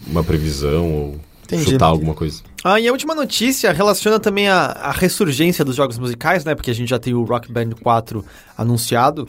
[0.08, 1.72] uma previsão ou Entendi.
[1.72, 2.42] chutar alguma coisa.
[2.64, 6.56] Ah, e a última notícia relaciona também a, a ressurgência dos jogos musicais, né?
[6.56, 8.26] Porque a gente já tem o Rock Band 4
[8.58, 9.28] anunciado.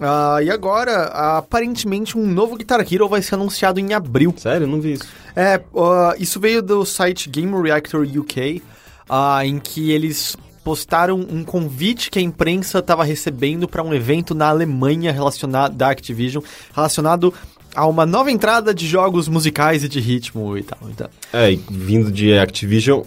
[0.00, 4.34] Ah, e agora, aparentemente, um novo Guitar Hero vai ser anunciado em abril.
[4.36, 4.64] Sério?
[4.64, 5.04] Eu não vi isso.
[5.36, 8.62] É, ah, isso veio do site Game Reactor UK,
[9.08, 14.34] ah, em que eles postaram um convite que a imprensa estava recebendo para um evento
[14.34, 16.42] na Alemanha relacionado da Activision,
[16.74, 17.34] relacionado
[17.74, 20.78] a uma nova entrada de jogos musicais e de ritmo e tal.
[20.90, 23.02] Então, É, e vindo de Activision,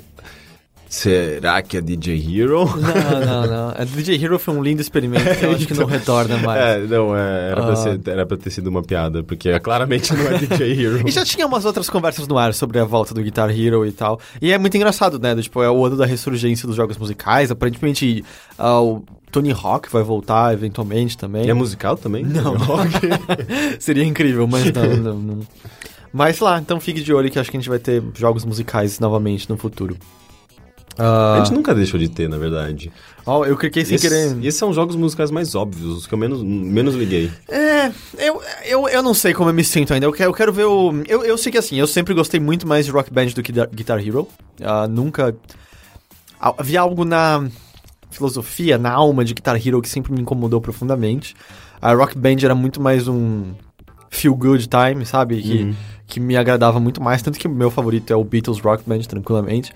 [0.90, 2.66] será que é DJ Hero?
[2.66, 3.70] Não, não, não.
[3.78, 6.60] A DJ Hero foi um lindo experimento que eu acho que não retorna mais.
[6.62, 7.76] É, não, é, era, pra Ah.
[7.76, 11.08] ser- era pra ter sido uma piada, porque claramente não é DJ Hero.
[11.08, 13.92] E já tinha umas outras conversas no ar sobre a volta do Guitar Hero e
[13.92, 14.20] tal.
[14.42, 15.36] E é muito engraçado, né?
[15.36, 17.52] do Tipo, é o ano da ressurgência dos jogos musicais.
[17.52, 18.24] Aparentemente,
[18.58, 19.02] o
[19.36, 21.46] Tony Hawk vai voltar eventualmente também.
[21.46, 22.24] E é musical também?
[22.24, 22.56] Não.
[23.80, 25.40] Seria incrível, mas não, não, não.
[26.14, 28.98] Mas lá, então fique de olho que acho que a gente vai ter jogos musicais
[29.00, 29.98] novamente no futuro.
[30.98, 32.90] A Ah, gente nunca deixou de ter, na verdade.
[33.26, 34.38] ó, eu cliquei sem Esses, querer.
[34.46, 37.30] esses são os jogos musicais mais óbvios, os que eu menos, menos liguei.
[37.50, 40.06] É, eu, eu, eu não sei como eu me sinto ainda.
[40.06, 40.94] Eu quero, eu quero ver o.
[41.06, 43.52] Eu, eu sei que assim, eu sempre gostei muito mais de Rock Band do que
[43.52, 44.26] Guitar Hero.
[44.64, 45.36] Ah, nunca.
[46.40, 47.46] Havia algo na
[48.16, 51.36] filosofia, na alma de Guitar Hero que sempre me incomodou profundamente.
[51.82, 53.54] A Rock Band era muito mais um
[54.10, 55.42] feel good time, sabe?
[55.42, 55.76] Que,
[56.08, 57.22] que me agradava muito mais.
[57.22, 59.74] Tanto que o meu favorito é o Beatles Rock Band, tranquilamente.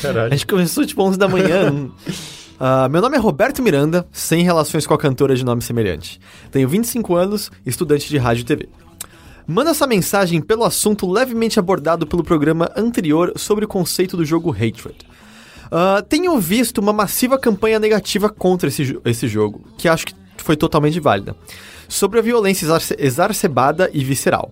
[0.01, 0.27] Caralho.
[0.33, 1.91] A gente começou tipo 11 da manhã.
[2.59, 6.19] Ah, meu nome é Roberto Miranda, sem relações com a cantora de nome semelhante.
[6.51, 8.69] Tenho 25 anos, estudante de rádio e TV.
[9.47, 14.51] Manda essa mensagem pelo assunto levemente abordado pelo programa anterior sobre o conceito do jogo
[14.51, 14.97] Hatred.
[15.71, 20.57] Ah, tenho visto uma massiva campanha negativa contra esse, esse jogo, que acho que foi
[20.57, 21.37] totalmente válida,
[21.89, 22.67] sobre a violência
[22.99, 24.51] exacerbada e visceral.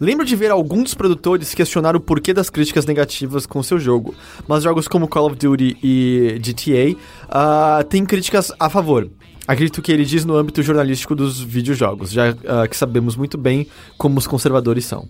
[0.00, 4.14] Lembro de ver alguns dos produtores questionar o porquê das críticas negativas com seu jogo,
[4.48, 6.98] mas jogos como Call of Duty e GTA
[7.28, 9.10] ah, têm críticas a favor.
[9.46, 13.66] Acredito que ele diz no âmbito jornalístico dos videojogos, já ah, que sabemos muito bem
[13.98, 15.06] como os conservadores são.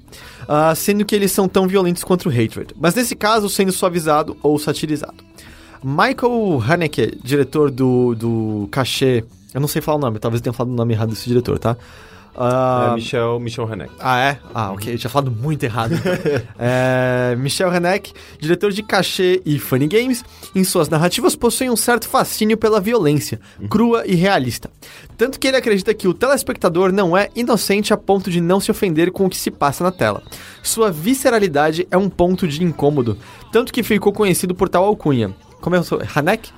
[0.49, 4.37] Ah, sendo que eles são tão violentos quanto o Hatred, mas nesse caso sendo suavizado
[4.43, 5.23] ou satirizado.
[5.85, 10.73] Michael Haneke, diretor do, do Cachê, eu não sei falar o nome, talvez tenha falado
[10.73, 11.77] o nome errado desse diretor, tá?
[12.43, 13.93] Ah, É Michel, Michel Haneck.
[14.01, 14.39] ah, é?
[14.55, 14.95] Ah, ok.
[14.95, 15.93] Eu tinha falado muito errado.
[16.59, 22.09] é, Michel Haneck, diretor de cachê e funny games, em suas narrativas possui um certo
[22.09, 23.39] fascínio pela violência,
[23.69, 24.71] crua e realista.
[25.19, 28.71] Tanto que ele acredita que o telespectador não é inocente a ponto de não se
[28.71, 30.23] ofender com o que se passa na tela.
[30.63, 33.19] Sua visceralidade é um ponto de incômodo,
[33.53, 35.35] tanto que ficou conhecido por tal alcunha.
[35.61, 36.01] Como é o seu...
[36.15, 36.51] Haneck?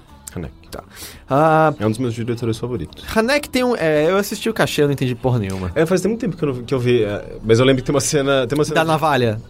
[0.71, 0.83] Tá.
[1.29, 3.05] Ah, É um dos meus diretores favoritos.
[3.15, 3.77] Haneck tem um...
[3.77, 5.71] é, eu assisti o cachê, eu não entendi porra nenhuma.
[5.75, 7.87] É, faz muito tempo que eu, não- que eu vi, é, mas eu lembro que
[7.87, 8.47] tem uma cena...
[8.47, 9.41] Tem uma cena Da navalha.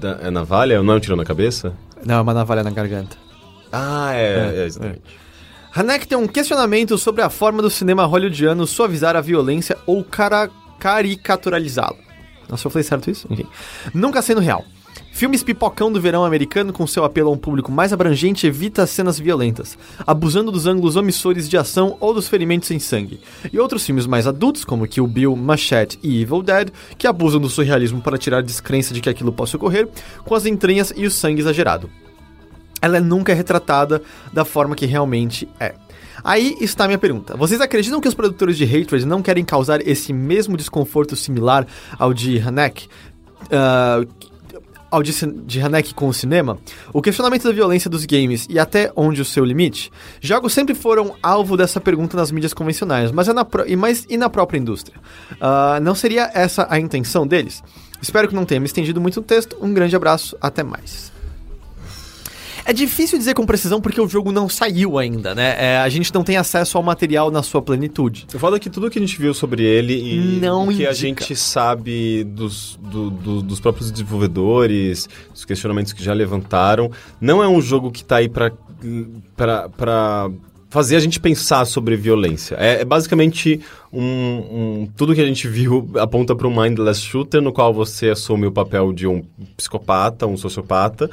[0.00, 0.82] Da, é navalha?
[0.82, 1.72] Não é um tiro na cabeça?
[2.04, 3.16] Não, é uma navalha na garganta.
[3.72, 5.02] Ah, é, é, exatamente.
[5.74, 10.48] Hanek tem um questionamento sobre a forma do cinema hollywoodiano suavizar a violência ou cara
[10.78, 11.96] caricaturalizá-la.
[12.48, 13.26] Nossa, eu falei certo isso?
[13.30, 13.46] Enfim.
[13.92, 14.64] Nunca sendo real.
[15.14, 19.16] Filmes pipocão do verão americano com seu apelo a um público mais abrangente evita cenas
[19.16, 23.20] violentas, abusando dos ângulos omissores de ação ou dos ferimentos sem sangue.
[23.52, 27.48] E outros filmes mais adultos, como Kill Bill, Machete e Evil Dead, que abusam do
[27.48, 29.88] surrealismo para tirar descrença de que aquilo possa ocorrer,
[30.24, 31.88] com as entranhas e o sangue exagerado.
[32.82, 35.76] Ela nunca é retratada da forma que realmente é.
[36.24, 37.36] Aí está a minha pergunta.
[37.36, 41.64] Vocês acreditam que os produtores de Hatred não querem causar esse mesmo desconforto similar
[41.96, 42.88] ao de Hanek?
[43.44, 44.33] Uh,
[44.94, 45.12] ao de,
[45.44, 46.58] de Hanek com o cinema?
[46.92, 49.90] O questionamento da violência dos games e até onde o seu limite?
[50.20, 54.16] Jogos sempre foram alvo dessa pergunta nas mídias convencionais, mas, é na, e, mas e
[54.16, 54.96] na própria indústria?
[55.32, 57.62] Uh, não seria essa a intenção deles?
[58.00, 59.56] Espero que não tenha me estendido muito no texto.
[59.60, 61.13] Um grande abraço, até mais.
[62.66, 65.54] É difícil dizer com precisão porque o jogo não saiu ainda, né?
[65.58, 68.26] É, a gente não tem acesso ao material na sua plenitude.
[68.32, 70.90] Eu falo que tudo que a gente viu sobre ele e Não o que a
[70.90, 70.94] indica.
[70.94, 77.48] gente sabe dos, do- do- dos próprios desenvolvedores, os questionamentos que já levantaram, não é
[77.48, 78.50] um jogo que tá aí pra,
[79.36, 80.30] pra, pra
[80.70, 82.56] fazer a gente pensar sobre violência.
[82.58, 83.60] É, é basicamente
[83.92, 88.08] um, um- Tudo que a gente viu aponta para um mindless shooter no qual você
[88.10, 89.22] assume o papel de um
[89.56, 91.08] psicopata, um sociopata,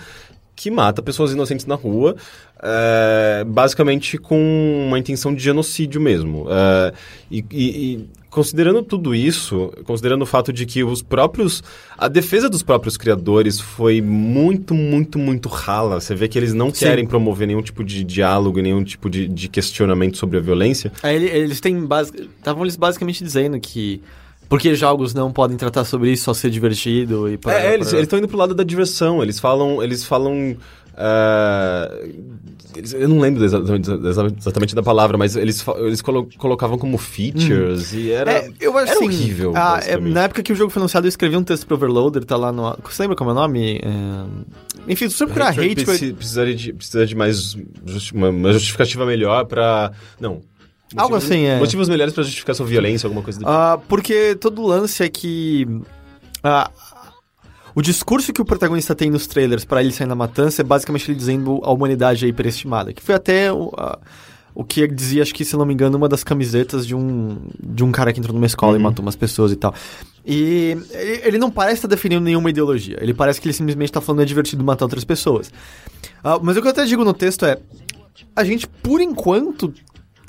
[0.56, 2.16] que mata pessoas inocentes na rua,
[2.62, 6.46] é, basicamente com uma intenção de genocídio mesmo.
[6.50, 6.94] É,
[7.32, 11.62] e, e- considerando tudo isso, considerando o fato de que os próprios.
[11.98, 16.00] A defesa dos próprios criadores foi muito, muito, muito rala.
[16.00, 16.86] Você vê que eles não Sim.
[16.86, 20.92] querem promover nenhum tipo de diálogo, nenhum tipo de, de questionamento sobre a violência.
[21.04, 21.88] Ele- eles têm
[22.38, 24.02] estavam eles basicamente dizendo que
[24.52, 28.20] porque jogos não podem tratar sobre isso, só ser divertido e para, É, eles estão
[28.20, 29.24] indo pro lado da diversão.
[29.24, 29.82] Eles falam.
[29.82, 30.56] Eles falam.
[32.76, 33.90] eles- eu não lembro exatamente,
[34.40, 38.32] exatamente da palavra, mas eles, eles colo- colocavam como features e era.
[38.32, 39.54] É, eu acho era assim, horrível.
[39.56, 42.24] ah, é, na época que o jogo foi anunciado, eu escrevi um texto pro Overloader,
[42.26, 42.78] tá lá no.
[42.84, 43.80] Você lembra como é o nome?
[43.84, 44.52] É...
[44.92, 45.86] Enfim, se você procurar hate.
[45.86, 47.56] preci- precisaria de, precisaria de mais
[47.86, 49.92] justi- uma, uma justificativa melhor pra.
[50.20, 50.42] Não.
[50.96, 51.58] Algo Motivos- assim, é.
[51.60, 53.52] Motivos melhores pra justificar sua violência, alguma coisa do tipo.
[53.52, 55.66] Ah, porque todo lance é que.
[56.44, 56.70] ah,
[57.74, 61.10] o discurso que o protagonista tem nos trailers pra ele sair na matança é basicamente
[61.10, 62.92] ele dizendo a humanidade é hiperestimada.
[62.92, 63.98] Que foi até o, a-
[64.54, 67.82] o que dizia, acho que, se não me engano, uma das camisetas de um, de
[67.86, 69.74] um cara que entrou numa escola e matou umas pessoas e tal.
[70.26, 70.78] E
[71.24, 72.98] ele, não parece estar definindo nenhuma ideologia.
[73.00, 75.50] Ele parece que ele simplesmente está falando é divertido matar outras pessoas.
[76.22, 77.58] Ah, mas o que eu até digo no texto é:
[78.36, 79.74] a gente, por enquanto,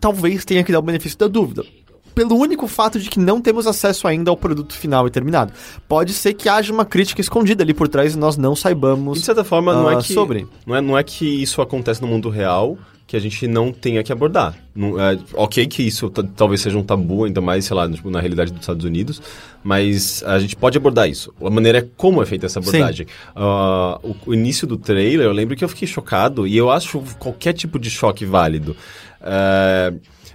[0.02, 1.64] talvez tenha que dar o benefício da dúvida.
[2.12, 5.52] Pelo único fato de que não temos acesso ainda ao produto final e terminado.
[5.88, 9.16] Pode ser que haja uma crítica escondida ali por trás e nós não saibamos.
[9.16, 10.12] E de certa forma, não ah, é que.
[10.12, 10.46] sobre.
[10.66, 12.76] Não é, não é que isso acontece no mundo real
[13.12, 14.54] que a gente não tenha que abordar.
[14.74, 18.08] Não, é, ok que isso ta- talvez seja um tabu, ainda mais, sei lá, tipo,
[18.08, 19.20] na realidade dos Estados Unidos,
[19.62, 21.30] mas a gente pode abordar isso.
[21.44, 23.06] A maneira é como é feita essa abordagem.
[23.36, 27.02] Ah, o, o início do trailer, eu lembro que eu fiquei chocado, e eu acho
[27.18, 28.74] qualquer tipo de choque válido.
[29.22, 29.92] É,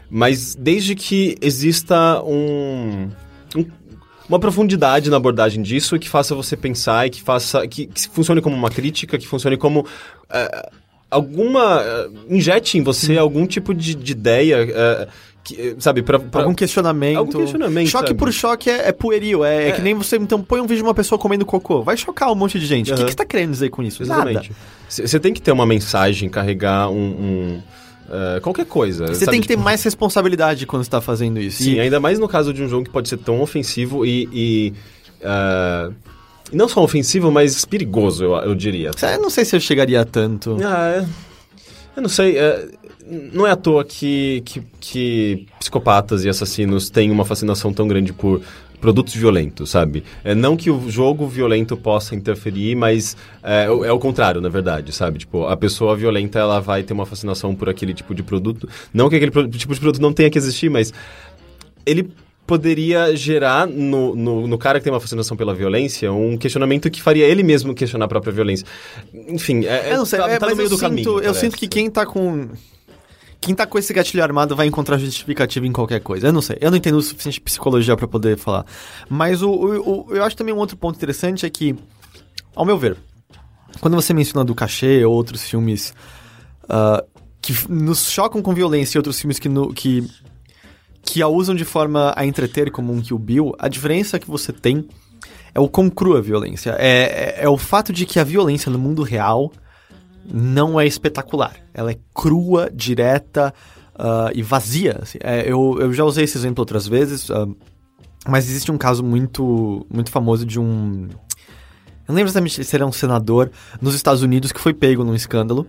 [0.10, 3.10] mas desde que exista um-
[3.56, 3.66] um
[4.30, 8.42] uma profundidade na abordagem disso que faça você pensar e que faça que, que funcione
[8.42, 9.86] como uma crítica, que funcione como
[10.30, 10.70] eh,
[11.10, 15.08] alguma eh, injete em você algum tipo de, de ideia, eh,
[15.46, 17.18] que, sabe, para Algum questionamento.
[17.20, 18.20] Algum questionamento, Choque sabe?
[18.20, 19.46] por choque é, é pueril.
[19.46, 21.82] É, é que nem você, então, põe um vídeo de uma pessoa comendo cocô.
[21.82, 22.92] Vai chocar um monte de gente.
[22.92, 23.06] O que, Aham.
[23.06, 24.04] que você tá querendo dizer com isso?
[24.04, 24.52] Exatamente.
[24.90, 27.64] Você tem que ter uma mensagem, carregar um, um,
[28.10, 29.08] eh, qualquer coisa.
[29.08, 29.32] Você sabe?
[29.32, 31.64] tem que ter mais responsabilidade quando você tá fazendo isso.
[31.64, 34.28] Sim, E- ainda mais no caso de um jogo que pode ser tão ofensivo e.
[34.34, 34.74] e
[36.52, 38.92] e não só ofensivo, mas perigoso, eu, eu diria.
[39.02, 40.58] Eu não sei se eu chegaria a tanto.
[40.64, 41.06] Ah, é.
[41.96, 42.38] Eu não sei.
[42.38, 42.68] é,
[43.34, 48.14] não é à toa que, que, que psicopatas e assassinos têm uma fascinação tão grande
[48.14, 48.42] por
[48.80, 50.04] produtos violentos, sabe?
[50.24, 54.50] É, não que o jogo violento possa interferir, mas é, o- é o contrário, na
[54.50, 55.20] verdade, sabe?
[55.20, 58.70] Tipo, a pessoa violenta, ela vai ter uma fascinação por aquele tipo de produto.
[58.94, 60.94] Não que aquele pro- tipo de produto não tenha que existir, mas
[61.86, 62.10] ele
[62.46, 67.02] poderia gerar no, no, no cara que tem uma fascinação pela violência um questionamento que
[67.02, 68.66] faria ele mesmo questionar a própria violência.
[69.28, 71.10] Enfim, é, Eu não sei, tá, é, tá no meio do sinto, caminho.
[71.10, 71.40] eu parece.
[71.42, 72.48] sinto que quem tá com.
[73.40, 76.28] Quem tá com esse gatilho armado vai encontrar justificativa em qualquer coisa.
[76.28, 76.58] Eu não sei.
[76.60, 78.66] Eu não entendo o suficiente de psicologia pra poder falar.
[79.10, 81.76] Mas o, o- o- eu acho também um outro ponto interessante é que,
[82.56, 82.98] ao meu ver,
[83.80, 85.94] quando você menciona do cachê ou outros filmes
[86.68, 87.04] ah,
[87.42, 90.06] que nos chocam com violência e outros filmes que, no- que,
[91.04, 94.52] que a usam de forma a entreter, como um Kill Bill, a diferença que você
[94.52, 94.88] tem
[95.54, 96.76] é o quão crua a violência.
[96.80, 99.52] É, é, é o fato de que a violência no mundo real
[100.32, 101.56] não é espetacular.
[101.74, 103.54] Ela é crua, direta,
[103.96, 105.00] ah, e vazia.
[105.02, 105.18] assim.
[105.22, 107.48] É, eu, eu já usei esse exemplo outras vezes, ah,
[108.28, 111.08] mas existe um caso muito, muito famoso de um.
[111.10, 115.16] Eu não lembro exatamente se era um senador nos Estados Unidos que foi pego num
[115.16, 115.66] escândalo.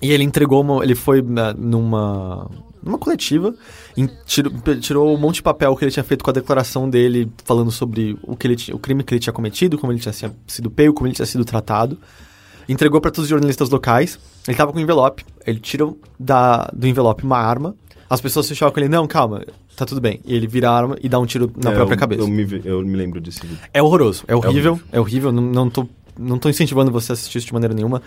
[0.00, 0.82] E ele entregou uma.
[0.84, 2.48] Ele foi na- numa.
[2.82, 3.54] numa coletiva.
[3.96, 7.28] em- tirou, tirou um monte de papel que ele tinha feito com a declaração dele,
[7.44, 10.12] falando sobre o, que ele, o crime que ele tinha cometido, como ele tinha
[10.46, 11.98] sido pego, como ele tinha sido tratado.
[12.68, 14.18] Entregou para todos os jornalistas locais.
[14.46, 15.24] Ele tava com um envelope.
[15.46, 15.88] Ele tira
[16.18, 17.74] da, do envelope uma arma.
[18.10, 19.44] As pessoas se chocam ele, não, calma,
[19.76, 20.20] tá tudo bem.
[20.24, 22.22] E ele vira a arma e dá um tiro na É, própria eu, cabeça.
[22.22, 23.58] Eu me, eu me lembro desse vídeo.
[23.72, 24.88] É horroroso, é horrível, horrível.
[24.92, 25.86] é horrível, não, não, tô,
[26.18, 28.00] não tô incentivando você a assistir isso de maneira nenhuma.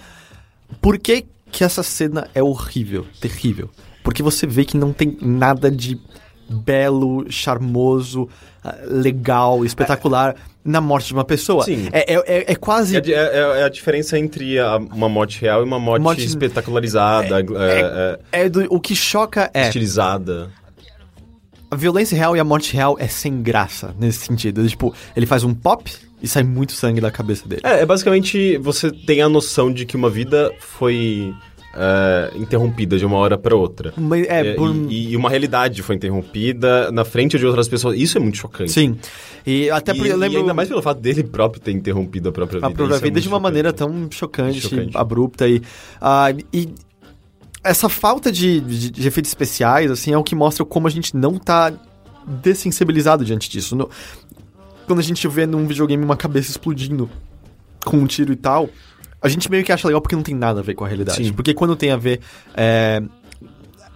[0.81, 3.69] Por que que essa cena é horrível, terrível?
[4.03, 5.99] Porque você vê que não tem nada de
[6.49, 8.27] belo, charmoso,
[8.87, 11.63] legal, espetacular na morte de uma pessoa.
[11.63, 11.89] Sim.
[11.91, 12.95] É, é, é- é quase...
[12.95, 16.23] É, é- é- é a diferença entre a- uma morte real e uma morte, Morte-
[16.25, 19.63] espetacularizada, é- é- É do, o que choca é...
[19.67, 20.49] estilizada.
[21.69, 24.67] A violência real e a morte real é sem graça nesse sentido.
[24.67, 25.89] Tipo, ele faz um pop
[26.21, 27.61] e sai muito sangue da cabeça dele.
[27.63, 31.33] É, é basicamente você tem a noção de que uma vida foi
[31.73, 33.93] é, interrompida de uma hora para outra.
[33.97, 34.75] Mas é, É, por...
[34.89, 37.97] e, e uma realidade foi interrompida na frente de outras pessoas.
[37.97, 38.71] Isso é muito chocante.
[38.71, 38.97] Sim.
[39.45, 40.39] E até porque eu lembro...
[40.39, 42.67] ainda mais pelo fato dele próprio ter interrompido a própria vida.
[42.67, 43.43] a própria é vida muito de uma chocante.
[43.43, 44.97] maneira tão chocante, Chocante.
[44.97, 45.61] abrupta e,
[45.99, 46.69] ah, e
[47.63, 51.15] essa falta de, de- de efeitos especiais assim é o que mostra como a gente
[51.15, 51.71] não tá
[52.41, 53.75] dessensibilizado diante disso.
[53.75, 53.89] No-
[54.85, 57.09] quando a gente vê num videogame uma cabeça explodindo
[57.85, 58.69] com um tiro e tal,
[59.21, 61.23] a gente meio que acha legal porque não tem nada a ver com a realidade.
[61.23, 61.33] Sim.
[61.33, 62.19] Porque quando tem a ver
[62.55, 63.01] é,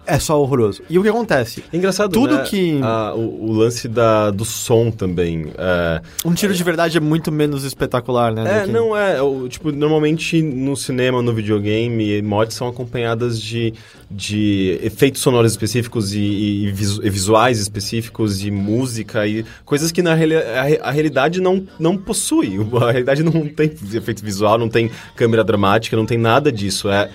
[0.07, 0.81] é só horroroso.
[0.89, 1.63] E o que acontece?
[1.71, 2.43] É engraçado, Tudo né?
[2.43, 5.47] que- Ah, o, o lance da, do som também.
[5.57, 8.63] É, Um tiro de verdade é muito menos espetacular, né?
[8.63, 9.21] É, não é.
[9.21, 13.73] o- Tipo, normalmente no cinema, no videogame, mortes são acompanhadas de,
[14.09, 20.01] de efeitos sonoros específicos e, e- e visu- visuais específicos e música e coisas que
[20.01, 22.55] na reali a, a realidade não, não possui.
[22.85, 26.89] A realidade não tem efeito visual, não tem câmera dramática, não tem nada disso.
[26.89, 27.09] É,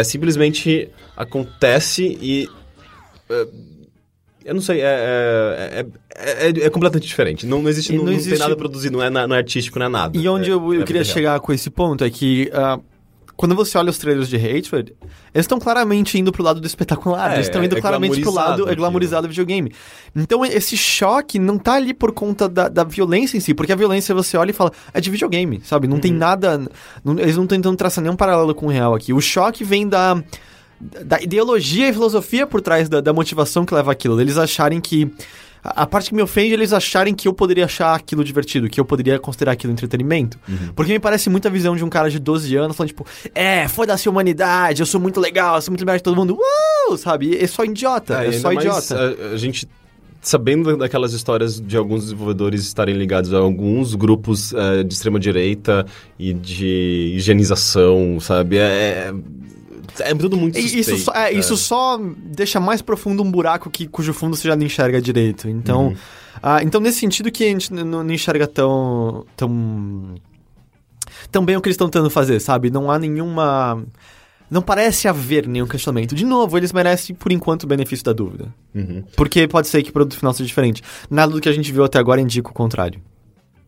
[0.00, 2.48] é simplesmente acontece e.
[3.30, 3.46] é,
[4.44, 7.46] eu não sei, é, é, é, é- é completamente diferente.
[7.46, 9.38] Não, não existe, E não, não não existe- tem nada produzido, não é, não é
[9.38, 10.18] artístico, não é nada.
[10.18, 12.80] E onde É- eu, eu é queria chegar com esse ponto é que ah,
[13.36, 14.94] quando você olha os trailers de Hatred,
[15.34, 17.30] eles estão claramente indo pro lado do espetacular.
[17.32, 18.76] É, eles estão indo é claramente pro lado é aquilo.
[18.76, 19.72] glamorizado do videogame.
[20.14, 23.76] Então esse choque não tá ali por conta da, da violência em si, porque a
[23.76, 25.86] violência você olha e fala, é de videogame, sabe?
[25.88, 26.00] Não Uhum.
[26.00, 26.58] tem nada.
[27.04, 29.12] não- eles não estão tentando traçar nenhum paralelo com o real aqui.
[29.12, 30.22] O choque vem da.
[31.04, 34.20] Da ideologia e filosofia por trás da, da motivação que leva aquilo.
[34.20, 35.08] Eles acharem que.
[35.62, 38.68] A a parte que me ofende é eles acharem que eu poderia achar aquilo divertido,
[38.68, 40.38] que eu poderia considerar aquilo entretenimento.
[40.48, 40.72] Uhum.
[40.74, 43.68] Porque me parece muito a visão de um cara de 12 anos falando, tipo, é,
[43.68, 46.96] foda-se a humanidade, eu sou muito legal, eu sou muito melhor que todo mundo, uh!
[46.96, 47.36] sabe?
[47.36, 48.96] É só idiota, é, e só idiota.
[48.96, 49.68] A, a gente
[50.22, 55.84] sabendo daquelas histórias de alguns desenvolvedores estarem ligados a alguns grupos eh, de extrema direita
[56.16, 58.56] e de higienização, sabe?
[58.56, 59.12] É,
[60.00, 60.90] é, é tudo muito suspeito.
[60.90, 64.56] isso, só, é, isso só deixa mais profundo um buraco que, cujo fundo você já
[64.56, 65.48] não enxerga direito.
[65.48, 65.96] Então, Uhum.
[66.42, 70.14] ah, então nesse sentido que a gente não não enxerga tão, tão,
[71.30, 72.70] tão bem o que eles estão tentando fazer, sabe?
[72.70, 73.82] Não há nenhuma...
[74.50, 76.14] Não parece haver nenhum questionamento.
[76.14, 78.54] De novo, eles merecem, por enquanto, o benefício da dúvida.
[78.74, 79.02] Uhum.
[79.16, 80.82] Porque pode ser que o produto final seja diferente.
[81.08, 83.00] Nada do que a gente viu até agora indica o contrário.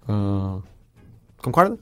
[0.07, 0.59] Ah,
[1.39, 1.79] concorda?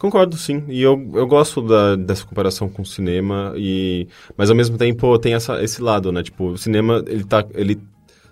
[0.00, 0.64] Concordo, sim.
[0.66, 5.18] E eu, eu gosto da- dessa comparação com o cinema, e, mas ao mesmo tempo
[5.18, 6.22] tem essa, esse lado, né?
[6.22, 7.78] Tipo, o cinema, ele tá, ele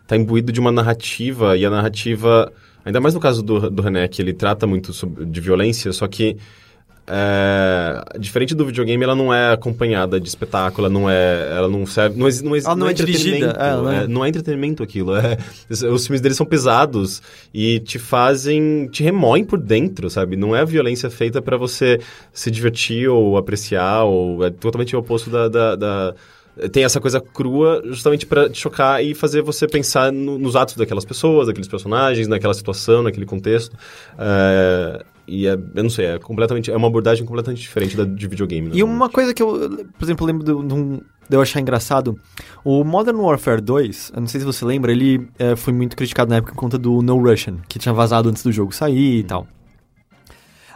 [0.07, 2.51] tá imbuído de uma narrativa, e a narrativa,
[2.87, 6.09] ainda mais no caso do, do René, que ele trata muito sobre, de violência, só
[6.09, 6.39] que
[7.11, 11.87] é, diferente do videogame, ela não é acompanhada de espetáculo, ela não é, ela não
[11.87, 14.05] serve, não, exi- não, Ela não é dirigida, entretenimento, é, ela não é.
[14.05, 15.13] é, não é entretenimento aquilo.
[15.17, 15.37] É,
[15.71, 17.23] os filmes deles são pesados
[17.53, 20.37] e te fazem, te remoem por dentro, sabe?
[20.37, 21.99] Não é violência feita pra você
[22.33, 25.49] se divertir ou apreciar, ou é totalmente o oposto da.
[25.49, 26.15] da- da-
[26.73, 30.75] tem essa coisa crua justamente pra te chocar e fazer você pensar no- nos atos
[30.75, 33.77] daquelas pessoas, daqueles personagens, naquela situação, naquele contexto.
[34.19, 38.27] É, e é, eu não sei, é completamente, é uma abordagem completamente diferente da de
[38.27, 38.71] videogame.
[38.73, 42.19] E uma coisa que eu, por exemplo, lembro de, de um- de eu achar engraçado,
[42.65, 46.31] o Modern Warfare 2, eu não sei se você lembra, ele eh, foi muito criticado
[46.31, 49.25] na época por conta do No Russian, que tinha vazado antes do jogo sair e
[49.25, 49.47] tal.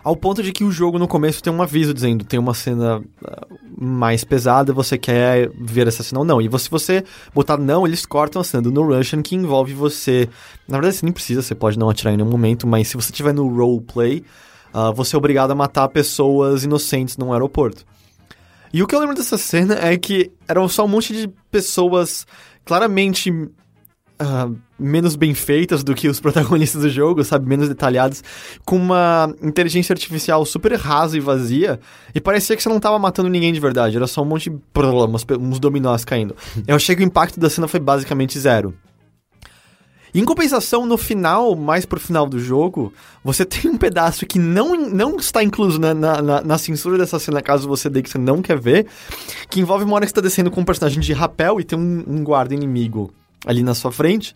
[0.05, 3.00] Ao ponto de que o jogo no começo tem um aviso dizendo tem uma cena
[3.24, 3.47] ah,
[3.78, 6.40] mais pesada, você quer ver essa cena ou não.
[6.40, 10.28] E se você botar não, eles cortam a cena do No Russian que envolve você.
[10.66, 13.12] Na verdade, você nem precisa, você pode não atirar em nenhum momento, mas se você
[13.12, 14.24] tiver no roleplay,
[14.74, 17.84] ah, você é obrigado a matar pessoas inocentes num aeroporto.
[18.72, 22.26] E o que eu lembro dessa cena é que eram só um monte de pessoas
[22.64, 23.31] claramente
[24.23, 27.49] ah, menos bem feitas do que os protagonistas do jogo, sabe?
[27.49, 28.23] Menos detalhados,
[28.65, 31.78] com uma inteligência artificial super rasa e vazia,
[32.15, 34.57] e parecia que você não tava matando ninguém de verdade, era só um monte de
[34.75, 36.34] umas pe- uns dominós caindo.
[36.67, 38.75] Eu achei que o impacto da cena foi basicamente zero.
[40.15, 42.92] Em compensação, no final, mais pro final do jogo,
[43.25, 47.18] você tem um pedaço que não, não está incluso na, na, na- na censura dessa
[47.18, 48.86] cena, caso você dê que você não quer ver,
[49.49, 51.78] que envolve uma hora que você tá descendo com um personagem de rapel e tem
[51.78, 53.10] um, um guarda inimigo
[53.47, 54.35] ali na sua frente.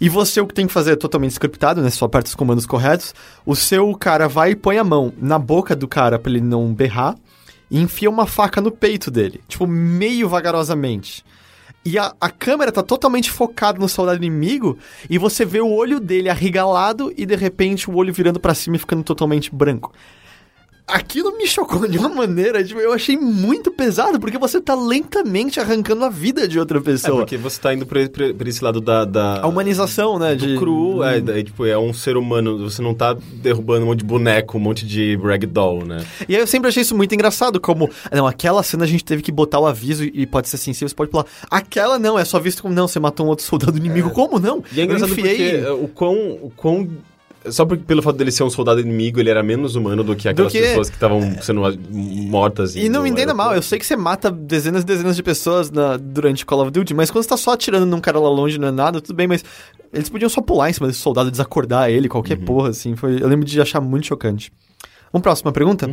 [0.00, 1.90] E você o que tem que fazer é totalmente scriptado, né?
[1.90, 3.14] Só aperta os comandos corretos.
[3.46, 6.74] O seu cara vai e põe a mão na boca do cara pra ele não
[6.74, 7.16] berrar
[7.70, 11.24] e enfia uma faca no peito dele, tipo, meio vagarosamente.
[11.84, 16.00] E a, a câmera tá totalmente focada no soldado inimigo e você vê o olho
[16.00, 19.92] dele arregalado e de repente o olho virando pra cima e ficando totalmente branco.
[20.86, 25.58] Aquilo me chocou de uma maneira, tipo, eu achei muito pesado, porque você tá lentamente
[25.58, 27.20] arrancando a vida de outra É, pessoa.
[27.20, 29.06] porque você tá indo pra, pra- pra esse lado da...
[29.06, 30.34] da A humanização, né?
[30.34, 30.58] do de...
[30.58, 34.04] cru, é, daí, tipo, é um ser humano, você não tá derrubando um monte de
[34.04, 36.04] boneco, um monte de ragdoll, né?
[36.28, 39.22] E aí eu sempre achei isso muito engraçado, como, não, aquela cena a gente teve
[39.22, 41.24] que botar o aviso e pode ser sensível, você pode pular.
[41.50, 44.10] Aquela não, é só visto como, não, você matou um outro soldado inimigo.
[44.10, 44.62] Como não?
[44.70, 45.50] E é engraçado eu enfiei...
[45.52, 46.88] porque é, o quão, o quão...
[47.50, 50.28] Só porque, pelo fato dele ser um soldado inimigo, ele era menos humano do que
[50.28, 51.60] aquelas que- pessoas que estavam sendo
[52.28, 52.74] mortas.
[52.74, 55.70] E não me entenda mal, eu sei que você mata dezenas e dezenas de pessoas
[55.70, 58.58] na- durante Call of Duty, mas quando você tá só atirando num cara lá longe,
[58.58, 59.44] não é nada, tudo bem, mas
[59.92, 62.96] eles podiam só pular em cima desse soldado, desacordar ele, qualquer porra, assim.
[62.96, 64.50] Foi, eu lembro de achar muito chocante.
[65.12, 65.88] Vamos próxima pergunta?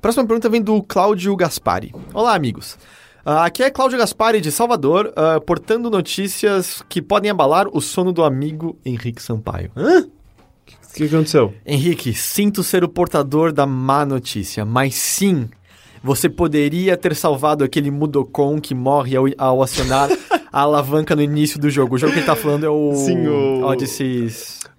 [0.00, 1.94] Próxima pergunta vem do Cláudio Gaspari.
[2.14, 2.76] Olá, amigos.
[3.24, 8.10] Ah, aqui é Cláudio Gaspari de Salvador, ah, portando notícias que podem abalar o sono
[8.12, 9.70] do amigo Henrique Sampaio.
[10.90, 11.54] O que aconteceu?
[11.64, 15.48] Henrique, sinto ser o portador da má notícia, mas sim,
[16.02, 20.08] você poderia ter salvado aquele Mudokon que morre ao, ao acionar
[20.52, 21.94] a alavanca no início do jogo.
[21.96, 24.28] O jogo que ele tá falando é o, Sim, o- Odyssey.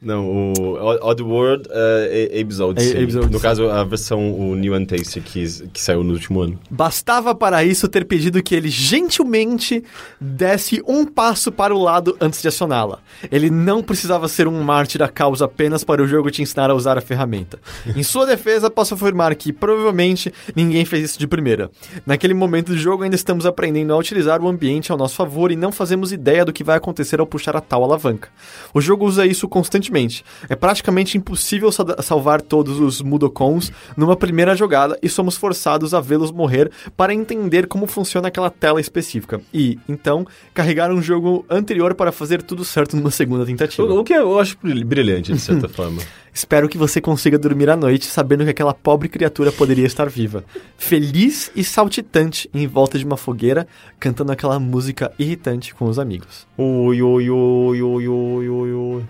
[0.01, 2.91] Não, o Odd World uh, Abe's Odyssey.
[3.03, 3.33] Abe's Odyssey.
[3.33, 6.57] No caso, a versão, o New and Tasty, que, que saiu no último ano.
[6.71, 9.83] Bastava para isso ter pedido que ele gentilmente
[10.19, 12.99] desse um passo para o lado antes de acioná-la.
[13.29, 16.73] Ele não precisava ser um mártir da causa apenas para o jogo te ensinar a
[16.75, 17.59] usar a ferramenta.
[17.93, 21.69] Em sua defesa, posso afirmar que provavelmente ninguém fez isso de primeira.
[22.05, 25.57] Naquele momento do jogo, ainda estamos aprendendo a utilizar o ambiente ao nosso favor e
[25.59, 28.29] não fazemos ideia do que vai acontecer ao puxar a tal alavanca.
[28.73, 30.23] O jogo usa isso constantemente.
[30.49, 35.99] É praticamente impossível sa- salvar todos os Mudokons numa primeira jogada e somos forçados a
[36.01, 39.41] vê-los morrer para entender como funciona aquela tela específica.
[39.53, 43.93] E, então, carregar um jogo anterior para fazer tudo certo numa segunda tentativa.
[43.93, 46.01] O, que eu acho bril- brilhante, de certa forma.
[46.31, 50.45] Espero que você consiga dormir à noite sabendo que aquela pobre criatura poderia estar viva.
[50.77, 53.67] Feliz e saltitante em volta de uma fogueira,
[53.99, 56.47] cantando aquela música irritante com os amigos.
[56.57, 59.03] Oi, oi, oi, oi, oi, oi.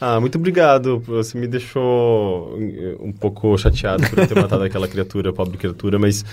[0.00, 0.98] Ah, muito obrigado.
[1.00, 6.24] Você me deixou eh, um pouco chateado por ter matado aquela criatura, pobre criatura, mas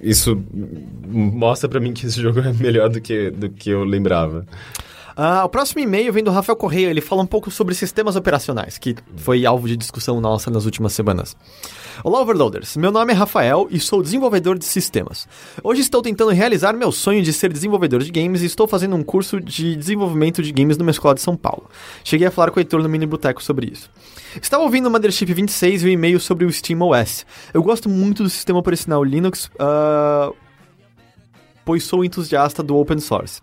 [0.00, 0.42] isso
[1.08, 4.44] mostra pra mim que esse jogo é melhor do que, do que eu lembrava.
[5.16, 6.88] Ah, o próximo e-mail vem do Rafael Correia.
[6.88, 10.92] Ele fala um pouco sobre sistemas operacionais, que foi alvo de discussão nossa nas últimas
[10.92, 11.36] semanas.
[12.02, 12.78] Olá, Overloaders.
[12.78, 15.28] Meu nome é Rafael e sou desenvolvedor de sistemas.
[15.62, 19.02] Hoje estou tentando realizar meu sonho de ser desenvolvedor de games e estou fazendo um
[19.02, 21.68] curso de desenvolvimento de games numa escola de São Paulo.
[22.02, 23.90] Cheguei a falar com o Heitor no Mini Boteco sobre isso.
[24.40, 27.26] Estava ouvindo o Mothership 26 e o e-mail sobre o SteamOS.
[27.52, 30.32] Eu gosto muito do sistema operacional Linux, ah,
[31.66, 33.42] pois sou entusiasta do open source.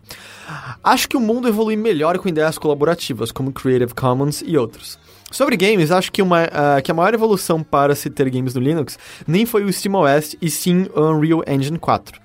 [0.83, 4.97] Acho que o mundo evolui melhor com ideias colaborativas, como Creative Commons e outros.
[5.31, 8.61] Sobre games, acho que, uma, ah, que a maior evolução para se ter games no
[8.61, 8.97] Linux
[9.27, 12.19] nem foi o SteamOS e sim o Unreal Engine 4.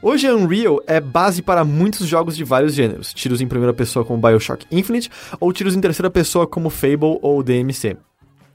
[0.00, 4.04] Hoje a Unreal é base para muitos jogos de vários gêneros, tiros em primeira pessoa
[4.04, 7.96] como Bioshock Infinite ou tiros em terceira pessoa como Fable ou DMC.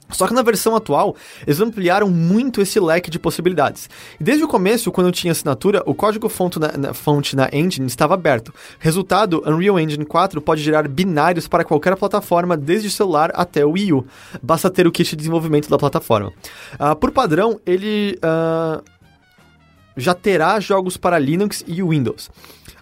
[0.09, 3.89] Só que na versão atual, eles ampliaram muito esse leque de possibilidades.
[4.19, 7.87] Desde o começo, quando eu tinha assinatura, o código fonte na, na- fonte na engine
[7.87, 8.53] estava aberto.
[8.79, 13.71] Resultado, Unreal Engine 4 pode gerar binários para qualquer plataforma, desde o celular até o
[13.71, 14.05] Wii U.
[14.41, 16.31] Basta ter o kit de desenvolvimento da plataforma.
[16.79, 18.81] Ah, por padrão, ele ah,
[19.95, 22.29] já terá jogos para Linux e Windows.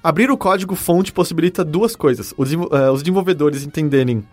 [0.04, 4.24] Abrir o código fonte possibilita duas coisas: os, desenvol- ah, os desenvolvedores entenderem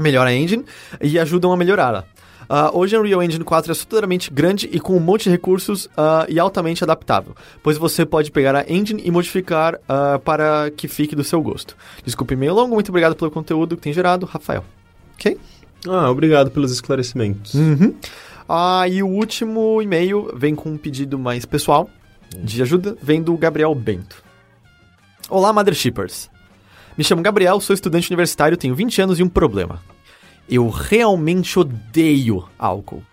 [0.00, 0.64] melhor a engine
[1.00, 2.04] e ajudam a melhorá-la.
[2.48, 5.88] Ah, hoje a Unreal Engine 4 é assustadoramente grande e com um monte de recursos
[5.94, 10.88] ah, e altamente adaptável, pois você pode pegar a engine e modificar ah, para que
[10.88, 11.76] fique do seu gosto.
[12.02, 14.64] Desculpe meio longo, muito obrigado pelo conteúdo que tem gerado, Rafael.
[15.14, 15.38] Ok?
[15.86, 17.52] Ah, obrigado pelos esclarecimentos.
[17.52, 17.94] Uhum.
[18.48, 21.90] Ah, e o último e-mail vem com um pedido mais pessoal.
[22.38, 24.22] de ajuda vem do Gabriel Bento.
[25.28, 26.30] Olá, Mothershippers.
[26.98, 29.80] Me chamo Gabriel, sou estudante universitário, tenho 20 anos e um problema.
[30.50, 33.04] Eu realmente odeio álcool.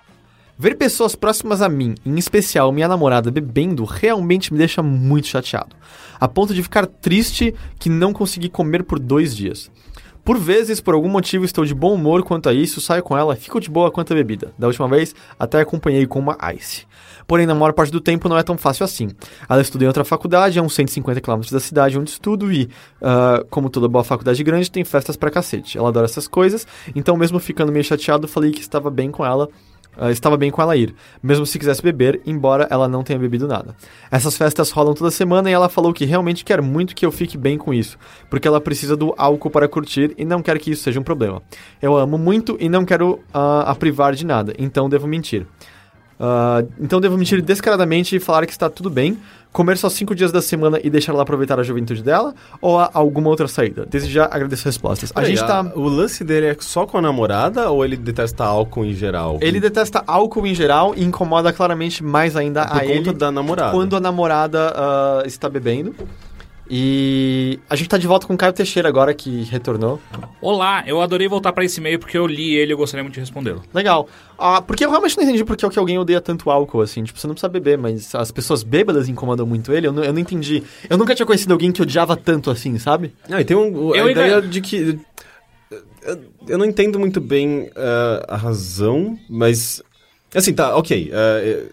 [0.57, 5.75] Ver pessoas próximas a mim, em especial minha namorada, bebendo realmente me deixa muito chateado,
[6.19, 9.69] a ponto de ficar triste que não consegui comer por dois dias.
[10.23, 13.35] Por vezes, por algum motivo, estou de bom humor quanto a isso, saio com ela,
[13.35, 14.51] fico de boa quanto a bebida.
[14.57, 16.87] Da última vez, até acompanhei com uma ice.
[17.27, 19.09] Porém, na maior parte do tempo não é tão fácil assim.
[19.49, 22.69] Ela estuda em outra faculdade, a uns 150 km da cidade onde estudo e,
[23.01, 25.77] uh, como toda boa faculdade grande, tem festas pra cacete.
[25.77, 29.49] Ela adora essas coisas, então mesmo ficando meio chateado, falei que estava bem com ela
[29.97, 33.47] Uh, estava bem com ela ir, mesmo se quisesse beber, embora ela não tenha bebido
[33.47, 33.75] nada.
[34.11, 37.37] Essas festas rolam toda semana e ela falou que realmente quer muito que eu fique
[37.37, 37.97] bem com isso,
[38.29, 41.41] porque ela precisa do álcool para curtir e não quer que isso seja um problema.
[41.81, 45.47] Eu amo muito e não quero uh, a privar de nada, então devo mentir.
[46.19, 49.17] Uh, então devo mentir descaradamente e falar que está tudo bem,
[49.51, 52.89] comer só cinco dias da semana e deixar ela aproveitar a juventude dela, ou há
[52.93, 53.85] alguma outra saída?
[53.85, 55.11] Desde já agradeço as respostas.
[55.15, 55.61] A gente tá.
[55.75, 59.37] O lance dele é só com a namorada ou ele detesta álcool em geral?
[59.41, 63.31] Ele detesta álcool em geral e incomoda claramente mais ainda Por a conta ele da
[63.31, 63.71] namorada.
[63.71, 65.95] quando a namorada ah, está bebendo.
[66.69, 70.01] E a gente tá de volta com o Caio Teixeira agora, que retornou.
[70.41, 73.13] Olá, eu adorei voltar pra esse e-mail porque eu li ele e eu gostaria muito
[73.13, 73.61] de respondê-lo.
[73.71, 74.09] Legal.
[74.37, 77.03] Ah, porque eu realmente não entendi porque é que alguém odeia tanto álcool, assim.
[77.03, 79.85] Tipo, você não precisa beber, mas as pessoas bêbadas incomodam muito ele.
[79.87, 80.63] Eu não, eu não entendi.
[80.89, 83.13] Eu nunca tinha conhecido alguém que odiava tanto assim, sabe?
[83.29, 84.99] Ah, e tem um, a Eu ainda- ideia de que.
[86.01, 89.83] eu- Eu não entendo muito bem ah, a razão, mas.
[90.33, 91.11] Assim, tá, ok.
[91.13, 91.67] ah,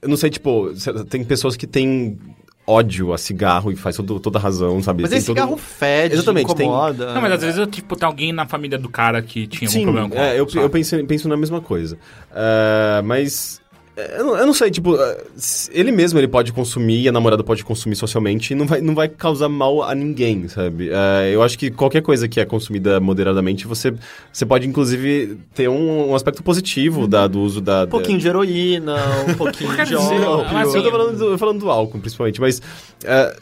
[0.00, 0.70] eu não sei, tipo,
[1.10, 2.18] tem pessoas que têm
[2.66, 5.02] ódio a cigarro e faz todo, toda a razão, sabe?
[5.02, 7.14] Mas Tem esse todo- cigarro fede, Exatamente, tem- incomoda.
[7.14, 9.78] Não, mas às vezes, eu, tipo, tem alguém na família do cara que tinha algum
[9.78, 11.98] Sim, problema com é, eu, eu penso, penso na mesma coisa.
[12.30, 13.61] Ah, mas.
[13.96, 14.96] É, Eu não, eu não sei, tipo,
[15.36, 18.94] se- ele mesmo ele pode consumir, a namorada pode consumir socialmente e não vai, não
[18.94, 20.90] vai causar mal a ninguém, sabe?
[20.92, 23.92] Ah, eu acho que qualquer coisa que é consumida moderadamente, você,
[24.32, 27.84] você pode, inclusive, ter um, um aspecto positivo da, do uso da...
[27.84, 28.96] Um pouquinho de heroína,
[29.28, 30.58] um pouquinho de ópio.
[30.76, 32.62] eu tô falando do, falando do álcool, principalmente, mas...
[33.06, 33.34] ah,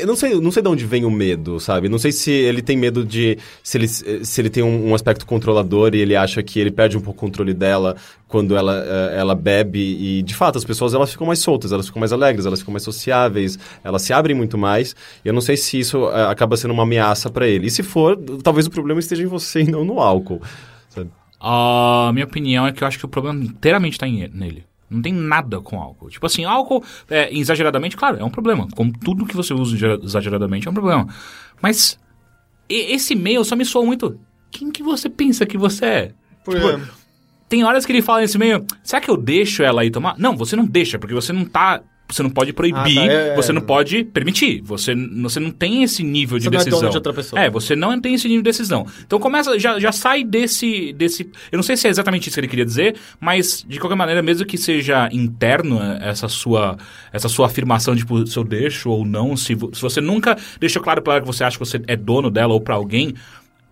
[0.00, 1.88] eu não sei, não sei de onde vem o medo, sabe?
[1.88, 3.38] Não sei se ele tem medo de.
[3.62, 6.96] Se ele, se ele tem um, um aspecto controlador e ele acha que ele perde
[6.96, 9.78] um pouco o controle dela quando ela, eh, ela bebe.
[9.80, 12.72] E, de fato, as pessoas elas ficam mais soltas, elas ficam mais alegres, elas ficam
[12.72, 14.94] mais sociáveis, elas se abrem muito mais.
[15.24, 17.66] E eu não sei se isso eh, acaba sendo uma ameaça pra ele.
[17.66, 20.40] E se for, talvez o problema esteja em você e não no álcool.
[20.90, 21.10] Sabe?
[21.40, 24.64] A minha opinião é que eu acho que o problema inteiramente tá em- nele.
[24.90, 26.08] Não tem nada com álcool.
[26.08, 28.66] Tipo assim, álcool, é, exageradamente, claro, é um problema.
[28.74, 31.06] Como tudo que você usa exager- exageradamente é um problema.
[31.60, 31.98] Mas
[32.68, 34.18] esse e-mail só me soou muito.
[34.50, 36.12] Quem que você pensa que você é?
[36.78, 36.88] Tipo,
[37.48, 40.18] tem horas que ele fala nesse e-mail, será que eu deixo ela aí tomar?
[40.18, 41.82] Não, você não deixa, porque você não tá.
[42.10, 43.36] Você não pode proibir, Ah, tá, é, é.
[43.36, 44.62] você não pode permitir.
[44.62, 46.90] Você, você não tem esse nível de Você não é decisão.
[46.90, 47.42] de outra pessoa.
[47.42, 48.86] É, você não tem esse nível de decisão.
[49.06, 51.30] Então começa, já, já sai desse, desse.
[51.52, 54.22] Eu não sei se é exatamente isso que ele queria dizer, mas de qualquer maneira,
[54.22, 56.78] mesmo que seja interno eh, essa sua,
[57.12, 60.82] essa sua afirmação de tipo, se eu deixo ou não, se, se você nunca deixou
[60.82, 63.12] claro pra ela que você acha que você é dono dela ou pra alguém,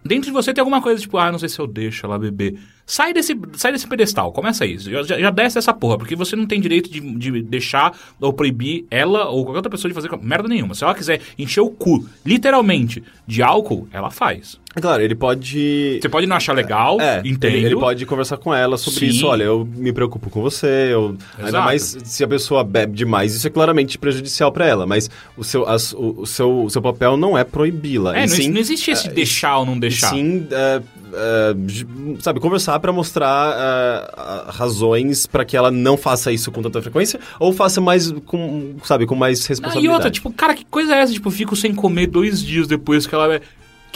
[0.05, 2.59] dentro de você tem alguma coisa tipo, ah, não sei se eu deixo ela beber.
[2.89, 4.89] Sai desse, sai desse pedestal, começa isso.
[4.89, 8.85] Já, já, desce essa porra, porque você não tem direito de, de deixar ou proibir
[8.89, 10.73] ela ou qualquer outra pessoa de fazer merda nenhuma.
[10.73, 14.61] Se ela quiser encher o cu, literalmente, de álcool, ela faz.
[14.77, 15.99] É claro, ele pode.
[16.03, 17.55] Você pode não achar legal, É, entendo.
[17.55, 19.07] ele, ele pode conversar com ela sobre Sim.
[19.07, 19.27] isso.
[19.27, 23.47] Olha, eu me preocupo com você, eu, ainda mais se a pessoa bebe demais, isso
[23.47, 24.87] é claramente prejudicial pra ela.
[24.87, 28.17] Mas o seu, as- o, o seu, o seu papel não é proibi-la.
[28.17, 30.11] É, não, sim, não existe esse é, deixar ou não deixar.
[30.11, 30.83] Sim, é,
[31.17, 31.87] é, j-
[32.21, 36.81] sabe, conversar pra mostrar é, a- razões pra que ela não faça isso com tanta
[36.83, 39.87] frequência ou faça mais com, sabe, com mais responsabilidade.
[39.87, 41.13] e outra, tipo, cara, que coisa é essa?
[41.13, 43.41] Tipo, fico sem comer dois dias depois que ela...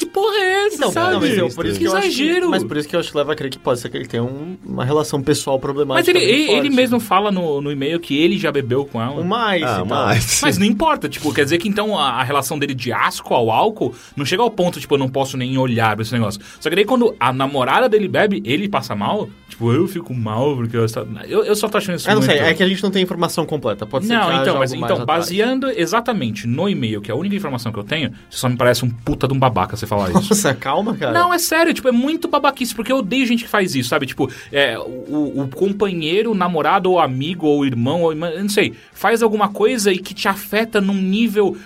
[0.00, 1.12] Que porra é essa, Não, sabe?
[1.12, 2.48] não, mas eu, por isso que que eu acho que- exagero.
[2.48, 4.06] mas por isso que eu acho que leva a crer que pode ser que ele
[4.06, 6.10] tenha um- uma relação pessoal Mas problemática.
[6.10, 6.70] ele, bem ele, ele forte.
[6.70, 9.20] mesmo fala no, no e-mail que ele já bebeu com ela.
[9.20, 9.86] Uma ice Ah, e tal.
[9.86, 10.40] mas...
[10.42, 13.50] Mas não importa, tipo, quer dizer que então a, a relação dele de asco ao
[13.50, 16.40] álcool não chega ao ponto, tipo, eu não posso nem olhar pra esse negócio.
[16.58, 20.56] Só que daí quando a namorada dele bebe, ele passa mal, tipo, eu fico mal
[20.56, 22.68] porque eu, está- eu, eu só tô achando isso Eu não sei, é que a
[22.68, 23.84] gente não tem informação completa.
[23.84, 25.20] Pode ser que Não, haja então, mas algo mais então, atrás.
[25.26, 28.56] baseando exatamente no e-mail, que é a única informação que eu tenho, você só me
[28.56, 30.30] parece um puta de um babaca você falar isso.
[30.30, 31.12] Nossa, calma, cara.
[31.12, 34.06] Não, é sério, tipo, é muito babaquice, porque eu odeio gente que faz isso, sabe?
[34.06, 38.74] Tipo, é, o, o companheiro, o namorado, ou amigo, ou irmão, ou irmã, não sei,
[38.92, 41.56] faz alguma coisa e que te afeta num nível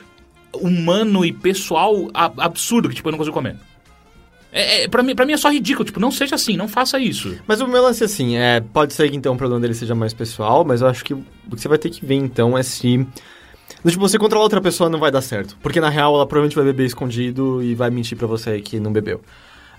[0.54, 3.56] humano e pessoal absurdo, que tipo, eu não consigo comer.
[4.52, 6.96] É, é, pra, mim, pra mim é só ridículo, tipo, não seja assim, não faça
[7.00, 7.36] isso.
[7.44, 10.14] Mas o meu lance, assim, é, pode ser que então o problema dele seja mais
[10.14, 13.04] pessoal, mas eu acho que o que você vai ter que ver então é se.
[13.86, 15.56] Tipo, você controlar outra pessoa não vai dar certo.
[15.62, 18.92] Porque na real ela provavelmente vai beber escondido e vai mentir pra você que não
[18.92, 19.20] bebeu.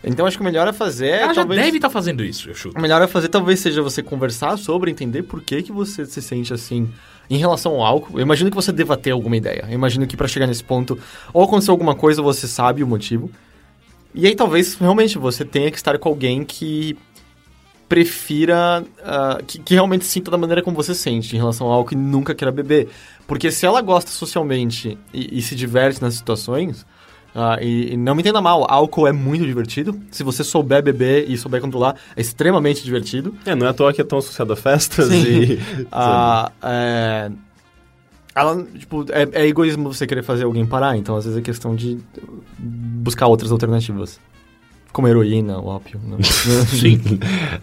[0.03, 1.07] Então acho que o melhor é fazer.
[1.07, 1.61] Ela já talvez...
[1.63, 2.77] deve estar fazendo isso, eu chuto.
[2.77, 6.21] O melhor é fazer talvez seja você conversar sobre, entender por que, que você se
[6.21, 6.89] sente assim
[7.27, 8.19] em relação ao álcool.
[8.19, 9.65] Eu imagino que você deva ter alguma ideia.
[9.67, 10.99] Eu imagino que pra chegar nesse ponto,
[11.33, 13.31] ou aconteceu alguma coisa, você sabe o motivo.
[14.13, 16.95] E aí talvez realmente você tenha que estar com alguém que
[17.87, 18.83] prefira.
[19.03, 21.97] ah, que, que realmente sinta da maneira como você sente em relação ao álcool e
[21.97, 22.89] nunca queira beber.
[23.27, 26.85] Porque se ela gosta socialmente e, e se diverte nas situações.
[27.33, 29.99] ah, e, e não me entenda mal, álcool é muito divertido.
[30.11, 33.35] Se você souber beber e souber controlar, é extremamente divertido.
[33.45, 35.23] É, não é à toa que é tão associado a festas Sim.
[35.23, 35.59] e...
[35.91, 37.31] Ah, é,
[38.35, 41.73] ela, tipo, é, é egoísmo você querer fazer alguém parar, então às vezes é questão
[41.73, 41.97] de
[42.59, 44.19] buscar outras alternativas.
[44.95, 45.99] Como heroína, ópio.
[46.07, 47.01] Não, Sim.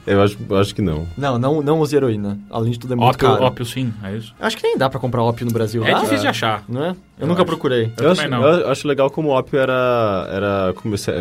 [0.07, 1.07] eu, acho, eu acho que não.
[1.17, 2.39] não, não, não use heroína.
[2.51, 3.43] Além de tudo, é muito Ópio, caro.
[3.45, 4.35] ópio sim, é isso.
[4.39, 5.83] Acho que nem dá pra comprar ópio no Brasil.
[5.83, 6.01] É dá?
[6.01, 6.63] difícil de achar.
[6.69, 6.89] Não é?
[6.91, 7.47] Eu, Eu nunca acho.
[7.47, 7.91] procurei.
[7.97, 8.43] Eu Eu, acho, não.
[8.47, 10.75] eu acho legal como o ópio era, era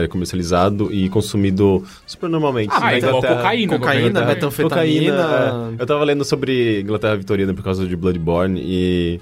[0.04, 2.72] é, comercializado e consumido super normalmente.
[2.76, 3.80] Ah, Na mas igual Inglaterra- cocaína.
[3.80, 5.16] Cocaína, metanfetamina.
[5.16, 5.82] Cocaína, é.
[5.82, 9.22] Eu tava lendo sobre Inglaterra Vitoriana por causa de Bloodborne e,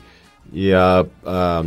[0.52, 1.64] e a, a,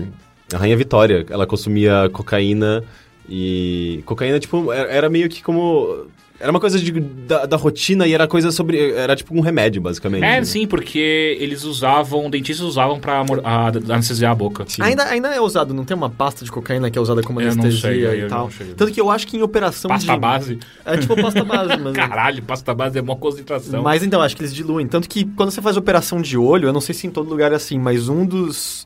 [0.53, 2.83] a Rainha Vitória, ela consumia cocaína
[3.29, 4.03] e...
[4.05, 6.07] Cocaína, tipo, era, meio que como...
[6.41, 8.91] Era uma coisa de, da, da rotina e era coisa sobre...
[8.95, 10.25] Era tipo um remédio, basicamente.
[10.25, 14.67] É, sim, porque eles usavam, dentistas usavam pra a- anestesiar a boca.
[14.81, 17.55] Ainda, ainda é usado, não tem uma pasta de cocaína que é usada como Eu
[17.55, 18.51] não anestesia sei, e eu tal.
[18.77, 20.19] Tanto que eu acho que em operação Pasta de...
[20.19, 20.59] base.
[20.85, 21.93] É tipo pasta base, mas...
[21.93, 23.81] Caralho, pasta base é uma concentração.
[23.81, 24.89] Mas então, acho que eles diluem.
[24.89, 27.53] Tanto que quando você faz operação de olho, eu não sei se em todo lugar
[27.53, 28.85] é assim, mas um dos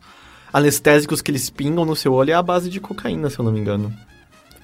[0.53, 3.53] anestésicos que eles pingam no seu olho é a base de cocaína, se eu não
[3.53, 3.93] me engano.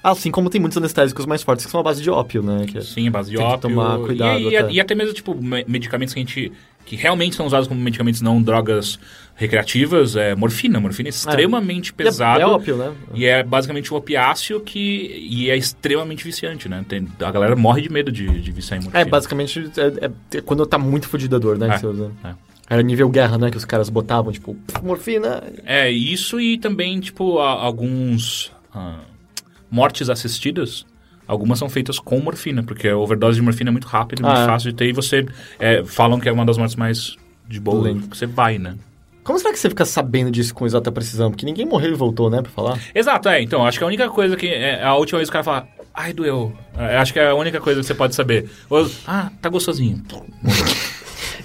[0.03, 2.65] Assim como tem muitos anestésicos mais fortes que são a base de ópio, né?
[2.67, 3.69] Que é- Sim, base de Tem que ópio.
[3.69, 4.71] tomar cuidado e, e, até.
[4.73, 6.51] e até mesmo, tipo, me- medicamentos que a gente...
[6.85, 8.99] Que realmente são usados como medicamentos, não drogas
[9.35, 10.15] recreativas.
[10.17, 10.79] É morfina.
[10.81, 12.41] Morfina é extremamente E é- pesado.
[12.41, 12.91] É, ópio, né?
[13.13, 15.25] E é basicamente um opiáceo que...
[15.29, 16.83] E é extremamente viciante, né?
[16.87, 19.01] Tem- a galera morre de medo de, de viciar em morfina.
[19.01, 21.73] É, basicamente, é, é- é quando tá muito fudido a dor, né?
[21.75, 21.85] É, que
[22.27, 22.33] é.
[22.69, 23.49] Era nível guerra, né?
[23.51, 25.41] Que os caras botavam, tipo, morfina.
[25.65, 28.99] É, isso e também, tipo, a- alguns ah,
[29.73, 30.85] mortes assistidas.
[31.27, 34.43] Algumas são feitas com morfina, porque a overdose de morfina é muito rápida, muito Ah,
[34.43, 34.45] é.
[34.45, 34.87] fácil de ter.
[34.89, 35.25] E você...
[35.59, 37.15] é, falam que é uma das mortes mais
[37.47, 38.15] de boa, Lento.
[38.15, 38.75] você vai, né?
[39.23, 41.31] Como será que você fica sabendo disso com exata precisão?
[41.31, 42.41] Porque ninguém morreu e voltou, né?
[42.41, 42.77] Pra falar.
[42.93, 43.41] Exato, é.
[43.41, 44.47] Então, acho que a única coisa que...
[44.47, 45.67] É, a última vez que o cara fala...
[45.93, 46.53] Ai, doeu.
[46.77, 48.49] É, acho que é a única coisa que você pode saber.
[48.69, 50.03] Ou, ah, tá gostosinho.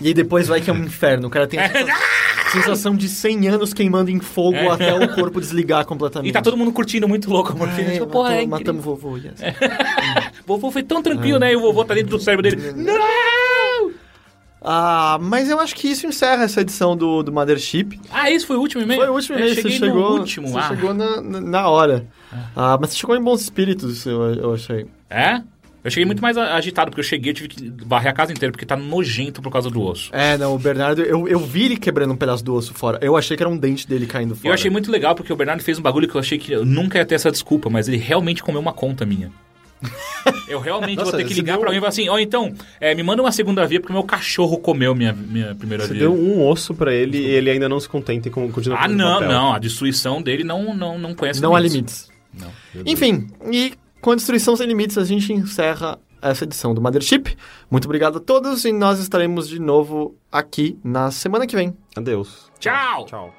[0.01, 1.27] E aí depois vai que é um inferno.
[1.29, 1.69] O cara tem a
[2.53, 4.69] sensação, de 100 anos queimando em fogo É.
[4.69, 6.31] até o corpo desligar completamente.
[6.31, 7.89] E tá todo mundo curtindo muito louco a morfina.
[7.91, 8.75] É, tipo, porra, é matou- incrível.
[8.75, 9.17] matamos o vovô.
[9.17, 9.35] yes.
[10.45, 11.53] O vovô foi tão tranquilo, né?
[11.53, 12.73] E o vovô tá dentro do cérebro dele.
[12.73, 13.91] Não!
[14.61, 18.01] Ah, mas eu acho que isso encerra essa edição do, do Mothership.
[18.11, 19.01] Ah, esse foi o último e-mail?
[19.01, 20.49] Foi o último Eu e-mail, você chegou, último.
[20.49, 20.69] você ah.
[20.69, 22.07] chegou na, na, hora.
[22.57, 24.87] Ah, mas você chegou em bons espíritos, eu, eu achei.
[25.09, 25.41] É?
[25.85, 28.51] Eu cheguei muito mais agitado, porque eu cheguei, eu tive que varrer a casa inteira,
[28.53, 30.11] porque tá nojento por causa do osso.
[30.13, 32.99] É, não, o Bernardo, eu, eu vi ele quebrando um pedaço do osso fora.
[33.01, 34.49] Eu achei que era um dente dele caindo E fora.
[34.49, 36.65] eu achei muito legal, porque o Bernardo fez um bagulho que eu achei que eu
[36.65, 39.31] nunca ia ter essa desculpa, mas ele realmente comeu uma conta minha.
[40.49, 42.19] Eu realmente Nossa, vou ter que você ligar deu- pra alguém e falar assim, ó,
[42.19, 45.93] então, é, me manda uma segunda via, porque meu cachorro comeu minha, minha primeira Você
[45.93, 46.01] via.
[46.01, 48.89] deu um osso pra ele e ele ainda não se contenta em con- continuar Ah,
[48.89, 49.29] não, papel.
[49.29, 52.11] não, a destruição dele não, não, não conhece Não há limites.
[52.37, 52.51] Não.
[52.85, 57.37] Enfim, e com a Destruição Sem Limites a gente encerra essa edição do Mothership.
[57.71, 61.77] Muito obrigado a todos e nós estaremos de novo aqui na semana que vem.
[61.97, 62.51] Adeus.
[62.59, 63.05] Tchau!
[63.07, 63.38] Tchau.